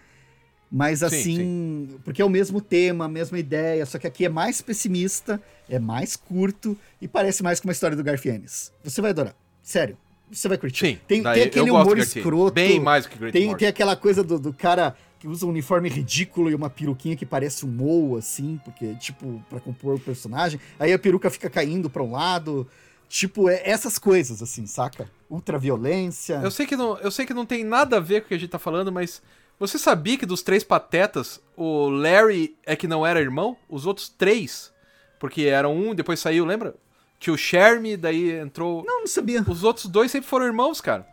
Mas 0.71 0.99
Sim, 0.99 1.05
assim, 1.05 1.99
porque 2.05 2.21
é 2.21 2.25
o 2.25 2.29
mesmo 2.29 2.61
tema, 2.61 3.05
a 3.05 3.07
mesma 3.07 3.39
ideia, 3.39 3.85
só 3.85 3.97
que 3.97 4.05
aqui 4.05 4.25
é 4.25 4.29
mais 4.29 4.61
pessimista, 4.61 5.41
é 5.67 5.79
mais 5.79 6.15
curto 6.15 6.77
e 7.01 7.07
parece 7.07 7.41
mais 7.41 7.59
com 7.59 7.67
uma 7.67 7.71
história 7.71 7.97
do 7.97 8.03
Garfienes. 8.03 8.71
Você 8.83 9.01
vai 9.01 9.09
adorar. 9.11 9.35
Sério. 9.63 9.97
Você 10.31 10.47
vai 10.47 10.59
curtir. 10.59 10.85
Sim, 10.85 10.99
tem, 11.07 11.21
daí 11.23 11.39
tem 11.41 11.47
aquele 11.47 11.71
humor 11.71 11.97
escroto. 11.97 12.53
Bem 12.53 12.79
mais 12.79 13.05
do 13.05 13.09
que 13.09 13.17
Great 13.17 13.33
Tem, 13.33 13.47
Morty. 13.47 13.59
tem 13.59 13.67
aquela 13.67 13.95
coisa 13.95 14.23
do, 14.23 14.37
do 14.37 14.53
cara 14.53 14.95
que 15.19 15.27
usa 15.27 15.45
um 15.45 15.49
uniforme 15.49 15.89
ridículo 15.89 16.49
e 16.51 16.55
uma 16.55 16.69
peruquinha 16.69 17.15
que 17.15 17.25
parece 17.25 17.65
um 17.65 17.69
Moe, 17.69 18.19
assim, 18.19 18.59
porque, 18.63 18.93
tipo, 18.95 19.43
pra 19.49 19.59
compor 19.59 19.95
o 19.95 19.99
personagem. 19.99 20.59
Aí 20.79 20.93
a 20.93 20.99
peruca 20.99 21.29
fica 21.31 21.49
caindo 21.49 21.89
pra 21.89 22.03
um 22.03 22.11
lado. 22.11 22.67
Tipo, 23.09 23.49
é 23.49 23.61
essas 23.65 23.97
coisas, 23.97 24.41
assim, 24.41 24.67
saca? 24.67 25.09
Ultraviolência. 25.29 26.39
Eu 26.43 26.51
sei, 26.51 26.67
que 26.67 26.75
não, 26.75 26.97
eu 26.99 27.09
sei 27.09 27.25
que 27.25 27.33
não 27.33 27.45
tem 27.45 27.63
nada 27.63 27.97
a 27.97 27.99
ver 27.99 28.21
com 28.21 28.25
o 28.25 28.29
que 28.29 28.35
a 28.35 28.37
gente 28.37 28.51
tá 28.51 28.59
falando, 28.59 28.91
mas 28.91 29.21
você 29.59 29.77
sabia 29.77 30.17
que 30.17 30.25
dos 30.25 30.41
três 30.41 30.63
patetas, 30.63 31.41
o 31.55 31.89
Larry 31.89 32.57
é 32.65 32.75
que 32.75 32.87
não 32.87 33.05
era 33.05 33.19
irmão? 33.19 33.57
Os 33.67 33.85
outros 33.85 34.07
três, 34.07 34.73
porque 35.19 35.43
eram 35.43 35.75
um, 35.75 35.93
depois 35.93 36.19
saiu, 36.19 36.45
lembra? 36.45 36.75
Tinha 37.19 37.33
o 37.33 37.37
Shermy, 37.37 37.97
daí 37.97 38.31
entrou... 38.31 38.83
Não, 38.85 39.01
não 39.01 39.07
sabia. 39.07 39.41
Os 39.41 39.63
outros 39.63 39.87
dois 39.87 40.09
sempre 40.09 40.29
foram 40.29 40.45
irmãos, 40.45 40.79
cara. 40.79 41.05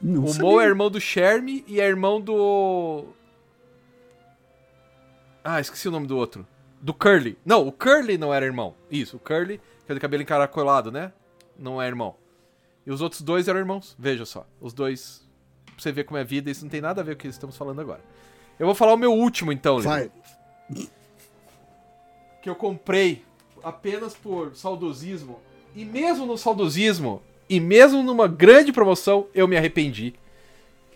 Não 0.00 0.24
o. 0.24 0.34
Mo 0.38 0.60
é 0.60 0.64
irmão 0.64 0.90
do 0.90 0.98
Shermy 0.98 1.62
e 1.68 1.80
é 1.80 1.86
irmão 1.86 2.20
do... 2.20 3.04
Ah, 5.44 5.60
esqueci 5.60 5.88
o 5.88 5.90
nome 5.90 6.06
do 6.06 6.16
outro. 6.16 6.46
Do 6.80 6.94
Curly. 6.94 7.36
Não, 7.44 7.66
o 7.66 7.72
Curly 7.72 8.16
não 8.16 8.32
era 8.32 8.46
irmão. 8.46 8.74
Isso, 8.90 9.16
o 9.16 9.20
Curly, 9.20 9.60
que 9.84 9.92
é 9.92 9.94
de 9.94 10.00
cabelo 10.00 10.22
encaracolado, 10.22 10.90
né? 10.90 11.12
Não 11.58 11.82
é 11.82 11.86
irmão. 11.86 12.16
E 12.86 12.90
os 12.90 13.00
outros 13.00 13.20
dois 13.22 13.48
eram 13.48 13.60
irmãos. 13.60 13.94
Veja 13.98 14.24
só. 14.24 14.46
Os 14.60 14.72
dois. 14.72 15.21
Pra 15.82 15.90
você 15.90 15.92
ver 15.92 16.04
como 16.04 16.16
é 16.18 16.20
a 16.20 16.24
vida, 16.24 16.48
isso 16.48 16.64
não 16.64 16.70
tem 16.70 16.80
nada 16.80 17.00
a 17.00 17.04
ver 17.04 17.16
com 17.16 17.20
o 17.20 17.22
que 17.22 17.28
estamos 17.28 17.56
falando 17.56 17.80
agora. 17.80 18.00
Eu 18.56 18.66
vou 18.66 18.74
falar 18.74 18.94
o 18.94 18.96
meu 18.96 19.12
último, 19.12 19.50
então, 19.50 19.80
Vai. 19.80 20.10
Que 22.40 22.48
eu 22.48 22.54
comprei 22.54 23.24
apenas 23.64 24.14
por 24.14 24.54
saudosismo. 24.54 25.40
E 25.74 25.84
mesmo 25.84 26.24
no 26.24 26.38
saudosismo, 26.38 27.20
e 27.48 27.58
mesmo 27.58 28.02
numa 28.02 28.28
grande 28.28 28.72
promoção, 28.72 29.26
eu 29.34 29.48
me 29.48 29.56
arrependi. 29.56 30.14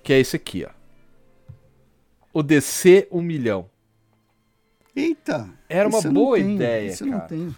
Que 0.04 0.12
é 0.12 0.20
esse 0.20 0.36
aqui, 0.36 0.64
ó. 0.64 0.70
O 2.32 2.42
DC 2.42 3.08
1 3.10 3.20
milhão. 3.20 3.68
Eita. 4.94 5.48
Era 5.68 5.88
uma 5.88 6.00
boa 6.00 6.38
ideia, 6.38 6.92
Isso 6.92 7.02
eu 7.02 7.08
não 7.08 7.18
cara. 7.18 7.28
tenho. 7.28 7.56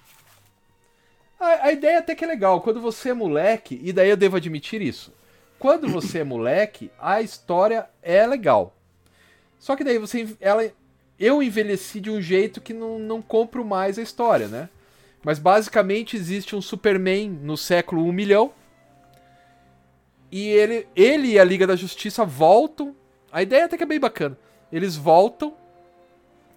A, 1.38 1.66
a 1.66 1.72
ideia 1.72 1.98
até 1.98 2.14
que 2.14 2.24
é 2.24 2.26
legal. 2.26 2.62
Quando 2.62 2.80
você 2.80 3.10
é 3.10 3.14
moleque, 3.14 3.78
e 3.82 3.92
daí 3.92 4.09
eu 4.09 4.16
devo 4.16 4.36
admitir 4.36 4.80
isso. 4.80 5.12
Quando 5.59 5.89
você 5.89 6.20
é 6.20 6.24
moleque, 6.24 6.90
a 7.01 7.20
história 7.20 7.89
é 8.02 8.26
legal. 8.26 8.74
Só 9.59 9.74
que 9.74 9.82
daí 9.82 9.98
você. 9.98 10.36
Ela, 10.40 10.70
eu 11.18 11.43
envelheci 11.43 12.01
de 12.01 12.10
um 12.10 12.20
jeito 12.20 12.60
que 12.60 12.72
não, 12.72 12.98
não 12.98 13.20
compro 13.20 13.64
mais 13.64 13.98
a 13.98 14.02
história, 14.02 14.47
né? 14.47 14.68
Mas 15.24 15.39
basicamente 15.39 16.16
existe 16.16 16.55
um 16.55 16.62
Superman 16.62 17.28
no 17.28 17.56
século 17.56 18.05
1 18.05 18.12
milhão. 18.12 18.52
E 20.30 20.47
ele, 20.48 20.86
ele 20.94 21.32
e 21.32 21.39
a 21.39 21.44
Liga 21.44 21.66
da 21.66 21.74
Justiça 21.74 22.24
voltam. 22.24 22.94
A 23.32 23.43
ideia 23.43 23.64
até 23.64 23.76
que 23.76 23.82
é 23.82 23.86
bem 23.86 23.98
bacana. 23.98 24.39
Eles 24.72 24.94
voltam. 24.94 25.55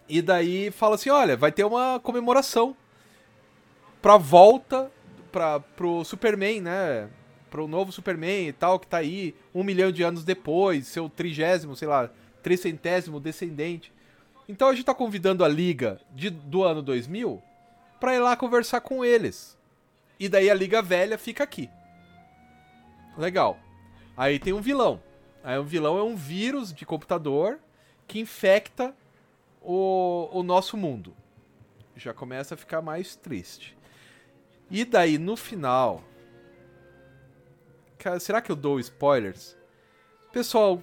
E 0.08 0.22
daí 0.22 0.70
fala 0.70 0.96
assim: 0.96 1.10
olha, 1.10 1.36
vai 1.36 1.52
ter 1.52 1.64
uma 1.64 2.00
comemoração 2.00 2.76
pra 4.00 4.18
volta 4.18 4.92
pra, 5.32 5.60
pro 5.60 6.04
Superman, 6.04 6.62
né? 6.62 7.10
Pro 7.52 7.68
novo 7.68 7.92
Superman 7.92 8.48
e 8.48 8.54
tal, 8.54 8.80
que 8.80 8.88
tá 8.88 8.98
aí 8.98 9.36
um 9.54 9.64
milhão 9.64 9.92
de 9.92 10.02
anos 10.02 10.24
depois, 10.24 10.88
seu 10.88 11.08
trigésimo, 11.08 11.76
sei 11.76 11.88
lá, 11.88 12.10
tricentésimo 12.42 13.20
descendente. 13.20 13.94
Então 14.50 14.70
a 14.70 14.74
gente 14.74 14.86
tá 14.86 14.96
convidando 14.96 15.46
a 15.46 15.48
Liga 15.48 16.02
de, 16.16 16.32
do 16.32 16.64
ano 16.64 16.82
2000 16.82 17.40
pra 18.00 18.16
ir 18.16 18.20
lá 18.20 18.36
conversar 18.36 18.82
com 18.82 19.06
eles. 19.06 19.56
E 20.20 20.28
daí 20.28 20.50
a 20.50 20.54
Liga 20.54 20.82
Velha 20.82 21.18
fica 21.18 21.44
aqui. 21.44 21.70
Legal. 23.18 23.60
Aí 24.16 24.40
tem 24.40 24.54
um 24.54 24.62
vilão. 24.62 25.02
Aí 25.44 25.58
o 25.58 25.64
vilão 25.64 25.98
é 25.98 26.04
um 26.04 26.16
vírus 26.16 26.74
de 26.74 26.86
computador 26.86 27.60
que 28.08 28.20
infecta 28.20 28.96
o, 29.62 30.30
o 30.32 30.44
nosso 30.44 30.78
mundo. 30.78 31.16
Já 31.96 32.14
começa 32.14 32.56
a 32.56 32.58
ficar 32.58 32.82
mais 32.82 33.16
triste. 33.16 33.78
E 34.70 34.86
daí 34.86 35.18
no 35.18 35.36
final. 35.36 36.04
Será 38.20 38.42
que 38.42 38.52
eu 38.52 38.56
dou 38.56 38.80
spoilers? 38.80 39.56
Pessoal, 40.32 40.82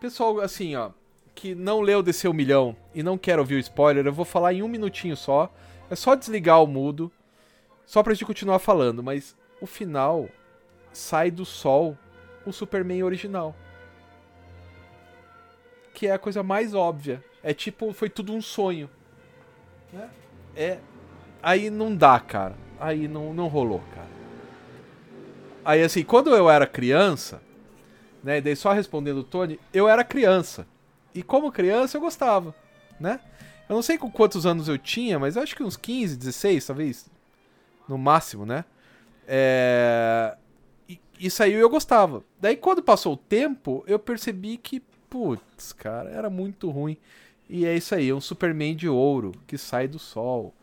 pessoal 0.00 0.40
assim, 0.40 0.74
ó, 0.74 0.90
que 1.34 1.54
não 1.54 1.80
leu 1.80 2.02
DC 2.02 2.28
um 2.28 2.32
milhão 2.32 2.74
e 2.94 3.02
não 3.02 3.18
quer 3.18 3.38
ouvir 3.38 3.56
o 3.56 3.60
spoiler, 3.60 4.06
eu 4.06 4.12
vou 4.12 4.24
falar 4.24 4.52
em 4.54 4.62
um 4.62 4.68
minutinho 4.68 5.16
só. 5.16 5.52
É 5.90 5.94
só 5.94 6.14
desligar 6.14 6.62
o 6.62 6.66
mudo, 6.66 7.12
só 7.84 8.02
pra 8.02 8.14
gente 8.14 8.24
continuar 8.24 8.58
falando, 8.58 9.02
mas 9.02 9.36
o 9.60 9.66
final 9.66 10.28
sai 10.92 11.30
do 11.30 11.44
sol 11.44 11.96
o 12.44 12.52
Superman 12.52 13.02
original. 13.04 13.54
Que 15.94 16.08
é 16.08 16.12
a 16.12 16.18
coisa 16.18 16.42
mais 16.42 16.74
óbvia. 16.74 17.22
É 17.42 17.54
tipo, 17.54 17.92
foi 17.92 18.10
tudo 18.10 18.32
um 18.32 18.42
sonho. 18.42 18.90
Né? 19.92 20.10
É. 20.56 20.78
Aí 21.42 21.70
não 21.70 21.94
dá, 21.94 22.18
cara. 22.18 22.54
Aí 22.78 23.06
não, 23.06 23.32
não 23.32 23.46
rolou, 23.46 23.82
cara. 23.94 24.15
Aí 25.66 25.82
assim, 25.82 26.04
quando 26.04 26.32
eu 26.32 26.48
era 26.48 26.64
criança, 26.64 27.42
né? 28.22 28.40
Daí 28.40 28.54
só 28.54 28.72
respondendo 28.72 29.18
o 29.18 29.24
Tony, 29.24 29.58
eu 29.74 29.88
era 29.88 30.04
criança. 30.04 30.64
E 31.12 31.24
como 31.24 31.50
criança 31.50 31.96
eu 31.96 32.00
gostava, 32.00 32.54
né? 33.00 33.18
Eu 33.68 33.74
não 33.74 33.82
sei 33.82 33.98
com 33.98 34.08
quantos 34.08 34.46
anos 34.46 34.68
eu 34.68 34.78
tinha, 34.78 35.18
mas 35.18 35.34
eu 35.34 35.42
acho 35.42 35.56
que 35.56 35.64
uns 35.64 35.76
15, 35.76 36.16
16, 36.18 36.66
talvez. 36.66 37.10
No 37.88 37.98
máximo, 37.98 38.46
né? 38.46 38.64
É... 39.26 40.36
E, 40.88 41.00
e 41.18 41.28
saiu 41.28 41.58
e 41.58 41.62
eu 41.62 41.68
gostava. 41.68 42.22
Daí 42.40 42.56
quando 42.56 42.80
passou 42.80 43.14
o 43.14 43.16
tempo, 43.16 43.82
eu 43.88 43.98
percebi 43.98 44.56
que, 44.56 44.78
putz, 45.10 45.72
cara, 45.72 46.10
era 46.10 46.30
muito 46.30 46.70
ruim. 46.70 46.96
E 47.50 47.66
é 47.66 47.76
isso 47.76 47.92
aí, 47.92 48.08
é 48.08 48.14
um 48.14 48.20
Superman 48.20 48.76
de 48.76 48.88
ouro 48.88 49.32
que 49.48 49.58
sai 49.58 49.88
do 49.88 49.98
sol. 49.98 50.54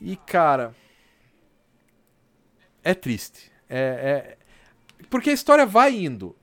E, 0.00 0.16
cara. 0.16 0.74
É 2.84 2.94
triste. 2.94 3.50
É, 3.68 4.36
é... 5.00 5.04
Porque 5.08 5.30
a 5.30 5.32
história 5.32 5.64
vai 5.64 5.96
indo. 5.96 6.36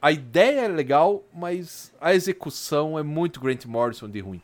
A 0.00 0.12
ideia 0.12 0.60
é 0.62 0.68
legal, 0.68 1.24
mas 1.34 1.92
a 2.00 2.14
execução 2.14 2.98
é 2.98 3.02
muito 3.02 3.40
Grant 3.40 3.66
Morrison 3.66 4.08
de 4.08 4.20
ruim. 4.20 4.40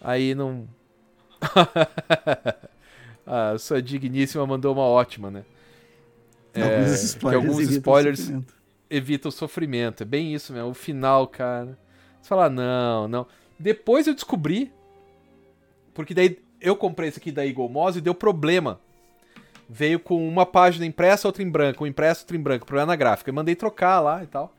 Aí 0.00 0.34
não. 0.34 0.68
a 3.26 3.56
sua 3.58 3.80
digníssima 3.80 4.46
mandou 4.46 4.74
uma 4.74 4.82
ótima, 4.82 5.30
né? 5.30 5.44
É, 6.52 6.62
Alguns 6.62 6.98
que 6.98 7.04
spoilers 7.04 7.44
alguns 7.46 7.58
evitam 7.58 7.68
o 7.68 7.78
spoilers 7.78 8.18
sofrimento. 8.18 8.54
evita 8.90 9.28
o 9.28 9.32
sofrimento. 9.32 10.02
É 10.02 10.06
bem 10.06 10.34
isso 10.34 10.52
mesmo. 10.52 10.70
O 10.70 10.74
final, 10.74 11.26
cara. 11.26 11.78
Você 12.20 12.28
fala, 12.28 12.50
não, 12.50 13.08
não. 13.08 13.26
Depois 13.58 14.06
eu 14.06 14.14
descobri. 14.14 14.72
Porque 15.94 16.12
daí 16.14 16.38
eu 16.60 16.76
comprei 16.76 17.08
esse 17.08 17.18
aqui 17.18 17.32
da 17.32 17.46
Eagle 17.46 17.68
Moss 17.68 17.96
e 17.96 18.00
deu 18.00 18.14
problema. 18.14 18.80
Veio 19.68 20.00
com 20.00 20.26
uma 20.26 20.46
página 20.46 20.86
impressa, 20.86 21.28
outra 21.28 21.42
em 21.42 21.50
branco, 21.50 21.84
um 21.84 21.86
impresso, 21.86 22.22
outra 22.22 22.36
em 22.36 22.40
branco, 22.40 22.64
problema 22.64 22.86
na 22.86 22.96
gráfica. 22.96 23.30
Eu 23.30 23.34
mandei 23.34 23.54
trocar 23.54 24.00
lá 24.00 24.22
e 24.22 24.26
tal. 24.26 24.52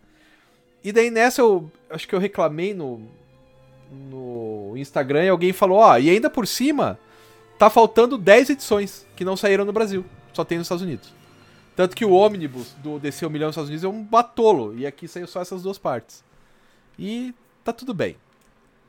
E 0.83 0.91
daí 0.91 1.09
nessa 1.09 1.41
eu 1.41 1.69
acho 1.89 2.07
que 2.07 2.13
eu 2.13 2.19
reclamei 2.19 2.73
no, 2.73 3.01
no 3.91 4.73
Instagram 4.77 5.25
e 5.25 5.29
alguém 5.29 5.51
falou: 5.51 5.79
Ó, 5.79 5.97
e 5.97 6.09
ainda 6.09 6.29
por 6.29 6.45
cima, 6.45 6.99
tá 7.57 7.69
faltando 7.69 8.17
10 8.17 8.51
edições 8.51 9.07
que 9.15 9.25
não 9.25 9.35
saíram 9.35 9.65
no 9.65 9.73
Brasil. 9.73 10.05
Só 10.31 10.45
tem 10.45 10.57
nos 10.57 10.65
Estados 10.65 10.83
Unidos. 10.83 11.13
Tanto 11.75 11.95
que 11.95 12.05
o 12.05 12.11
ônibus 12.11 12.73
do 12.83 12.99
DC 12.99 13.25
1 13.25 13.29
milhão 13.29 13.47
nos 13.47 13.53
Estados 13.53 13.69
Unidos 13.69 13.83
é 13.83 13.87
um 13.87 14.03
batolo. 14.03 14.77
E 14.77 14.85
aqui 14.85 15.07
saiu 15.07 15.27
só 15.27 15.41
essas 15.41 15.63
duas 15.63 15.77
partes. 15.77 16.23
E 16.97 17.33
tá 17.63 17.73
tudo 17.73 17.93
bem. 17.93 18.15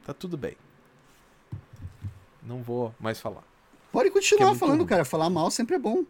Tá 0.05 0.13
tudo 0.13 0.37
bem. 0.37 0.57
Não 2.43 2.63
vou 2.63 2.93
mais 2.99 3.21
falar. 3.21 3.50
Pode 3.93 4.09
é 4.09 4.13
continuar 4.13 4.47
muito 4.49 4.59
falando, 4.59 4.87
cara. 4.87 5.05
Falar 5.05 5.31
mal 5.31 5.51
sempre 5.51 5.77
é 5.77 5.79
bom. 5.79 6.05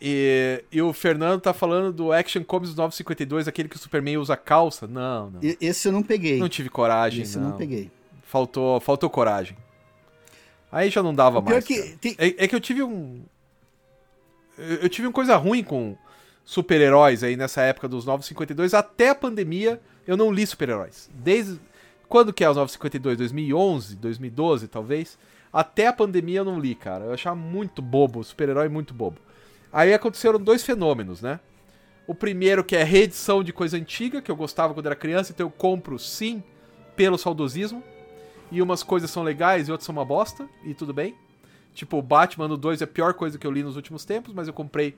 E, 0.00 0.64
e 0.70 0.80
o 0.80 0.92
Fernando 0.92 1.40
tá 1.40 1.52
falando 1.52 1.92
do 1.92 2.12
Action 2.12 2.44
Comics 2.44 2.74
952, 2.74 3.48
aquele 3.48 3.68
que 3.68 3.76
o 3.76 3.78
Superman 3.78 4.16
usa 4.18 4.36
calça. 4.36 4.86
Não, 4.86 5.30
não. 5.30 5.40
Esse 5.42 5.88
eu 5.88 5.92
não 5.92 6.02
peguei. 6.02 6.38
Não 6.38 6.48
tive 6.48 6.68
coragem, 6.68 7.22
Esse 7.22 7.36
eu 7.36 7.42
não. 7.42 7.50
não 7.50 7.56
peguei. 7.56 7.90
Faltou, 8.22 8.80
faltou 8.80 9.10
coragem. 9.10 9.56
Aí 10.70 10.90
já 10.90 11.02
não 11.02 11.14
dava 11.14 11.40
mais. 11.40 11.64
que 11.64 11.96
tem- 12.00 12.14
É, 12.18 12.44
é 12.44 12.48
que 12.48 12.54
eu 12.54 12.60
tive 12.60 12.82
um. 12.82 13.22
Eu 14.56 14.76
eu 14.82 14.88
tive 14.88 15.06
uma 15.06 15.12
coisa 15.12 15.34
ruim 15.36 15.64
com 15.64 15.96
super-heróis 16.44 17.24
aí 17.24 17.36
nessa 17.36 17.62
época 17.62 17.88
dos 17.88 18.04
952. 18.04 18.74
Até 18.74 19.08
a 19.10 19.14
pandemia, 19.14 19.80
eu 20.06 20.16
não 20.16 20.30
li 20.30 20.46
super-heróis. 20.46 21.10
Desde. 21.12 21.58
Quando 22.08 22.32
que 22.32 22.44
é 22.44 22.50
os 22.50 22.56
952? 22.56 23.18
2011, 23.18 23.96
2012, 23.96 24.68
talvez? 24.68 25.18
Até 25.52 25.86
a 25.86 25.92
pandemia 25.92 26.40
eu 26.40 26.44
não 26.44 26.58
li, 26.58 26.74
cara. 26.74 27.06
Eu 27.06 27.12
achava 27.12 27.36
muito 27.36 27.80
bobo, 27.80 28.22
super-herói 28.22 28.68
muito 28.68 28.92
bobo. 28.92 29.18
Aí 29.72 29.92
aconteceram 29.92 30.38
dois 30.38 30.62
fenômenos, 30.62 31.20
né? 31.22 31.40
O 32.06 32.14
primeiro 32.14 32.64
que 32.64 32.74
é 32.74 32.82
reedição 32.82 33.44
de 33.44 33.52
coisa 33.52 33.76
antiga, 33.76 34.22
que 34.22 34.30
eu 34.30 34.36
gostava 34.36 34.72
quando 34.72 34.86
era 34.86 34.96
criança, 34.96 35.32
então 35.32 35.46
eu 35.46 35.50
compro 35.50 35.98
sim 35.98 36.42
pelo 36.96 37.18
saudosismo. 37.18 37.82
E 38.50 38.62
umas 38.62 38.82
coisas 38.82 39.10
são 39.10 39.22
legais 39.22 39.68
e 39.68 39.72
outras 39.72 39.84
são 39.84 39.94
uma 39.94 40.04
bosta, 40.04 40.48
e 40.64 40.72
tudo 40.72 40.94
bem. 40.94 41.14
Tipo, 41.74 41.98
o 41.98 42.02
Batman 42.02 42.48
no 42.48 42.56
2 42.56 42.80
é 42.80 42.84
a 42.84 42.88
pior 42.88 43.12
coisa 43.14 43.38
que 43.38 43.46
eu 43.46 43.50
li 43.50 43.62
nos 43.62 43.76
últimos 43.76 44.04
tempos, 44.04 44.32
mas 44.32 44.48
eu 44.48 44.54
comprei 44.54 44.96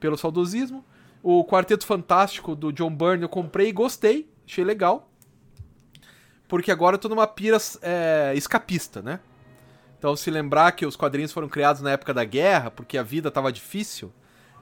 pelo 0.00 0.18
saudosismo. 0.18 0.84
O 1.22 1.44
Quarteto 1.44 1.86
Fantástico 1.86 2.54
do 2.54 2.72
John 2.72 2.94
Byrne 2.94 3.22
eu 3.22 3.28
comprei 3.28 3.68
e 3.68 3.72
gostei, 3.72 4.28
achei 4.46 4.64
legal. 4.64 5.10
Porque 6.48 6.70
agora 6.72 6.96
eu 6.96 6.98
tô 6.98 7.08
numa 7.08 7.26
pira 7.26 7.56
é, 7.82 8.32
escapista, 8.34 9.00
né? 9.00 9.20
Então, 9.98 10.14
se 10.14 10.30
lembrar 10.30 10.72
que 10.72 10.86
os 10.86 10.96
quadrinhos 10.96 11.32
foram 11.32 11.48
criados 11.48 11.82
na 11.82 11.90
época 11.90 12.14
da 12.14 12.24
guerra, 12.24 12.70
porque 12.70 12.96
a 12.96 13.02
vida 13.02 13.30
tava 13.30 13.52
difícil, 13.52 14.12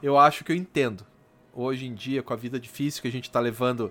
eu 0.03 0.19
acho 0.19 0.43
que 0.43 0.51
eu 0.51 0.57
entendo. 0.57 1.05
Hoje 1.53 1.87
em 1.87 1.95
dia, 1.95 2.23
com 2.23 2.33
a 2.33 2.37
vida 2.37 2.59
difícil 2.59 3.03
que 3.03 3.09
a 3.09 3.13
gente 3.13 3.31
tá 3.31 3.41
levando 3.41 3.91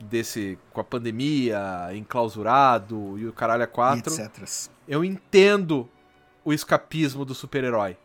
desse 0.00 0.58
com 0.72 0.80
a 0.80 0.84
pandemia, 0.84 1.90
enclausurado 1.94 3.18
e 3.18 3.26
o 3.26 3.32
caralho 3.32 3.64
a 3.64 3.66
quatro, 3.66 4.12
etc. 4.12 4.70
eu 4.88 5.04
entendo 5.04 5.88
o 6.44 6.52
escapismo 6.52 7.24
do 7.24 7.34
super-herói. 7.34 7.96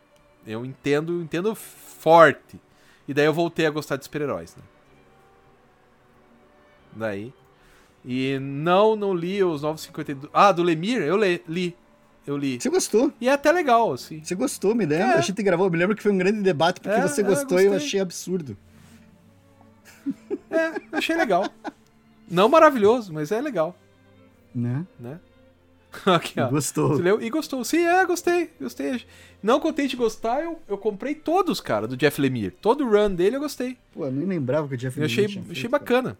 Eu 0.46 0.64
entendo, 0.64 1.22
entendo 1.22 1.54
forte. 1.54 2.60
E 3.08 3.14
daí 3.14 3.26
eu 3.26 3.32
voltei 3.32 3.66
a 3.66 3.70
gostar 3.70 3.96
de 3.96 4.04
super-heróis, 4.04 4.54
né? 4.56 4.62
Daí. 6.92 7.32
E 8.04 8.38
não, 8.38 8.94
não 8.94 9.12
li 9.12 9.42
os 9.42 9.62
952. 9.62 10.30
Ah, 10.32 10.52
do 10.52 10.62
Lemir? 10.62 11.02
Eu 11.02 11.16
le, 11.16 11.42
li. 11.48 11.76
Eu 12.26 12.36
li. 12.36 12.60
Você 12.60 12.68
gostou? 12.68 13.12
E 13.20 13.28
é 13.28 13.32
até 13.32 13.52
legal, 13.52 13.92
assim. 13.92 14.22
Você 14.22 14.34
gostou, 14.34 14.74
me 14.74 14.84
lembro. 14.84 15.06
É. 15.12 15.14
A 15.14 15.20
gente 15.20 15.42
gravou, 15.42 15.70
me 15.70 15.78
lembro 15.78 15.94
que 15.94 16.02
foi 16.02 16.10
um 16.12 16.18
grande 16.18 16.42
debate 16.42 16.80
porque 16.80 16.96
É, 16.98 17.02
você 17.06 17.20
é, 17.20 17.24
gostou 17.24 17.60
e 17.60 17.66
eu 17.66 17.74
achei 17.74 18.00
absurdo. 18.00 18.56
É, 20.50 20.96
achei 20.96 21.16
legal. 21.16 21.48
Não 22.28 22.48
maravilhoso, 22.48 23.12
mas 23.12 23.30
é 23.30 23.40
legal, 23.40 23.76
Né? 24.54 24.84
né? 24.98 25.20
Aqui, 26.04 26.40
ó. 26.40 26.48
Gostou. 26.48 26.96
Você 26.96 27.02
leu 27.02 27.22
e 27.22 27.30
gostou. 27.30 27.64
Sim, 27.64 27.84
é, 27.86 28.04
gostei. 28.04 28.50
Gostei. 28.60 29.04
Não 29.42 29.60
contente 29.60 29.90
de 29.90 29.96
gostar, 29.96 30.42
eu, 30.42 30.60
eu 30.68 30.76
comprei 30.76 31.14
todos, 31.14 31.60
cara, 31.60 31.86
do 31.86 31.96
Jeff 31.96 32.20
Lemire. 32.20 32.50
Todo 32.50 32.84
o 32.84 32.90
run 32.90 33.14
dele 33.14 33.36
eu 33.36 33.40
gostei. 33.40 33.78
Pô, 33.92 34.04
eu 34.04 34.12
nem 34.12 34.26
lembrava 34.26 34.66
que 34.68 34.74
o 34.74 34.76
Jeff 34.76 34.98
Eu 34.98 35.02
Lemire 35.06 35.20
achei, 35.20 35.32
tinha 35.32 35.44
feito, 35.44 35.52
achei 35.58 35.70
cara. 35.70 35.80
bacana. 35.80 36.18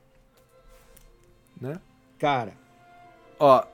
Né? 1.60 1.80
Cara, 2.18 2.52
Ó. 3.38 3.64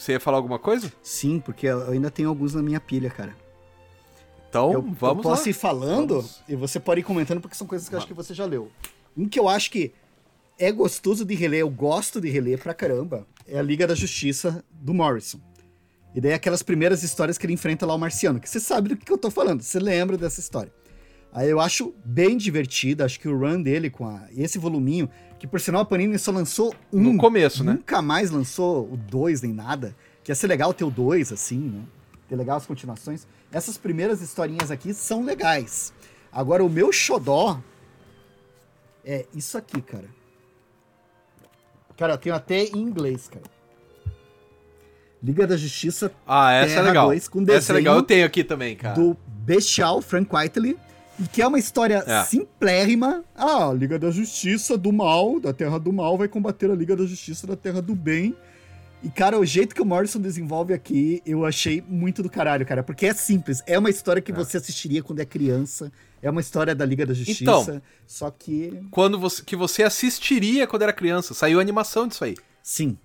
Você 0.00 0.12
ia 0.12 0.20
falar 0.20 0.38
alguma 0.38 0.58
coisa? 0.58 0.90
sim, 1.02 1.38
porque 1.38 1.66
eu 1.66 1.90
ainda 1.90 2.10
tenho 2.10 2.30
alguns 2.30 2.54
na 2.54 2.62
minha 2.62 2.80
pilha, 2.80 3.10
cara. 3.10 3.36
Então, 4.48 4.72
eu, 4.72 4.80
vamos 4.80 5.18
eu 5.18 5.30
posso 5.30 5.42
lá. 5.42 5.50
ir 5.50 5.52
falando 5.52 6.14
Vamos. 6.22 6.42
e 6.48 6.56
você 6.56 6.80
pode 6.80 7.02
ir 7.02 7.04
comentando 7.04 7.38
porque 7.38 7.54
são 7.54 7.66
coisas 7.66 7.86
que 7.86 7.94
eu 7.94 7.98
acho 7.98 8.06
que 8.06 8.14
você 8.14 8.32
já 8.32 8.46
leu. 8.46 8.72
Um 9.14 9.28
que 9.28 9.38
eu 9.38 9.46
acho 9.46 9.70
que 9.70 9.92
é 10.58 10.72
gostoso 10.72 11.22
de 11.22 11.34
reler, 11.34 11.60
eu 11.60 11.68
gosto 11.68 12.18
de 12.18 12.30
reler 12.30 12.58
pra 12.58 12.72
caramba, 12.72 13.26
é 13.46 13.58
a 13.58 13.62
Liga 13.62 13.86
da 13.86 13.94
Justiça 13.94 14.64
do 14.72 14.94
Morrison. 14.94 15.38
E 16.14 16.20
daí 16.20 16.32
aquelas 16.32 16.62
primeiras 16.62 17.02
histórias 17.02 17.36
que 17.36 17.44
ele 17.44 17.52
enfrenta 17.52 17.84
lá 17.84 17.94
o 17.94 17.98
Marciano, 17.98 18.40
que 18.40 18.48
você 18.48 18.58
sabe 18.58 18.88
do 18.88 18.96
que 18.96 19.04
que 19.04 19.12
eu 19.12 19.18
tô 19.18 19.30
falando, 19.30 19.60
você 19.60 19.78
lembra 19.78 20.16
dessa 20.16 20.40
história. 20.40 20.72
Aí 21.30 21.48
eu 21.50 21.60
acho 21.60 21.94
bem 22.04 22.38
divertida, 22.38 23.04
acho 23.04 23.20
que 23.20 23.28
o 23.28 23.38
run 23.38 23.62
dele 23.62 23.90
com 23.90 24.06
a, 24.06 24.26
esse 24.34 24.58
voluminho, 24.58 25.10
que 25.40 25.46
por 25.46 25.58
sinal 25.60 25.80
a 25.80 25.84
Panini 25.84 26.18
só 26.18 26.30
lançou 26.30 26.72
um. 26.92 27.00
No 27.00 27.16
começo, 27.18 27.64
né? 27.64 27.72
Nunca 27.72 28.00
mais 28.02 28.30
lançou 28.30 28.84
o 28.92 28.96
2 28.96 29.42
nem 29.42 29.52
nada. 29.52 29.96
Que 30.22 30.30
ia 30.30 30.34
ser 30.36 30.46
legal 30.46 30.72
ter 30.74 30.84
o 30.84 30.90
2, 30.90 31.32
assim, 31.32 31.58
né? 31.58 31.82
Ter 32.28 32.36
legal 32.36 32.58
as 32.58 32.66
continuações. 32.66 33.26
Essas 33.50 33.76
primeiras 33.78 34.20
historinhas 34.20 34.70
aqui 34.70 34.92
são 34.94 35.24
legais. 35.24 35.92
Agora, 36.30 36.62
o 36.62 36.68
meu 36.68 36.92
xodó 36.92 37.58
é 39.04 39.24
isso 39.34 39.56
aqui, 39.58 39.80
cara. 39.80 40.08
Cara, 41.96 42.12
eu 42.12 42.18
tenho 42.18 42.34
até 42.34 42.64
em 42.64 42.76
inglês, 42.78 43.26
cara. 43.28 43.44
Liga 45.22 45.46
da 45.46 45.56
Justiça 45.56 46.12
Ah, 46.26 46.52
essa 46.52 46.68
Terra 46.76 46.80
é 46.80 46.88
legal. 46.88 47.06
dois, 47.08 47.28
com 47.28 47.44
essa 47.50 47.72
é 47.72 47.74
legal. 47.74 47.96
Eu 47.96 48.02
tenho 48.02 48.24
aqui 48.26 48.44
também, 48.44 48.76
cara. 48.76 48.94
do 48.94 49.16
bestial 49.26 50.00
Frank 50.00 50.34
Whiteley, 50.34 50.78
que 51.28 51.42
é 51.42 51.46
uma 51.46 51.58
história 51.58 52.02
É. 52.06 52.24
simplérrima. 52.24 53.24
Ah, 53.34 53.68
a 53.68 53.72
Liga 53.72 53.98
da 53.98 54.10
Justiça 54.10 54.76
do 54.76 54.92
Mal, 54.92 55.40
da 55.40 55.52
Terra 55.52 55.78
do 55.78 55.92
Mal, 55.92 56.16
vai 56.16 56.28
combater 56.28 56.70
a 56.70 56.74
Liga 56.74 56.96
da 56.96 57.04
Justiça 57.06 57.46
da 57.46 57.56
Terra 57.56 57.80
do 57.82 57.94
Bem. 57.94 58.34
E, 59.02 59.08
cara, 59.08 59.38
o 59.38 59.46
jeito 59.46 59.74
que 59.74 59.80
o 59.80 59.84
Morrison 59.86 60.20
desenvolve 60.20 60.74
aqui, 60.74 61.22
eu 61.24 61.46
achei 61.46 61.82
muito 61.88 62.22
do 62.22 62.28
caralho, 62.28 62.66
cara. 62.66 62.82
Porque 62.82 63.06
é 63.06 63.14
simples. 63.14 63.62
É 63.66 63.78
uma 63.78 63.88
história 63.88 64.20
que 64.20 64.30
você 64.32 64.58
assistiria 64.58 65.02
quando 65.02 65.20
é 65.20 65.24
criança. 65.24 65.90
É 66.22 66.28
uma 66.30 66.42
história 66.42 66.74
da 66.74 66.84
Liga 66.84 67.06
da 67.06 67.14
Justiça. 67.14 67.42
Então. 67.42 67.82
só 68.06 68.30
que. 68.30 68.78
Quando 68.90 69.18
você, 69.18 69.42
que 69.42 69.56
você 69.56 69.82
assistiria 69.84 70.66
quando 70.66 70.82
era 70.82 70.92
criança. 70.92 71.32
Saiu 71.32 71.58
a 71.58 71.62
animação 71.62 72.06
disso 72.06 72.22
aí. 72.24 72.34
Sim. 72.62 72.98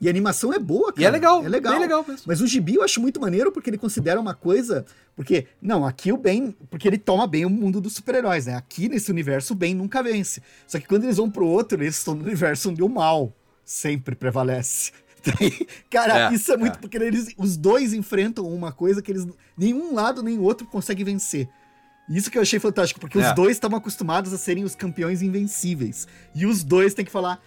E 0.00 0.06
a 0.06 0.10
animação 0.10 0.52
é 0.52 0.58
boa, 0.58 0.92
cara. 0.92 1.02
E 1.02 1.04
é 1.04 1.10
legal. 1.10 1.44
É 1.44 1.48
legal. 1.48 1.72
Bem 1.74 1.82
legal 1.82 2.04
mesmo. 2.08 2.24
Mas 2.26 2.40
o 2.40 2.46
gibi 2.46 2.76
eu 2.76 2.82
acho 2.82 3.00
muito 3.00 3.20
maneiro 3.20 3.52
porque 3.52 3.68
ele 3.68 3.76
considera 3.76 4.18
uma 4.18 4.32
coisa. 4.34 4.86
Porque, 5.14 5.46
não, 5.60 5.84
aqui 5.84 6.10
o 6.10 6.16
Ben. 6.16 6.52
Porque 6.70 6.88
ele 6.88 6.96
toma 6.96 7.26
bem 7.26 7.44
o 7.44 7.50
mundo 7.50 7.80
dos 7.82 7.92
super-heróis, 7.94 8.46
né? 8.46 8.54
Aqui 8.54 8.88
nesse 8.88 9.10
universo 9.10 9.52
o 9.52 9.56
bem 9.56 9.74
nunca 9.74 10.02
vence. 10.02 10.42
Só 10.66 10.78
que 10.80 10.86
quando 10.88 11.04
eles 11.04 11.18
vão 11.18 11.30
pro 11.30 11.46
outro, 11.46 11.82
eles 11.82 11.98
estão 11.98 12.14
no 12.14 12.22
universo 12.24 12.70
onde 12.70 12.82
o 12.82 12.88
mal 12.88 13.34
sempre 13.62 14.14
prevalece. 14.14 14.92
Daí, 15.22 15.66
cara, 15.90 16.30
É, 16.30 16.34
isso 16.34 16.50
é 16.50 16.56
muito. 16.56 16.76
é. 16.76 16.80
Porque 16.80 16.96
eles, 16.96 17.34
os 17.36 17.58
dois 17.58 17.92
enfrentam 17.92 18.46
uma 18.46 18.72
coisa 18.72 19.02
que 19.02 19.12
eles. 19.12 19.26
Nenhum 19.54 19.94
lado 19.94 20.22
nem 20.22 20.38
o 20.38 20.42
outro 20.42 20.66
consegue 20.66 21.04
vencer. 21.04 21.46
Isso 22.08 22.30
que 22.30 22.38
eu 22.38 22.42
achei 22.42 22.58
fantástico, 22.58 22.98
porque 22.98 23.18
É. 23.18 23.28
os 23.28 23.34
dois 23.34 23.52
estavam 23.52 23.76
acostumados 23.76 24.32
a 24.32 24.38
serem 24.38 24.64
os 24.64 24.74
campeões 24.74 25.20
invencíveis. 25.20 26.08
E 26.34 26.46
os 26.46 26.64
dois 26.64 26.94
têm 26.94 27.04
que 27.04 27.10
falar. 27.12 27.38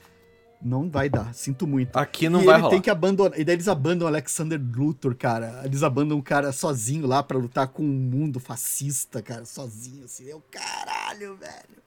Não 0.63 0.89
vai 0.89 1.09
dar, 1.09 1.33
sinto 1.33 1.67
muito. 1.67 1.95
Aqui 1.97 2.29
não 2.29 2.41
e 2.41 2.45
vai 2.45 2.55
ele 2.55 2.61
rolar. 2.61 2.71
tem 2.71 2.81
que 2.81 2.89
abandonar. 2.89 3.37
E 3.37 3.43
daí 3.43 3.55
eles 3.55 3.67
abandonam 3.67 4.07
Alexander 4.07 4.59
Luthor, 4.59 5.13
cara. 5.13 5.61
Eles 5.65 5.83
abandonam 5.83 6.19
o 6.19 6.23
cara 6.23 6.53
sozinho 6.53 7.05
lá 7.05 7.21
pra 7.21 7.37
lutar 7.37 7.67
com 7.67 7.83
um 7.83 7.85
mundo 7.85 8.39
fascista, 8.39 9.21
cara, 9.21 9.43
sozinho, 9.43 10.05
assim. 10.05 10.23
Eu, 10.23 10.41
caralho, 10.49 11.35
velho. 11.35 11.83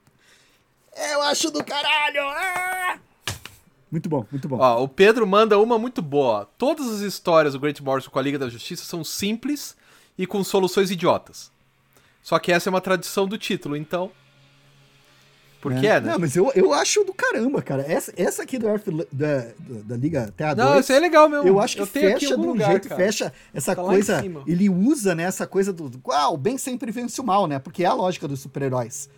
Eu 1.11 1.23
acho 1.23 1.51
do 1.51 1.65
caralho! 1.65 2.20
ah! 2.23 2.98
Muito 3.90 4.09
bom, 4.09 4.27
muito 4.31 4.48
bom. 4.48 4.59
Ó, 4.59 4.82
o 4.82 4.89
Pedro 4.89 5.27
manda 5.27 5.59
uma 5.59 5.78
muito 5.78 6.03
boa. 6.03 6.47
Todas 6.59 6.86
as 6.89 7.01
histórias 7.01 7.55
do 7.55 7.61
Grant 7.61 7.81
Morrison 7.81 8.11
com 8.11 8.19
a 8.19 8.23
Liga 8.23 8.39
da 8.39 8.48
Justiça 8.48 8.85
são 8.85 9.03
simples 9.05 9.77
e 10.19 10.27
com 10.27 10.43
soluções 10.44 10.90
idiotas. 10.90 11.51
Só 12.23 12.39
que 12.39 12.53
essa 12.53 12.69
é 12.69 12.70
uma 12.70 12.81
tradição 12.81 13.27
do 13.27 13.39
título, 13.39 13.77
então. 13.77 14.11
Porque 15.70 15.86
é, 15.86 16.01
né? 16.01 16.12
Não, 16.12 16.18
mas 16.18 16.36
eu, 16.36 16.51
eu 16.55 16.72
acho 16.72 17.05
do 17.05 17.12
caramba, 17.12 17.62
cara. 17.62 17.84
Essa, 17.86 18.12
essa 18.16 18.43
aqui 18.43 18.59
do 18.59 18.68
Earth, 18.68 18.86
da, 19.12 19.47
da, 19.59 19.97
Liga 19.97 20.32
Terra 20.36 20.55
2. 20.55 20.68
Não, 20.68 20.80
isso 20.80 20.93
é 20.93 20.98
legal 20.98 21.28
mesmo. 21.28 21.47
Eu 21.47 21.60
acho 21.60 21.76
que 21.76 21.82
em 21.82 21.86
fecha 21.86 22.36
de 22.36 22.43
um 22.43 22.47
lugar, 22.47 22.70
jeito, 22.70 22.88
cara. 22.88 23.05
fecha 23.05 23.32
essa 23.52 23.74
Tá 23.74 23.82
coisa. 23.82 24.24
Ele 24.47 24.68
usa, 24.68 25.14
né, 25.14 25.24
essa 25.24 25.47
coisa 25.47 25.72
do. 25.72 25.90
Ah, 26.10 26.30
o 26.30 26.36
bem 26.36 26.56
sempre 26.56 26.90
vence 26.93 27.20
o 27.20 27.24
mal, 27.24 27.47
né? 27.47 27.59
Porque 27.59 27.82
é 27.82 27.86
a 27.86 27.94
lógica 27.94 28.28
dos 28.28 28.40
super-heróis. 28.40 29.09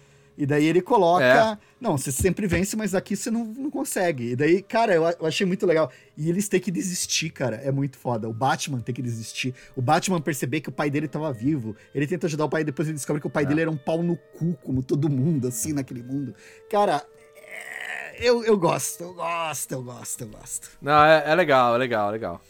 E 0.40 0.46
daí 0.46 0.66
ele 0.66 0.80
coloca. 0.80 1.24
É. 1.24 1.58
Não, 1.80 1.98
você 1.98 2.12
sempre 2.12 2.46
vence, 2.46 2.76
mas 2.76 2.94
aqui 2.94 3.16
você 3.16 3.28
não, 3.28 3.44
não 3.44 3.68
consegue. 3.68 4.30
E 4.30 4.36
daí, 4.36 4.62
cara, 4.62 4.94
eu, 4.94 5.02
eu 5.02 5.26
achei 5.26 5.44
muito 5.44 5.66
legal. 5.66 5.90
E 6.16 6.28
eles 6.30 6.48
têm 6.48 6.60
que 6.60 6.70
desistir, 6.70 7.30
cara. 7.30 7.56
É 7.56 7.72
muito 7.72 7.98
foda. 7.98 8.28
O 8.28 8.32
Batman 8.32 8.78
tem 8.78 8.94
que 8.94 9.02
desistir. 9.02 9.52
O 9.74 9.82
Batman 9.82 10.20
perceber 10.20 10.60
que 10.60 10.68
o 10.68 10.72
pai 10.72 10.90
dele 10.90 11.08
tava 11.08 11.32
vivo. 11.32 11.74
Ele 11.92 12.06
tenta 12.06 12.28
ajudar 12.28 12.44
o 12.44 12.48
pai, 12.48 12.62
depois 12.62 12.86
ele 12.86 12.94
descobre 12.94 13.20
que 13.20 13.26
o 13.26 13.30
pai 13.30 13.42
É. 13.42 13.46
dele 13.48 13.62
era 13.62 13.70
um 13.70 13.76
pau 13.76 14.00
no 14.00 14.16
cu, 14.16 14.56
como 14.62 14.80
todo 14.80 15.08
mundo, 15.10 15.48
assim, 15.48 15.72
naquele 15.72 16.04
mundo. 16.04 16.32
Cara, 16.70 17.04
é, 17.36 18.16
eu, 18.20 18.44
eu 18.44 18.56
gosto, 18.56 19.02
eu 19.02 19.14
gosto, 19.14 19.72
eu 19.72 19.82
gosto, 19.82 20.20
eu 20.22 20.28
gosto. 20.28 20.70
Não, 20.80 21.04
é, 21.04 21.24
é 21.26 21.34
legal, 21.34 21.74
é 21.74 21.78
legal, 21.78 22.10
é 22.10 22.12
legal. 22.12 22.40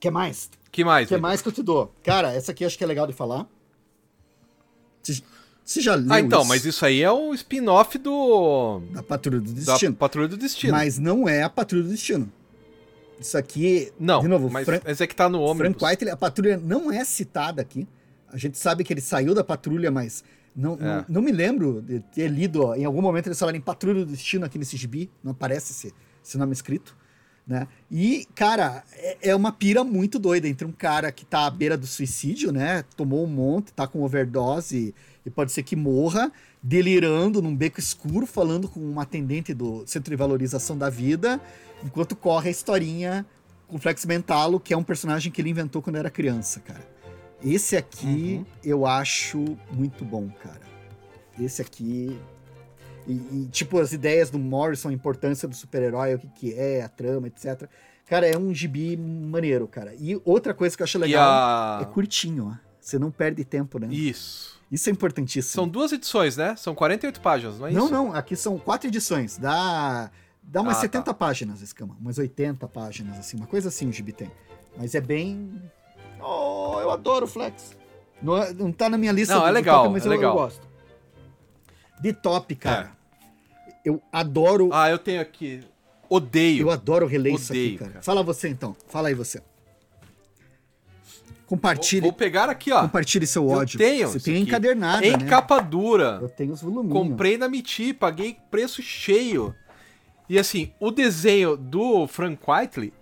Quer 0.00 0.10
mais? 0.10 0.48
que 0.72 0.82
mais? 0.82 1.06
O 1.06 1.08
que 1.08 1.16
mais 1.18 1.42
que 1.42 1.48
eu 1.48 1.52
te 1.52 1.62
dou? 1.62 1.94
Cara, 2.02 2.32
essa 2.32 2.52
aqui 2.52 2.64
acho 2.64 2.78
que 2.78 2.84
é 2.84 2.86
legal 2.86 3.06
de 3.06 3.12
falar. 3.12 3.46
Você- 5.68 5.80
já 5.82 5.94
leu 5.94 6.10
Ah, 6.10 6.18
então, 6.20 6.40
isso? 6.40 6.48
mas 6.48 6.64
isso 6.64 6.86
aí 6.86 7.02
é 7.02 7.12
um 7.12 7.34
spin-off 7.34 7.98
do. 7.98 8.80
Da 8.92 9.02
Patrulha 9.02 9.38
do 9.40 9.52
Da 9.52 9.72
Destino. 9.72 9.94
Patrulha 9.94 10.26
do 10.28 10.36
Destino. 10.38 10.72
Mas 10.72 10.98
não 10.98 11.28
é 11.28 11.42
a 11.42 11.50
Patrulha 11.50 11.84
do 11.84 11.90
Destino. 11.90 12.32
Isso 13.20 13.36
aqui, 13.36 13.92
Não, 14.00 14.20
de 14.22 14.28
novo, 14.28 14.48
mas, 14.48 14.64
Fran- 14.64 14.80
mas 14.84 15.00
é 15.00 15.06
que 15.06 15.14
tá 15.14 15.28
no 15.28 15.40
ônibus. 15.40 15.58
Frank 15.78 15.84
Whiteley, 15.84 16.12
a 16.12 16.16
patrulha 16.16 16.56
não 16.56 16.90
é 16.90 17.04
citada 17.04 17.60
aqui. 17.60 17.86
A 18.32 18.36
gente 18.38 18.56
sabe 18.56 18.82
que 18.84 18.92
ele 18.92 19.00
saiu 19.00 19.34
da 19.34 19.42
patrulha, 19.44 19.90
mas 19.90 20.22
não, 20.54 20.76
não, 20.76 20.86
É. 21.00 21.04
não 21.08 21.20
me 21.20 21.32
lembro 21.32 21.82
de 21.82 22.00
ter 22.00 22.28
lido, 22.28 22.62
ó, 22.64 22.74
em 22.76 22.84
algum 22.84 23.02
momento 23.02 23.26
eles 23.26 23.38
falaram 23.38 23.58
em 23.58 23.60
Patrulha 23.60 24.04
do 24.04 24.10
Destino 24.12 24.46
aqui 24.46 24.56
nesse 24.58 24.76
gibi, 24.76 25.10
não 25.22 25.32
aparece 25.32 25.72
esse, 25.72 25.92
esse 26.24 26.38
nome 26.38 26.52
escrito, 26.52 26.96
né? 27.46 27.66
E, 27.90 28.26
cara, 28.36 28.84
é, 28.92 29.30
é 29.30 29.34
uma 29.34 29.50
pira 29.50 29.82
muito 29.82 30.18
doida 30.18 30.46
entre 30.46 30.64
um 30.66 30.72
cara 30.72 31.10
que 31.10 31.26
tá 31.26 31.46
à 31.46 31.50
beira 31.50 31.76
do 31.76 31.86
suicídio, 31.88 32.52
né? 32.52 32.84
Tomou 32.96 33.24
um 33.24 33.28
monte, 33.28 33.72
tá 33.72 33.86
com 33.86 34.00
overdose 34.02 34.94
e 35.24 35.30
pode 35.30 35.52
ser 35.52 35.62
que 35.62 35.76
morra, 35.76 36.32
delirando 36.62 37.40
num 37.42 37.54
beco 37.54 37.78
escuro, 37.80 38.26
falando 38.26 38.68
com 38.68 38.80
uma 38.80 39.02
atendente 39.02 39.52
do 39.54 39.84
Centro 39.86 40.10
de 40.10 40.16
Valorização 40.16 40.76
da 40.76 40.88
Vida, 40.90 41.40
enquanto 41.84 42.16
corre 42.16 42.48
a 42.48 42.50
historinha 42.50 43.26
com 43.66 43.76
o 43.76 43.78
Flex 43.78 44.04
Mentalo, 44.06 44.58
que 44.58 44.72
é 44.72 44.76
um 44.76 44.82
personagem 44.82 45.30
que 45.30 45.40
ele 45.40 45.50
inventou 45.50 45.82
quando 45.82 45.96
era 45.96 46.10
criança, 46.10 46.60
cara. 46.60 46.86
Esse 47.44 47.76
aqui 47.76 48.38
Uhum. 48.38 48.46
eu 48.64 48.86
acho 48.86 49.56
muito 49.70 50.04
bom, 50.04 50.28
cara. 50.42 50.62
Esse 51.38 51.62
aqui. 51.62 52.18
E, 53.06 53.12
e, 53.12 53.48
tipo, 53.50 53.78
as 53.78 53.92
ideias 53.92 54.28
do 54.28 54.38
Morrison, 54.38 54.88
a 54.88 54.92
importância 54.92 55.46
do 55.46 55.54
super-herói, 55.54 56.14
o 56.14 56.18
que, 56.18 56.28
que 56.28 56.54
é, 56.54 56.82
a 56.82 56.88
trama, 56.88 57.28
etc. 57.28 57.68
Cara, 58.06 58.26
é 58.26 58.36
um 58.36 58.52
gibi 58.52 58.96
maneiro, 58.96 59.68
cara. 59.68 59.94
E 59.98 60.20
outra 60.24 60.52
coisa 60.52 60.76
que 60.76 60.82
eu 60.82 60.84
acho 60.84 60.98
legal 60.98 61.22
a... 61.30 61.78
é 61.82 61.84
curtinho, 61.86 62.48
ó. 62.52 62.68
Você 62.80 62.98
não 62.98 63.10
perde 63.10 63.44
tempo, 63.44 63.78
né? 63.78 63.86
Isso. 63.90 64.57
Isso 64.70 64.88
é 64.88 64.92
importantíssimo. 64.92 65.52
São 65.54 65.66
duas 65.68 65.92
edições, 65.92 66.36
né? 66.36 66.54
São 66.56 66.74
48 66.74 67.20
páginas, 67.20 67.58
não 67.58 67.66
é 67.66 67.70
não, 67.70 67.84
isso? 67.84 67.92
não, 67.92 68.12
aqui 68.14 68.36
são 68.36 68.58
quatro 68.58 68.86
edições. 68.88 69.38
Dá, 69.38 70.10
dá 70.42 70.60
umas 70.60 70.76
Ah, 70.76 70.80
70 70.82 71.04
tá. 71.04 71.14
páginas, 71.14 71.62
Escama. 71.62 71.96
Umas 72.00 72.18
80 72.18 72.68
páginas, 72.68 73.18
assim. 73.18 73.36
Uma 73.38 73.46
coisa 73.46 73.68
assim 73.68 73.88
o 73.88 73.92
gibi 73.92 74.12
tem. 74.12 74.30
Mas 74.76 74.94
é 74.94 75.00
bem. 75.00 75.62
Oh, 76.20 76.78
eu 76.80 76.90
adoro 76.90 77.24
o 77.24 77.28
Flex. 77.28 77.76
Não, 78.20 78.36
é- 78.36 78.52
não 78.52 78.70
tá 78.72 78.88
na 78.90 78.98
minha 78.98 79.12
lista 79.12 79.34
Não, 79.34 79.46
é 79.46 79.50
legal, 79.50 79.84
top, 79.84 79.92
mas 79.94 80.04
é 80.04 80.08
eu, 80.08 80.12
eu 80.12 80.18
legal. 80.18 80.34
gosto. 80.34 80.68
De 82.00 82.12
top, 82.12 82.54
cara. 82.56 82.92
Eu 83.84 84.02
adoro. 84.12 84.68
Ah, 84.72 84.90
eu 84.90 84.98
tenho 84.98 85.20
aqui. 85.20 85.62
Odeio. 86.10 86.62
eu 86.66 86.70
adoro 86.70 87.06
reler 87.06 87.34
isso 87.34 87.52
aqui, 87.52 87.60
Odeio, 87.64 87.78
cara. 87.78 87.90
cara. 87.92 88.02
Fala 88.04 88.22
você 88.22 88.48
então. 88.48 88.74
Fala 88.88 89.08
aí 89.08 89.14
você. 89.14 89.42
Vou, 91.48 91.56
Compartilhe, 91.56 92.02
vou 92.02 92.12
pegar 92.12 92.50
aqui, 92.50 92.70
ó. 92.70 92.82
compartilhe 92.82 93.26
seu 93.26 93.42
Eu 93.44 93.50
ódio. 93.56 93.78
tenho 93.78 94.08
Você 94.08 94.20
tem 94.20 94.34
aqui. 94.34 94.42
encadernada, 94.42 95.06
em 95.06 95.12
né? 95.16 95.26
capa 95.26 95.58
dura. 95.60 96.18
Eu 96.20 96.28
tenho 96.28 96.52
os 96.52 96.60
voluminhos. 96.60 96.92
Comprei 96.92 97.38
na 97.38 97.48
Miti, 97.48 97.94
paguei 97.94 98.36
preço 98.50 98.82
cheio. 98.82 99.54
E 100.28 100.38
assim, 100.38 100.72
o 100.78 100.90
desenho 100.90 101.56
do 101.56 102.06
Frank 102.06 102.38
Whiteley, 102.46 102.92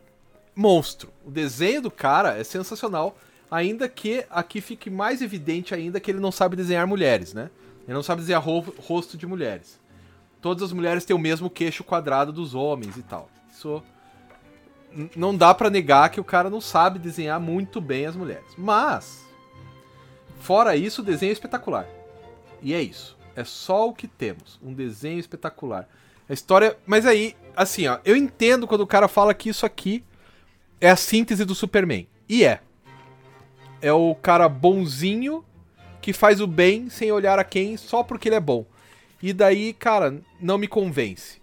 monstro. 0.54 1.10
O 1.24 1.30
desenho 1.30 1.82
do 1.82 1.90
cara 1.90 2.38
é 2.38 2.44
sensacional, 2.44 3.18
ainda 3.50 3.88
que 3.88 4.24
aqui 4.30 4.60
fique 4.60 4.88
mais 4.88 5.20
evidente 5.22 5.74
ainda 5.74 5.98
que 5.98 6.08
ele 6.10 6.20
não 6.20 6.30
sabe 6.30 6.54
desenhar 6.54 6.86
mulheres, 6.86 7.34
né? 7.34 7.50
Ele 7.84 7.94
não 7.94 8.02
sabe 8.02 8.20
desenhar 8.20 8.42
ro- 8.42 8.74
rosto 8.78 9.16
de 9.16 9.26
mulheres. 9.26 9.80
Todas 10.40 10.62
as 10.62 10.72
mulheres 10.72 11.04
têm 11.04 11.16
o 11.16 11.18
mesmo 11.18 11.50
queixo 11.50 11.82
quadrado 11.82 12.32
dos 12.32 12.54
homens 12.54 12.96
e 12.96 13.02
tal. 13.02 13.28
Isso 13.52 13.82
não 15.14 15.36
dá 15.36 15.54
pra 15.54 15.70
negar 15.70 16.10
que 16.10 16.20
o 16.20 16.24
cara 16.24 16.48
não 16.48 16.60
sabe 16.60 16.98
desenhar 16.98 17.38
muito 17.40 17.80
bem 17.80 18.06
as 18.06 18.16
mulheres. 18.16 18.46
Mas 18.56 19.24
fora 20.40 20.76
isso, 20.76 21.02
o 21.02 21.04
desenho 21.04 21.30
é 21.30 21.32
espetacular. 21.32 21.86
E 22.62 22.74
é 22.74 22.80
isso. 22.80 23.16
É 23.34 23.44
só 23.44 23.88
o 23.88 23.92
que 23.92 24.08
temos. 24.08 24.58
Um 24.62 24.72
desenho 24.72 25.18
espetacular. 25.18 25.88
A 26.28 26.32
história. 26.32 26.76
Mas 26.86 27.04
aí, 27.04 27.36
assim, 27.54 27.86
ó, 27.86 27.98
eu 28.04 28.16
entendo 28.16 28.66
quando 28.66 28.80
o 28.80 28.86
cara 28.86 29.08
fala 29.08 29.34
que 29.34 29.50
isso 29.50 29.66
aqui 29.66 30.02
é 30.80 30.90
a 30.90 30.96
síntese 30.96 31.44
do 31.44 31.54
Superman. 31.54 32.08
E 32.28 32.44
é. 32.44 32.60
É 33.82 33.92
o 33.92 34.14
cara 34.14 34.48
bonzinho 34.48 35.44
que 36.00 36.12
faz 36.12 36.40
o 36.40 36.46
bem 36.46 36.88
sem 36.88 37.12
olhar 37.12 37.38
a 37.38 37.44
quem 37.44 37.76
só 37.76 38.02
porque 38.02 38.28
ele 38.28 38.36
é 38.36 38.40
bom. 38.40 38.64
E 39.22 39.32
daí, 39.32 39.72
cara, 39.72 40.20
não 40.40 40.56
me 40.56 40.68
convence. 40.68 41.40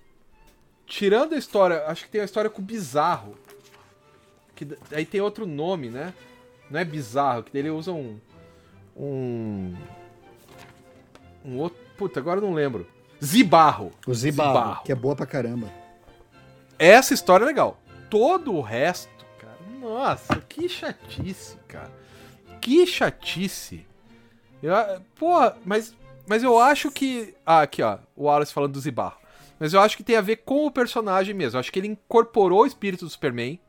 Tirando 0.86 1.34
a 1.34 1.38
história, 1.38 1.86
acho 1.88 2.06
que 2.06 2.12
tem 2.12 2.22
a 2.22 2.26
história 2.26 2.50
com 2.50 2.62
o 2.62 2.66
Bizarro. 2.66 3.36
Que 4.56 4.68
aí 4.92 5.06
tem 5.06 5.22
outro 5.22 5.46
nome, 5.46 5.90
né? 5.90 6.14
Não 6.70 6.80
é 6.80 6.86
Bizarro, 6.86 7.44
que 7.44 7.58
ele 7.58 7.70
usa 7.70 7.92
um. 7.92 8.20
Um. 8.96 9.76
Um 11.46 11.58
outro. 11.58 11.78
Puta, 11.98 12.20
agora 12.20 12.40
eu 12.40 12.46
não 12.46 12.54
lembro. 12.54 12.88
Zibarro. 13.24 13.92
O 14.06 14.14
Zibarro, 14.14 14.54
Zibarro. 14.58 14.84
que 14.84 14.92
é 14.92 14.96
boa 14.96 15.16
pra 15.16 15.26
caramba. 15.26 15.72
Essa 16.78 17.14
história 17.14 17.44
é 17.44 17.48
legal. 17.48 17.80
Todo 18.10 18.54
o 18.54 18.62
resto, 18.62 19.26
cara. 19.40 19.58
Nossa, 19.80 20.36
que 20.42 20.68
chatice, 20.68 21.58
cara. 21.68 21.92
Que 22.60 22.86
chatice. 22.86 23.86
Eu, 24.62 24.74
porra, 25.16 25.58
mas, 25.66 25.96
mas 26.28 26.44
eu 26.44 26.58
acho 26.58 26.92
que. 26.92 27.36
Ah, 27.46 27.62
aqui, 27.62 27.82
ó. 27.82 28.00
O 28.16 28.24
Wallace 28.26 28.54
falando 28.54 28.74
do 28.74 28.80
Zibarro. 28.80 29.18
Mas 29.60 29.74
eu 29.74 29.80
acho 29.80 29.96
que 29.96 30.04
tem 30.04 30.16
a 30.16 30.22
ver 30.22 30.38
com 30.38 30.66
o 30.66 30.72
personagem 30.72 31.34
mesmo. 31.34 31.58
Eu 31.58 31.60
acho 31.60 31.72
que 31.72 31.80
ele 31.80 31.88
incorporou 31.88 32.62
o 32.64 32.66
espírito 32.66 33.06
do 33.06 33.10
Superman 33.12 33.60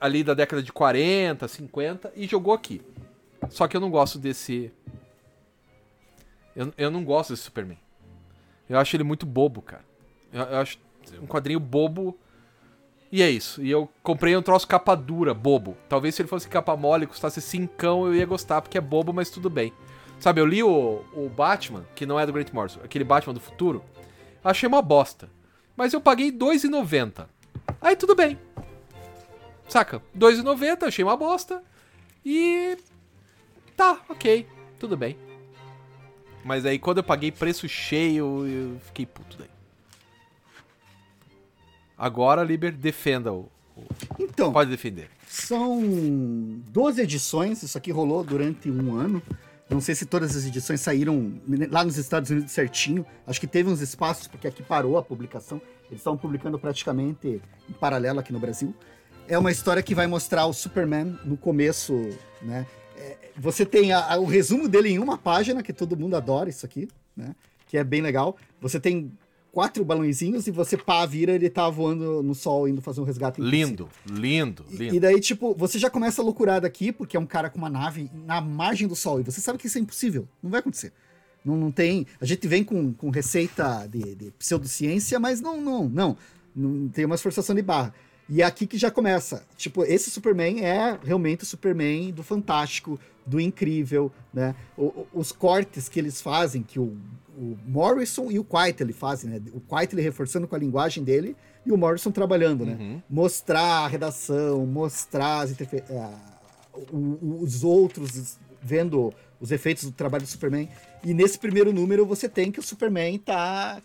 ali 0.00 0.24
da 0.24 0.32
década 0.32 0.62
de 0.62 0.72
40, 0.72 1.46
50 1.46 2.12
e 2.16 2.26
jogou 2.26 2.54
aqui. 2.54 2.80
Só 3.50 3.68
que 3.68 3.76
eu 3.76 3.80
não 3.80 3.90
gosto 3.90 4.18
desse. 4.18 4.72
Eu, 6.54 6.72
eu 6.78 6.90
não 6.90 7.04
gosto 7.04 7.30
desse 7.30 7.42
Superman. 7.42 7.78
Eu 8.68 8.78
acho 8.78 8.96
ele 8.96 9.04
muito 9.04 9.26
bobo, 9.26 9.60
cara. 9.60 9.84
Eu, 10.32 10.42
eu 10.42 10.58
acho 10.58 10.78
um 11.20 11.26
quadrinho 11.26 11.60
bobo. 11.60 12.18
E 13.12 13.22
é 13.22 13.30
isso. 13.30 13.62
E 13.62 13.70
eu 13.70 13.88
comprei 14.02 14.36
um 14.36 14.42
troço 14.42 14.66
capa 14.66 14.94
dura, 14.94 15.32
bobo. 15.32 15.76
Talvez 15.88 16.14
se 16.14 16.22
ele 16.22 16.28
fosse 16.28 16.48
capa 16.48 16.76
mole 16.76 17.04
e 17.04 17.06
custasse 17.06 17.40
cincão, 17.40 18.06
eu 18.06 18.14
ia 18.14 18.26
gostar, 18.26 18.60
porque 18.60 18.78
é 18.78 18.80
bobo, 18.80 19.12
mas 19.12 19.30
tudo 19.30 19.48
bem. 19.48 19.72
Sabe, 20.18 20.40
eu 20.40 20.46
li 20.46 20.62
o, 20.62 21.04
o 21.14 21.28
Batman, 21.28 21.84
que 21.94 22.06
não 22.06 22.18
é 22.18 22.26
do 22.26 22.32
Grant 22.32 22.50
Morrison, 22.52 22.80
aquele 22.82 23.04
Batman 23.04 23.34
do 23.34 23.40
futuro. 23.40 23.84
Achei 24.42 24.66
uma 24.66 24.82
bosta. 24.82 25.28
Mas 25.76 25.92
eu 25.92 26.00
paguei 26.00 26.30
R$2,90. 26.30 27.26
Aí 27.80 27.94
tudo 27.94 28.14
bem. 28.14 28.38
Saca? 29.68 30.02
R$2,90, 30.14 30.84
achei 30.84 31.04
uma 31.04 31.16
bosta. 31.16 31.62
E. 32.24 32.76
Tá, 33.76 34.00
ok. 34.08 34.46
Tudo 34.78 34.96
bem. 34.96 35.16
Mas 36.44 36.64
aí 36.64 36.78
quando 36.78 36.98
eu 36.98 37.04
paguei 37.04 37.32
preço 37.32 37.68
cheio, 37.68 38.46
eu 38.46 38.80
fiquei 38.80 39.04
puto 39.04 39.36
daí. 39.36 39.50
Agora, 41.98 42.42
Liber, 42.42 42.72
defenda 42.72 43.32
o. 43.32 43.50
Então, 44.18 44.52
Pode 44.52 44.70
defender. 44.70 45.10
São 45.26 45.80
12 46.68 47.02
edições, 47.02 47.62
isso 47.62 47.76
aqui 47.76 47.90
rolou 47.90 48.22
durante 48.22 48.70
um 48.70 48.94
ano. 48.94 49.22
Não 49.68 49.80
sei 49.80 49.94
se 49.94 50.06
todas 50.06 50.36
as 50.36 50.46
edições 50.46 50.80
saíram 50.80 51.34
lá 51.70 51.84
nos 51.84 51.98
Estados 51.98 52.30
Unidos 52.30 52.52
certinho. 52.52 53.04
Acho 53.26 53.40
que 53.40 53.46
teve 53.46 53.68
uns 53.68 53.80
espaços, 53.80 54.28
porque 54.28 54.46
aqui 54.46 54.62
parou 54.62 54.96
a 54.96 55.02
publicação. 55.02 55.60
Eles 55.88 56.00
estavam 56.00 56.16
publicando 56.16 56.58
praticamente 56.58 57.42
em 57.68 57.72
paralelo 57.72 58.20
aqui 58.20 58.32
no 58.32 58.38
Brasil. 58.38 58.74
É 59.28 59.38
uma 59.38 59.50
história 59.50 59.82
que 59.82 59.94
vai 59.94 60.06
mostrar 60.06 60.46
o 60.46 60.52
Superman 60.52 61.18
no 61.24 61.36
começo, 61.36 62.10
né? 62.42 62.66
É, 62.96 63.16
você 63.36 63.66
tem 63.66 63.92
a- 63.92 64.12
a- 64.14 64.18
o 64.18 64.24
resumo 64.24 64.68
dele 64.68 64.90
em 64.90 64.98
uma 64.98 65.18
página, 65.18 65.62
que 65.62 65.72
todo 65.72 65.96
mundo 65.96 66.16
adora 66.16 66.48
isso 66.48 66.64
aqui, 66.64 66.88
né? 67.16 67.34
Que 67.66 67.76
é 67.76 67.82
bem 67.84 68.00
legal. 68.00 68.36
Você 68.60 68.78
tem 68.78 69.12
quatro 69.50 69.84
balãozinhos 69.84 70.46
e 70.46 70.50
você 70.52 70.76
pá, 70.76 71.04
vira, 71.06 71.32
ele 71.32 71.50
tá 71.50 71.68
voando 71.68 72.22
no 72.22 72.34
sol, 72.34 72.68
indo 72.68 72.80
fazer 72.80 73.00
um 73.00 73.04
resgate. 73.04 73.40
Lindo, 73.40 73.88
lindo, 74.08 74.64
E- 74.70 74.76
lindo. 74.76 74.94
E 74.94 75.00
daí, 75.00 75.20
tipo, 75.20 75.54
você 75.54 75.78
já 75.78 75.90
começa 75.90 76.22
a 76.22 76.24
loucurada 76.24 76.66
aqui, 76.66 76.92
porque 76.92 77.16
é 77.16 77.20
um 77.20 77.26
cara 77.26 77.50
com 77.50 77.58
uma 77.58 77.70
nave 77.70 78.08
na 78.14 78.40
margem 78.40 78.86
do 78.86 78.94
sol. 78.94 79.18
E 79.20 79.24
você 79.24 79.40
sabe 79.40 79.58
que 79.58 79.66
isso 79.66 79.78
é 79.78 79.80
impossível. 79.80 80.28
Não 80.42 80.50
vai 80.50 80.60
acontecer. 80.60 80.92
Não, 81.44 81.56
não 81.56 81.72
tem. 81.72 82.06
A 82.20 82.24
gente 82.24 82.46
vem 82.46 82.62
com, 82.62 82.92
com 82.92 83.10
receita 83.10 83.86
de, 83.88 84.14
de 84.14 84.30
pseudociência, 84.32 85.18
mas 85.18 85.40
não, 85.40 85.60
não, 85.60 85.88
não. 85.88 86.16
Não 86.54 86.88
tem 86.88 87.04
uma 87.04 87.14
esforçação 87.16 87.54
de 87.54 87.62
barra. 87.62 87.92
E 88.28 88.42
é 88.42 88.44
aqui 88.44 88.66
que 88.66 88.76
já 88.76 88.90
começa. 88.90 89.44
Tipo, 89.56 89.84
esse 89.84 90.10
Superman 90.10 90.64
é 90.64 90.98
realmente 91.04 91.44
o 91.44 91.46
Superman 91.46 92.12
do 92.12 92.22
fantástico, 92.22 92.98
do 93.24 93.40
incrível, 93.40 94.10
né? 94.34 94.54
O- 94.76 95.06
os 95.14 95.30
cortes 95.32 95.88
que 95.88 95.98
eles 95.98 96.20
fazem, 96.20 96.62
que 96.62 96.78
o, 96.78 96.96
o 97.36 97.56
Morrison 97.66 98.30
e 98.30 98.38
o 98.38 98.44
Quitely 98.44 98.92
fazem, 98.92 99.30
né? 99.30 99.40
O 99.52 99.60
Quitely 99.60 100.02
reforçando 100.02 100.48
com 100.48 100.56
a 100.56 100.58
linguagem 100.58 101.04
dele 101.04 101.36
e 101.64 101.70
o 101.72 101.76
Morrison 101.76 102.10
trabalhando, 102.10 102.64
né? 102.66 102.76
Uhum. 102.78 103.02
mostrar 103.08 103.84
a 103.84 103.88
redação, 103.88 104.66
mostrar 104.66 105.40
as 105.42 105.50
interfe- 105.52 105.82
o- 106.92 107.38
os 107.42 107.62
outros 107.64 108.38
vendo 108.62 109.12
os 109.40 109.50
efeitos 109.52 109.84
do 109.84 109.92
trabalho 109.92 110.24
do 110.24 110.28
Superman. 110.28 110.68
E 111.04 111.14
nesse 111.14 111.38
primeiro 111.38 111.72
número 111.72 112.04
você 112.06 112.28
tem 112.28 112.50
que 112.50 112.58
o 112.58 112.62
Superman 112.62 113.18
tá 113.18 113.80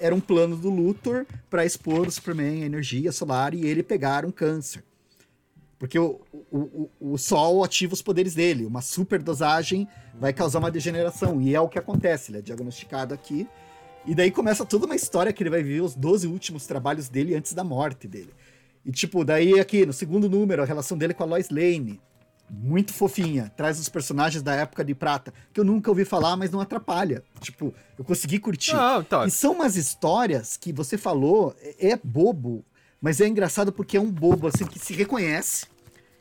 era 0.00 0.14
um 0.14 0.20
plano 0.20 0.56
do 0.56 0.70
Luthor 0.70 1.26
para 1.48 1.64
expor 1.64 2.06
o 2.06 2.10
Superman 2.10 2.62
à 2.62 2.66
energia 2.66 3.12
solar 3.12 3.54
e 3.54 3.66
ele 3.66 3.82
pegar 3.82 4.24
um 4.24 4.30
câncer. 4.30 4.82
Porque 5.78 5.98
o, 5.98 6.20
o, 6.50 6.58
o, 6.58 7.12
o 7.12 7.18
Sol 7.18 7.62
ativa 7.62 7.94
os 7.94 8.02
poderes 8.02 8.34
dele. 8.34 8.66
Uma 8.66 8.82
superdosagem 8.82 9.86
vai 10.18 10.32
causar 10.32 10.58
uma 10.58 10.70
degeneração. 10.70 11.40
E 11.40 11.54
é 11.54 11.60
o 11.60 11.68
que 11.68 11.78
acontece. 11.78 12.30
Ele 12.32 12.38
é 12.38 12.42
diagnosticado 12.42 13.14
aqui. 13.14 13.46
E 14.04 14.14
daí 14.14 14.30
começa 14.30 14.64
toda 14.64 14.86
uma 14.86 14.96
história 14.96 15.32
que 15.32 15.42
ele 15.42 15.50
vai 15.50 15.62
viver 15.62 15.82
os 15.82 15.94
12 15.94 16.26
últimos 16.26 16.66
trabalhos 16.66 17.08
dele 17.08 17.34
antes 17.34 17.52
da 17.52 17.62
morte 17.62 18.08
dele. 18.08 18.30
E, 18.84 18.90
tipo, 18.90 19.24
daí 19.24 19.60
aqui, 19.60 19.84
no 19.84 19.92
segundo 19.92 20.28
número, 20.28 20.62
a 20.62 20.64
relação 20.64 20.96
dele 20.96 21.14
com 21.14 21.22
a 21.22 21.26
Lois 21.26 21.50
Lane. 21.50 22.00
Muito 22.50 22.92
fofinha. 22.92 23.52
Traz 23.56 23.78
os 23.78 23.88
personagens 23.88 24.42
da 24.42 24.54
época 24.54 24.84
de 24.84 24.94
prata, 24.94 25.32
que 25.52 25.60
eu 25.60 25.64
nunca 25.64 25.90
ouvi 25.90 26.04
falar, 26.04 26.36
mas 26.36 26.50
não 26.50 26.60
atrapalha. 26.60 27.22
Tipo, 27.40 27.74
eu 27.98 28.04
consegui 28.04 28.38
curtir. 28.38 28.72
Não, 28.74 29.00
então, 29.00 29.24
E 29.26 29.30
são 29.30 29.52
umas 29.52 29.76
histórias 29.76 30.56
que 30.56 30.72
você 30.72 30.96
falou, 30.96 31.54
é 31.62 31.90
é 31.90 32.00
bobo, 32.02 32.64
mas 33.00 33.20
é 33.20 33.28
engraçado 33.28 33.72
porque 33.72 33.96
é 33.96 34.00
um 34.00 34.10
bobo, 34.10 34.46
assim, 34.46 34.64
que 34.66 34.78
se 34.78 34.92
reconhece. 34.92 35.66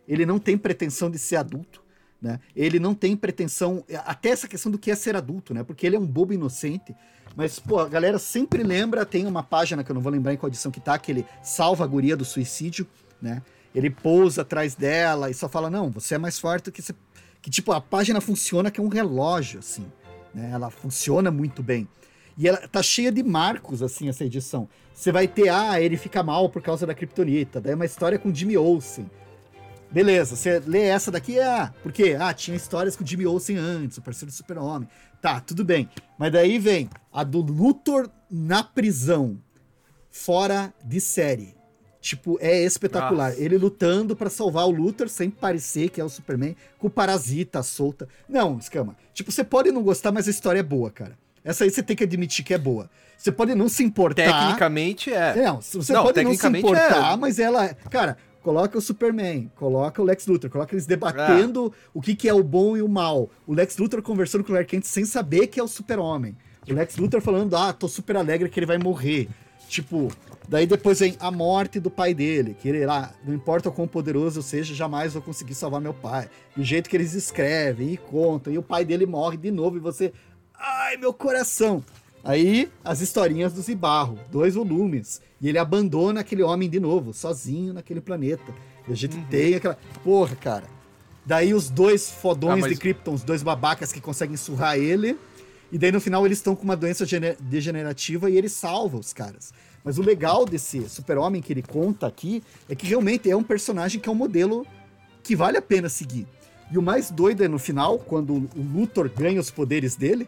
Ele 0.08 0.26
não 0.26 0.40
tem 0.40 0.58
pretensão 0.58 1.10
de 1.10 1.18
ser 1.18 1.38
adulto, 1.38 1.82
né? 2.22 2.40
Ele 2.56 2.80
não 2.80 2.94
tem 2.94 3.16
pretensão, 3.16 3.84
até 4.06 4.30
essa 4.30 4.48
questão 4.48 4.72
do 4.72 4.78
que 4.78 4.91
é 4.91 4.95
ser 4.95 5.16
adulto, 5.16 5.54
né? 5.54 5.64
Porque 5.64 5.86
ele 5.86 5.95
é 5.95 5.99
um 5.99 6.06
bobo 6.06 6.34
inocente. 6.34 6.95
Mas, 7.36 7.60
pô, 7.60 7.80
a 7.80 7.88
galera 7.88 8.18
sempre 8.18 8.64
lembra, 8.64 9.06
tem 9.06 9.28
uma 9.28 9.44
página 9.44 9.84
que 9.84 9.91
eu 9.91 9.94
não 9.94 10.02
vou 10.02 10.12
lembrar 10.12 10.34
em 10.34 10.38
qual 10.38 10.49
edição 10.49 10.72
que 10.72 10.80
tá, 10.80 10.98
que 10.98 11.12
ele 11.12 11.26
salva 11.44 11.84
a 11.84 11.88
guria 11.88 12.18
do 12.18 12.26
suicídio, 12.26 12.88
né? 13.22 13.41
Ele 13.78 13.91
pousa 13.91 14.41
atrás 14.41 14.74
dela 14.74 15.30
e 15.30 15.36
só 15.36 15.48
fala, 15.48 15.70
não, 15.70 15.91
você 15.91 16.16
é 16.16 16.18
mais 16.18 16.40
forte 16.40 16.66
do 16.66 16.72
que 16.72 16.82
você... 16.82 16.95
Que, 17.40 17.52
tipo, 17.52 17.72
a 17.72 17.80
página 17.80 18.20
funciona 18.20 18.72
que 18.72 18.80
é 18.80 18.84
um 18.84 18.88
relógio, 18.88 19.60
assim, 19.60 19.86
né? 20.34 20.49
Ela 20.52 20.72
funciona 20.72 21.30
muito 21.30 21.62
bem. 21.62 21.88
E 22.36 22.48
ela 22.48 22.58
tá 22.68 22.82
cheia 22.82 23.12
de 23.12 23.22
marcos, 23.22 23.84
assim, 23.84 24.10
essa 24.10 24.26
edição. 24.26 24.68
Você 24.95 25.12
vai 25.12 25.28
ter, 25.28 25.49
ah, 25.49 25.80
ele 25.80 25.95
fica 25.95 26.24
mal 26.24 26.49
por 26.49 26.60
causa 26.60 26.88
da 26.88 26.95
Kryptonita. 26.95 27.62
Daí 27.62 27.74
é 27.74 27.76
uma 27.76 27.86
história 27.86 28.18
com 28.18 28.34
Jimmy 28.34 28.58
Olsen. 28.58 29.08
Beleza, 29.91 30.36
você 30.36 30.60
lê 30.60 30.82
essa 30.82 31.12
daqui, 31.12 31.40
ah, 31.40 31.72
por 31.84 31.91
quê? 31.91 32.18
Ah, 32.20 32.34
tinha 32.34 32.58
histórias 32.58 32.95
com 32.95 33.06
Jimmy 33.06 33.28
Olsen 33.28 33.58
antes, 33.58 33.99
o 33.99 34.02
parceiro 34.02 34.32
do 34.32 34.36
Super-Homem. 34.36 34.90
Tá, 35.22 35.40
tudo 35.40 35.64
bem. 35.64 35.88
Mas 36.18 36.32
daí 36.32 36.58
vem 36.58 36.90
a 37.14 37.24
do 37.24 37.41
Luthor 37.41 38.10
na 38.28 38.64
prisão, 38.64 39.38
fora 40.10 40.74
de 40.84 40.99
série. 40.99 41.57
Tipo, 42.08 42.38
é 42.40 42.64
espetacular. 42.64 43.32
Nossa. 43.32 43.42
Ele 43.44 43.58
lutando 43.58 44.16
pra 44.16 44.30
salvar 44.30 44.66
o 44.66 44.72
Luthor 44.72 45.10
sem 45.10 45.30
parecer 45.30 45.90
que 45.90 46.00
é 46.00 46.04
o 46.04 46.08
Superman, 46.08 46.56
com 46.80 46.88
o 46.88 46.90
parasita 46.90 47.62
solta. 47.62 48.08
Não, 48.30 48.58
escama. 48.58 48.96
Tipo, 49.14 49.30
você 49.30 49.44
pode 49.44 49.74
não 49.74 49.84
gostar, 49.84 50.14
mas 50.14 50.26
a 50.26 50.32
história 50.32 50.62
é 50.62 50.64
boa, 50.64 50.90
cara. 50.90 51.18
Essa 51.44 51.66
aí 51.66 51.70
você 51.70 51.84
tem 51.84 51.98
que 51.98 52.06
admitir 52.06 52.46
que 52.46 52.54
é 52.54 52.58
boa. 52.58 52.90
Você 53.18 53.30
pode 53.30 53.54
não 53.56 53.68
se 53.68 53.84
importar. 53.84 54.24
Tecnicamente 54.24 55.12
é. 55.12 55.36
Não, 55.36 55.60
você 55.62 55.92
Não, 55.92 56.04
pode 56.04 56.24
não 56.24 56.34
se 56.34 56.48
importar, 56.48 57.14
é. 57.14 57.18
mas 57.18 57.40
ela. 57.40 57.74
Cara, 57.90 58.16
coloca 58.42 58.78
o 58.78 58.82
Superman, 58.82 59.52
coloca 59.58 60.02
o 60.02 60.06
Lex 60.06 60.28
Luthor, 60.28 60.50
coloca 60.50 60.74
eles 60.74 60.86
debatendo 60.86 61.74
o 61.94 62.02
que, 62.02 62.16
que 62.16 62.30
é 62.30 62.34
o 62.34 62.42
bom 62.42 62.78
e 62.78 62.82
o 62.82 62.88
mal. 62.88 63.30
O 63.46 63.54
Lex 63.54 63.78
Luthor 63.78 64.02
conversando 64.02 64.46
com 64.46 64.52
o 64.52 64.54
Clark 64.54 64.70
Kent 64.70 64.86
sem 64.86 65.04
saber 65.04 65.48
que 65.48 65.60
é 65.60 65.64
o 65.64 65.68
Super-Homem. 65.68 66.38
O 66.70 66.74
Lex 66.74 66.96
Luthor 66.96 67.20
falando, 67.20 67.56
ah, 67.58 67.74
tô 67.74 67.90
super 67.90 68.16
alegre 68.16 68.48
que 68.48 68.58
ele 68.58 68.66
vai 68.66 68.78
morrer. 68.78 69.28
Tipo, 69.68 70.10
daí 70.48 70.65
depois 70.65 70.99
vem 70.99 71.15
a 71.19 71.30
morte 71.30 71.80
do 71.80 71.89
pai 71.89 72.14
dele, 72.14 72.56
que 72.60 72.69
ele 72.69 72.85
lá, 72.85 73.14
não 73.26 73.34
importa 73.34 73.69
o 73.69 73.72
quão 73.72 73.88
poderoso 73.88 74.39
eu 74.39 74.44
seja, 74.44 74.73
jamais 74.73 75.14
vou 75.14 75.22
conseguir 75.22 75.56
salvar 75.56 75.81
meu 75.81 75.94
pai. 75.94 76.30
E 76.56 76.61
o 76.61 76.64
jeito 76.64 76.89
que 76.89 76.95
eles 76.95 77.14
escrevem 77.14 77.91
e 77.94 77.98
contam, 77.98 78.52
e 78.53 78.57
o 78.57 78.64
pai 78.64 78.85
dele 78.85 79.06
morre 79.06 79.38
de 79.38 79.52
novo, 79.52 79.77
e 79.77 79.80
você, 79.80 80.14
ai, 80.57 80.95
meu 80.98 81.14
coração. 81.14 81.84
Aí, 82.23 82.69
as 82.84 82.99
historinhas 83.02 83.53
do 83.53 83.61
Zibarro, 83.61 84.19
dois 84.31 84.56
volumes. 84.56 85.22
E 85.39 85.48
ele 85.48 85.57
abandona 85.57 86.22
aquele 86.22 86.44
homem 86.44 86.69
de 86.69 86.80
novo, 86.80 87.14
sozinho 87.14 87.73
naquele 87.73 88.02
planeta. 88.02 88.53
E 88.88 88.91
a 88.91 88.95
gente 88.95 89.18
tem 89.30 89.56
aquela. 89.56 89.77
Porra, 90.03 90.35
cara. 90.35 90.64
Daí 91.26 91.53
os 91.53 91.69
dois 91.69 92.10
fodões 92.10 92.53
Ah, 92.53 92.61
mas- 92.61 92.72
de 92.73 92.77
Krypton, 92.80 93.14
os 93.14 93.23
dois 93.23 93.44
babacas 93.44 93.91
que 93.91 94.02
conseguem 94.02 94.35
surrar 94.35 94.77
ele. 94.77 95.18
E 95.72 95.77
daí 95.77 95.91
no 95.91 95.99
final 95.99 96.26
eles 96.26 96.38
estão 96.38 96.56
com 96.56 96.64
uma 96.64 96.76
doença 96.76 97.06
gene- 97.06 97.35
degenerativa 97.39 98.30
e 98.30 98.38
ele 98.38 98.49
salva 98.49 98.98
os 98.98 99.14
caras. 99.14 99.53
Mas 99.84 99.98
o 99.98 100.02
legal 100.02 100.45
desse 100.45 100.88
super-homem 100.89 101.41
que 101.41 101.52
ele 101.53 101.61
conta 101.61 102.07
aqui 102.07 102.44
é 102.68 102.76
que 102.76 102.85
realmente 102.85 103.30
é 103.30 103.35
um 103.35 103.44
personagem 103.44 103.99
que 103.99 104.10
é 104.10 104.11
um 104.11 104.15
modelo 104.15 104.65
que 105.23 105.35
vale 105.35 105.57
a 105.57 105.61
pena 105.61 105.89
seguir. 105.89 106.27
E 106.72 106.77
o 106.77 106.81
mais 106.81 107.10
doido 107.10 107.44
é 107.44 107.48
no 107.48 107.60
final, 107.60 107.98
quando 107.98 108.34
o 108.34 108.49
Luthor 108.56 109.10
ganha 109.10 109.39
os 109.39 109.49
poderes 109.49 109.95
dele, 109.95 110.27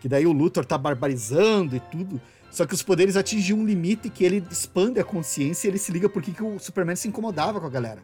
que 0.00 0.08
daí 0.08 0.26
o 0.26 0.32
Luthor 0.32 0.64
tá 0.64 0.76
barbarizando 0.76 1.76
e 1.76 1.80
tudo. 1.80 2.20
Só 2.50 2.66
que 2.66 2.74
os 2.74 2.82
poderes 2.82 3.16
atingem 3.16 3.56
um 3.56 3.64
limite 3.64 4.10
que 4.10 4.24
ele 4.24 4.44
expande 4.50 5.00
a 5.00 5.04
consciência 5.04 5.66
e 5.66 5.70
ele 5.70 5.78
se 5.78 5.90
liga 5.90 6.08
por 6.08 6.20
que 6.20 6.42
o 6.42 6.58
Superman 6.58 6.96
se 6.96 7.08
incomodava 7.08 7.58
com 7.58 7.66
a 7.66 7.70
galera. 7.70 8.02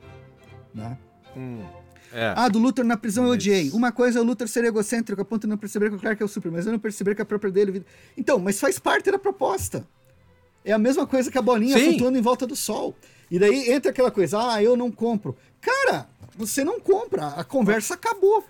Né? 0.74 0.96
Hum, 1.36 1.62
é. 2.12 2.32
Ah, 2.36 2.48
do 2.48 2.58
Luthor 2.58 2.84
na 2.84 2.96
prisão 2.96 3.24
eu 3.24 3.28
Mas- 3.30 3.36
odiei. 3.36 3.70
Uma 3.70 3.92
coisa 3.92 4.18
é 4.18 4.22
o 4.22 4.24
Luthor 4.24 4.48
ser 4.48 4.64
egocêntrico 4.64 5.20
a 5.20 5.24
ponto 5.24 5.42
de 5.42 5.48
não 5.48 5.56
perceber 5.58 5.90
que 5.90 5.96
o 5.96 5.98
Clark 5.98 6.22
é 6.22 6.24
o 6.24 6.28
Super, 6.28 6.50
mas 6.52 6.66
eu 6.66 6.72
não 6.72 6.78
perceber 6.78 7.14
que 7.14 7.22
a 7.22 7.24
própria 7.24 7.50
dele... 7.50 7.84
Então, 8.16 8.38
mas 8.38 8.58
faz 8.60 8.78
parte 8.78 9.10
da 9.10 9.18
proposta. 9.18 9.86
É 10.64 10.72
a 10.72 10.78
mesma 10.78 11.06
coisa 11.06 11.30
que 11.30 11.38
a 11.38 11.42
bolinha 11.42 11.78
Sim. 11.78 11.90
flutuando 11.90 12.18
em 12.18 12.22
volta 12.22 12.46
do 12.46 12.56
sol. 12.56 12.94
E 13.30 13.38
daí 13.38 13.70
entra 13.70 13.90
aquela 13.90 14.10
coisa, 14.10 14.52
ah, 14.54 14.62
eu 14.62 14.76
não 14.76 14.90
compro. 14.90 15.36
Cara, 15.60 16.08
você 16.36 16.64
não 16.64 16.80
compra, 16.80 17.28
a 17.28 17.44
conversa 17.44 17.94
acabou. 17.94 18.44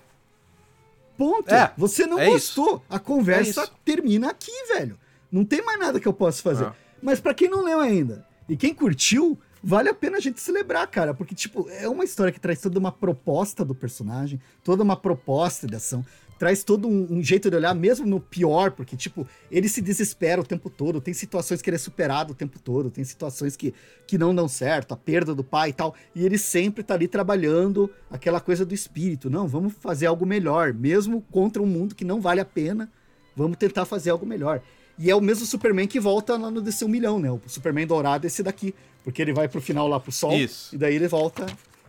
Ponto. 1.17 1.53
É, 1.53 1.73
você 1.77 2.05
não 2.05 2.17
é 2.17 2.27
gostou. 2.27 2.81
A 2.89 2.97
conversa 2.97 3.61
É 3.61 3.63
isso. 3.65 3.73
termina 3.83 4.29
aqui, 4.29 4.51
velho. 4.73 4.97
Não 5.31 5.43
tem 5.43 5.61
mais 5.63 5.77
nada 5.79 5.99
que 5.99 6.07
eu 6.07 6.13
possa 6.13 6.41
fazer. 6.41 6.65
Ah. 6.65 6.73
Mas 7.01 7.19
pra 7.19 7.33
quem 7.33 7.49
não 7.49 7.63
leu 7.63 7.79
ainda 7.79 8.25
e 8.47 8.55
quem 8.57 8.73
curtiu, 8.73 9.37
vale 9.63 9.89
a 9.89 9.93
pena 9.93 10.17
a 10.17 10.19
gente 10.19 10.39
celebrar, 10.39 10.87
cara, 10.87 11.13
porque 11.13 11.35
tipo, 11.35 11.69
é 11.69 11.87
uma 11.87 12.03
história 12.03 12.31
que 12.31 12.39
traz 12.39 12.61
toda 12.61 12.79
uma 12.79 12.91
proposta 12.91 13.63
do 13.63 13.75
personagem, 13.75 14.39
toda 14.63 14.83
uma 14.83 14.95
proposta 14.95 15.67
de 15.67 15.75
ação, 15.75 16.05
traz 16.39 16.63
todo 16.63 16.87
um, 16.87 17.17
um 17.17 17.21
jeito 17.21 17.49
de 17.49 17.57
olhar 17.57 17.75
mesmo 17.75 18.05
no 18.05 18.19
pior, 18.19 18.71
porque 18.71 18.95
tipo, 18.95 19.27
ele 19.51 19.67
se 19.67 19.81
desespera 19.81 20.39
o 20.39 20.45
tempo 20.45 20.69
todo, 20.69 21.01
tem 21.01 21.13
situações 21.13 21.61
que 21.61 21.69
ele 21.69 21.75
é 21.75 21.79
superado 21.79 22.31
o 22.31 22.35
tempo 22.35 22.57
todo, 22.57 22.89
tem 22.89 23.03
situações 23.03 23.57
que, 23.57 23.73
que 24.07 24.17
não 24.17 24.33
dão 24.33 24.47
certo, 24.47 24.93
a 24.93 24.97
perda 24.97 25.35
do 25.35 25.43
pai 25.43 25.69
e 25.69 25.73
tal, 25.73 25.93
e 26.15 26.25
ele 26.25 26.37
sempre 26.37 26.81
tá 26.81 26.93
ali 26.93 27.09
trabalhando 27.09 27.89
aquela 28.09 28.39
coisa 28.39 28.65
do 28.65 28.73
espírito, 28.73 29.29
não, 29.29 29.47
vamos 29.47 29.73
fazer 29.79 30.05
algo 30.05 30.25
melhor, 30.25 30.73
mesmo 30.73 31.21
contra 31.29 31.61
um 31.61 31.67
mundo 31.67 31.93
que 31.93 32.05
não 32.05 32.21
vale 32.21 32.39
a 32.39 32.45
pena, 32.45 32.89
vamos 33.35 33.57
tentar 33.57 33.83
fazer 33.83 34.09
algo 34.09 34.25
melhor. 34.25 34.61
E 35.01 35.09
é 35.09 35.15
o 35.15 35.21
mesmo 35.21 35.45
Superman 35.45 35.87
que 35.87 35.97
volta 35.97 36.35
lá 36.35 36.51
no 36.51 36.61
DC 36.61 36.83
1 36.83 36.87
milhão, 36.89 37.19
né? 37.19 37.31
O 37.31 37.39
Superman 37.47 37.87
dourado 37.87 38.25
é 38.25 38.27
esse 38.27 38.43
daqui. 38.43 38.75
Porque 39.03 39.21
ele 39.21 39.33
vai 39.33 39.47
pro 39.47 39.61
final 39.61 39.87
lá 39.87 39.99
pro 39.99 40.11
sol. 40.11 40.33
Isso. 40.33 40.73
E 40.75 40.77
daí 40.77 40.95
ele 40.95 41.07
volta. 41.07 41.45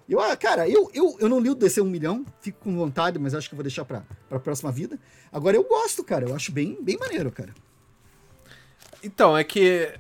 Eu, 0.09 0.21
ah, 0.21 0.37
cara, 0.37 0.69
eu, 0.69 0.91
eu, 0.93 1.17
eu 1.21 1.29
não 1.29 1.39
li 1.39 1.51
o 1.51 1.55
DC 1.55 1.81
1 1.81 1.85
milhão, 1.85 2.25
fico 2.41 2.59
com 2.61 2.77
vontade, 2.77 3.19
mas 3.19 3.35
acho 3.35 3.49
que 3.49 3.55
vou 3.55 3.63
deixar 3.63 3.85
pra, 3.85 4.03
pra 4.29 4.41
próxima 4.41 4.73
vida. 4.73 4.99
Agora 5.31 5.57
eu 5.57 5.65
gosto, 5.65 6.03
cara. 6.03 6.29
Eu 6.29 6.35
acho 6.35 6.51
bem, 6.51 6.77
bem 6.81 6.97
maneiro, 6.99 7.31
cara. 7.31 7.55
Então, 9.03 9.37
é 9.37 9.45
que. 9.45 9.93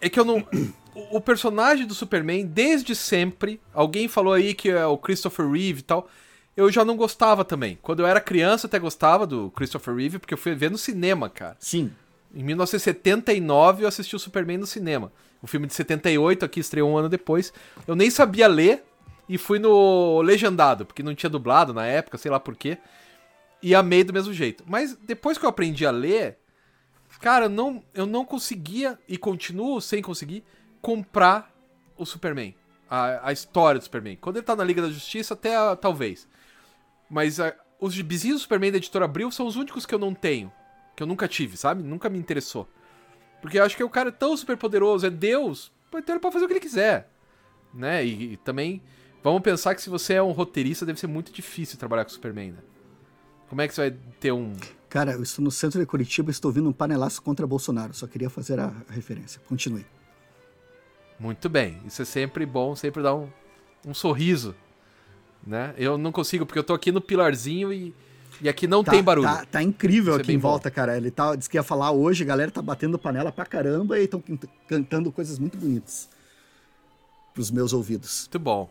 É 0.00 0.08
que 0.08 0.18
eu 0.18 0.24
não. 0.24 0.38
O 0.40 1.16
o 1.16 1.20
personagem 1.20 1.86
do 1.86 1.94
Superman, 1.94 2.46
desde 2.46 2.94
sempre, 2.94 3.60
alguém 3.72 4.08
falou 4.08 4.32
aí 4.32 4.54
que 4.54 4.70
é 4.70 4.86
o 4.86 4.96
Christopher 4.96 5.46
Reeve 5.46 5.80
e 5.80 5.82
tal. 5.82 6.08
Eu 6.56 6.72
já 6.72 6.84
não 6.84 6.96
gostava 6.96 7.44
também. 7.44 7.78
Quando 7.82 8.00
eu 8.00 8.06
era 8.06 8.18
criança, 8.18 8.64
eu 8.64 8.68
até 8.68 8.78
gostava 8.78 9.26
do 9.26 9.50
Christopher 9.50 9.94
Reeve, 9.94 10.18
porque 10.18 10.32
eu 10.32 10.38
fui 10.38 10.54
ver 10.54 10.70
no 10.70 10.78
cinema, 10.78 11.28
cara. 11.28 11.56
Sim. 11.60 11.92
Em 12.34 12.42
1979 12.42 13.84
eu 13.84 13.88
assisti 13.88 14.16
o 14.16 14.18
Superman 14.18 14.58
no 14.58 14.66
cinema. 14.66 15.12
O 15.46 15.48
filme 15.48 15.68
de 15.68 15.74
78 15.74 16.44
aqui 16.44 16.58
estreou 16.58 16.90
um 16.90 16.98
ano 16.98 17.08
depois. 17.08 17.52
Eu 17.86 17.94
nem 17.94 18.10
sabia 18.10 18.48
ler 18.48 18.82
e 19.28 19.38
fui 19.38 19.60
no 19.60 20.20
legendado, 20.20 20.84
porque 20.84 21.04
não 21.04 21.14
tinha 21.14 21.30
dublado 21.30 21.72
na 21.72 21.86
época, 21.86 22.18
sei 22.18 22.32
lá 22.32 22.40
por 22.40 22.56
quê. 22.56 22.78
E 23.62 23.72
amei 23.72 24.02
do 24.02 24.12
mesmo 24.12 24.32
jeito. 24.32 24.64
Mas 24.66 24.96
depois 24.96 25.38
que 25.38 25.46
eu 25.46 25.48
aprendi 25.48 25.86
a 25.86 25.92
ler, 25.92 26.36
cara, 27.20 27.48
não, 27.48 27.80
eu 27.94 28.06
não 28.06 28.24
conseguia 28.24 28.98
e 29.06 29.16
continuo 29.16 29.80
sem 29.80 30.02
conseguir 30.02 30.42
comprar 30.82 31.54
o 31.96 32.04
Superman. 32.04 32.52
A, 32.90 33.28
a 33.28 33.32
história 33.32 33.78
do 33.78 33.84
Superman. 33.84 34.16
Quando 34.16 34.38
ele 34.38 34.46
tá 34.46 34.56
na 34.56 34.64
Liga 34.64 34.82
da 34.82 34.90
Justiça, 34.90 35.34
até 35.34 35.54
ah, 35.54 35.76
talvez. 35.76 36.26
Mas 37.08 37.38
ah, 37.38 37.54
os 37.80 37.94
gibizinhos 37.94 38.40
do 38.40 38.42
Superman 38.42 38.72
da 38.72 38.78
editora 38.78 39.04
Abril 39.04 39.30
são 39.30 39.46
os 39.46 39.54
únicos 39.54 39.86
que 39.86 39.94
eu 39.94 39.98
não 40.00 40.12
tenho. 40.12 40.52
Que 40.96 41.04
eu 41.04 41.06
nunca 41.06 41.28
tive, 41.28 41.56
sabe? 41.56 41.84
Nunca 41.84 42.08
me 42.08 42.18
interessou. 42.18 42.68
Porque 43.46 43.60
eu 43.60 43.62
acho 43.62 43.76
que 43.76 43.84
o 43.84 43.88
cara 43.88 44.08
é 44.08 44.12
tão 44.12 44.36
super 44.36 44.56
poderoso, 44.56 45.06
é 45.06 45.10
Deus, 45.10 45.70
então 45.94 46.16
ele 46.16 46.20
pode 46.20 46.32
fazer 46.32 46.46
o 46.46 46.48
que 46.48 46.54
ele 46.54 46.60
quiser. 46.60 47.08
Né? 47.72 48.04
E, 48.04 48.32
e 48.32 48.36
também, 48.38 48.82
vamos 49.22 49.40
pensar 49.40 49.72
que 49.76 49.80
se 49.80 49.88
você 49.88 50.14
é 50.14 50.22
um 50.22 50.32
roteirista, 50.32 50.84
deve 50.84 50.98
ser 50.98 51.06
muito 51.06 51.30
difícil 51.30 51.78
trabalhar 51.78 52.04
com 52.04 52.10
o 52.10 52.12
Superman, 52.12 52.50
né? 52.50 52.58
Como 53.48 53.62
é 53.62 53.68
que 53.68 53.74
você 53.74 53.82
vai 53.82 53.98
ter 54.18 54.32
um. 54.32 54.52
Cara, 54.88 55.12
eu 55.12 55.22
estou 55.22 55.44
no 55.44 55.52
centro 55.52 55.78
de 55.78 55.86
Curitiba 55.86 56.28
e 56.28 56.32
estou 56.32 56.48
ouvindo 56.48 56.68
um 56.68 56.72
panelaço 56.72 57.22
contra 57.22 57.46
Bolsonaro. 57.46 57.94
Só 57.94 58.08
queria 58.08 58.28
fazer 58.28 58.58
a 58.58 58.72
referência. 58.88 59.40
Continue. 59.48 59.86
Muito 61.16 61.48
bem. 61.48 61.80
Isso 61.86 62.02
é 62.02 62.04
sempre 62.04 62.44
bom, 62.44 62.74
sempre 62.74 63.00
dá 63.00 63.14
um, 63.14 63.28
um 63.86 63.94
sorriso. 63.94 64.56
Né? 65.46 65.72
Eu 65.78 65.96
não 65.96 66.10
consigo, 66.10 66.44
porque 66.44 66.58
eu 66.58 66.64
tô 66.64 66.74
aqui 66.74 66.90
no 66.90 67.00
pilarzinho 67.00 67.72
e, 67.72 67.94
e 68.40 68.48
aqui 68.48 68.66
não 68.66 68.82
Tá, 68.84 68.92
tem 68.92 69.02
barulho. 69.02 69.26
Tá, 69.28 69.44
tá 69.46 69.62
incrível 69.62 70.12
Isso 70.14 70.20
é 70.20 70.22
aqui 70.22 70.32
em 70.32 70.34
bem 70.34 70.38
bom. 70.40 70.48
volta, 70.50 70.70
cara. 70.70 70.96
Ele 70.96 71.10
tá, 71.10 71.34
disse 71.34 71.48
que 71.48 71.56
ia 71.56 71.62
falar 71.62 71.90
hoje, 71.90 72.22
a 72.24 72.26
galera 72.26 72.50
tá 72.50 72.60
batendo 72.62 72.98
panela 72.98 73.32
pra 73.32 73.44
caramba 73.46 73.98
e 73.98 74.04
estão 74.04 74.22
cantando 74.68 75.10
coisas 75.12 75.38
muito 75.38 75.56
bonitas. 75.58 76.08
Pros 77.34 77.50
meus 77.50 77.72
ouvidos. 77.72 78.22
Muito 78.22 78.38
bom. 78.38 78.70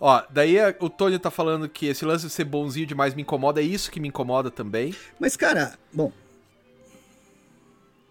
Ó, 0.00 0.22
daí 0.30 0.56
o 0.80 0.88
Tony 0.88 1.18
tá 1.18 1.30
falando 1.30 1.68
que 1.68 1.86
esse 1.86 2.04
lance 2.06 2.26
de 2.26 2.32
ser 2.32 2.44
bonzinho 2.44 2.86
demais 2.86 3.14
me 3.14 3.20
incomoda, 3.22 3.60
é 3.60 3.64
isso 3.64 3.90
que 3.90 4.00
me 4.00 4.08
incomoda 4.08 4.50
também. 4.50 4.94
Mas, 5.18 5.36
cara, 5.36 5.78
bom, 5.92 6.10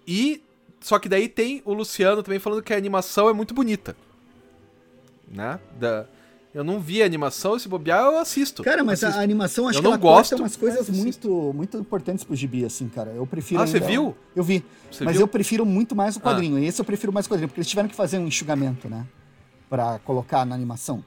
E 0.08 0.44
só 0.80 0.98
que 1.00 1.10
daí 1.10 1.28
tem 1.28 1.62
o 1.66 1.74
Luciano 1.74 2.22
também 2.24 2.40
falando 2.40 2.62
que 2.64 2.74
a 2.74 2.78
animação 2.78 3.28
é 3.30 3.34
muito 3.34 3.54
bonita. 3.54 3.96
Né? 5.28 5.60
Da, 5.80 6.06
eu 6.54 6.64
não 6.64 6.80
vi 6.80 7.02
a 7.02 7.06
animação, 7.06 7.58
se 7.60 7.68
bobear 7.70 8.02
eu 8.02 8.18
assisto. 8.20 8.64
Cara, 8.64 8.84
mas 8.84 9.04
assisto. 9.04 9.20
a 9.20 9.24
animação 9.24 9.68
acho 9.68 9.78
Eu 9.78 9.82
que 9.82 9.86
não 9.86 9.92
ela 9.94 10.02
gosto, 10.02 10.30
corta 10.32 10.44
umas 10.44 10.56
coisas 10.56 10.90
muito, 10.90 11.54
muito 11.54 11.78
importantes 11.78 12.24
pro 12.24 12.36
gibi, 12.36 12.66
assim, 12.66 12.90
cara. 12.90 13.12
Eu 13.12 13.26
prefiro. 13.28 13.62
Ah, 13.62 13.68
você 13.68 13.80
viu? 13.80 14.16
Eu 14.36 14.44
vi. 14.44 14.66
Você 14.92 15.04
mas 15.04 15.14
viu? 15.14 15.24
eu 15.24 15.28
prefiro 15.28 15.66
muito 15.66 15.96
mais 15.96 16.16
o 16.16 16.20
Ah. 16.20 16.22
quadrinho. 16.24 16.58
E 16.60 16.66
esse 16.66 16.82
eu 16.82 16.86
prefiro 16.86 17.14
mais 17.14 17.26
o 17.26 17.30
quadrinho, 17.30 17.48
porque 17.50 17.60
eles 17.60 17.68
tiveram 17.70 17.88
que 17.88 17.96
fazer 17.96 18.18
um 18.18 18.26
enxugamento, 18.28 18.90
né? 18.90 19.06
Pra 19.70 20.00
colocar 20.00 20.46
na 20.46 20.56
animação. 20.56 21.04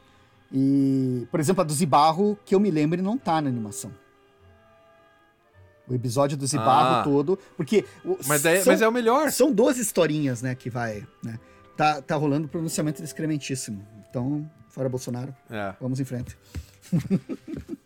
E, 0.52 1.27
por 1.31 1.40
exemplo, 1.40 1.62
a 1.62 1.64
do 1.64 1.73
Zibarro, 1.73 2.39
que 2.44 2.55
eu 2.55 2.60
me 2.60 2.70
lembre, 2.70 3.01
não 3.02 3.16
tá 3.19 3.40
na 3.40 3.48
animação. 3.48 3.90
O 5.89 5.94
episódio 5.94 6.36
do 6.36 6.47
Zibarro 6.47 7.01
Ah. 7.01 7.02
todo. 7.02 7.39
Porque. 7.56 7.85
Mas, 8.27 8.43
daí- 8.43 8.62
são, 8.62 8.73
mas 8.73 8.81
é 8.82 8.89
o 8.89 8.93
melhor. 8.93 9.31
são 9.32 9.51
12 9.52 9.81
historinhas, 9.81 10.40
né, 10.40 10.55
que 10.55 10.70
vai. 10.70 11.05
Né? 11.24 11.39
Tá, 11.77 12.01
tá 12.01 12.14
rolando 12.14 12.47
o 12.47 12.48
pronunciamento 12.48 13.02
excrementíssimo. 13.02 13.85
Então, 14.09 14.48
fora 14.73 14.89
Bolsonaro, 14.89 15.32
É. 15.49 15.74
vamos 15.81 16.01
em 16.01 16.05
frente. 16.05 16.36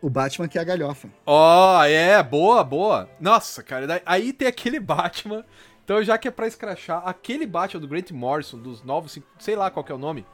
o 0.00 0.10
Batman 0.10 0.48
que 0.48 0.58
é 0.58 0.60
a 0.60 0.64
galhofa. 0.64 1.08
Ó, 1.24 1.82
é, 1.84 2.22
boa, 2.22 2.64
boa. 2.64 3.08
Nossa, 3.20 3.62
cara, 3.62 4.02
aí 4.04 4.32
tem 4.32 4.48
aquele 4.48 4.78
Batman. 4.80 5.44
Então, 5.84 6.02
já 6.02 6.16
que 6.18 6.28
é 6.28 6.30
pra 6.30 6.46
escrachar, 6.46 7.02
aquele 7.06 7.46
Batman 7.46 7.80
do 7.80 7.88
Grant 7.88 8.10
Morrison, 8.12 8.58
dos 8.58 8.82
novos, 8.82 9.18
sei 9.38 9.56
lá 9.56 9.70
qual 9.70 9.84
que 9.84 9.90
é 9.92 9.94
o 9.94 9.98
nome, 9.98 10.24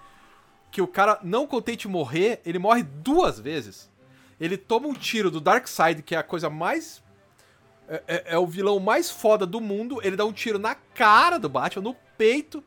que 0.70 0.80
o 0.82 0.86
cara, 0.86 1.18
não 1.22 1.46
contente 1.46 1.88
morrer, 1.88 2.40
ele 2.44 2.58
morre 2.58 2.82
duas 2.82 3.40
vezes. 3.40 3.90
Ele 4.40 4.56
toma 4.56 4.86
um 4.86 4.92
tiro 4.94 5.30
do 5.30 5.40
Darkseid, 5.40 6.02
que 6.02 6.14
é 6.14 6.18
a 6.18 6.22
coisa 6.22 6.48
mais. 6.48 7.02
É, 7.88 8.02
é- 8.06 8.24
é 8.34 8.38
o 8.38 8.46
vilão 8.46 8.78
mais 8.78 9.10
foda 9.10 9.46
do 9.46 9.60
mundo. 9.60 10.00
Ele 10.04 10.14
dá 10.16 10.24
um 10.24 10.32
tiro 10.32 10.58
na 10.58 10.74
cara 10.74 11.38
do 11.38 11.48
Batman, 11.48 11.82
no 11.82 11.96
peito, 12.18 12.62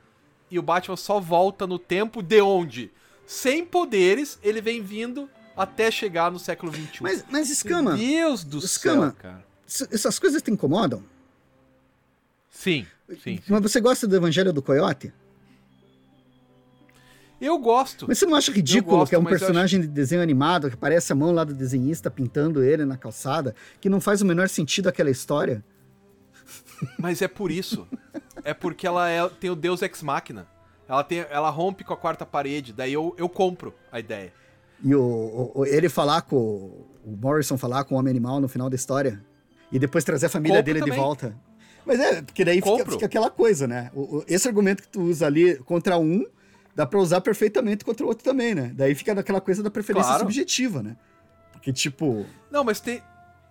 e 0.50 0.58
o 0.58 0.62
Batman 0.62 0.98
só 0.98 1.20
volta 1.20 1.68
no 1.68 1.78
tempo 1.78 2.24
de 2.24 2.42
onde? 2.42 2.90
Sem 3.28 3.66
poderes, 3.66 4.40
ele 4.42 4.62
vem 4.62 4.82
vindo 4.82 5.30
até 5.56 5.92
chegar 5.92 6.32
no 6.32 6.40
século 6.40 6.74
XXI. 6.74 7.02
Mas, 7.02 7.26
mas 7.30 7.50
Escama, 7.50 7.96
Meu 7.96 8.00
Deus 8.00 8.44
do 8.44 8.58
Escama. 8.60 9.12
céu, 9.12 9.16
cara. 9.20 9.46
essas 9.92 10.18
coisas 10.18 10.42
te 10.42 10.50
incomodam? 10.50 11.04
Sim, 12.50 12.86
sim. 13.24 13.40
Mas 13.48 13.62
você 13.62 13.80
gosta 13.80 14.08
do 14.08 14.16
Evangelho 14.16 14.52
do 14.52 14.62
Coyote? 14.62 15.14
Eu 17.40 17.58
gosto. 17.58 18.06
Mas 18.08 18.20
você 18.20 18.26
não 18.28 18.36
acha 18.36 18.52
ridículo 18.52 18.98
gosto, 18.98 19.10
que 19.10 19.16
é 19.16 19.20
um 19.20 19.24
personagem 19.24 19.82
de 19.82 19.88
desenho 19.88 20.22
animado 20.22 20.70
que 20.70 20.78
parece 20.78 21.12
a 21.12 21.16
mão 21.16 21.32
lá 21.32 21.44
do 21.44 21.56
desenhista 21.56 22.12
pintando 22.12 22.64
ele 22.64 22.86
na 22.86 22.98
calçada, 22.98 23.56
que 23.80 23.90
não 23.90 24.00
faz 24.00 24.22
o 24.22 24.26
menor 24.26 24.48
sentido 24.48 24.88
aquela 24.88 25.10
história? 25.10 25.64
Mas 27.00 27.22
é 27.22 27.28
por 27.28 27.50
isso. 27.50 27.88
É 28.44 28.54
porque 28.54 28.86
ela 28.88 29.10
é- 29.10 29.28
tem 29.30 29.50
o 29.50 29.56
Deus 29.56 29.82
Ex 29.82 30.02
Machina. 30.02 30.48
Ela, 30.88 31.04
tem, 31.04 31.26
ela 31.30 31.50
rompe 31.50 31.84
com 31.84 31.94
a 31.94 31.98
quarta 31.98 32.26
parede. 32.26 32.74
Daí 32.74 32.92
eu, 32.94 33.16
eu 33.18 33.30
compro 33.30 33.74
a 33.92 34.00
ideia. 34.00 34.34
E 34.84 34.94
o, 34.96 35.52
o- 35.56 35.66
ele 35.66 35.88
falar 35.90 36.22
com. 36.24 36.38
O 37.04 37.18
Morrison 37.20 37.58
falar 37.58 37.84
com 37.84 37.96
o 37.96 37.98
Homem 37.98 38.12
Animal 38.12 38.40
no 38.40 38.48
final 38.48 38.70
da 38.70 38.76
história. 38.76 39.24
E 39.72 39.80
depois 39.80 40.04
trazer 40.04 40.26
a 40.26 40.30
família 40.30 40.58
Compro 40.58 40.66
dele 40.74 40.80
também. 40.80 40.94
de 40.94 41.00
volta. 41.00 41.36
Mas 41.86 42.00
é, 42.00 42.22
porque 42.22 42.44
daí 42.46 42.62
fica, 42.62 42.92
fica 42.92 43.06
aquela 43.06 43.30
coisa, 43.30 43.68
né? 43.68 43.90
O- 43.94 44.18
o- 44.18 44.26
esse 44.28 44.48
argumento 44.48 44.84
que 44.84 44.90
tu 44.90 45.02
usa 45.02 45.26
ali 45.26 45.56
contra 45.60 45.98
um, 45.98 46.24
dá 46.76 46.86
pra 46.86 47.00
usar 47.00 47.22
perfeitamente 47.22 47.84
contra 47.86 48.06
o 48.06 48.10
outro 48.10 48.24
também, 48.24 48.54
né? 48.54 48.72
Daí 48.76 48.94
fica 48.94 49.16
naquela 49.16 49.42
coisa 49.42 49.64
da 49.64 49.72
preferência 49.72 50.08
Claro. 50.10 50.24
subjetiva, 50.24 50.84
né? 50.84 50.96
Porque, 51.54 51.72
tipo. 51.74 52.26
Não, 52.52 52.64
mas 52.64 52.80
tem. 52.80 53.02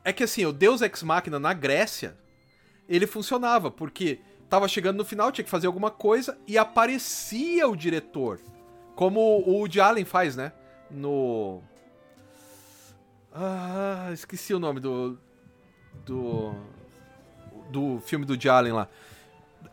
É 0.04 0.12
que 0.12 0.22
assim, 0.24 0.44
o 0.46 0.52
Deus 0.52 0.80
Ex 0.82 1.02
Machina 1.02 1.38
na 1.40 1.52
Grécia, 1.52 2.16
ele 2.88 3.06
funcionava, 3.06 3.70
porque 3.70 4.20
tava 4.50 4.66
chegando 4.66 4.98
no 4.98 5.04
final, 5.04 5.30
tinha 5.30 5.44
que 5.44 5.50
fazer 5.50 5.68
alguma 5.68 5.90
coisa 5.90 6.36
e 6.46 6.58
aparecia 6.58 7.68
o 7.68 7.76
diretor. 7.76 8.40
Como 8.96 9.20
o 9.20 9.52
Woody 9.52 9.80
Allen 9.80 10.04
faz, 10.04 10.34
né? 10.34 10.52
No. 10.90 11.62
Ah, 13.32 14.10
esqueci 14.12 14.52
o 14.52 14.58
nome 14.58 14.80
do. 14.80 15.16
Do. 16.04 16.54
Do 17.70 18.00
filme 18.04 18.26
do 18.26 18.32
Woody 18.32 18.48
Allen 18.48 18.72
lá. 18.72 18.88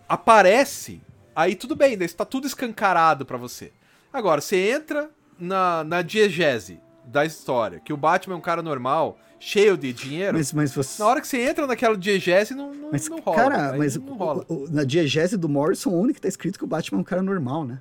Aparece, 0.08 1.02
aí 1.36 1.56
tudo 1.56 1.76
bem, 1.76 1.98
daí 1.98 2.06
está 2.06 2.24
tudo 2.24 2.46
escancarado 2.46 3.26
pra 3.26 3.36
você. 3.36 3.74
Agora, 4.14 4.40
você 4.40 4.70
entra 4.70 5.10
na, 5.40 5.84
na 5.84 6.02
diegese 6.02 6.80
da 7.04 7.26
história, 7.26 7.80
que 7.80 7.92
o 7.92 7.98
Batman 7.98 8.36
é 8.36 8.38
um 8.38 8.42
cara 8.42 8.62
normal, 8.62 9.18
cheio 9.40 9.78
de 9.78 9.94
dinheiro. 9.94 10.38
Mas, 10.38 10.52
mas 10.54 10.74
você. 10.74 11.02
Na 11.02 11.08
hora 11.10 11.22
que 11.22 11.28
você 11.28 11.42
entra 11.42 11.66
naquela 11.68 11.96
diegese, 11.98 12.54
não, 12.56 12.74
não, 12.74 12.90
Mas, 12.92 13.08
não 13.10 13.20
rola. 13.20 13.38
cara, 13.38 13.72
aí 13.74 13.78
mas 13.78 13.96
não 13.96 14.14
o- 14.14 14.16
rola. 14.16 14.46
o- 14.48 14.64
o- 14.66 14.70
na 14.70 14.84
diegese 14.84 15.38
do 15.38 15.48
Morrison, 15.50 15.92
onde 15.94 16.14
que 16.14 16.22
tá 16.22 16.28
escrito 16.28 16.58
que 16.58 16.64
o 16.66 16.68
Batman 16.68 17.00
é 17.00 17.02
um 17.02 17.04
cara 17.04 17.22
normal, 17.22 17.66
né? 17.66 17.80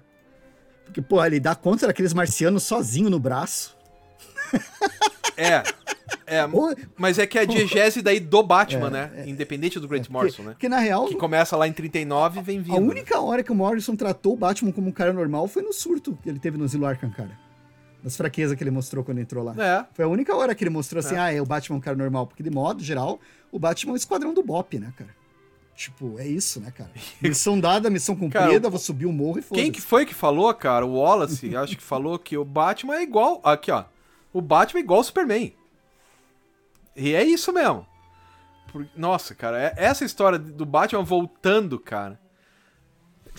Porque, 0.85 1.03
pô, 1.03 1.25
ele 1.25 1.41
dá 1.41 1.55
conta 1.55 1.87
daqueles 1.87 2.13
marcianos 2.15 2.63
sozinho 2.63 3.11
no 3.11 3.19
braço. 3.19 3.77
É. 5.37 5.63
É, 6.27 6.45
Ou- 6.47 6.75
mas 6.97 7.19
é 7.19 7.27
que 7.27 7.39
é 7.39 7.43
a 7.43 7.45
diegese 7.45 8.01
daí 8.03 8.19
do 8.21 8.43
Batman, 8.43 8.91
né? 8.91 9.25
Independente 9.27 9.79
do 9.79 9.87
Grant 9.87 10.09
Morrison, 10.09 10.43
né? 10.43 10.51
Porque, 10.53 10.69
na 10.69 10.79
real, 10.79 11.07
Que 11.07 11.15
começa 11.17 11.57
lá 11.57 11.69
em 11.69 11.73
39 11.73 12.41
e 12.41 12.43
vem 12.43 12.61
vindo. 12.61 12.77
a 12.77 12.81
única 12.81 13.21
hora 13.21 13.43
que 13.43 13.53
o 13.53 13.55
Morrison 13.55 13.95
tratou 13.95 14.33
o 14.35 14.37
Batman 14.37 14.73
como 14.73 14.89
um 14.89 14.93
cara 14.93 15.13
normal 15.13 15.47
foi 15.47 15.63
no 15.63 15.73
surto 15.73 16.19
que 16.23 16.29
ele 16.29 16.39
teve 16.39 16.57
no 16.57 16.67
Zilo 16.67 16.87
Arkham, 16.87 17.11
cara. 17.11 17.31
Das 18.07 18.17
fraquezas 18.17 18.57
que 18.57 18.63
ele 18.63 18.71
mostrou 18.71 19.03
quando 19.03 19.19
entrou 19.19 19.43
lá. 19.43 19.53
É. 19.59 19.85
Foi 19.93 20.05
a 20.05 20.09
única 20.09 20.33
hora 20.33 20.55
que 20.55 20.63
ele 20.63 20.71
mostrou 20.71 21.01
assim, 21.01 21.17
ah, 21.17 21.33
é 21.33 21.43
o 21.43 21.45
Batman 21.45 21.75
é 21.75 21.79
um 21.79 21.81
cara 21.81 21.97
normal. 21.97 22.25
Porque, 22.25 22.41
de 22.41 22.51
modo 22.51 22.81
geral, 22.81 23.19
o 23.51 23.59
Batman 23.59 23.91
é 23.91 23.95
o 23.95 23.97
esquadrão 23.97 24.33
do 24.33 24.45
Bop, 24.45 24.79
né, 24.79 24.93
cara? 24.97 25.11
Tipo, 25.75 26.17
é 26.17 26.25
isso, 26.25 26.61
né, 26.61 26.71
cara? 26.71 26.93
Missão 27.21 27.59
dada, 27.59 27.91
missão 27.91 28.15
cumprida, 28.15 28.47
Cara, 28.61 28.71
vou 28.71 28.79
subir 28.79 29.07
o 29.07 29.13
morro 29.13 29.41
e 29.41 29.43
foda 29.43 29.61
Quem 29.61 29.73
que 29.73 29.81
foi 29.81 30.07
que 30.07 30.15
falou, 30.15 30.55
cara? 30.55 30.87
O 30.87 30.95
Wallace, 31.01 31.51
acho 31.57 31.77
que 31.77 31.83
falou 31.83 32.17
que 32.17 32.39
o 32.39 32.45
Batman 32.45 32.95
é 32.95 33.03
igual. 33.03 33.41
Aqui, 33.43 33.73
ó. 33.73 33.87
O 34.33 34.41
Batman 34.41 34.79
é 34.79 34.83
igual 34.85 34.99
ao 34.99 35.05
Superman. 35.05 35.53
E 36.95 37.13
é 37.13 37.25
isso 37.25 37.53
mesmo. 37.53 37.85
Nossa, 38.95 39.35
cara, 39.35 39.61
é- 39.61 39.75
essa 39.77 40.05
história 40.05 40.39
do 40.39 40.65
Batman 40.65 41.03
voltando, 41.03 41.77
cara. 41.81 42.21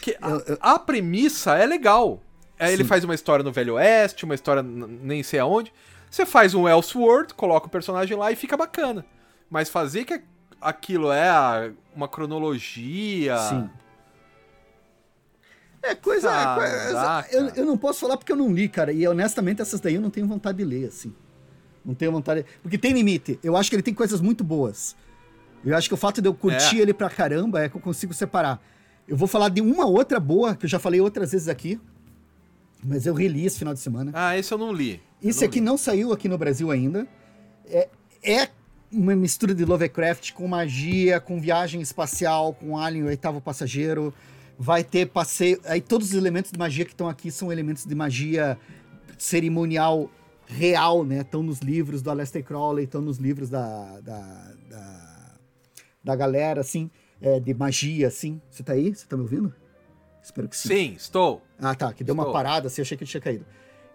Que 0.02 0.18
a, 0.22 0.30
Eu- 0.30 0.40
eu- 0.42 0.58
a 0.60 0.78
premissa 0.78 1.56
é 1.56 1.66
legal. 1.66 2.22
É, 2.60 2.72
ele 2.74 2.84
Sim. 2.84 2.88
faz 2.90 3.04
uma 3.04 3.14
história 3.14 3.44
no 3.44 3.52
Velho 3.52 3.76
Oeste, 3.76 4.26
uma 4.26 4.34
história 4.36 4.64
nem 4.64 5.22
sei 5.24 5.40
aonde. 5.40 5.72
Você 6.10 6.26
faz 6.26 6.54
um 6.54 6.68
Elseworld, 6.68 7.34
coloca 7.34 7.68
o 7.68 7.70
personagem 7.70 8.18
lá 8.18 8.32
e 8.32 8.36
fica 8.36 8.58
bacana. 8.58 9.06
Mas 9.50 9.70
fazer 9.70 10.06
que 10.06 10.22
aquilo 10.60 11.12
é 11.12 11.30
a- 11.30 11.72
uma 11.96 12.08
cronologia. 12.08 13.38
Sim. 13.38 13.70
É 15.82 15.94
coisa. 15.96 16.30
Ah, 16.32 16.54
é 16.54 16.56
coisa- 16.60 16.94
dá, 16.94 17.26
eu, 17.32 17.48
eu 17.50 17.66
não 17.66 17.78
posso 17.78 18.00
falar 18.00 18.18
porque 18.18 18.32
eu 18.32 18.36
não 18.36 18.52
li, 18.52 18.68
cara. 18.68 18.92
E 18.92 19.08
honestamente, 19.08 19.62
essas 19.62 19.80
daí 19.80 19.96
eu 19.96 20.02
não 20.02 20.10
tenho 20.10 20.28
vontade 20.28 20.58
de 20.58 20.66
ler, 20.66 20.88
assim. 20.88 21.14
Não 21.86 21.94
tenho 21.94 22.12
vontade. 22.12 22.46
Porque 22.62 22.78
tem 22.78 22.92
limite. 22.92 23.40
Eu 23.44 23.56
acho 23.56 23.70
que 23.70 23.76
ele 23.76 23.84
tem 23.84 23.94
coisas 23.94 24.20
muito 24.20 24.44
boas. 24.44 24.96
Eu 25.64 25.76
acho 25.78 25.88
que 25.88 25.94
o 25.94 25.98
fato 25.98 26.22
de 26.22 26.28
eu 26.28 26.34
curtir 26.34 26.80
É. 26.80 26.82
ele 26.82 26.94
pra 26.94 27.10
caramba 27.10 27.62
é 27.64 27.70
que 27.70 27.76
eu 27.78 27.82
consigo 27.82 28.14
separar. 28.14 28.62
Eu 29.08 29.16
vou 29.16 29.28
falar 29.28 29.50
de 29.50 29.62
uma 29.62 29.86
outra 29.86 30.20
boa, 30.20 30.56
que 30.56 30.66
eu 30.66 30.70
já 30.70 30.80
falei 30.80 31.00
outras 31.00 31.32
vezes 31.32 31.48
aqui. 31.48 31.80
Mas 32.84 33.06
eu 33.06 33.14
reli 33.14 33.46
esse 33.46 33.60
final 33.60 33.74
de 33.74 33.80
semana. 33.80 34.12
Ah, 34.14 34.38
esse 34.38 34.54
eu 34.54 34.58
não 34.58 34.72
li. 34.72 35.02
Esse 35.22 35.42
não 35.42 35.48
aqui 35.48 35.60
li. 35.60 35.66
não 35.66 35.78
saiu 35.78 36.12
aqui 36.14 36.28
no 36.28 36.38
Brasil 36.38 36.72
ainda. 36.72 37.08
É, 37.66 37.90
é 38.24 38.50
uma 38.92 39.16
mistura 39.16 39.54
de 39.54 39.66
Lovecraft 39.66 40.34
com 40.34 40.48
magia, 40.48 41.20
com 41.20 41.40
viagem 41.40 41.82
espacial, 41.82 42.54
com 42.54 42.78
Alien, 42.78 43.04
o 43.04 43.08
oitavo 43.08 43.42
passageiro. 43.42 44.14
Vai 44.58 44.84
ter 44.84 45.08
passeio. 45.08 45.60
Aí 45.66 45.82
todos 45.82 46.10
os 46.10 46.14
elementos 46.14 46.52
de 46.52 46.58
magia 46.58 46.86
que 46.86 46.92
estão 46.92 47.10
aqui 47.10 47.32
são 47.32 47.52
elementos 47.52 47.86
de 47.86 47.94
magia 47.94 48.58
cerimonial 49.18 50.10
real, 50.48 51.04
né? 51.04 51.22
Estão 51.22 51.44
nos 51.44 51.60
livros 51.60 52.02
do 52.02 52.10
Aleister 52.10 52.44
Crowley, 52.44 52.86
estão 52.86 53.02
nos 53.02 53.18
livros 53.18 53.50
da, 53.50 54.00
da, 54.00 54.54
da, 54.70 55.34
da 56.04 56.16
galera, 56.16 56.62
assim, 56.62 56.90
é, 57.22 57.40
de 57.40 57.54
magia, 57.54 58.08
assim. 58.08 58.42
Você 58.50 58.64
tá 58.64 58.74
aí? 58.74 58.96
Você 58.96 59.06
tá 59.06 59.16
me 59.16 59.24
ouvindo? 59.24 59.54
Espero 60.28 60.50
que 60.50 60.58
sim. 60.58 60.68
Sim, 60.68 60.94
estou. 60.98 61.42
Ah, 61.58 61.74
tá, 61.74 61.94
que 61.94 62.04
deu 62.04 62.14
uma 62.14 62.24
Estou. 62.24 62.34
parada, 62.34 62.68
assim, 62.68 62.82
eu 62.82 62.84
achei 62.84 62.98
que 62.98 63.06
ele 63.06 63.10
tinha 63.10 63.22
caído. 63.22 63.46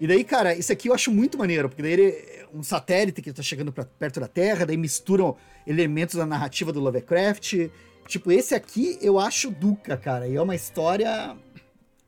E 0.01 0.07
daí, 0.07 0.25
cara, 0.25 0.55
isso 0.55 0.73
aqui 0.73 0.89
eu 0.89 0.95
acho 0.95 1.13
muito 1.13 1.37
maneiro, 1.37 1.69
porque 1.69 1.83
daí 1.83 1.93
ele 1.93 2.07
é 2.07 2.47
um 2.55 2.63
satélite 2.63 3.21
que 3.21 3.31
tá 3.35 3.43
chegando 3.43 3.71
pra 3.71 3.85
perto 3.85 4.19
da 4.19 4.27
Terra, 4.27 4.65
daí 4.65 4.79
misturam 4.79 5.37
elementos 5.67 6.15
da 6.15 6.25
narrativa 6.25 6.73
do 6.73 6.81
Lovecraft. 6.81 7.69
Tipo, 8.09 8.33
esse 8.33 8.55
aqui 8.55 8.99
eu 9.03 9.19
acho 9.19 9.51
duca, 9.51 9.95
cara, 9.95 10.27
e 10.27 10.35
é 10.35 10.41
uma 10.41 10.55
história 10.55 11.37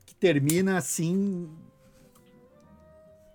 que 0.06 0.14
termina 0.14 0.78
assim 0.78 1.51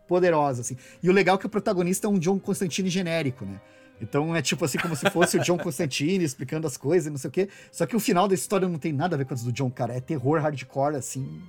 poderosa, 0.07 0.61
assim. 0.61 0.75
E 1.03 1.07
o 1.09 1.13
legal 1.13 1.35
é 1.35 1.39
que 1.39 1.45
o 1.45 1.49
protagonista 1.49 2.07
é 2.07 2.09
um 2.09 2.17
John 2.17 2.39
Constantine 2.39 2.89
genérico, 2.89 3.45
né? 3.45 3.61
Então 4.01 4.35
é 4.35 4.41
tipo 4.41 4.63
assim, 4.63 4.77
como 4.77 4.95
se 4.95 5.09
fosse 5.09 5.37
o 5.37 5.41
John 5.41 5.57
Constantine 5.59 6.23
explicando 6.23 6.65
as 6.65 6.77
coisas 6.77 7.07
e 7.07 7.09
não 7.09 7.17
sei 7.17 7.29
o 7.29 7.31
quê. 7.31 7.49
Só 7.71 7.85
que 7.85 7.95
o 7.95 7.99
final 7.99 8.27
da 8.27 8.33
história 8.33 8.67
não 8.67 8.79
tem 8.79 8.93
nada 8.93 9.15
a 9.15 9.17
ver 9.17 9.25
com 9.25 9.33
as 9.33 9.43
do 9.43 9.51
John, 9.51 9.69
cara. 9.69 9.93
É 9.93 9.99
terror 9.99 10.39
hardcore, 10.39 10.95
assim, 10.95 11.41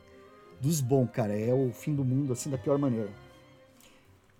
dos 0.60 0.80
bons, 0.80 1.08
cara. 1.12 1.38
É 1.38 1.54
o 1.54 1.70
fim 1.72 1.94
do 1.94 2.04
mundo, 2.04 2.32
assim, 2.32 2.50
da 2.50 2.58
pior 2.58 2.78
maneira. 2.78 3.10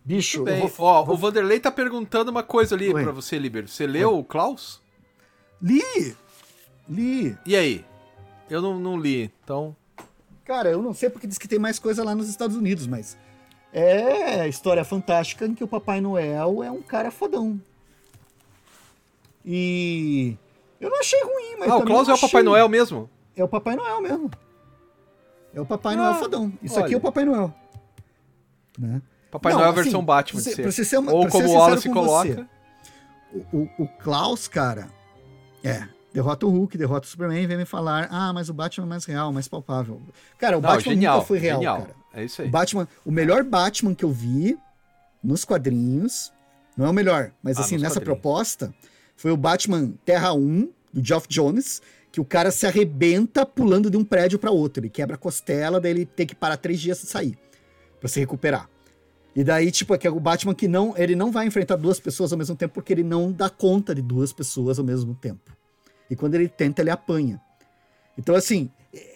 Bicho, 0.05 0.45
bem. 0.45 0.67
vou... 0.67 0.87
Ó, 0.87 1.13
o 1.13 1.17
Vanderlei 1.17 1.61
tá 1.61 1.71
perguntando 1.71 2.31
uma 2.31 2.43
coisa 2.43 2.75
ali 2.75 2.91
pra 2.93 3.13
você, 3.13 3.39
Liber. 3.39 3.69
Você 3.69 3.87
leu 3.87 4.19
o 4.19 4.25
Klaus? 4.25 4.81
Li! 5.63 6.17
Li! 6.89 7.37
E 7.47 7.55
aí? 7.55 7.85
Eu 8.49 8.61
não, 8.61 8.81
não 8.81 8.97
li, 8.99 9.31
então. 9.45 9.77
Cara, 10.45 10.71
eu 10.71 10.83
não 10.83 10.93
sei 10.93 11.09
porque 11.09 11.27
diz 11.27 11.39
que 11.39 11.47
tem 11.47 11.59
mais 11.59 11.79
coisa 11.79 12.03
lá 12.03 12.15
nos 12.15 12.29
Estados 12.29 12.57
Unidos, 12.57 12.87
mas. 12.87 13.17
É 13.73 14.49
história 14.49 14.83
fantástica 14.85 15.47
em 15.47 15.55
que 15.55 15.63
o 15.63 15.69
Papai 15.69 16.01
Noel 16.01 16.65
é 16.65 16.71
um 16.71 16.83
cara 16.83 17.13
fodão. 17.13 17.61
E. 19.45 20.37
Eu 20.81 20.91
não 20.91 20.99
achei 21.01 21.21
ruim, 21.23 21.57
mas. 21.59 21.71
Ah, 21.71 21.77
o 21.77 21.83
Klaus 21.85 22.09
é 22.09 22.15
o 22.15 22.19
Papai 22.19 22.43
Noel 22.43 22.69
mesmo? 22.69 23.09
É 23.37 23.45
o 23.45 23.49
Papai 23.49 23.77
Noel 23.77 24.01
mesmo. 24.01 24.31
É 25.55 25.61
o 25.61 25.67
Papai 25.67 25.95
Ah, 25.95 25.97
Noel 25.97 26.15
fodão. 26.15 26.53
Isso 26.63 26.75
aqui 26.79 26.87
olha. 26.89 26.95
é 26.95 26.99
o 26.99 27.01
Papai 27.01 27.25
Noel. 27.25 27.55
Né? 28.79 29.03
Papai 29.31 29.53
Não, 29.53 29.61
Noel 29.61 29.73
assim, 29.73 29.83
versão 29.83 30.05
Batman. 30.05 30.41
ser. 30.41 30.57
pra 30.63 30.71
você 30.73 30.85
ser 30.85 30.99
uma- 30.99 31.13
Ou 31.13 31.29
como 31.29 31.47
o 31.49 31.53
Wallace 31.53 31.89
coloca. 31.89 32.49
O, 33.33 33.57
o, 33.59 33.69
o 33.79 33.89
Klaus, 33.99 34.49
cara, 34.49 34.89
é. 35.63 35.87
Derrota 36.13 36.45
o 36.45 36.51
Hulk, 36.51 36.77
derrota 36.77 37.07
o 37.07 37.09
Superman 37.11 37.45
e 37.45 37.47
vem 37.47 37.57
me 37.57 37.65
falar: 37.65 38.09
ah, 38.11 38.33
mas 38.33 38.49
o 38.49 38.55
Batman 38.55 38.85
é 38.87 38.89
mais 38.89 39.05
real, 39.05 39.33
mais 39.33 39.47
palpável. 39.47 40.01
Cara, 40.39 40.59
o 40.59 40.61
Não, 40.61 40.69
Batman 40.69 40.93
genial, 40.95 41.15
nunca 41.17 41.27
foi 41.29 41.39
real, 41.39 41.59
genial. 41.59 41.79
cara. 41.83 41.95
É 42.13 42.25
isso 42.25 42.43
O 42.43 42.45
aí. 42.45 42.51
Batman, 42.51 42.89
o 43.05 43.13
melhor 43.13 43.45
Batman 43.45 43.95
que 43.95 44.05
eu 44.05 44.11
vi 44.11 44.59
nos 45.23 45.45
quadrinhos, 45.45 46.33
não 46.77 46.87
é 46.87 46.91
o 46.91 46.93
melhor, 46.93 47.31
mas 47.41 47.59
Ah, 47.59 47.61
assim, 47.61 47.77
nessa 47.77 48.01
quadrinhos. 48.01 48.21
proposta, 48.21 48.75
foi 49.21 49.31
o 49.31 49.37
Batman 49.37 49.93
Terra 50.03 50.33
1, 50.33 50.71
do 50.95 51.05
Geoff 51.05 51.29
Jones, 51.29 51.83
que 52.11 52.23
o 52.23 52.25
cara 52.25 52.51
se 52.51 52.67
arrebenta 52.67 53.45
pulando 53.45 53.91
de 53.91 53.97
um 53.99 54.03
prédio 54.03 54.39
para 54.39 54.51
outro. 54.51 54.81
Ele 54.81 54.89
quebra 54.89 55.17
a 55.17 55.19
costela, 55.19 55.79
daí 55.79 55.91
ele 55.91 56.07
tem 56.07 56.27
que 56.27 56.35
parar 56.35 56.57
três 56.57 56.81
dias 56.81 57.03
e 57.03 57.07
sair, 57.07 57.39
para 57.99 58.09
se 58.09 58.19
recuperar. 58.19 58.67
E 59.37 59.45
daí, 59.45 59.71
tipo, 59.71 59.93
é 59.95 59.99
que 59.99 60.07
é 60.07 60.11
o 60.11 60.19
Batman 60.19 60.55
que 60.55 60.67
não, 60.67 60.97
ele 60.97 61.15
não 61.15 61.31
vai 61.31 61.47
enfrentar 61.47 61.77
duas 61.77 62.01
pessoas 62.01 62.33
ao 62.33 62.39
mesmo 62.39 62.57
tempo, 62.57 62.73
porque 62.73 62.95
ele 62.95 63.03
não 63.03 63.31
dá 63.31 63.51
conta 63.51 63.95
de 63.95 64.01
duas 64.01 64.33
pessoas 64.33 64.79
ao 64.79 64.87
mesmo 64.87 65.15
tempo. 65.15 65.55
E 66.09 66.17
quando 66.17 66.35
ele 66.35 66.49
tenta, 66.49 66.81
ele 66.81 66.89
apanha. 66.89 67.39
Então, 68.17 68.35
assim, 68.35 68.71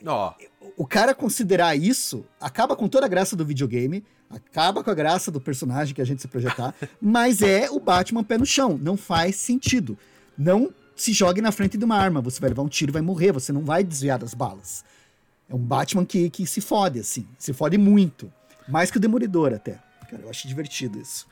Ó, 0.06 0.34
o 0.76 0.86
cara 0.86 1.14
considerar 1.14 1.76
isso 1.76 2.24
acaba 2.40 2.74
com 2.74 2.88
toda 2.88 3.06
a 3.06 3.08
graça 3.08 3.36
do 3.36 3.44
videogame, 3.44 4.04
acaba 4.28 4.82
com 4.82 4.90
a 4.90 4.94
graça 4.94 5.30
do 5.30 5.40
personagem 5.40 5.94
que 5.94 6.02
a 6.02 6.04
gente 6.04 6.22
se 6.22 6.28
projetar, 6.28 6.74
mas 7.00 7.42
é 7.42 7.70
o 7.70 7.78
Batman 7.78 8.24
pé 8.24 8.38
no 8.38 8.46
chão. 8.46 8.78
Não 8.80 8.96
faz 8.96 9.36
sentido. 9.36 9.96
Não 10.36 10.72
se 10.96 11.12
jogue 11.12 11.40
na 11.40 11.52
frente 11.52 11.76
de 11.76 11.84
uma 11.84 11.96
arma. 11.96 12.20
Você 12.20 12.40
vai 12.40 12.50
levar 12.50 12.62
um 12.62 12.68
tiro 12.68 12.90
e 12.90 12.94
vai 12.94 13.02
morrer. 13.02 13.32
Você 13.32 13.52
não 13.52 13.64
vai 13.64 13.84
desviar 13.84 14.18
das 14.18 14.34
balas. 14.34 14.84
É 15.48 15.54
um 15.54 15.58
Batman 15.58 16.04
que, 16.04 16.30
que 16.30 16.46
se 16.46 16.60
fode, 16.60 16.98
assim. 16.98 17.26
Se 17.38 17.52
fode 17.52 17.78
muito. 17.78 18.32
Mais 18.66 18.90
que 18.90 18.96
o 18.96 19.00
Demolidor, 19.00 19.52
até. 19.52 19.78
Cara, 20.10 20.22
eu 20.22 20.30
acho 20.30 20.48
divertido 20.48 20.98
isso. 20.98 21.26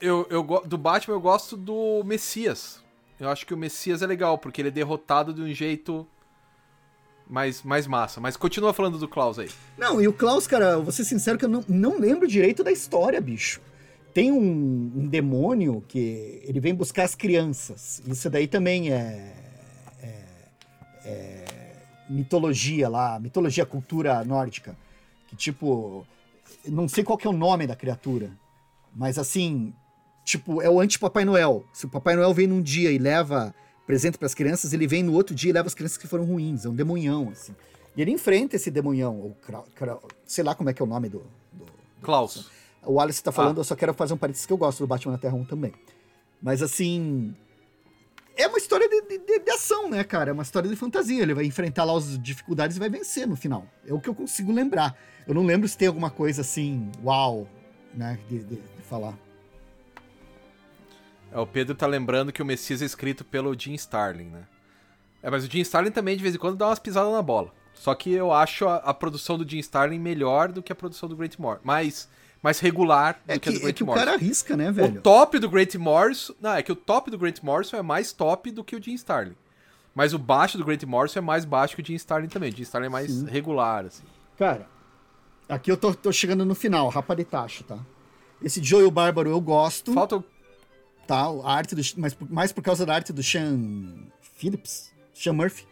eu, 0.00 0.26
eu, 0.30 0.42
do 0.64 0.78
Batman 0.78 1.14
eu 1.14 1.20
gosto 1.20 1.56
do 1.56 2.02
Messias. 2.04 2.82
Eu 3.20 3.28
acho 3.28 3.44
que 3.44 3.52
o 3.52 3.56
Messias 3.56 4.00
é 4.00 4.06
legal, 4.06 4.38
porque 4.38 4.60
ele 4.60 4.68
é 4.68 4.72
derrotado 4.72 5.34
de 5.34 5.42
um 5.42 5.52
jeito 5.52 6.06
mais, 7.28 7.62
mais 7.62 7.86
massa. 7.86 8.20
Mas 8.20 8.36
continua 8.36 8.72
falando 8.72 8.98
do 8.98 9.08
Klaus 9.08 9.38
aí. 9.38 9.48
Não, 9.76 10.00
e 10.00 10.08
o 10.08 10.12
Klaus, 10.12 10.46
cara, 10.46 10.70
eu 10.72 10.82
vou 10.82 10.92
ser 10.92 11.04
sincero 11.04 11.38
que 11.38 11.44
eu 11.44 11.48
não, 11.48 11.64
não 11.68 11.98
lembro 11.98 12.26
direito 12.26 12.64
da 12.64 12.72
história, 12.72 13.20
bicho. 13.20 13.60
Tem 14.14 14.32
um, 14.32 14.92
um 14.96 15.06
demônio 15.06 15.84
que 15.86 16.42
ele 16.44 16.58
vem 16.60 16.74
buscar 16.74 17.04
as 17.04 17.14
crianças. 17.14 18.02
Isso 18.06 18.28
daí 18.30 18.48
também 18.48 18.90
é, 18.92 19.32
é- 20.02 20.24
é 21.04 21.44
mitologia 22.08 22.88
lá, 22.88 23.20
mitologia 23.20 23.66
cultura 23.66 24.24
nórdica. 24.24 24.76
Que 25.28 25.36
tipo, 25.36 26.06
não 26.66 26.88
sei 26.88 27.04
qual 27.04 27.18
que 27.18 27.26
é 27.26 27.30
o 27.30 27.34
nome 27.34 27.66
da 27.66 27.76
criatura, 27.76 28.30
mas 28.94 29.18
assim, 29.18 29.74
tipo, 30.24 30.62
é 30.62 30.70
o 30.70 30.80
anti-Papai 30.80 31.24
Noel. 31.24 31.64
Se 31.72 31.84
o 31.84 31.88
Papai 31.88 32.16
Noel 32.16 32.32
vem 32.32 32.46
num 32.46 32.62
dia 32.62 32.90
e 32.90 32.98
leva 32.98 33.54
presente 33.88 34.18
para 34.18 34.26
as 34.26 34.34
crianças, 34.34 34.74
ele 34.74 34.86
vem 34.86 35.02
no 35.02 35.14
outro 35.14 35.34
dia 35.34 35.48
e 35.48 35.52
leva 35.52 35.66
as 35.66 35.74
crianças 35.74 35.96
que 35.96 36.06
foram 36.06 36.24
ruins. 36.24 36.66
É 36.66 36.68
um 36.68 36.74
demonhão, 36.74 37.30
assim. 37.30 37.54
E 37.96 38.02
ele 38.02 38.10
enfrenta 38.12 38.54
esse 38.54 38.70
demonhão, 38.70 39.18
ou 39.18 39.36
sei 40.26 40.44
lá 40.44 40.54
como 40.54 40.68
é 40.68 40.74
que 40.74 40.82
é 40.82 40.84
o 40.84 40.88
nome 40.88 41.08
do. 41.08 41.20
do- 41.52 41.64
Klaus. 42.02 42.50
o 42.84 43.00
Alice 43.00 43.22
tá 43.22 43.32
falando, 43.32 43.58
Ah. 43.58 43.60
eu 43.60 43.64
só 43.64 43.74
quero 43.74 43.92
fazer 43.94 44.12
um 44.14 44.16
parênteses 44.18 44.46
que 44.46 44.52
eu 44.52 44.56
gosto 44.58 44.78
do 44.80 44.86
Batman 44.86 45.12
na 45.12 45.18
Terra 45.18 45.34
1 45.34 45.44
também. 45.46 45.72
Mas 46.40 46.62
assim. 46.62 47.34
É 48.36 48.46
uma 48.46 48.58
história 48.58 48.88
de, 48.88 49.18
de- 49.18 49.38
de- 49.40 49.50
ação, 49.50 49.88
né, 49.90 50.04
cara? 50.04 50.30
É 50.30 50.32
uma 50.32 50.44
história 50.44 50.68
de 50.70 50.76
fantasia. 50.76 51.20
Ele 51.22 51.34
vai 51.34 51.44
enfrentar 51.44 51.82
lá 51.84 51.96
as 51.96 52.16
dificuldades 52.22 52.76
e 52.76 52.78
vai 52.80 52.88
vencer 52.88 53.26
no 53.26 53.34
final. 53.34 53.66
É 53.84 53.92
o 53.92 53.98
que 53.98 54.08
eu 54.08 54.14
consigo 54.14 54.52
lembrar. 54.52 54.96
Eu 55.26 55.34
não 55.34 55.44
lembro 55.44 55.66
se 55.66 55.76
tem 55.76 55.88
alguma 55.88 56.08
coisa 56.10 56.42
assim, 56.42 56.88
uau, 57.02 57.48
né, 57.94 58.16
de- 58.28 58.44
de 58.44 58.60
falar. 58.88 59.18
É, 61.32 61.38
o 61.38 61.46
Pedro 61.46 61.74
tá 61.74 61.86
lembrando 61.86 62.32
que 62.32 62.42
o 62.42 62.46
Messias 62.46 62.82
é 62.82 62.84
escrito 62.84 63.24
pelo 63.24 63.58
Jim 63.58 63.74
Starlin, 63.74 64.26
né? 64.26 64.42
É, 65.22 65.30
mas 65.30 65.44
o 65.44 65.50
Jim 65.50 65.60
Starlin 65.60 65.90
também, 65.90 66.16
de 66.16 66.22
vez 66.22 66.34
em 66.34 66.38
quando, 66.38 66.56
dá 66.56 66.68
umas 66.68 66.78
pisadas 66.78 67.12
na 67.12 67.22
bola. 67.22 67.52
Só 67.74 67.94
que 67.94 68.12
eu 68.12 68.32
acho 68.32 68.66
a, 68.66 68.76
a 68.76 68.94
produção 68.94 69.38
do 69.38 69.48
Jim 69.48 69.58
Starlin 69.58 69.98
melhor 69.98 70.50
do 70.50 70.62
que 70.62 70.72
a 70.72 70.74
produção 70.74 71.08
do 71.08 71.16
Grant 71.16 71.38
Morrison. 71.38 71.62
Mais, 71.64 72.08
mais 72.42 72.58
regular 72.60 73.20
do 73.24 73.32
É 73.32 73.38
que, 73.38 73.48
a 73.48 73.52
que, 73.52 73.58
do 73.58 73.62
é 73.62 73.62
Grant 73.62 73.76
que 73.76 73.82
o 73.84 73.86
cara 73.86 74.14
arrisca, 74.14 74.56
né, 74.56 74.70
O 74.70 74.74
velho? 74.74 75.00
top 75.00 75.38
do 75.38 75.48
Grant 75.48 75.74
Morrison... 75.76 76.34
Não, 76.40 76.54
é 76.54 76.62
que 76.62 76.72
o 76.72 76.76
top 76.76 77.10
do 77.10 77.18
Grant 77.18 77.40
Morrison 77.42 77.76
é 77.76 77.82
mais 77.82 78.12
top 78.12 78.50
do 78.50 78.64
que 78.64 78.74
o 78.74 78.82
Jim 78.82 78.94
Starlin. 78.94 79.36
Mas 79.94 80.14
o 80.14 80.18
baixo 80.18 80.56
do 80.58 80.64
Grant 80.64 80.82
Morrison 80.84 81.18
é 81.18 81.22
mais 81.22 81.44
baixo 81.44 81.74
que 81.76 81.82
o 81.82 81.84
Jim 81.84 81.94
Starlin 81.94 82.28
também. 82.28 82.52
O 82.52 82.56
Jim 82.56 82.62
Starlin 82.62 82.86
é 82.86 82.90
mais 82.90 83.10
Sim. 83.10 83.26
regular, 83.26 83.84
assim. 83.84 84.04
Cara, 84.36 84.66
aqui 85.48 85.70
eu 85.70 85.76
tô, 85.76 85.92
tô 85.94 86.12
chegando 86.12 86.44
no 86.44 86.54
final, 86.54 86.88
rapa 86.88 87.14
de 87.16 87.24
tacho, 87.24 87.64
tá? 87.64 87.78
Esse 88.42 88.62
Joel 88.62 88.90
Bárbaro 88.90 89.30
eu 89.30 89.40
gosto. 89.40 89.92
Falta 89.92 90.22
tá? 91.08 91.24
A 91.42 91.52
arte 91.54 91.74
do, 91.74 91.82
mas 91.96 92.12
por- 92.14 92.30
mais 92.30 92.52
por 92.52 92.62
causa 92.62 92.84
da 92.86 92.94
arte 92.94 93.12
do 93.12 93.22
Sean 93.22 93.58
Phillips, 94.36 94.92
Sean 95.14 95.32
Murphy. 95.32 95.66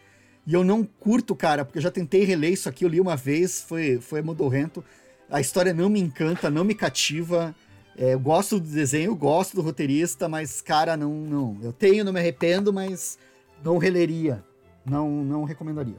E 0.46 0.54
eu 0.54 0.64
não 0.64 0.82
curto, 0.82 1.34
cara, 1.36 1.64
porque 1.64 1.78
eu 1.78 1.82
já 1.82 1.90
tentei 1.90 2.24
reler 2.24 2.52
isso 2.52 2.68
aqui, 2.68 2.84
eu 2.84 2.88
li 2.88 3.00
uma 3.00 3.16
vez, 3.16 3.60
foi, 3.60 4.00
foi 4.00 4.22
modorrento. 4.22 4.82
A 5.30 5.40
história 5.40 5.74
não 5.74 5.88
me 5.90 6.00
encanta, 6.00 6.48
não 6.48 6.64
me 6.64 6.74
cativa. 6.74 7.54
É, 7.98 8.14
eu 8.14 8.20
gosto 8.20 8.58
do 8.60 8.66
desenho, 8.68 9.10
eu 9.10 9.16
gosto 9.16 9.54
do 9.56 9.62
roteirista, 9.62 10.28
mas, 10.28 10.60
cara, 10.60 10.96
não, 10.96 11.10
não. 11.12 11.58
Eu 11.62 11.72
tenho, 11.72 12.04
não 12.04 12.12
me 12.12 12.20
arrependo, 12.20 12.72
mas 12.72 13.18
não 13.62 13.76
releria. 13.76 14.42
Não, 14.84 15.10
não 15.24 15.44
recomendaria. 15.44 15.96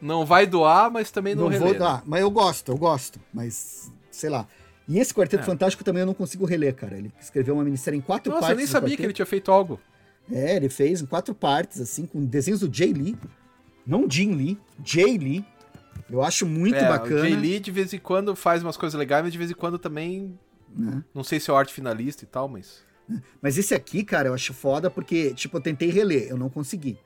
Não 0.00 0.24
vai 0.26 0.46
doar, 0.46 0.90
mas 0.90 1.10
também 1.10 1.34
não, 1.34 1.44
Não, 1.44 1.50
vou 1.50 1.68
relê, 1.68 1.72
né? 1.74 1.78
dar, 1.78 2.02
mas 2.06 2.20
eu 2.22 2.30
gosto, 2.30 2.72
eu 2.72 2.76
gosto, 2.76 3.20
mas 3.32 3.92
sei 4.10 4.30
lá. 4.30 4.48
E 4.88 4.98
esse 4.98 5.14
Quarteto 5.14 5.42
É. 5.42 5.46
Fantástico 5.46 5.84
também 5.84 6.00
eu 6.00 6.06
não 6.06 6.14
consigo 6.14 6.44
reler, 6.44 6.74
cara. 6.74 6.96
Ele 6.96 7.12
escreveu 7.20 7.54
uma 7.54 7.64
minissérie 7.64 7.98
em 7.98 8.02
quatro 8.02 8.30
Nossa, 8.30 8.40
partes. 8.40 8.54
eu 8.54 8.56
nem 8.58 8.66
sabia 8.66 8.96
que 8.96 9.02
ele 9.02 9.12
tinha 9.12 9.26
feito 9.26 9.50
algo. 9.50 9.80
É, 10.30 10.56
ele 10.56 10.68
fez 10.68 11.00
em 11.02 11.06
quatro 11.06 11.34
partes, 11.34 11.80
assim, 11.80 12.06
com 12.06 12.24
desenhos 12.24 12.60
do 12.60 12.72
Jay 12.72 12.92
Lee. 12.92 13.16
Não 13.86 14.08
Jim 14.08 14.34
Lee, 14.34 14.58
Jay 14.84 15.18
Lee. 15.18 15.44
Eu 16.10 16.22
acho 16.22 16.46
muito 16.46 16.76
é, 16.76 16.88
bacana. 16.88 17.20
O 17.20 17.24
Jay 17.24 17.34
Lee 17.34 17.58
de 17.60 17.70
vez 17.70 17.92
em 17.92 17.98
quando 17.98 18.34
faz 18.36 18.62
umas 18.62 18.76
coisas 18.76 18.98
legais, 18.98 19.24
mas 19.24 19.32
de 19.32 19.38
vez 19.38 19.50
em 19.50 19.54
quando 19.54 19.78
também. 19.78 20.38
né? 20.74 21.02
Não 21.14 21.24
sei 21.24 21.40
se 21.40 21.50
é 21.50 21.52
o 21.52 21.56
arte 21.56 21.72
finalista 21.72 22.24
e 22.24 22.26
tal, 22.26 22.48
mas. 22.48 22.84
Mas 23.42 23.58
esse 23.58 23.74
aqui, 23.74 24.04
cara, 24.04 24.28
eu 24.28 24.34
acho 24.34 24.54
foda 24.54 24.88
porque, 24.88 25.34
tipo, 25.34 25.56
eu 25.56 25.60
tentei 25.60 25.90
reler, 25.90 26.28
eu 26.28 26.36
não 26.36 26.48
consegui. 26.48 26.98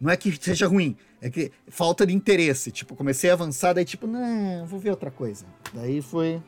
Não 0.00 0.10
é 0.10 0.16
que 0.16 0.36
seja 0.42 0.66
ruim, 0.66 0.96
é 1.20 1.30
que 1.30 1.52
falta 1.68 2.06
de 2.06 2.14
interesse. 2.14 2.70
Tipo, 2.70 2.96
comecei 2.96 3.30
a 3.30 3.34
avançar, 3.34 3.72
daí 3.74 3.84
tipo, 3.84 4.06
não, 4.06 4.66
vou 4.66 4.80
ver 4.80 4.90
outra 4.90 5.10
coisa. 5.10 5.44
Daí 5.72 6.02
foi. 6.02 6.42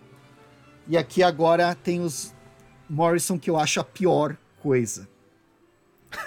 E 0.88 0.96
aqui 0.96 1.22
agora 1.22 1.74
tem 1.74 2.00
os 2.00 2.34
Morrison 2.88 3.38
que 3.38 3.48
eu 3.48 3.56
acho 3.56 3.80
a 3.80 3.84
pior 3.84 4.36
coisa. 4.60 5.08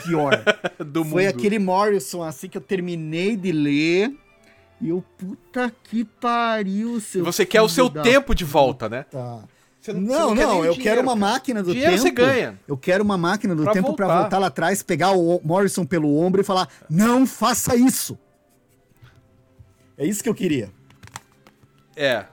Pior. 0.03 0.44
Do 0.84 1.03
Foi 1.06 1.26
mundo. 1.26 1.36
aquele 1.38 1.60
Morrison 1.60 2.23
assim 2.23 2.48
que 2.49 2.57
eu 2.57 2.61
terminei 2.61 3.36
de 3.36 3.52
ler. 3.52 4.11
E 4.82 4.90
eu, 4.90 5.03
puta 5.18 5.72
que 5.84 6.03
pariu, 6.03 6.98
E 6.98 7.02
seu. 7.02 7.23
você 7.23 7.45
quer 7.45 7.61
o 7.61 7.69
seu 7.69 7.88
da 7.88 8.02
tempo 8.02 8.34
de 8.36 8.44
volta, 8.44 8.90
né? 8.90 9.03
puta. 9.03 9.48
Você 9.80 9.94
Não, 9.94 10.02
você 10.02 10.14
quer 10.14 10.18
não, 10.18 10.34
nem 10.36 10.45
o 10.45 10.49
eu 10.65 10.73
dinheiro, 10.73 10.82
quero 10.82 11.02
uma 11.02 11.15
máquina 11.15 11.61
do 11.61 11.72
Dinheiro 11.72 11.91
tempo. 11.91 12.02
você 12.03 12.11
ganha. 12.11 12.60
Eu 12.68 12.76
quero 12.76 13.03
uma 13.03 13.18
máquina 13.19 13.56
do 13.56 13.61
Pra 13.64 13.72
tempo 13.73 13.94
pra 13.95 14.07
voltar. 14.07 14.22
voltar 14.22 14.38
lá 14.40 14.48
atrás, 14.48 14.82
pegar 14.82 15.11
o 15.11 15.40
Morrison 15.44 15.86
pelo 15.86 16.18
ombro 16.18 16.41
e 16.41 16.44
falar: 16.44 16.68
não 16.90 17.27
faça 17.27 17.76
isso. 17.76 18.18
É 19.95 20.06
isso 20.06 20.23
que 20.23 20.27
eu 20.30 20.34
queria. 20.34 20.72
É. 21.95 22.26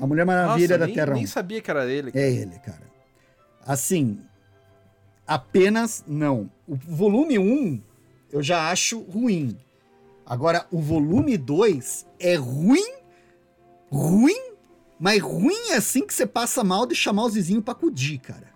A 0.00 0.06
Mulher 0.06 0.24
Maravilha 0.24 0.76
Nossa, 0.76 0.78
da 0.78 0.86
nem, 0.86 0.94
Terra 0.94 1.12
1. 1.12 1.14
nem 1.14 1.26
sabia 1.26 1.60
que 1.60 1.70
era 1.70 1.86
ele. 1.90 2.10
É 2.14 2.30
ele, 2.30 2.58
cara. 2.58 2.88
Assim, 3.66 4.20
apenas 5.26 6.04
não. 6.06 6.50
O 6.66 6.74
volume 6.74 7.38
1 7.38 7.82
eu 8.32 8.42
já 8.42 8.70
acho 8.70 9.00
ruim. 9.00 9.58
Agora, 10.24 10.66
o 10.70 10.80
volume 10.80 11.38
2 11.38 12.06
é 12.20 12.34
ruim, 12.34 12.94
ruim, 13.90 14.52
mas 15.00 15.22
ruim 15.22 15.72
assim 15.72 16.06
que 16.06 16.12
você 16.12 16.26
passa 16.26 16.62
mal 16.62 16.86
de 16.86 16.94
chamar 16.94 17.24
os 17.24 17.34
vizinhos 17.34 17.64
pra 17.64 17.72
acudir, 17.72 18.18
cara. 18.18 18.48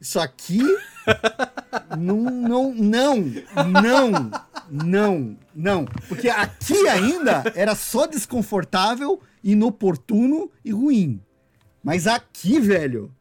Isso 0.00 0.18
aqui. 0.18 0.60
não, 1.96 2.16
não, 2.16 2.74
não, 2.74 3.24
não, 3.70 4.30
não, 4.68 5.38
não. 5.54 5.84
Porque 6.08 6.28
aqui 6.28 6.88
ainda 6.88 7.44
era 7.54 7.74
só 7.74 8.06
desconfortável, 8.06 9.20
inoportuno 9.44 10.50
e 10.64 10.72
ruim. 10.72 11.20
Mas 11.82 12.06
aqui, 12.06 12.58
velho, 12.58 13.14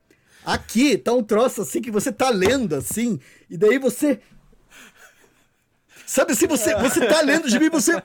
aqui 0.44 0.98
tá 0.98 1.14
um 1.14 1.22
troço 1.22 1.62
assim 1.62 1.82
que 1.82 1.92
você 1.92 2.12
tá 2.12 2.30
lendo 2.30 2.74
assim, 2.74 3.20
e 3.50 3.58
daí 3.58 3.78
você 3.78 4.20
Sabe 6.14 6.34
assim, 6.34 6.46
você, 6.46 6.76
você 6.76 7.08
tá 7.08 7.22
lendo 7.22 7.50
de 7.50 7.60
mim, 7.60 7.70
você. 7.70 8.00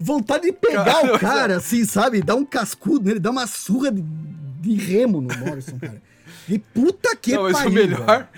Vontade 0.00 0.44
de 0.44 0.52
pegar 0.52 0.84
Cara, 0.84 1.14
o 1.14 1.18
cara, 1.18 1.56
assim, 1.58 1.84
sabe? 1.84 2.22
Dar 2.22 2.36
um 2.36 2.44
cascudo 2.46 3.04
nele, 3.04 3.20
dar 3.20 3.30
uma 3.30 3.46
surra 3.46 3.92
de, 3.92 4.00
de 4.00 4.74
remo 4.76 5.20
no 5.20 5.28
Morrison, 5.36 5.78
cara. 5.78 6.00
E 6.48 6.58
puta 6.58 7.14
que 7.14 7.34
não, 7.34 7.42
mas 7.42 7.52
pariu. 7.52 7.70
o 7.70 7.74
velho. 7.74 8.28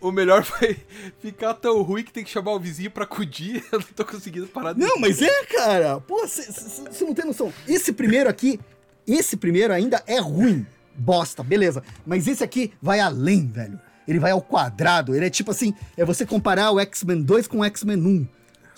O 0.00 0.10
melhor 0.10 0.42
foi 0.44 0.78
ficar 1.20 1.54
tão 1.54 1.82
ruim 1.82 2.02
que 2.02 2.12
tem 2.12 2.24
que 2.24 2.30
chamar 2.30 2.52
o 2.52 2.60
vizinho 2.60 2.90
pra 2.90 3.04
acudir. 3.04 3.64
Eu 3.70 3.80
não 3.80 3.86
tô 3.94 4.04
conseguindo 4.04 4.46
parar 4.46 4.72
de 4.72 4.80
Não, 4.80 4.98
mas 4.98 5.20
é, 5.20 5.44
cara. 5.44 6.00
Pô, 6.00 6.26
você 6.26 7.04
não 7.04 7.14
tem 7.14 7.24
noção. 7.24 7.52
Esse 7.68 7.92
primeiro 7.92 8.28
aqui, 8.28 8.58
esse 9.06 9.36
primeiro 9.36 9.72
ainda 9.72 10.02
é 10.06 10.18
ruim. 10.18 10.66
Bosta, 10.94 11.42
beleza. 11.42 11.82
Mas 12.06 12.26
esse 12.26 12.42
aqui 12.42 12.72
vai 12.80 13.00
além, 13.00 13.46
velho. 13.46 13.80
Ele 14.06 14.18
vai 14.18 14.32
ao 14.32 14.42
quadrado. 14.42 15.14
Ele 15.14 15.26
é 15.26 15.30
tipo 15.30 15.50
assim, 15.50 15.74
é 15.96 16.04
você 16.04 16.26
comparar 16.26 16.70
o 16.72 16.80
X-Men 16.80 17.22
2 17.22 17.46
com 17.46 17.58
o 17.58 17.64
X-Men 17.64 17.98
1. 17.98 18.28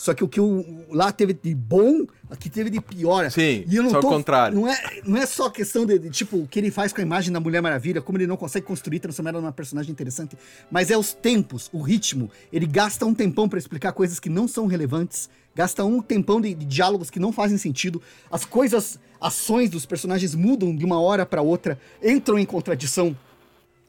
Só 0.03 0.13
que 0.13 0.25
o 0.25 0.29
que 0.29 0.41
o, 0.41 0.85
lá 0.91 1.13
teve 1.13 1.33
de 1.33 1.55
bom, 1.55 2.05
aqui 2.29 2.51
teve 2.51 2.69
de 2.71 2.81
pior. 2.81 3.31
Sim, 3.31 3.65
e 3.69 3.77
eu 3.77 3.85
não 3.85 3.91
só 3.91 3.99
o 3.99 4.01
tô, 4.01 4.09
contrário. 4.09 4.59
Não 4.59 4.67
é, 4.67 4.77
não 5.07 5.17
é 5.17 5.25
só 5.25 5.49
questão 5.49 5.87
de, 5.87 5.97
de, 5.97 6.11
tipo, 6.11 6.39
o 6.39 6.49
que 6.49 6.59
ele 6.59 6.73
faz 6.73 6.93
com 6.93 7.01
a 7.01 7.05
imagem 7.05 7.33
da 7.33 7.39
Mulher 7.39 7.63
Maravilha, 7.63 8.03
como 8.03 8.19
ele 8.19 8.27
não 8.27 8.37
consegue 8.37 8.67
construir, 8.67 8.99
transformar 8.99 9.31
ela 9.31 9.41
numa 9.41 9.53
personagem 9.53 9.93
interessante, 9.93 10.37
mas 10.69 10.91
é 10.91 10.99
os 10.99 11.13
tempos, 11.13 11.71
o 11.73 11.81
ritmo. 11.81 12.29
Ele 12.53 12.67
gasta 12.67 13.07
um 13.07 13.15
tempão 13.15 13.49
pra 13.49 13.61
explicar 13.61 13.93
coisas 13.93 14.19
que 14.19 14.29
não 14.29 14.49
são 14.49 14.67
relevantes, 14.67 15.31
gasta 15.55 15.85
um 15.85 16.03
tempão 16.03 16.41
de, 16.41 16.53
de 16.53 16.65
diálogos 16.67 17.09
que 17.09 17.21
não 17.21 17.33
fazem 17.33 17.57
sentido, 17.57 18.03
as 18.29 18.45
coisas, 18.45 18.99
ações 19.21 19.71
dos 19.71 19.87
personagens 19.87 20.35
mudam 20.35 20.75
de 20.75 20.85
uma 20.85 21.01
hora 21.01 21.25
pra 21.25 21.43
outra, 21.43 21.79
entram 22.03 22.41
em 22.41 22.45
contradição. 22.45 23.17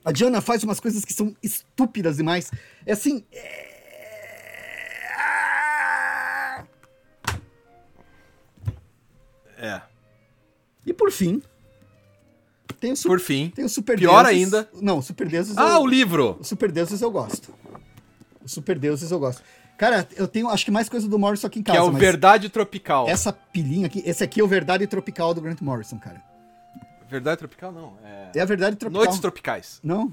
A 0.06 0.12
Diana 0.12 0.42
faz 0.42 0.64
umas 0.64 0.80
coisas 0.80 1.04
que 1.04 1.12
são 1.12 1.36
estúpidas 1.42 2.18
demais. 2.18 2.52
É 2.86 2.94
assim. 2.94 3.24
É... 3.32 3.73
É. 9.64 9.82
E 10.86 10.94
por 10.94 11.12
fim. 11.12 11.42
Tem 12.80 12.92
o, 12.92 12.96
Por 13.02 13.20
fim. 13.22 13.50
tem 13.50 13.64
o 13.64 13.70
Super 13.70 13.98
Pior 13.98 14.26
Deuses. 14.26 14.54
ainda. 14.54 14.70
Não, 14.82 15.02
Super 15.02 15.28
Deuses. 15.30 15.58
Ah, 15.58 15.76
eu... 15.76 15.82
o 15.84 15.88
livro! 15.88 16.38
o 16.40 16.44
Super 16.44 16.70
Deuses 16.72 17.02
eu 17.02 17.10
gosto. 17.10 17.54
O 18.44 18.50
Super 18.50 18.78
Deuses 18.78 19.10
eu 19.10 19.20
gosto. 19.20 19.42
Cara, 19.78 20.06
eu 20.18 20.28
tenho 20.28 20.50
acho 20.50 20.66
que 20.66 20.72
mais 20.72 20.90
coisa 20.90 21.08
do 21.08 21.18
Morrison 21.18 21.48
aqui 21.48 21.60
em 21.60 21.64
Que 21.64 21.72
casa. 21.72 21.84
é 21.86 21.90
o 21.90 21.92
Verdade 21.94 22.50
Tropical. 22.50 23.08
Essa 23.08 23.32
pilinha 23.32 23.86
aqui, 23.88 24.04
esse 24.06 24.22
aqui 24.24 24.42
é 24.42 24.44
o 24.44 24.48
Verdade 24.48 24.86
Tropical 24.86 25.34
do 25.34 25.40
Grant 25.42 25.62
Morrison, 25.62 25.98
cara. 25.98 26.22
Verdade 27.10 27.38
Tropical 27.40 27.72
não. 27.72 27.94
É... 28.04 28.32
É 28.36 28.42
a 28.42 28.46
Verdade 28.46 28.76
Tropical. 28.76 29.04
Noites 29.04 29.20
Tropicais. 29.20 29.80
Não. 29.82 30.12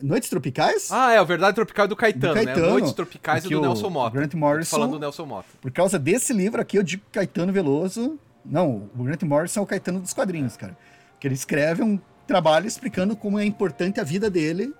Noites 0.00 0.28
Tropicais? 0.28 0.88
Ah, 0.92 1.12
é, 1.12 1.20
o 1.20 1.26
Verdade 1.26 1.54
Tropical 1.54 1.84
é 1.86 1.88
do 1.88 1.96
Caetano, 1.96 2.34
Do 2.34 2.44
Caetano, 2.44 2.66
né? 2.66 2.72
Noites 2.72 2.92
Tropicais 2.92 3.44
é 3.44 3.48
do 3.48 3.58
o 3.58 3.62
Nelson 3.62 3.90
Mota. 3.90 4.16
Grant 4.16 4.34
Morrison- 4.34 4.76
falando 4.76 4.92
do 4.92 4.98
Nelson 5.00 5.26
Mota. 5.26 5.48
Por 5.60 5.70
causa 5.72 5.98
desse 5.98 6.32
livro 6.32 6.60
aqui, 6.60 6.78
eu 6.78 6.82
digo 6.82 7.02
Caetano 7.12 7.52
Veloso. 7.52 8.18
Não, 8.44 8.90
o 8.96 9.04
Grant 9.04 9.22
Morrison 9.22 9.60
é 9.60 9.62
o 9.62 9.66
Caetano 9.66 10.00
dos 10.00 10.12
quadrinhos, 10.12 10.56
cara. 10.56 10.76
Que 11.18 11.26
ele 11.26 11.34
escreve 11.34 11.82
um 11.82 11.98
trabalho 12.26 12.66
explicando 12.66 13.16
como 13.16 13.38
é 13.38 13.44
importante 13.44 14.00
a 14.00 14.04
vida 14.04 14.28
dele 14.28 14.74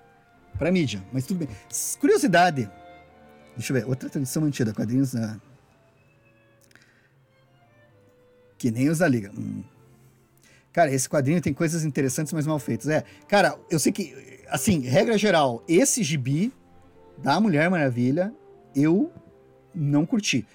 pra 0.57 0.71
mídia. 0.71 1.01
Mas 1.11 1.25
tudo 1.25 1.39
bem. 1.39 1.49
Curiosidade. 1.99 2.69
Deixa 3.55 3.71
eu 3.73 3.79
ver, 3.79 3.87
outra 3.87 4.09
tradição 4.09 4.41
mantida, 4.41 4.73
quadrinhos 4.73 5.13
na. 5.13 5.39
Que 8.57 8.69
nem 8.69 8.89
os 8.89 8.99
da 8.99 9.07
Liga. 9.07 9.31
Hum. 9.37 9.63
Cara, 10.71 10.91
esse 10.91 11.07
quadrinho 11.07 11.41
tem 11.41 11.53
coisas 11.53 11.85
interessantes, 11.85 12.33
mas 12.33 12.45
mal 12.45 12.59
feitas. 12.59 12.89
É, 12.89 13.03
cara, 13.29 13.57
eu 13.69 13.79
sei 13.79 13.93
que, 13.93 14.43
assim, 14.49 14.81
regra 14.81 15.17
geral, 15.17 15.63
esse 15.69 16.03
gibi 16.03 16.51
da 17.17 17.39
Mulher 17.39 17.69
Maravilha, 17.69 18.33
eu 18.75 19.11
não 19.73 20.05
curti. 20.05 20.45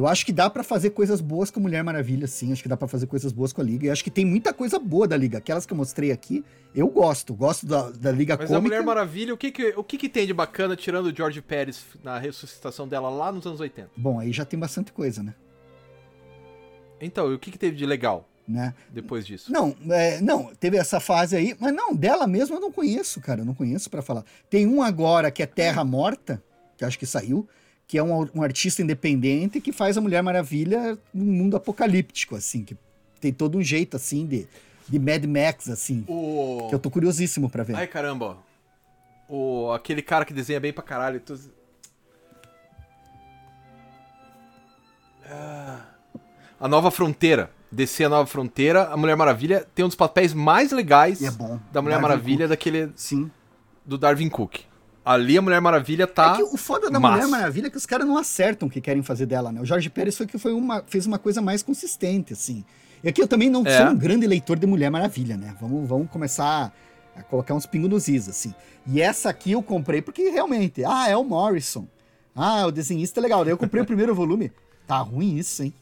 Eu 0.00 0.06
acho 0.06 0.24
que 0.24 0.32
dá 0.32 0.48
pra 0.48 0.62
fazer 0.62 0.90
coisas 0.90 1.20
boas 1.20 1.50
com 1.50 1.60
a 1.60 1.62
Mulher 1.62 1.84
Maravilha, 1.84 2.26
sim. 2.26 2.52
Acho 2.52 2.62
que 2.62 2.70
dá 2.70 2.76
pra 2.76 2.88
fazer 2.88 3.06
coisas 3.06 3.32
boas 3.32 3.52
com 3.52 3.60
a 3.60 3.64
Liga. 3.64 3.86
E 3.86 3.90
acho 3.90 4.02
que 4.02 4.10
tem 4.10 4.24
muita 4.24 4.50
coisa 4.54 4.78
boa 4.78 5.06
da 5.06 5.14
Liga. 5.14 5.36
Aquelas 5.36 5.66
que 5.66 5.74
eu 5.74 5.76
mostrei 5.76 6.10
aqui, 6.10 6.42
eu 6.74 6.88
gosto. 6.88 7.34
Gosto 7.34 7.66
da, 7.66 7.90
da 7.90 8.10
Liga 8.10 8.34
Mas 8.34 8.50
a 8.50 8.54
Cômica. 8.54 8.76
Mulher 8.76 8.82
Maravilha, 8.82 9.34
o 9.34 9.36
que 9.36 9.50
que, 9.50 9.74
o 9.76 9.84
que 9.84 9.98
que 9.98 10.08
tem 10.08 10.26
de 10.26 10.32
bacana 10.32 10.74
tirando 10.74 11.08
o 11.08 11.14
George 11.14 11.42
Pérez 11.42 11.84
na 12.02 12.18
ressuscitação 12.18 12.88
dela 12.88 13.10
lá 13.10 13.30
nos 13.30 13.44
anos 13.44 13.60
80? 13.60 13.90
Bom, 13.94 14.18
aí 14.18 14.32
já 14.32 14.46
tem 14.46 14.58
bastante 14.58 14.90
coisa, 14.90 15.22
né? 15.22 15.34
Então, 16.98 17.30
e 17.30 17.34
o 17.34 17.38
que 17.38 17.50
que 17.50 17.58
teve 17.58 17.76
de 17.76 17.84
legal 17.84 18.26
né? 18.48 18.72
depois 18.88 19.26
disso? 19.26 19.52
Não, 19.52 19.76
é, 19.90 20.18
não, 20.22 20.54
teve 20.54 20.78
essa 20.78 20.98
fase 20.98 21.36
aí, 21.36 21.54
mas 21.60 21.74
não, 21.74 21.94
dela 21.94 22.26
mesma 22.26 22.56
eu 22.56 22.60
não 22.60 22.72
conheço, 22.72 23.20
cara, 23.20 23.42
eu 23.42 23.44
não 23.44 23.54
conheço 23.54 23.90
pra 23.90 24.00
falar. 24.00 24.24
Tem 24.48 24.66
um 24.66 24.82
agora 24.82 25.30
que 25.30 25.42
é 25.42 25.46
Terra 25.46 25.84
Morta, 25.84 26.42
que 26.78 26.86
acho 26.86 26.98
que 26.98 27.04
saiu, 27.04 27.46
que 27.90 27.98
é 27.98 28.02
um, 28.04 28.28
um 28.32 28.40
artista 28.40 28.80
independente 28.82 29.60
que 29.60 29.72
faz 29.72 29.98
a 29.98 30.00
Mulher 30.00 30.22
Maravilha 30.22 30.96
num 31.12 31.24
mundo 31.24 31.56
apocalíptico, 31.56 32.36
assim, 32.36 32.62
que 32.62 32.76
tem 33.20 33.32
todo 33.32 33.58
um 33.58 33.62
jeito, 33.64 33.96
assim, 33.96 34.24
de, 34.24 34.46
de 34.88 34.96
Mad 34.96 35.24
Max, 35.24 35.68
assim, 35.68 36.04
O... 36.06 36.68
que 36.68 36.74
eu 36.76 36.78
tô 36.78 36.88
curiosíssimo 36.88 37.50
pra 37.50 37.64
ver. 37.64 37.74
Ai, 37.74 37.88
caramba. 37.88 38.38
O... 39.28 39.72
Aquele 39.72 40.02
cara 40.02 40.24
que 40.24 40.32
desenha 40.32 40.60
bem 40.60 40.72
pra 40.72 40.84
caralho. 40.84 41.18
tu- 41.18 41.36
Ah. 45.28 45.80
A 46.60 46.68
Nova 46.68 46.92
Fronteira. 46.92 47.50
Descer 47.72 48.04
a 48.04 48.08
Nova 48.08 48.26
Fronteira. 48.26 48.84
A 48.84 48.96
Mulher 48.96 49.16
Maravilha 49.16 49.66
tem 49.74 49.84
um 49.84 49.88
dos 49.88 49.96
papéis 49.96 50.32
mais 50.32 50.70
legais 50.70 51.20
é 51.24 51.30
da 51.72 51.82
Mulher 51.82 51.96
Darwin 51.96 52.02
Maravilha 52.02 52.46
daquele 52.46 52.92
Sim. 52.94 53.28
do 53.84 53.98
Darwin 53.98 54.28
Cook. 54.28 54.60
Ali 55.12 55.36
a 55.36 55.42
Mulher 55.42 55.60
Maravilha 55.60 56.06
tá. 56.06 56.34
É 56.34 56.36
que 56.36 56.42
o 56.42 56.56
foda 56.56 56.88
da 56.90 57.00
massa. 57.00 57.16
Mulher 57.26 57.28
Maravilha 57.28 57.66
é 57.66 57.70
que 57.70 57.76
os 57.76 57.86
caras 57.86 58.06
não 58.06 58.16
acertam 58.16 58.68
o 58.68 58.70
que 58.70 58.80
querem 58.80 59.02
fazer 59.02 59.26
dela, 59.26 59.50
né? 59.50 59.60
O 59.60 59.64
Jorge 59.64 59.90
Pérez 59.90 60.16
foi 60.16 60.26
que 60.26 60.38
foi 60.38 60.52
uma, 60.52 60.84
fez 60.86 61.06
uma 61.06 61.18
coisa 61.18 61.40
mais 61.42 61.62
consistente, 61.62 62.32
assim. 62.32 62.64
E 63.02 63.08
aqui 63.08 63.20
eu 63.20 63.26
também 63.26 63.50
não 63.50 63.66
É. 63.66 63.76
sou 63.76 63.86
um 63.92 63.96
grande 63.96 64.26
leitor 64.26 64.58
de 64.58 64.66
Mulher 64.66 64.90
Maravilha, 64.90 65.36
né? 65.36 65.56
Vamos, 65.60 65.88
vamos 65.88 66.08
começar 66.10 66.72
a 67.16 67.22
colocar 67.24 67.54
uns 67.54 67.66
pingos 67.66 67.90
nos 67.90 68.08
is, 68.08 68.28
assim. 68.28 68.54
E 68.86 69.00
essa 69.00 69.30
aqui 69.30 69.52
eu 69.52 69.62
comprei 69.62 70.00
porque 70.00 70.28
realmente, 70.28 70.84
ah, 70.84 71.08
é 71.08 71.16
o 71.16 71.24
Morrison. 71.24 71.88
Ah, 72.34 72.66
o 72.66 72.70
desenhista 72.70 73.18
é 73.18 73.22
legal. 73.22 73.44
Daí 73.44 73.52
eu 73.52 73.58
comprei 73.58 73.82
o 73.82 73.86
primeiro 73.86 74.14
volume. 74.14 74.52
Tá 74.86 74.98
ruim 74.98 75.36
isso, 75.36 75.62
hein? 75.62 75.74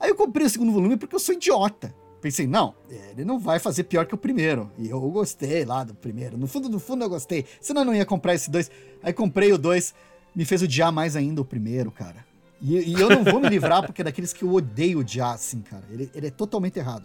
Aí 0.00 0.10
eu 0.10 0.16
comprei 0.16 0.46
o 0.46 0.50
segundo 0.50 0.72
volume 0.72 0.96
porque 0.96 1.14
eu 1.14 1.20
sou 1.20 1.34
idiota. 1.34 1.94
Pensei, 2.20 2.46
não, 2.46 2.74
ele 3.12 3.24
não 3.24 3.38
vai 3.38 3.58
fazer 3.58 3.84
pior 3.84 4.06
que 4.06 4.14
o 4.14 4.18
primeiro. 4.18 4.70
E 4.78 4.88
eu 4.88 5.00
gostei 5.10 5.64
lá 5.64 5.84
do 5.84 5.94
primeiro. 5.94 6.36
No 6.36 6.46
fundo, 6.46 6.68
no 6.68 6.78
fundo 6.80 7.04
eu 7.04 7.08
gostei. 7.08 7.44
Senão 7.60 7.82
eu 7.82 7.86
não 7.86 7.94
ia 7.94 8.04
comprar 8.06 8.34
esse 8.34 8.50
dois. 8.50 8.70
Aí 9.02 9.12
comprei 9.12 9.52
o 9.52 9.58
dois, 9.58 9.94
me 10.34 10.44
fez 10.44 10.62
odiar 10.62 10.90
mais 10.90 11.14
ainda 11.14 11.40
o 11.40 11.44
primeiro, 11.44 11.90
cara. 11.90 12.24
E, 12.60 12.74
e 12.78 13.00
eu 13.00 13.08
não 13.10 13.22
vou 13.22 13.38
me 13.40 13.48
livrar 13.48 13.84
porque 13.84 14.00
é 14.00 14.04
daqueles 14.04 14.32
que 14.32 14.42
eu 14.42 14.52
odeio 14.52 15.00
odiar, 15.00 15.34
assim, 15.34 15.60
cara. 15.60 15.84
Ele, 15.90 16.10
ele 16.14 16.26
é 16.28 16.30
totalmente 16.30 16.78
errado. 16.78 17.04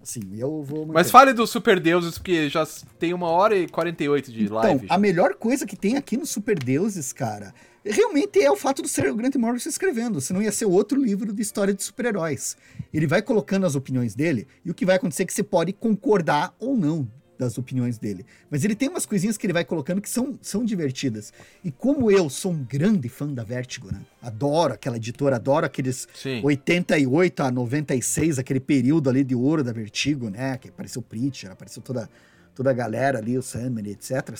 Assim, 0.00 0.22
eu 0.36 0.62
vou. 0.62 0.86
Mas 0.86 0.94
manter. 1.06 1.10
fale 1.10 1.32
dos 1.32 1.50
Super 1.50 1.78
Deuses, 1.78 2.18
porque 2.18 2.48
já 2.48 2.66
tem 2.98 3.12
uma 3.14 3.28
hora 3.28 3.56
e 3.56 3.68
48 3.68 4.32
de 4.32 4.44
Então, 4.44 4.56
live. 4.56 4.86
já. 4.88 4.94
a 4.94 4.98
melhor 4.98 5.34
coisa 5.34 5.64
que 5.66 5.76
tem 5.76 5.96
aqui 5.96 6.16
no 6.16 6.26
Super 6.26 6.58
Deuses, 6.58 7.12
cara, 7.12 7.54
realmente 7.84 8.40
é 8.40 8.50
o 8.50 8.56
fato 8.56 8.82
do 8.82 8.88
ser 8.88 9.10
o 9.10 9.16
Grant 9.16 9.36
Morrison 9.36 9.68
escrevendo, 9.68 10.20
senão 10.20 10.42
ia 10.42 10.52
ser 10.52 10.66
outro 10.66 11.02
livro 11.02 11.32
de 11.32 11.42
história 11.42 11.74
de 11.74 11.82
super-heróis. 11.82 12.56
Ele 12.92 13.06
vai 13.06 13.22
colocando 13.22 13.66
as 13.66 13.74
opiniões 13.74 14.14
dele, 14.14 14.46
e 14.64 14.70
o 14.70 14.74
que 14.74 14.86
vai 14.86 14.96
acontecer 14.96 15.24
é 15.24 15.26
que 15.26 15.32
você 15.32 15.42
pode 15.42 15.72
concordar 15.72 16.54
ou 16.58 16.76
não 16.76 17.08
das 17.42 17.58
opiniões 17.58 17.98
dele. 17.98 18.24
Mas 18.50 18.64
ele 18.64 18.74
tem 18.74 18.88
umas 18.88 19.04
coisinhas 19.04 19.36
que 19.36 19.46
ele 19.46 19.52
vai 19.52 19.64
colocando 19.64 20.00
que 20.00 20.08
são, 20.08 20.38
são 20.40 20.64
divertidas. 20.64 21.32
E 21.64 21.70
como 21.70 22.10
eu 22.10 22.30
sou 22.30 22.52
um 22.52 22.64
grande 22.64 23.08
fã 23.08 23.26
da 23.32 23.42
Vertigo, 23.42 23.92
né? 23.92 24.00
Adoro 24.20 24.74
aquela 24.74 24.96
editora, 24.96 25.36
adoro 25.36 25.66
aqueles 25.66 26.06
Sim. 26.14 26.40
88 26.44 27.42
a 27.42 27.50
96, 27.50 28.38
aquele 28.38 28.60
período 28.60 29.10
ali 29.10 29.24
de 29.24 29.34
ouro 29.34 29.64
da 29.64 29.72
Vertigo, 29.72 30.30
né? 30.30 30.56
Que 30.56 30.68
apareceu 30.68 31.00
o 31.00 31.04
Preacher, 31.04 31.50
apareceu 31.50 31.82
toda, 31.82 32.08
toda 32.54 32.70
a 32.70 32.74
galera 32.74 33.18
ali, 33.18 33.36
o 33.36 33.42
Summer, 33.42 33.86
etc. 33.88 34.38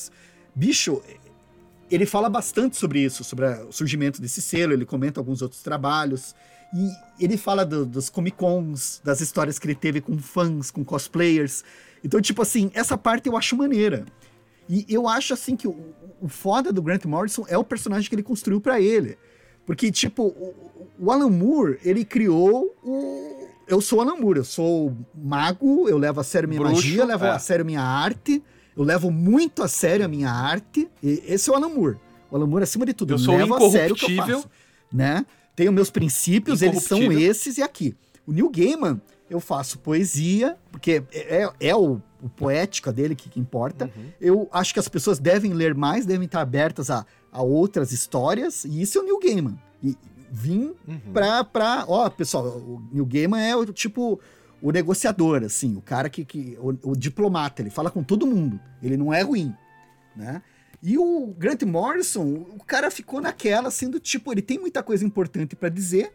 Bicho, 0.55 1.03
ele 1.95 2.07
fala 2.07 2.29
bastante 2.29 2.77
sobre 2.77 3.01
isso, 3.01 3.23
sobre 3.25 3.47
a- 3.47 3.65
o 3.69 3.73
surgimento 3.73 4.21
desse 4.21 4.41
selo, 4.43 4.73
ele 4.73 4.85
comenta 4.85 5.21
alguns 5.21 5.43
outros 5.43 5.63
trabalhos. 5.63 6.35
E 6.75 7.25
ele 7.25 7.37
fala 7.37 7.67
do- 7.67 7.85
dos 7.85 8.09
Comic 8.09 8.37
Cons, 8.37 9.01
das 9.05 9.21
histórias 9.21 9.59
que 9.59 9.67
ele 9.67 9.75
teve 9.75 10.01
com 10.01 10.17
fãs, 10.19 10.71
com 10.71 10.83
cosplayers. 10.85 11.63
Então, 12.03 12.21
tipo 12.21 12.41
assim, 12.43 12.71
essa 12.75 12.97
parte 12.97 13.29
eu 13.29 13.37
acho 13.37 13.57
maneira. 13.57 14.07
E 14.69 14.87
eu 14.89 15.07
acho, 15.07 15.35
assim, 15.35 15.55
que 15.55 15.69
o, 15.69 15.77
o 16.21 16.29
foda 16.29 16.73
do 16.73 16.81
Grant 16.81 17.05
Morrison 17.05 17.45
é 17.49 17.59
o 17.59 17.65
personagem 17.65 18.09
que 18.09 18.15
ele 18.15 18.23
construiu 18.23 18.61
pra 18.61 18.81
ele. 18.81 19.19
Porque, 19.67 19.93
tipo, 19.93 20.23
o, 20.25 20.89
o 20.99 21.11
Alan 21.13 21.29
Moore, 21.31 21.79
ele 21.85 22.05
criou 22.05 22.75
o... 22.83 23.49
Eu 23.69 23.81
sou 23.81 23.99
o 23.99 24.03
Alan 24.03 24.17
Moore, 24.17 24.39
eu 24.39 24.45
sou 24.45 24.97
mago, 25.15 25.89
eu 25.89 25.97
levo 25.99 26.21
a 26.21 26.25
sério 26.25 26.49
minha 26.49 26.61
Bruxo, 26.61 26.77
magia, 26.77 27.05
levo 27.05 27.25
é. 27.27 27.31
a 27.31 27.39
sério 27.39 27.65
minha 27.65 27.81
arte, 27.83 28.43
eu 28.77 28.83
levo 28.85 29.11
muito 29.11 29.63
a 29.63 29.69
sério 29.69 30.05
a 30.05 30.09
minha 30.09 30.31
arte. 30.31 30.89
E 31.03 31.23
esse 31.27 31.49
é 31.51 31.53
o 31.53 31.57
Alan 31.57 31.69
Moore. 31.69 31.97
O 32.31 32.37
Alan 32.37 32.47
Moore, 32.47 32.65
acima 32.65 32.87
de 32.87 32.93
tudo, 32.95 33.15
Eu 33.15 33.19
sou 33.19 33.37
levo 33.37 33.55
a 33.55 33.71
sério 33.71 33.95
o 33.95 33.99
que 33.99 34.17
eu 34.17 34.27
faço. 34.27 34.51
Né? 34.93 35.25
Tenho 35.55 35.73
meus 35.73 35.91
princípios, 35.91 36.63
eles 36.63 36.83
são 36.85 37.11
esses 37.13 37.59
e 37.59 37.63
aqui. 37.63 37.95
O 38.27 38.33
Neil 38.33 38.51
Gaiman, 38.51 39.01
eu 39.29 39.41
faço 39.41 39.79
poesia, 39.79 40.57
porque 40.71 41.03
é, 41.13 41.51
é 41.61 41.75
o, 41.77 42.01
o 42.23 42.29
poética 42.29 42.93
dele 42.93 43.15
que, 43.15 43.29
que 43.29 43.41
importa. 43.41 43.87
Uhum. 43.97 44.05
Eu 44.21 44.49
acho 44.53 44.73
que 44.73 44.79
as 44.81 44.89
pessoas 44.89 45.19
devem 45.19 45.53
ler 45.53 45.75
mais, 45.75 46.07
devem 46.07 46.27
estar 46.27 46.41
abertas 46.41 46.91
a 46.91 47.05
a 47.33 47.41
outras 47.43 47.93
histórias, 47.93 48.63
e 48.67 48.83
isso 48.83 48.99
é 48.99 49.01
o 49.01 49.05
Neil 49.05 49.19
Gaiman. 49.19 49.59
E 49.83 49.97
vim 50.31 50.75
Uhum. 50.87 51.01
pra, 51.15 51.43
pra. 51.43 51.85
Ó, 51.89 52.09
pessoal, 52.11 52.45
o 52.45 52.83
Neil 52.93 53.07
Gaiman 53.07 53.41
é 53.41 53.57
o 53.57 53.65
tipo. 53.73 54.21
O 54.63 54.71
negociador, 54.71 55.43
assim, 55.43 55.77
o 55.77 55.83
cara 55.83 56.09
que. 56.09 56.25
que 56.25 56.57
o, 56.61 56.93
o 56.93 56.97
diplomata, 56.97 57.61
ele 57.61 57.71
fala 57.71 57.91
com 57.91 58.03
todo 58.03 58.27
mundo. 58.27 58.61
Ele 58.81 58.97
não 58.97 59.13
é 59.13 59.21
ruim, 59.21 59.53
né? 60.17 60.41
E 60.83 60.97
o 60.97 61.35
Grant 61.37 61.63
Morrison, 61.63 62.47
o 62.51 62.65
cara 62.65 62.91
ficou 62.91 63.21
naquela, 63.21 63.71
sendo 63.71 64.01
tipo, 64.01 64.33
ele 64.33 64.43
tem 64.43 64.59
muita 64.59 64.83
coisa 64.83 65.05
importante 65.05 65.55
pra 65.55 65.69
dizer, 65.69 66.13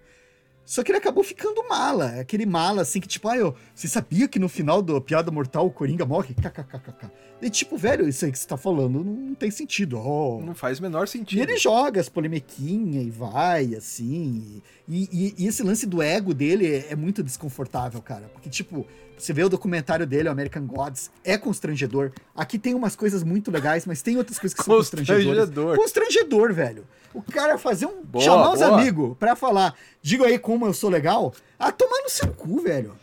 só 0.68 0.84
que 0.84 0.92
ele 0.92 0.98
acabou 1.00 1.24
ficando 1.24 1.68
mala. 1.68 2.20
Aquele 2.20 2.46
mala, 2.46 2.82
assim, 2.82 3.00
que 3.00 3.08
tipo, 3.08 3.28
ah, 3.30 3.38
eu, 3.38 3.56
você 3.74 3.88
sabia 3.88 4.28
que 4.28 4.38
no 4.38 4.50
final 4.50 4.82
do 4.82 5.00
Piada 5.02 5.32
Mortal 5.32 5.66
o 5.66 5.72
Coringa 5.72 6.06
morre? 6.06 6.34
KKKKK. 6.36 7.10
E 7.42 7.50
tipo, 7.50 7.78
velho, 7.78 8.08
isso 8.10 8.26
aí 8.26 8.32
que 8.32 8.38
você 8.40 8.48
tá 8.48 8.58
falando 8.58 9.04
não, 9.04 9.34
tem 9.36 9.50
sentido. 9.50 9.98
Oh. 9.98 10.42
Não 10.44 10.54
faz 10.56 10.80
o 10.80 10.82
menor 10.82 11.06
E 11.06 11.08
sentido. 11.08 11.40
ele 11.42 11.56
joga 11.58 12.02
as 12.02 12.10
polemequinhas 12.10 13.06
e 13.06 13.10
vai, 13.10 13.76
assim. 13.76 14.62
E, 14.88 15.04
e- 15.12 15.36
e 15.44 15.48
esse 15.48 15.64
lance 15.64 15.86
do 15.86 16.02
ego 16.02 16.34
dele 16.34 16.68
é, 16.68 16.88
é 16.92 16.96
muito 16.96 17.24
desconfortável, 17.24 18.02
cara. 18.02 18.30
Porque, 18.34 18.50
tipo, 18.50 18.86
você 19.18 19.34
vê 19.34 19.44
o 19.44 19.50
documentário 19.50 20.06
dele, 20.06 20.30
o 20.30 20.32
American 20.32 20.66
Gods, 20.66 21.10
é 21.24 21.38
constrangedor. 21.38 22.12
Aqui 22.36 22.60
tem 22.60 22.74
umas 22.74 22.96
coisas 22.96 23.24
muito 23.24 23.50
legais, 23.52 23.86
mas 23.86 24.02
tem 24.02 24.18
outras 24.18 24.38
coisas 24.38 24.58
que 24.58 24.64
são 24.64 24.76
constrangedoras. 24.76 25.26
Constrangedor. 25.26 25.76
Constrangedor, 25.78 26.54
velho. 26.54 26.88
O 27.14 27.22
cara 27.22 27.58
fazer 27.58 27.86
um. 27.88 28.04
Boa, 28.04 28.24
chamar 28.24 28.52
os 28.52 28.62
amigos 28.62 29.16
pra 29.18 29.36
falar, 29.36 29.74
diga 30.02 30.26
aí 30.26 30.38
como 30.38 30.66
eu 30.66 30.74
sou 30.74 30.90
legal. 30.90 31.34
Ah, 31.58 31.72
tomar 31.72 32.04
no 32.04 32.10
seu 32.10 32.32
cu, 32.34 32.62
velho. 32.62 32.94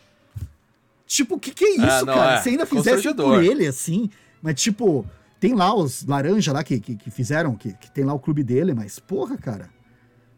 Tipo, 1.05 1.35
o 1.35 1.39
que, 1.39 1.51
que 1.51 1.65
é 1.65 1.69
isso, 1.75 1.83
Ah, 1.85 2.03
não, 2.05 2.13
cara? 2.15 2.35
é. 2.35 2.41
Se 2.41 2.49
ainda 2.49 2.65
fizesse 2.65 3.13
por 3.13 3.43
ele, 3.43 3.67
assim. 3.67 4.09
Mas, 4.41 4.59
tipo, 4.61 5.05
tem 5.39 5.53
lá 5.53 5.75
os 5.75 6.05
laranja 6.05 6.51
lá 6.53 6.63
que, 6.63 6.79
que, 6.79 6.95
que 6.95 7.11
fizeram, 7.11 7.55
que, 7.55 7.73
que 7.73 7.91
tem 7.91 8.03
lá 8.03 8.13
o 8.13 8.19
clube 8.19 8.43
dele, 8.43 8.73
mas, 8.73 8.99
porra, 8.99 9.37
cara. 9.37 9.69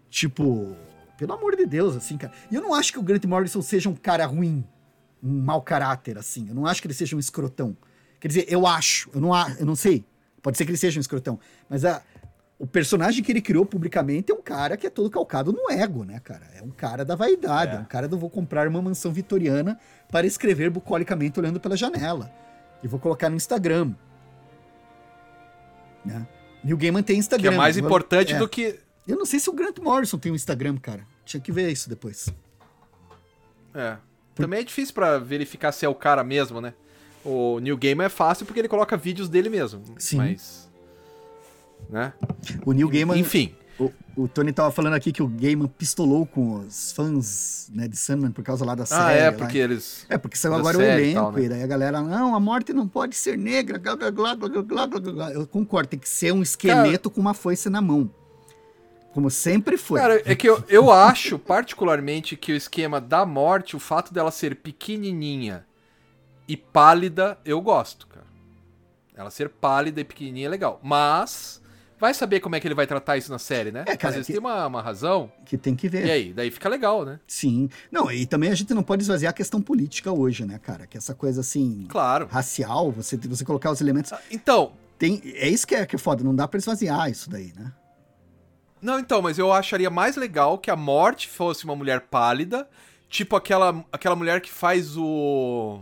Tipo, 0.09 0.75
pelo 1.17 1.33
amor 1.33 1.55
de 1.55 1.65
Deus, 1.65 1.95
assim, 1.95 2.17
cara. 2.17 2.33
E 2.51 2.55
eu 2.55 2.61
não 2.61 2.73
acho 2.73 2.91
que 2.91 2.99
o 2.99 3.03
Grant 3.03 3.23
Morrison 3.25 3.61
seja 3.61 3.89
um 3.89 3.95
cara 3.95 4.25
ruim, 4.25 4.63
um 5.23 5.41
mau 5.41 5.61
caráter, 5.61 6.17
assim. 6.17 6.47
Eu 6.49 6.55
não 6.55 6.65
acho 6.65 6.81
que 6.81 6.87
ele 6.87 6.93
seja 6.93 7.15
um 7.15 7.19
escrotão. 7.19 7.75
Quer 8.19 8.27
dizer, 8.29 8.45
eu 8.49 8.65
acho, 8.67 9.09
eu 9.13 9.21
não, 9.21 9.33
a- 9.33 9.55
eu 9.59 9.65
não 9.65 9.75
sei. 9.75 10.05
Pode 10.41 10.57
ser 10.57 10.65
que 10.65 10.71
ele 10.71 10.77
seja 10.77 10.99
um 10.99 11.01
escrotão. 11.01 11.39
Mas 11.69 11.83
a, 11.85 12.01
o 12.57 12.65
personagem 12.65 13.23
que 13.23 13.31
ele 13.31 13.41
criou 13.41 13.65
publicamente 13.65 14.31
é 14.31 14.35
um 14.35 14.41
cara 14.41 14.75
que 14.77 14.87
é 14.87 14.89
todo 14.89 15.09
calcado 15.09 15.51
no 15.51 15.69
ego, 15.71 16.03
né, 16.03 16.19
cara? 16.19 16.45
É 16.55 16.61
um 16.63 16.69
cara 16.69 17.03
da 17.05 17.15
vaidade, 17.15 17.73
é, 17.73 17.77
É. 17.77 17.79
um 17.79 17.85
cara 17.85 18.07
do 18.07 18.17
vou 18.17 18.29
comprar 18.29 18.67
uma 18.67 18.81
mansão 18.81 19.11
vitoriana 19.11 19.79
para 20.11 20.25
escrever 20.25 20.69
bucolicamente 20.69 21.39
olhando 21.39 21.59
pela 21.59 21.75
janela. 21.77 22.31
E 22.83 22.87
vou 22.87 22.99
colocar 22.99 23.29
no 23.29 23.35
Instagram. 23.35 23.93
Né? 26.05 26.25
Neil 26.63 26.77
Gaiman 26.77 27.03
tem 27.03 27.15
Que 27.15 27.19
Instagram. 27.19 27.53
é 27.53 27.57
mais 27.57 27.77
importante 27.77 28.33
é. 28.33 28.37
do 28.37 28.47
que. 28.47 28.79
Eu 29.07 29.17
não 29.17 29.25
sei 29.25 29.39
se 29.39 29.49
o 29.49 29.53
Grant 29.53 29.77
Morrison 29.79 30.17
tem 30.17 30.31
um 30.31 30.35
Instagram, 30.35 30.77
cara. 30.77 31.03
Tinha 31.25 31.39
que 31.41 31.51
ver 31.51 31.69
isso 31.71 31.89
depois. 31.89 32.29
É. 33.73 33.97
Também 34.37 34.59
é 34.59 34.63
difícil 34.63 34.93
para 34.93 35.17
verificar 35.17 35.71
se 35.71 35.85
é 35.85 35.89
o 35.89 35.95
cara 35.95 36.23
mesmo, 36.23 36.61
né? 36.61 36.73
O 37.23 37.59
New 37.59 37.75
Game 37.75 38.01
é 38.03 38.09
fácil 38.09 38.45
porque 38.45 38.59
ele 38.59 38.67
coloca 38.67 38.95
vídeos 38.95 39.27
dele 39.27 39.49
mesmo. 39.49 39.81
Sim. 39.97 40.17
Mas. 40.17 40.69
Né? 41.89 42.13
O 42.65 42.71
New 42.71 42.89
Game. 42.89 43.17
Enfim. 43.19 43.53
O, 43.79 43.91
o, 44.15 44.27
Tony 44.27 44.51
tava 44.51 44.71
falando 44.71 44.93
aqui 44.93 45.11
que 45.11 45.21
o 45.21 45.27
Gaiman 45.27 45.67
pistolou 45.67 46.25
com 46.25 46.61
os 46.61 46.91
fãs 46.93 47.69
né, 47.71 47.87
de 47.87 47.95
Sandman 47.95 48.31
por 48.31 48.43
causa 48.43 48.65
lá 48.65 48.73
da 48.73 48.83
ah, 48.83 48.87
série. 48.87 49.03
Ah, 49.03 49.11
é, 49.11 49.31
porque 49.31 49.59
lá. 49.59 49.63
eles. 49.65 50.05
É, 50.09 50.17
porque 50.17 50.35
saiu 50.35 50.55
agora 50.55 50.77
o 50.79 50.81
elenco, 50.81 51.31
né? 51.33 51.43
e, 51.43 51.49
daí 51.49 51.63
a 51.63 51.67
galera, 51.67 52.01
não, 52.01 52.35
a 52.35 52.39
morte 52.39 52.73
não 52.73 52.87
pode 52.87 53.15
ser 53.15 53.37
negra, 53.37 53.77
blá, 53.77 53.95
blá, 53.95 54.11
blá, 54.11 54.35
blá, 54.35 54.87
blá, 54.87 54.87
blá. 54.87 55.31
Eu 55.31 55.45
concordo, 55.45 55.89
tem 55.89 55.99
que 55.99 56.09
ser 56.09 56.33
um 56.33 56.41
esqueleto 56.41 57.09
Cara... 57.09 57.15
com 57.15 57.21
uma 57.21 57.35
foice 57.35 57.69
na 57.69 57.79
mão. 57.79 58.09
Como 59.17 59.31
sempre 59.31 59.77
foi. 59.77 59.99
Cara, 59.99 60.21
é 60.23 60.35
que 60.35 60.47
eu, 60.47 60.63
eu 60.69 60.91
acho, 60.91 61.39
particularmente, 61.39 62.37
que 62.37 62.51
o 62.51 62.55
esquema 62.55 63.01
da 63.01 63.25
morte, 63.25 63.75
o 63.75 63.79
fato 63.79 64.13
dela 64.13 64.29
ser 64.29 64.57
pequenininha 64.57 65.65
e 66.47 66.55
pálida, 66.55 67.35
eu 67.43 67.59
gosto, 67.59 68.05
cara. 68.05 68.27
Ela 69.15 69.31
ser 69.31 69.49
pálida 69.49 69.99
e 69.99 70.03
pequenininha 70.03 70.45
é 70.45 70.49
legal. 70.49 70.79
Mas, 70.83 71.59
vai 71.99 72.13
saber 72.13 72.41
como 72.41 72.55
é 72.55 72.59
que 72.59 72.67
ele 72.67 72.75
vai 72.75 72.85
tratar 72.85 73.17
isso 73.17 73.31
na 73.31 73.39
série, 73.39 73.71
né? 73.71 73.85
É, 73.87 73.97
cara, 73.97 74.09
Às 74.09 74.15
vezes 74.17 74.27
que- 74.27 74.33
tem 74.33 74.39
uma, 74.39 74.67
uma 74.67 74.83
razão. 74.83 75.31
que 75.47 75.57
tem 75.57 75.75
que 75.75 75.89
ver. 75.89 76.05
E 76.05 76.11
aí? 76.11 76.31
Daí 76.31 76.51
fica 76.51 76.69
legal, 76.69 77.03
né? 77.03 77.19
Sim. 77.25 77.71
Não, 77.91 78.11
e 78.11 78.23
também 78.27 78.51
a 78.51 78.55
gente 78.55 78.71
não 78.71 78.83
pode 78.83 79.01
esvaziar 79.01 79.31
a 79.31 79.33
questão 79.33 79.59
política 79.59 80.11
hoje, 80.11 80.45
né, 80.45 80.59
cara? 80.59 80.85
Que 80.85 80.95
essa 80.95 81.15
coisa 81.15 81.41
assim, 81.41 81.87
Claro. 81.89 82.27
racial, 82.29 82.91
você, 82.91 83.17
você 83.17 83.43
colocar 83.43 83.71
os 83.71 83.81
elementos. 83.81 84.11
Então, 84.29 84.73
Tem, 84.99 85.21
é 85.25 85.49
isso 85.49 85.65
que 85.65 85.73
é, 85.73 85.87
que 85.87 85.95
é 85.95 85.99
foda, 85.99 86.23
não 86.23 86.35
dá 86.35 86.47
pra 86.47 86.59
esvaziar 86.59 87.09
isso 87.09 87.31
daí, 87.31 87.51
né? 87.55 87.73
Não, 88.81 88.99
então, 88.99 89.21
mas 89.21 89.39
eu 89.39 89.51
acharia 89.51 89.89
mais 89.89 90.15
legal 90.15 90.57
que 90.57 90.69
a 90.69 90.75
morte 90.75 91.27
fosse 91.27 91.65
uma 91.65 91.75
mulher 91.75 92.01
pálida, 92.01 92.69
tipo 93.09 93.35
aquela, 93.35 93.83
aquela 93.91 94.15
mulher 94.15 94.41
que 94.41 94.51
faz 94.51 94.95
o. 94.97 95.81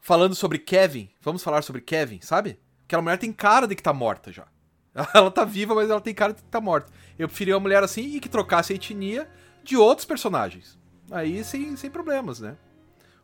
Falando 0.00 0.34
sobre 0.34 0.58
Kevin. 0.58 1.08
Vamos 1.22 1.42
falar 1.42 1.62
sobre 1.62 1.80
Kevin, 1.80 2.20
sabe? 2.20 2.58
Aquela 2.86 3.02
mulher 3.02 3.18
tem 3.18 3.32
cara 3.32 3.66
de 3.66 3.74
que 3.74 3.82
tá 3.82 3.92
morta 3.92 4.30
já. 4.32 4.46
Ela 5.14 5.30
tá 5.30 5.44
viva, 5.44 5.74
mas 5.74 5.90
ela 5.90 6.00
tem 6.00 6.14
cara 6.14 6.32
de 6.32 6.40
que 6.42 6.48
tá 6.48 6.60
morta. 6.60 6.92
Eu 7.18 7.26
preferia 7.26 7.54
uma 7.54 7.60
mulher 7.60 7.82
assim 7.82 8.14
e 8.14 8.20
que 8.20 8.28
trocasse 8.28 8.72
a 8.72 8.76
etnia 8.76 9.28
de 9.64 9.76
outros 9.76 10.04
personagens. 10.06 10.78
Aí 11.10 11.42
sem, 11.42 11.74
sem 11.76 11.90
problemas, 11.90 12.38
né? 12.38 12.56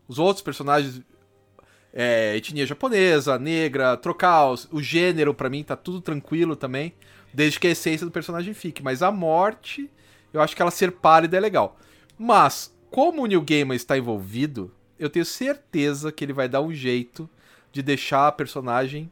Os 0.09 0.19
outros 0.19 0.43
personagens. 0.43 1.01
É, 1.93 2.37
etnia 2.37 2.67
japonesa, 2.67 3.39
negra, 3.39 3.97
trocar 3.97 4.49
os- 4.51 4.69
o 4.73 4.83
gênero, 4.83 5.33
pra 5.35 5.49
mim, 5.51 5.63
tá 5.63 5.77
tudo 5.77 6.01
tranquilo 6.01 6.57
também. 6.57 6.93
Desde 7.33 7.59
que 7.61 7.67
a 7.67 7.71
essência 7.71 8.05
do 8.05 8.13
personagem 8.13 8.55
fique. 8.55 8.83
Mas 8.83 9.03
a 9.03 9.11
morte, 9.11 9.91
eu 10.33 10.41
acho 10.41 10.55
que 10.55 10.63
ela 10.63 10.71
ser 10.71 10.93
pálida 10.93 11.37
é 11.37 11.41
legal. 11.41 11.79
Mas, 12.19 12.75
como 12.91 13.23
o 13.23 13.27
New 13.27 13.43
Gaiman 13.43 13.77
está 13.77 13.97
envolvido, 13.97 14.73
eu 14.99 15.09
tenho 15.09 15.25
certeza 15.25 16.13
que 16.13 16.25
ele 16.25 16.33
vai 16.33 16.49
dar 16.49 16.61
um 16.61 16.73
jeito 16.73 17.29
de 17.73 17.83
deixar 17.83 18.27
a 18.27 18.33
personagem 18.33 19.11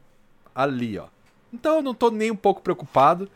ali, 0.53 0.97
ó. 0.97 1.07
Então 1.51 1.77
eu 1.77 1.81
não 1.81 1.93
tô 1.93 2.11
nem 2.11 2.29
um 2.29 2.35
pouco 2.35 2.61
preocupado. 2.61 3.29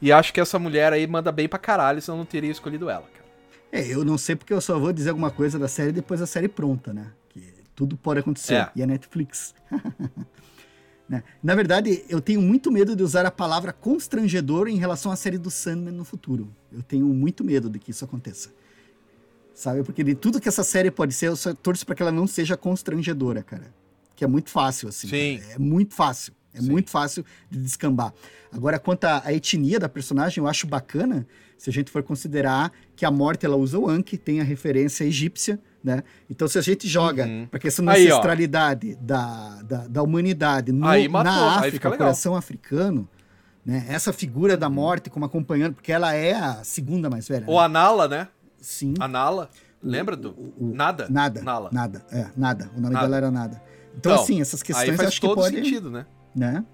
E 0.00 0.10
acho 0.10 0.32
que 0.32 0.40
essa 0.40 0.58
mulher 0.58 0.92
aí 0.92 1.06
manda 1.06 1.30
bem 1.30 1.48
pra 1.48 1.58
caralho, 1.58 2.00
senão 2.00 2.16
eu 2.16 2.20
não 2.20 2.26
teria 2.26 2.50
escolhido 2.50 2.88
ela, 2.88 3.02
cara. 3.02 3.26
É, 3.70 3.86
eu 3.86 4.04
não 4.04 4.16
sei 4.16 4.34
porque 4.34 4.54
eu 4.54 4.60
só 4.60 4.78
vou 4.78 4.92
dizer 4.92 5.10
alguma 5.10 5.30
coisa 5.30 5.58
da 5.58 5.68
série 5.68 5.92
depois 5.92 6.20
da 6.20 6.26
série 6.26 6.48
pronta, 6.48 6.92
né? 6.92 7.12
Que 7.28 7.52
tudo 7.74 7.96
pode 7.96 8.20
acontecer. 8.20 8.54
É. 8.54 8.70
E 8.74 8.82
é 8.82 8.86
Netflix. 8.86 9.54
Né? 11.08 11.22
Na 11.42 11.54
verdade, 11.54 12.04
eu 12.08 12.20
tenho 12.20 12.40
muito 12.40 12.70
medo 12.70 12.94
de 12.94 13.02
usar 13.02 13.24
a 13.24 13.30
palavra 13.30 13.72
constrangedor 13.72 14.68
em 14.68 14.76
relação 14.76 15.10
à 15.10 15.16
série 15.16 15.38
do 15.38 15.50
Sandman 15.50 15.94
no 15.94 16.04
futuro. 16.04 16.54
Eu 16.70 16.82
tenho 16.82 17.06
muito 17.06 17.42
medo 17.42 17.70
de 17.70 17.78
que 17.78 17.90
isso 17.90 18.04
aconteça. 18.04 18.50
Sabe? 19.54 19.82
Porque 19.82 20.04
de 20.04 20.14
tudo 20.14 20.40
que 20.40 20.48
essa 20.48 20.62
série 20.62 20.90
pode 20.90 21.14
ser, 21.14 21.28
eu 21.28 21.36
só 21.36 21.54
torço 21.54 21.86
para 21.86 21.94
que 21.94 22.02
ela 22.02 22.12
não 22.12 22.26
seja 22.26 22.56
constrangedora, 22.56 23.42
cara. 23.42 23.74
Que 24.14 24.22
é 24.22 24.26
muito 24.26 24.50
fácil, 24.50 24.88
assim. 24.88 25.08
Sim. 25.08 25.38
cara. 25.38 25.54
É 25.54 25.58
muito 25.58 25.94
fácil. 25.94 26.32
É 26.52 26.60
Sim. 26.60 26.70
muito 26.70 26.90
fácil 26.90 27.24
de 27.50 27.58
descambar. 27.58 28.12
Agora, 28.52 28.78
quanto 28.78 29.04
à 29.04 29.22
à 29.24 29.32
etnia 29.32 29.78
da 29.78 29.88
personagem, 29.88 30.42
eu 30.42 30.48
acho 30.48 30.66
bacana 30.66 31.26
se 31.56 31.70
a 31.70 31.72
gente 31.72 31.90
for 31.90 32.02
considerar 32.02 32.72
que 32.94 33.04
a 33.04 33.10
morte 33.10 33.44
ela 33.44 33.56
usa 33.56 33.78
o 33.78 33.88
Anki, 33.88 34.16
tem 34.16 34.40
a 34.40 34.44
referência 34.44 35.04
egípcia, 35.04 35.58
né? 35.82 36.02
Então, 36.28 36.46
se 36.48 36.58
a 36.58 36.62
gente 36.62 36.86
joga 36.88 37.24
Uhum. 37.26 37.46
para 37.46 37.58
questão 37.60 37.84
da 37.84 37.92
Aí, 37.92 38.06
ancestralidade 38.06 38.96
da, 38.96 39.62
da, 39.62 39.86
da 39.86 40.02
humanidade 40.02 40.72
no, 40.72 40.86
Aí 40.86 41.08
na 41.08 41.20
aí 41.60 41.68
África, 41.68 41.88
o 41.88 41.96
coração 41.96 42.34
africano, 42.34 43.08
né? 43.64 43.86
Essa 43.88 44.12
figura 44.12 44.56
da 44.56 44.68
morte 44.68 45.08
como 45.10 45.24
acompanhando, 45.24 45.74
porque 45.74 45.92
ela 45.92 46.14
é 46.14 46.32
a 46.34 46.64
segunda 46.64 47.08
mais 47.08 47.28
velha. 47.28 47.44
Ou 47.46 47.58
né? 47.58 47.64
a 47.64 47.68
Nala, 47.68 48.08
né? 48.08 48.28
Sim. 48.60 48.94
A 48.98 49.06
Nala. 49.06 49.50
Lembra 49.80 50.16
do. 50.16 50.30
o- 50.30 50.72
nada? 50.74 51.06
Nada. 51.08 51.40
Nala. 51.42 51.70
Nada. 51.72 52.04
É, 52.10 52.26
nada. 52.36 52.68
O 52.76 52.80
nome 52.80 52.94
Nada. 52.94 53.06
dela 53.06 53.16
era 53.16 53.30
nada. 53.30 53.62
Então, 53.96 54.12
Então, 54.12 54.22
assim, 54.24 54.40
essas 54.40 54.60
Aí 54.60 54.66
questões 54.66 54.88
eu 54.88 54.96
faz 54.96 55.08
acho 55.08 55.20
que 55.20 55.26
todo 55.26 55.36
pode. 55.40 55.54
sentido, 55.54 55.90
né? 55.90 56.04
Né? 56.34 56.64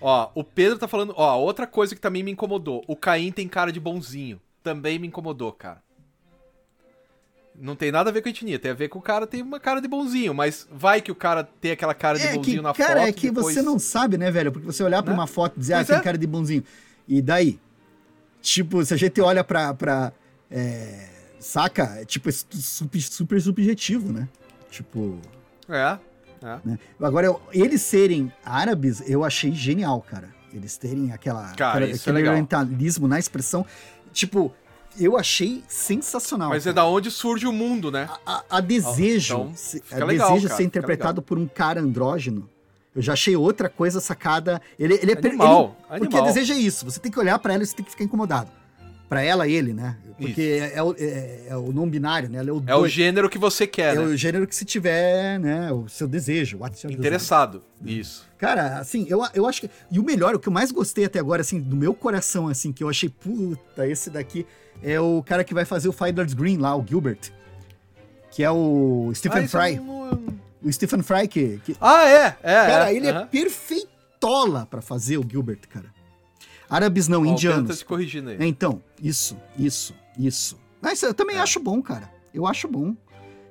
Ó, 0.00 0.30
o 0.34 0.42
Pedro 0.42 0.78
tá 0.78 0.88
falando. 0.88 1.14
Ó, 1.16 1.38
outra 1.38 1.66
coisa 1.66 1.94
que 1.94 2.00
também 2.00 2.22
me 2.22 2.30
incomodou. 2.32 2.82
O 2.88 2.96
Caim 2.96 3.30
tem 3.30 3.46
cara 3.48 3.70
de 3.70 3.78
bonzinho. 3.78 4.40
Também 4.62 4.98
me 4.98 5.06
incomodou, 5.06 5.52
cara. 5.52 5.82
Não 7.60 7.76
tem 7.76 7.92
nada 7.92 8.10
a 8.10 8.12
ver 8.12 8.20
com 8.20 8.28
a 8.28 8.30
etnia, 8.30 8.58
tem 8.58 8.70
a 8.72 8.74
ver 8.74 8.88
com 8.88 8.98
o 8.98 9.02
cara 9.02 9.26
tem 9.28 9.40
uma 9.40 9.60
cara 9.60 9.80
de 9.80 9.86
bonzinho, 9.86 10.34
mas 10.34 10.66
vai 10.72 11.00
que 11.00 11.12
o 11.12 11.14
cara 11.14 11.48
tem 11.60 11.70
aquela 11.70 11.94
cara 11.94 12.18
de 12.18 12.24
É 12.26 12.34
bonzinho 12.34 12.56
que, 12.56 12.62
na 12.62 12.74
cara, 12.74 13.00
foto. 13.00 13.08
é 13.08 13.12
que 13.12 13.30
depois... 13.30 13.54
você 13.54 13.62
não 13.62 13.78
sabe, 13.78 14.18
né, 14.18 14.28
velho? 14.30 14.50
Porque 14.50 14.66
você 14.66 14.82
olhar 14.82 15.02
pra 15.04 15.12
Né? 15.12 15.18
uma 15.20 15.26
foto 15.28 15.54
e 15.56 15.60
dizer, 15.60 15.74
ah, 15.74 15.76
Pois 15.78 15.86
tem 15.88 15.96
é. 15.96 16.00
cara 16.00 16.18
de 16.18 16.26
bonzinho. 16.26 16.64
E 17.06 17.22
daí? 17.22 17.60
Tipo, 18.42 18.84
se 18.84 18.92
a 18.92 18.96
gente 18.96 19.20
olha 19.20 19.42
pra. 19.44 19.72
pra 19.72 20.12
é, 20.50 21.08
saca? 21.38 21.84
É, 22.00 22.04
Tipo, 22.04 22.28
é 22.28 22.32
su- 22.32 22.46
super, 22.50 23.00
super 23.00 23.40
subjetivo, 23.40 24.12
né? 24.12 24.28
Tipo. 24.70 25.18
É, 25.68 25.98
é. 26.42 26.58
Né? 26.64 26.78
Agora, 27.00 27.26
eu- 27.26 27.40
eles 27.52 27.80
serem 27.82 28.32
árabes, 28.44 29.02
eu 29.08 29.24
achei 29.24 29.52
genial, 29.52 30.00
cara. 30.02 30.28
Eles 30.52 30.76
terem 30.76 31.12
aquela, 31.12 31.52
Cara, 31.54 31.84
aquela- 31.84 31.90
é 31.92 31.94
aquele 31.94 32.28
orientalismo 32.28 33.08
na 33.08 33.18
expressão. 33.18 33.64
Tipo, 34.12 34.52
eu 34.98 35.16
achei 35.16 35.62
sensacional. 35.68 36.48
Mas 36.50 36.64
é 36.66 36.72
cara. 36.72 36.74
da 36.74 36.86
onde 36.86 37.10
surge 37.10 37.46
o 37.46 37.52
mundo, 37.52 37.90
né? 37.90 38.08
a, 38.26 38.44
a 38.50 38.60
desejo, 38.60 39.34
Então, 39.34 39.52
se- 39.54 39.80
fica 39.80 40.02
a 40.02 40.06
legal, 40.06 40.28
desejo 40.30 40.48
cara, 40.48 40.56
ser 40.56 40.64
interpretado 40.64 41.22
por 41.22 41.38
um 41.38 41.46
cara 41.46 41.80
andrógeno, 41.80 42.48
Eu 42.96 43.02
já 43.02 43.12
achei 43.14 43.34
outra 43.34 43.68
coisa 43.68 44.00
sacada. 44.00 44.62
Ele, 44.78 44.94
ele 45.02 45.12
é 45.12 45.18
Animal, 45.18 45.76
ele- 45.90 45.98
Porque 46.00 46.16
animal. 46.16 46.32
deseja 46.32 46.54
isso. 46.54 46.84
Você 46.84 47.00
tem 47.00 47.10
que 47.10 47.18
olhar 47.18 47.36
pra 47.40 47.52
ela 47.54 47.62
e 47.64 47.66
você 47.66 47.74
tem 47.74 47.84
que 47.84 47.90
ficar 47.90 48.04
incomodado. 48.04 48.50
Pra 49.08 49.20
ela, 49.20 49.46
ele, 49.48 49.72
né? 49.74 49.96
Porque 50.16 50.40
é, 50.62 50.76
é 50.78 50.82
o, 50.82 50.94
é- 50.96 51.46
é 51.48 51.56
o 51.56 51.72
não 51.72 51.88
binário, 51.88 52.28
né? 52.28 52.38
Ela 52.38 52.50
é 52.50 52.52
o, 52.52 52.62
É 52.68 52.74
o 52.76 52.86
gênero 52.88 53.28
que 53.28 53.36
você 53.36 53.66
quer, 53.66 53.94
é 53.96 53.98
né? 53.98 54.04
o 54.04 54.16
gênero 54.16 54.46
que 54.46 54.54
se 54.54 54.64
tiver, 54.64 55.38
né? 55.40 55.70
O 55.72 55.88
seu 55.88 56.06
desejo. 56.08 56.56
what's. 56.58 56.84
Interessado. 56.84 57.62
Isso. 57.84 58.24
Cara, 58.38 58.78
assim, 58.78 59.06
eu, 59.08 59.20
eu 59.34 59.46
acho 59.46 59.60
que. 59.62 59.70
E 59.90 59.98
o 59.98 60.02
melhor, 60.04 60.34
o 60.34 60.38
que 60.38 60.48
eu 60.48 60.52
mais 60.52 60.70
gostei 60.72 61.04
até 61.04 61.18
agora, 61.18 61.42
assim, 61.42 61.60
do 61.60 61.74
meu 61.76 61.94
coração, 61.94 62.46
assim, 62.48 62.72
que 62.72 62.82
eu 62.82 62.88
achei, 62.88 63.08
puta, 63.08 63.86
esse 63.88 64.08
daqui 64.08 64.46
é 64.82 65.00
o 65.00 65.22
cara 65.22 65.42
que 65.44 65.54
vai 65.54 65.64
fazer 65.64 65.88
o 65.88 65.92
Finders 65.92 66.34
Green 66.34 66.58
lá, 66.58 66.76
o 66.76 66.84
Gilbert. 66.86 67.32
Que 68.30 68.42
é 68.42 68.50
o 68.50 69.12
Stephen 69.14 69.44
Ah, 69.44 69.48
Fry. 69.48 69.76
eu 69.76 69.82
não- 69.84 70.04
O 70.62 70.72
Stephen 70.72 71.02
Fry, 71.02 71.28
que. 71.28 71.58
que- 71.64 71.76
Ah, 71.80 72.08
é? 72.08 72.36
É. 72.42 72.66
cara, 72.66 72.90
é. 72.90 72.96
ele 72.96 73.06
é 73.06 73.24
perfeitola 73.26 74.66
pra 74.66 74.80
fazer 74.80 75.18
o 75.18 75.26
Gilbert, 75.28 75.60
cara. 75.68 75.92
Árabes 76.70 77.06
não, 77.08 77.18
Ó, 77.18 77.20
o 77.20 77.24
Pedro 77.24 77.36
indianos. 77.38 77.68
tá 77.68 77.74
se 77.76 77.84
corrigindo 77.84 78.30
aí. 78.30 78.36
É, 78.40 78.46
Então, 78.46 78.82
isso, 79.00 79.36
isso, 79.58 79.94
isso. 80.18 80.58
Mas 80.80 81.02
eu 81.02 81.12
também 81.14 81.36
É. 81.36 81.40
acho 81.40 81.60
bom, 81.60 81.82
cara. 81.82 82.10
Eu 82.32 82.46
acho 82.46 82.66
bom. 82.66 82.94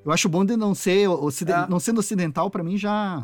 Eu 0.03 0.11
acho 0.11 0.27
bom 0.27 0.43
de 0.43 0.57
não 0.57 0.73
ser 0.75 1.07
ociden- 1.07 1.55
É. 1.55 1.67
não 1.69 1.79
sendo 1.79 1.99
ocidental, 1.99 2.49
pra 2.49 2.63
mim 2.63 2.75
já 2.77 3.23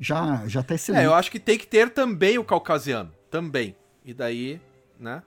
já 0.00 0.46
já 0.46 0.62
tá 0.62 0.74
excelente. 0.74 1.02
É, 1.02 1.06
eu 1.06 1.14
acho 1.14 1.30
que 1.30 1.38
tem 1.38 1.58
que 1.58 1.66
ter 1.66 1.90
também 1.90 2.38
o 2.38 2.44
caucasiano. 2.44 3.10
Também. 3.30 3.76
E 4.04 4.14
daí, 4.14 4.60
né? 4.98 5.22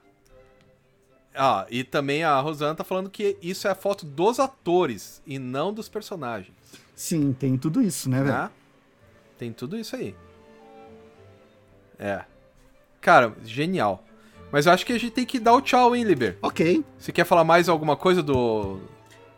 Ah, 1.34 1.66
e 1.70 1.82
também 1.82 2.24
a 2.24 2.38
Rosana 2.40 2.74
tá 2.74 2.84
falando 2.84 3.08
que 3.08 3.36
isso 3.40 3.66
é 3.66 3.70
a 3.70 3.74
foto 3.74 4.04
dos 4.04 4.38
atores 4.38 5.22
e 5.26 5.38
não 5.38 5.72
dos 5.72 5.88
personagens. 5.88 6.54
Sim, 6.94 7.32
tem 7.32 7.56
tudo 7.56 7.80
isso, 7.80 8.10
né, 8.10 8.22
velho? 8.22 8.32
Né? 8.34 8.50
Tem 9.38 9.52
tudo 9.52 9.78
isso 9.78 9.96
aí. 9.96 10.14
É. 11.98 12.24
Cara, 13.00 13.34
genial. 13.44 14.04
Mas 14.50 14.66
eu 14.66 14.72
acho 14.72 14.84
que 14.84 14.92
a 14.92 14.98
gente 14.98 15.12
tem 15.12 15.24
que 15.24 15.40
dar 15.40 15.54
o 15.54 15.62
tchau, 15.62 15.96
hein, 15.96 16.04
Liber? 16.04 16.36
Ok. 16.42 16.84
Você 16.98 17.10
quer 17.10 17.24
falar 17.24 17.42
mais 17.44 17.68
alguma 17.68 17.96
coisa 17.96 18.22
do, 18.22 18.78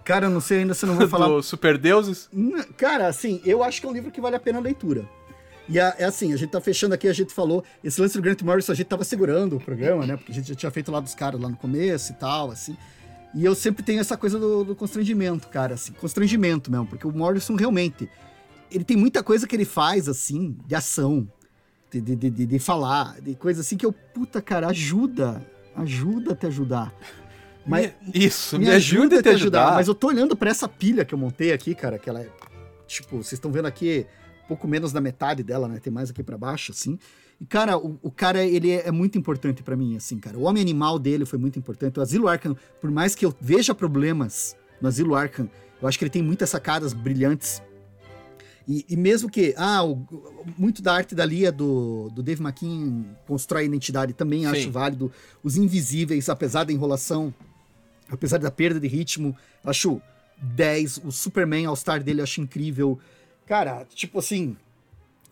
Cara, 0.04 0.26
eu 0.26 0.30
não 0.30 0.40
sei 0.40 0.58
ainda 0.58 0.74
se 0.74 0.84
não 0.84 0.94
vou 0.96 1.08
falar. 1.08 1.28
do 1.28 1.42
Super 1.42 1.78
Deuses? 1.78 2.28
Cara, 2.76 3.08
assim, 3.08 3.40
eu 3.44 3.64
acho 3.64 3.80
que 3.80 3.86
é 3.86 3.90
um 3.90 3.92
livro 3.92 4.10
que 4.10 4.20
vale 4.20 4.36
a 4.36 4.40
pena 4.40 4.58
a 4.58 4.62
leitura. 4.62 5.08
E 5.68 5.78
é, 5.78 5.94
é 5.98 6.04
assim, 6.04 6.32
a 6.32 6.36
gente 6.36 6.50
tá 6.50 6.60
fechando 6.60 6.94
aqui, 6.94 7.08
a 7.08 7.12
gente 7.12 7.32
falou, 7.32 7.64
esse 7.82 8.00
lance 8.00 8.14
do 8.16 8.22
Grant 8.22 8.42
Morrison, 8.42 8.72
a 8.72 8.74
gente 8.74 8.86
tava 8.86 9.02
segurando 9.04 9.56
o 9.56 9.60
programa, 9.60 10.06
né? 10.06 10.16
Porque 10.16 10.30
a 10.30 10.34
gente 10.34 10.48
já 10.48 10.54
tinha 10.54 10.70
feito 10.70 10.92
lá 10.92 11.00
dos 11.00 11.14
caras 11.14 11.40
lá 11.40 11.48
no 11.48 11.56
começo 11.56 12.12
e 12.12 12.14
tal, 12.16 12.50
assim. 12.50 12.76
E 13.34 13.44
eu 13.44 13.54
sempre 13.54 13.82
tenho 13.82 13.98
essa 14.00 14.16
coisa 14.16 14.38
do, 14.38 14.62
do 14.62 14.76
constrangimento, 14.76 15.48
cara, 15.48 15.74
assim, 15.74 15.92
constrangimento 15.92 16.70
mesmo, 16.70 16.86
porque 16.86 17.06
o 17.06 17.12
Morrison 17.12 17.56
realmente, 17.56 18.08
ele 18.70 18.84
tem 18.84 18.96
muita 18.96 19.22
coisa 19.22 19.46
que 19.46 19.56
ele 19.56 19.64
faz, 19.64 20.08
assim, 20.08 20.56
de 20.66 20.74
ação, 20.74 21.26
de, 21.90 22.00
de, 22.00 22.14
de, 22.14 22.46
de- 22.46 22.58
falar, 22.58 23.20
de 23.20 23.34
coisa 23.34 23.60
assim 23.62 23.76
que 23.76 23.86
eu, 23.86 23.92
puta, 23.92 24.42
cara, 24.42 24.68
ajuda, 24.68 25.44
ajuda 25.74 26.32
a 26.32 26.36
te 26.36 26.46
ajudar. 26.46 26.92
Mas, 27.66 27.86
Me- 28.02 28.26
isso, 28.26 28.58
me, 28.58 28.68
ajuda 28.68 29.18
a 29.18 29.22
te 29.22 29.28
ajudar. 29.30 29.72
Mas 29.74 29.88
eu 29.88 29.94
tô 29.94 30.08
olhando 30.08 30.36
pra 30.36 30.50
essa 30.50 30.68
pilha 30.68 31.04
que 31.04 31.14
eu 31.14 31.18
montei 31.18 31.52
aqui, 31.52 31.74
cara, 31.74 31.98
que 31.98 32.08
ela 32.10 32.20
é. 32.20 32.28
Tipo, 32.86 33.16
vocês 33.16 33.32
estão 33.32 33.50
vendo 33.50 33.66
aqui 33.66 34.06
pouco 34.48 34.66
menos 34.68 34.92
da 34.92 35.00
metade 35.00 35.42
dela, 35.42 35.68
né? 35.68 35.78
Tem 35.80 35.92
mais 35.92 36.10
aqui 36.10 36.22
pra 36.22 36.36
baixo, 36.38 36.72
assim. 36.72 36.98
E, 37.40 37.46
cara, 37.46 37.76
o, 37.78 37.98
o 38.02 38.10
cara, 38.10 38.44
ele 38.44 38.70
é, 38.70 38.88
é 38.88 38.90
muito 38.92 39.18
importante 39.18 39.62
pra 39.62 39.76
mim, 39.76 39.96
assim, 39.96 40.18
cara. 40.18 40.38
O 40.38 40.42
homem 40.42 40.62
animal 40.62 40.98
dele 40.98 41.24
foi 41.24 41.38
muito 41.38 41.58
importante. 41.58 41.98
O 41.98 42.02
Asilo 42.02 42.28
Arkham, 42.28 42.56
por 42.80 42.90
mais 42.90 43.14
que 43.14 43.24
eu 43.26 43.34
veja 43.40 43.74
problemas 43.74 44.56
no 44.80 44.88
Asilo 44.88 45.14
Arkham, 45.14 45.48
eu 45.80 45.88
acho 45.88 45.98
que 45.98 46.04
ele 46.04 46.10
tem 46.10 46.22
muitas 46.22 46.50
sacadas 46.50 46.92
brilhantes. 46.92 47.62
E, 48.66 48.84
e 48.88 48.96
mesmo 48.96 49.28
que, 49.28 49.52
ah, 49.58 49.84
o- 49.84 50.06
muito 50.56 50.80
da 50.80 50.94
arte 50.94 51.14
dali 51.14 51.44
é 51.44 51.52
do, 51.52 52.08
do 52.14 52.22
Dave 52.22 52.42
McKean 52.42 53.04
constrói 53.26 53.62
a 53.62 53.66
identidade, 53.66 54.12
também 54.14 54.40
Sim. 54.40 54.46
acho 54.46 54.70
válido. 54.70 55.12
Os 55.42 55.56
invisíveis, 55.56 56.28
apesar 56.28 56.64
da 56.64 56.72
enrolação, 56.72 57.34
apesar 58.08 58.38
da 58.38 58.50
perda 58.50 58.80
de 58.80 58.88
ritmo, 58.88 59.36
acho 59.64 60.00
10. 60.40 60.98
O 61.04 61.10
Superman 61.12 61.66
All-Star 61.66 62.02
dele 62.02 62.20
eu 62.20 62.24
acho 62.24 62.40
incrível. 62.40 62.98
Cara, 63.46 63.86
tipo 63.94 64.18
assim, 64.18 64.56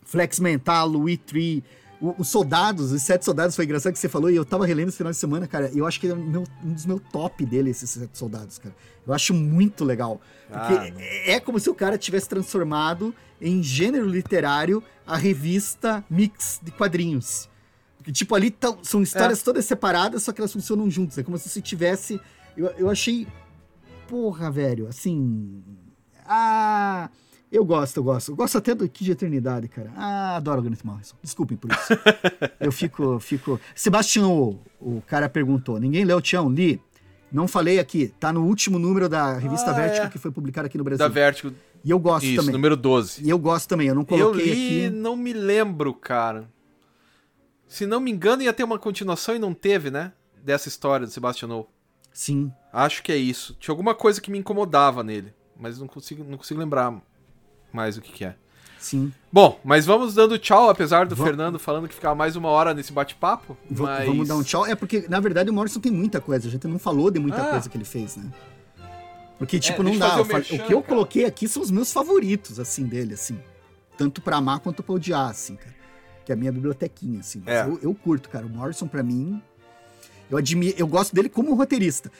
Flex 0.05 0.39
Mental, 0.39 0.89
E3, 0.91 1.63
o- 2.01 2.15
os 2.19 2.27
soldados, 2.27 2.91
os 2.91 3.01
sete 3.01 3.23
soldados, 3.25 3.55
foi 3.55 3.65
engraçado 3.65 3.93
que 3.93 3.99
você 3.99 4.09
falou, 4.09 4.29
e 4.29 4.35
eu 4.35 4.45
tava 4.45 4.65
relendo 4.65 4.89
esse 4.89 4.97
final 4.97 5.11
de 5.11 5.17
semana, 5.17 5.47
cara, 5.47 5.71
eu 5.73 5.85
acho 5.87 5.99
que 5.99 6.07
é 6.07 6.13
meu- 6.15 6.43
um 6.63 6.73
dos 6.73 6.85
meus 6.85 7.01
top 7.11 7.45
dele, 7.45 7.69
esses 7.71 7.89
sete 7.89 8.17
soldados, 8.17 8.59
cara. 8.59 8.75
Eu 9.05 9.13
acho 9.13 9.33
muito 9.33 9.83
legal. 9.83 10.21
Porque 10.47 10.73
Ah, 10.73 10.91
é 10.99 11.31
é 11.33 11.39
como 11.39 11.59
se 11.59 11.69
o 11.69 11.75
cara 11.75 11.97
tivesse 11.97 12.29
transformado 12.29 13.13
em 13.41 13.61
gênero 13.63 14.07
literário 14.07 14.81
a 15.05 15.17
revista 15.17 16.03
mix 16.09 16.59
de 16.63 16.71
quadrinhos. 16.71 17.49
Porque, 17.97 18.11
tipo, 18.11 18.35
ali 18.35 18.51
tão- 18.51 18.83
são 18.83 19.01
histórias 19.01 19.41
todas 19.41 19.65
separadas, 19.65 20.23
só 20.23 20.31
que 20.31 20.39
elas 20.39 20.51
funcionam 20.53 20.89
juntas. 20.91 21.17
É 21.17 21.23
como 21.23 21.37
se 21.37 21.49
você 21.49 21.61
tivesse. 21.61 22.19
Eu, 22.55 22.67
eu 22.77 22.89
achei. 22.89 23.25
Porra, 24.07 24.51
velho, 24.51 24.87
assim. 24.87 25.63
Ah. 26.25 27.09
Eu 27.53 27.63
gosto, 27.63 27.97
eu 27.97 28.03
gosto. 28.03 28.31
Eu 28.31 28.35
gosto 28.35 28.57
até 28.57 28.73
do 28.73 28.89
Kid 28.89 29.05
de 29.05 29.11
Eternidade, 29.11 29.67
cara. 29.67 29.91
Ah, 29.95 30.37
adoro 30.37 30.59
o 30.59 30.63
Grant 30.63 30.79
Morrison. 30.83 31.15
Desculpem 31.21 31.55
por 31.55 31.71
isso. 31.71 31.93
eu 32.59 32.71
fico, 32.71 33.19
fico. 33.19 33.59
Sebastião, 33.75 34.59
o, 34.81 34.97
o 34.97 35.03
cara 35.05 35.29
perguntou. 35.29 35.79
Ninguém 35.79 36.03
leu 36.03 36.17
o 36.17 36.21
Tião? 36.21 36.49
Li. 36.49 36.81
Não 37.31 37.47
falei 37.47 37.77
aqui. 37.77 38.07
Tá 38.19 38.33
no 38.33 38.43
último 38.43 38.79
número 38.79 39.07
da 39.07 39.37
revista 39.37 39.69
Ah, 39.69 39.73
Vertigo 39.73 40.05
é. 40.07 40.09
que 40.09 40.17
foi 40.17 40.31
publicada 40.31 40.65
aqui 40.65 40.79
no 40.79 40.83
Brasil. 40.83 40.97
da 40.97 41.07
Vertigo. 41.07 41.53
E 41.83 41.91
eu 41.91 41.99
gosto 41.99 42.25
Isso, 42.25 42.37
também. 42.37 42.53
número 42.53 42.75
12. 42.75 43.23
E 43.23 43.29
eu 43.29 43.37
gosto 43.37 43.69
também. 43.69 43.87
Eu 43.87 43.93
não 43.93 44.01
Eu 44.01 44.05
coloquei 44.07 44.45
li, 44.53 44.85
aqui. 44.87 44.89
não 44.95 45.15
me 45.15 45.31
lembro, 45.31 45.93
cara. 45.93 46.49
Se 47.67 47.85
não 47.85 47.99
me 47.99 48.09
engano, 48.09 48.41
ia 48.41 48.53
ter 48.53 48.63
uma 48.63 48.79
continuação 48.79 49.35
e 49.35 49.39
não 49.39 49.53
teve, 49.53 49.91
né? 49.91 50.11
Dessa 50.43 50.67
história 50.69 51.05
do 51.05 51.11
Sebastian 51.11 51.49
No. 51.49 51.67
Sim. 52.11 52.51
Acho 52.71 53.03
que 53.03 53.11
é 53.11 53.17
isso. 53.17 53.55
Tinha 53.59 53.73
alguma 53.73 53.93
coisa 53.93 54.19
que 54.19 54.31
me 54.31 54.39
incomodava 54.39 55.03
nele, 55.03 55.33
mas 55.59 55.79
não 55.79 55.87
consigo, 55.87 56.23
não 56.23 56.37
consigo 56.37 56.59
lembrar 56.59 56.99
mais 57.73 57.97
o 57.97 58.01
que, 58.01 58.11
que 58.11 58.25
é. 58.25 58.35
Sim. 58.79 59.13
Bom, 59.31 59.59
mas 59.63 59.85
vamos 59.85 60.13
dando 60.13 60.37
tchau, 60.37 60.69
apesar 60.69 61.05
do 61.05 61.15
Fernando 61.15 61.57
falando 61.57 61.87
que 61.87 61.95
ficava 61.95 62.13
mais 62.15 62.35
uma 62.35 62.49
hora 62.49 62.73
nesse 62.73 62.91
bate-papo. 62.91 63.57
Mas... 63.69 64.05
Vamos 64.05 64.27
dar 64.27 64.35
um 64.35 64.43
tchau. 64.43 64.65
É 64.65 64.75
porque, 64.75 65.05
na 65.09 65.19
verdade, 65.21 65.49
o 65.49 65.53
Morrison 65.53 65.79
tem 65.79 65.91
muita 65.91 66.19
coisa. 66.19 66.47
A 66.49 66.51
gente 66.51 66.67
não 66.67 66.77
falou 66.77 67.09
de 67.09 67.17
muita 67.19 67.41
Ah. 67.41 67.49
coisa 67.51 67.69
que 67.69 67.77
ele 67.77 67.85
fez, 67.85 68.17
né? 68.17 68.25
Porque, 69.39 69.57
tipo, 69.59 69.81
É, 69.81 69.85
não 69.85 69.97
dá. 69.97 70.19
o 70.21 70.25
falei- 70.25 70.41
o, 70.41 70.45
que 70.45 70.55
eu 70.73 70.81
cara. 70.81 70.81
coloquei 70.83 71.25
aqui 71.25 71.47
são 71.47 71.61
os 71.63 71.71
meus 71.71 71.91
favoritos, 71.93 72.59
assim, 72.59 72.85
dele, 72.85 73.13
assim. 73.13 73.39
Tanto 73.97 74.21
pra 74.21 74.37
amar 74.37 74.59
quanto 74.59 74.83
pra 74.83 74.95
odiar, 74.95 75.29
assim, 75.29 75.55
cara. 75.55 75.73
Que 76.25 76.31
é 76.31 76.35
a 76.35 76.37
minha 76.37 76.51
bibliotequinha, 76.51 77.21
assim. 77.21 77.41
Mas 77.45 77.55
É. 77.55 77.63
eu, 77.65 77.79
eu 77.81 77.93
curto, 77.95 78.29
cara. 78.29 78.45
O 78.45 78.49
Morrison, 78.49 78.87
pra 78.87 79.01
mim, 79.01 79.41
eu 80.29 80.37
admiro, 80.37 80.75
eu 80.77 80.87
gosto 80.87 81.15
dele 81.15 81.29
como 81.29 81.53
roteirista. 81.55 82.11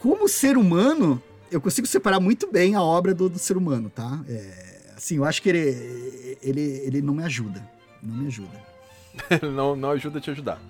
Como 0.00 0.28
ser 0.28 0.56
humano, 0.56 1.22
eu 1.54 1.60
consigo 1.60 1.86
separar 1.86 2.18
muito 2.18 2.50
bem 2.50 2.74
a 2.74 2.82
obra 2.82 3.14
do, 3.14 3.28
do 3.28 3.38
ser 3.38 3.56
humano, 3.56 3.88
tá? 3.88 4.20
É, 4.28 4.94
assim, 4.96 5.18
eu 5.18 5.24
acho 5.24 5.40
que 5.40 5.48
ele, 5.48 6.38
ele, 6.42 6.60
ele 6.84 7.02
não 7.02 7.14
me 7.14 7.22
ajuda. 7.22 7.62
Não 8.02 8.16
me 8.16 8.26
ajuda. 8.26 8.60
não, 9.54 9.76
não 9.76 9.90
ajuda 9.92 10.18
a 10.18 10.20
te 10.20 10.30
ajudar. 10.32 10.60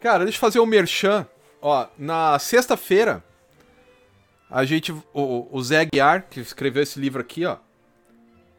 Cara, 0.00 0.24
deixa 0.24 0.36
eu 0.36 0.40
fazer 0.40 0.58
um 0.58 0.66
merchan. 0.66 1.24
Ó, 1.62 1.86
na 1.96 2.36
sexta-feira, 2.40 3.22
a 4.50 4.64
gente. 4.64 4.92
O, 5.14 5.48
o 5.52 5.62
Zé 5.62 5.84
Guiar, 5.84 6.26
que 6.28 6.40
escreveu 6.40 6.82
esse 6.82 6.98
livro 6.98 7.20
aqui, 7.20 7.44
ó. 7.44 7.58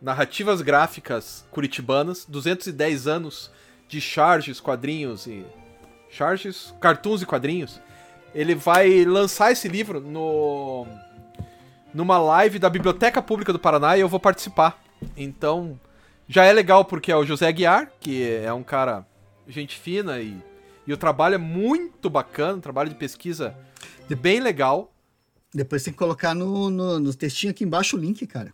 Narrativas 0.02 0.62
gráficas 0.62 1.46
curitibanas, 1.52 2.26
210 2.26 3.06
anos 3.06 3.52
de 3.90 4.00
charges, 4.00 4.62
quadrinhos 4.62 5.28
e. 5.28 5.46
Charges, 6.10 6.74
cartoons 6.80 7.22
e 7.22 7.26
quadrinhos. 7.26 7.82
Ele 8.34 8.56
vai 8.56 9.04
lançar 9.04 9.52
esse 9.52 9.68
livro 9.68 10.00
no. 10.00 10.88
Numa 11.94 12.18
live 12.18 12.60
da 12.60 12.70
Biblioteca 12.70 13.22
Pública 13.22 13.52
do 13.52 13.60
Paraná 13.60 13.98
e 13.98 14.02
eu 14.02 14.10
vou 14.10 14.20
participar. 14.20 14.82
Então, 15.16 15.80
já 16.28 16.46
é 16.46 16.54
legal 16.54 16.86
porque 16.86 17.12
é 17.12 17.16
o 17.16 17.26
José 17.26 17.52
Guiar, 17.52 17.92
que 18.00 18.24
é 18.24 18.52
um 18.54 18.64
cara 18.64 19.06
gente 19.48 19.78
fina 19.78 20.20
e, 20.20 20.38
e 20.86 20.94
o 20.94 20.98
trabalho 20.98 21.36
é 21.36 21.40
muito 21.40 22.10
bacana, 22.10 22.58
um 22.58 22.62
trabalho 22.62 22.90
de 22.90 22.96
pesquisa 22.96 23.56
bem 24.16 24.40
legal. 24.40 24.94
Depois 25.54 25.84
tem 25.84 25.92
que 25.92 25.98
colocar 25.98 26.36
no, 26.36 26.70
no, 26.70 27.00
no 27.00 27.14
textinho 27.14 27.52
aqui 27.52 27.64
embaixo 27.64 27.98
o 27.98 28.00
link, 28.00 28.26
cara. 28.28 28.54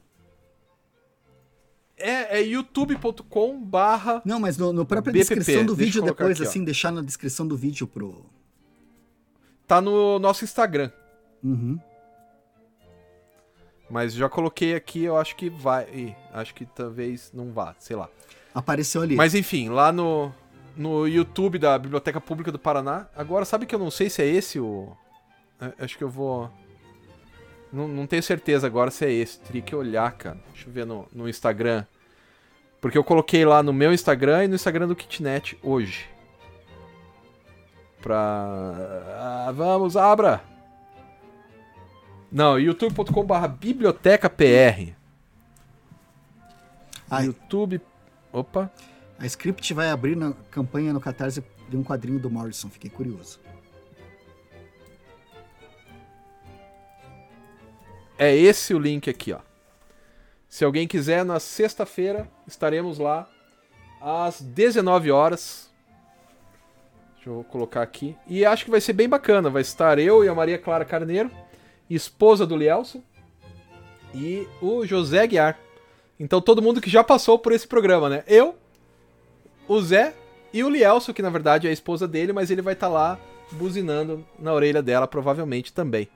É, 1.98 2.40
é 2.40 2.42
youtube.com 2.42 3.62
barra... 3.64 4.22
Não, 4.26 4.40
mas 4.40 4.58
no, 4.58 4.72
no 4.72 4.86
própria 4.86 5.14
BPP, 5.14 5.36
descrição 5.36 5.66
do 5.66 5.76
deixa 5.76 5.86
vídeo 5.86 6.02
depois, 6.02 6.38
aqui, 6.38 6.46
ó. 6.46 6.50
assim, 6.50 6.64
deixar 6.64 6.92
na 6.92 7.02
descrição 7.02 7.48
do 7.48 7.56
vídeo 7.58 7.88
pro. 7.88 8.26
Tá 9.66 9.82
no 9.82 10.20
nosso 10.20 10.44
Instagram. 10.44 10.92
Uhum. 11.44 11.80
Mas 13.90 14.14
já 14.14 14.28
coloquei 14.28 14.76
aqui, 14.76 15.04
eu 15.04 15.18
acho 15.18 15.36
que 15.36 15.50
vai. 15.50 15.88
Ih, 15.94 16.16
acho 16.34 16.54
que 16.56 16.66
talvez 16.66 17.32
não 17.34 17.52
vá, 17.52 17.76
sei 17.80 17.96
lá. 17.96 18.10
Apareceu 18.54 19.02
ali. 19.02 19.16
Mas 19.16 19.36
enfim, 19.36 19.70
lá 19.70 19.92
no, 19.92 20.34
no 20.76 21.08
YouTube 21.08 21.60
da 21.60 21.78
Biblioteca 21.78 22.20
Pública 22.20 22.52
do 22.52 22.58
Paraná. 22.60 23.08
Agora, 23.16 23.46
sabe 23.46 23.66
que 23.66 23.76
eu 23.76 23.80
não 23.80 23.92
sei 23.92 24.10
se 24.10 24.22
é 24.22 24.26
esse 24.26 24.60
o. 24.60 24.92
é, 25.62 25.84
Acho 25.84 25.98
que 25.98 26.04
eu 26.04 26.10
vou. 26.10 26.50
Não, 27.72 27.88
não 27.88 28.08
tenho 28.08 28.24
certeza 28.24 28.66
agora 28.66 28.90
se 28.90 29.06
é 29.06 29.12
esse. 29.12 29.40
Teria 29.40 29.62
que 29.62 29.76
olhar, 29.76 30.12
cara. 30.14 30.38
Deixa 30.54 30.68
eu 30.70 30.74
ver 30.74 30.86
no, 30.86 31.08
no 31.14 31.28
Instagram. 31.30 31.86
Porque 32.80 32.98
eu 32.98 33.04
coloquei 33.04 33.46
lá 33.46 33.62
no 33.62 33.74
meu 33.74 33.94
Instagram 33.94 34.46
e 34.46 34.48
no 34.48 34.56
Instagram 34.56 34.88
do 34.88 34.96
Kitnet 34.96 35.58
hoje. 35.62 36.08
Pra. 38.02 38.16
Ah, 38.18 39.52
vamos, 39.54 39.98
abra! 39.98 40.42
Não, 42.32 42.60
youtube.com/barra 42.60 43.48
biblioteca 43.48 44.30
PR. 44.30 44.94
YouTube. 47.22 47.82
Opa. 48.32 48.72
A 49.18 49.26
Script 49.26 49.74
vai 49.74 49.90
abrir 49.90 50.18
na 50.18 50.34
campanha 50.52 50.92
no 50.92 51.00
Catarse 51.00 51.44
de 51.70 51.78
um 51.78 51.84
quadrinho 51.84 52.20
do 52.20 52.30
Morrison, 52.30 52.70
fiquei 52.70 52.90
curioso. 52.90 53.40
É 58.18 58.36
esse 58.36 58.74
o 58.74 58.80
link 58.80 59.10
aqui, 59.10 59.34
ó. 59.34 59.40
Se 60.48 60.64
alguém 60.64 60.88
quiser, 60.88 61.26
na 61.26 61.40
sexta-feira 61.40 62.30
estaremos 62.48 62.98
lá 62.98 63.28
às 64.02 64.42
19 64.42 65.12
horas. 65.12 65.70
Deixa 67.16 67.30
eu 67.30 67.44
colocar 67.46 67.82
aqui. 67.82 68.16
E 68.28 68.46
acho 68.46 68.64
que 68.64 68.72
vai 68.72 68.80
ser 68.80 68.94
bem 68.94 69.10
bacana. 69.10 69.50
Vai 69.50 69.62
estar 69.62 70.00
eu 70.00 70.24
e 70.24 70.30
a 70.30 70.36
Maria 70.36 70.58
Clara 70.58 70.86
Carneiro, 70.86 71.30
esposa 71.90 72.46
do 72.46 72.56
Lielson, 72.56 73.02
e 74.14 74.48
o 74.62 74.86
José 74.86 75.28
Guiar. 75.28 75.60
Então 76.20 76.40
todo 76.40 76.62
mundo 76.62 76.80
que 76.80 76.90
já 76.90 77.04
passou 77.04 77.38
por 77.38 77.52
esse 77.52 77.68
programa, 77.68 78.10
né? 78.10 78.24
Eu, 78.28 78.56
o 79.68 79.82
Zé 79.82 80.16
e 80.54 80.64
o 80.64 80.70
Lielson, 80.70 81.14
que 81.14 81.22
na 81.22 81.30
verdade 81.30 81.68
é 81.68 81.70
a 81.70 81.74
esposa 81.74 82.08
dele, 82.08 82.32
mas 82.32 82.50
ele 82.50 82.62
vai 82.62 82.74
estar 82.74 82.88
lá 82.88 83.20
buzinando 83.52 84.26
na 84.40 84.54
orelha 84.54 84.82
dela, 84.82 85.08
provavelmente 85.08 85.74
também. 85.74 86.08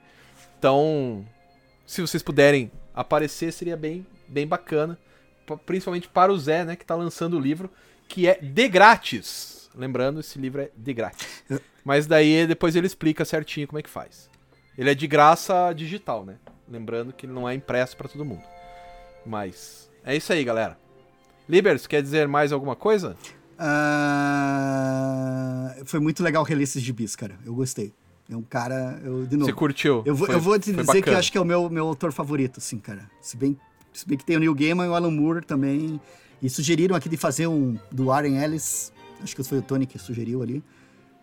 Então, 0.58 1.26
se 1.86 2.00
vocês 2.00 2.22
puderem 2.22 2.70
aparecer, 2.94 3.52
seria 3.52 3.76
bem, 3.76 4.06
bem 4.26 4.46
bacana. 4.46 4.98
Principalmente 5.66 6.08
para 6.08 6.32
o 6.32 6.38
Zé, 6.38 6.64
né, 6.64 6.76
que 6.76 6.86
tá 6.86 6.94
lançando 6.94 7.36
o 7.36 7.40
livro, 7.40 7.70
que 8.08 8.28
é 8.28 8.38
de 8.40 8.68
grátis. 8.68 9.68
Lembrando, 9.74 10.20
esse 10.20 10.38
livro 10.38 10.62
é 10.62 10.70
de 10.76 10.94
grátis. 10.94 11.26
Mas 11.84 12.06
daí 12.06 12.46
depois 12.46 12.76
ele 12.76 12.86
explica 12.86 13.24
certinho 13.24 13.66
como 13.66 13.78
é 13.78 13.82
que 13.82 13.90
faz. 13.90 14.29
Ele 14.80 14.88
é 14.90 14.94
de 14.94 15.06
graça 15.06 15.74
digital, 15.74 16.24
né? 16.24 16.36
Lembrando 16.66 17.12
que 17.12 17.26
ele 17.26 17.34
não 17.34 17.46
é 17.46 17.54
impresso 17.54 17.94
para 17.94 18.08
todo 18.08 18.24
mundo. 18.24 18.40
Mas 19.26 19.90
é 20.02 20.16
isso 20.16 20.32
aí, 20.32 20.42
galera. 20.42 20.78
Libers, 21.46 21.86
quer 21.86 22.00
dizer 22.02 22.26
mais 22.26 22.50
alguma 22.50 22.74
coisa? 22.74 23.14
Ah, 24.40 25.76
foi 25.84 26.00
muito 26.00 26.22
legal 26.22 26.42
reler 26.42 26.62
esses 26.64 26.82
gibis, 26.82 27.14
cara. 27.14 27.38
Eu 27.44 27.54
gostei. 27.54 27.92
É 28.30 28.34
um 28.36 28.40
cara. 28.40 28.98
Eu, 29.04 29.26
de 29.26 29.36
novo. 29.36 29.50
Você 29.50 29.52
curtiu? 29.52 30.02
Eu 30.06 30.14
vou, 30.14 30.26
Foi- 30.26 30.36
eu 30.36 30.40
vou 30.40 30.58
te 30.58 30.72
dizer 30.72 31.02
que 31.02 31.10
eu 31.10 31.16
acho 31.18 31.30
que 31.30 31.36
é 31.36 31.40
o 31.40 31.44
meu, 31.44 31.68
meu 31.68 31.86
autor 31.86 32.10
favorito, 32.10 32.56
assim, 32.58 32.78
cara. 32.78 33.02
Se 33.20 33.36
bem, 33.36 33.58
se 33.92 34.08
bem 34.08 34.16
que 34.16 34.24
tem 34.24 34.36
o 34.36 34.40
Neil 34.40 34.54
Gaiman 34.54 34.86
e 34.86 34.88
o 34.88 34.94
Alan 34.94 35.10
Moore 35.10 35.44
também. 35.44 36.00
E 36.40 36.48
sugeriram 36.48 36.96
aqui 36.96 37.10
de 37.10 37.18
fazer 37.18 37.46
um 37.48 37.76
do 37.92 38.06
Warren 38.06 38.38
Ellis. 38.42 38.92
Acho 39.22 39.36
que 39.36 39.42
foi 39.44 39.58
o 39.58 39.62
Tony 39.62 39.84
que 39.84 39.98
sugeriu 39.98 40.42
ali. 40.42 40.64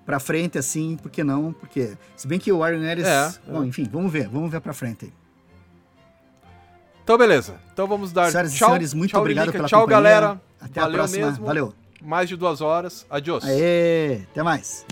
Pra 0.07 0.19
frente, 0.21 0.57
assim, 0.57 0.95
por 0.95 1.11
que 1.11 1.21
não? 1.21 1.51
Porque, 1.51 1.97
se 2.15 2.25
bem 2.29 2.39
que 2.39 2.49
o 2.49 2.59
Warren 2.59 2.81
Ellis. 2.89 3.05
É, 3.05 3.29
bom, 3.45 3.61
enfim, 3.65 3.85
vamos 3.91 4.09
ver, 4.09 4.29
vamos 4.29 4.49
ver 4.49 4.61
pra 4.61 4.71
frente 4.73 5.03
aí. 5.05 5.13
Então, 7.03 7.17
beleza. 7.17 7.55
Então 7.73 7.85
vamos 7.85 8.13
dar 8.13 8.31
Senhoras 8.31 8.53
e 8.53 8.57
tchau. 8.57 8.69
senhores, 8.69 8.93
muito 8.93 9.11
tchau, 9.11 9.19
obrigado 9.19 9.47
Lilica. 9.47 9.57
pela 9.59 9.67
Tchau, 9.67 9.81
companhia. 9.81 10.01
galera. 10.01 10.41
Até 10.61 10.79
Valeu 10.79 10.95
a 10.95 10.97
próxima. 10.99 11.25
mesmo. 11.27 11.45
Valeu. 11.45 11.73
Mais 12.01 12.29
de 12.29 12.37
duas 12.37 12.61
horas. 12.61 13.05
Adiós. 13.09 13.43
Aê, 13.43 14.21
até 14.31 14.41
mais. 14.41 14.85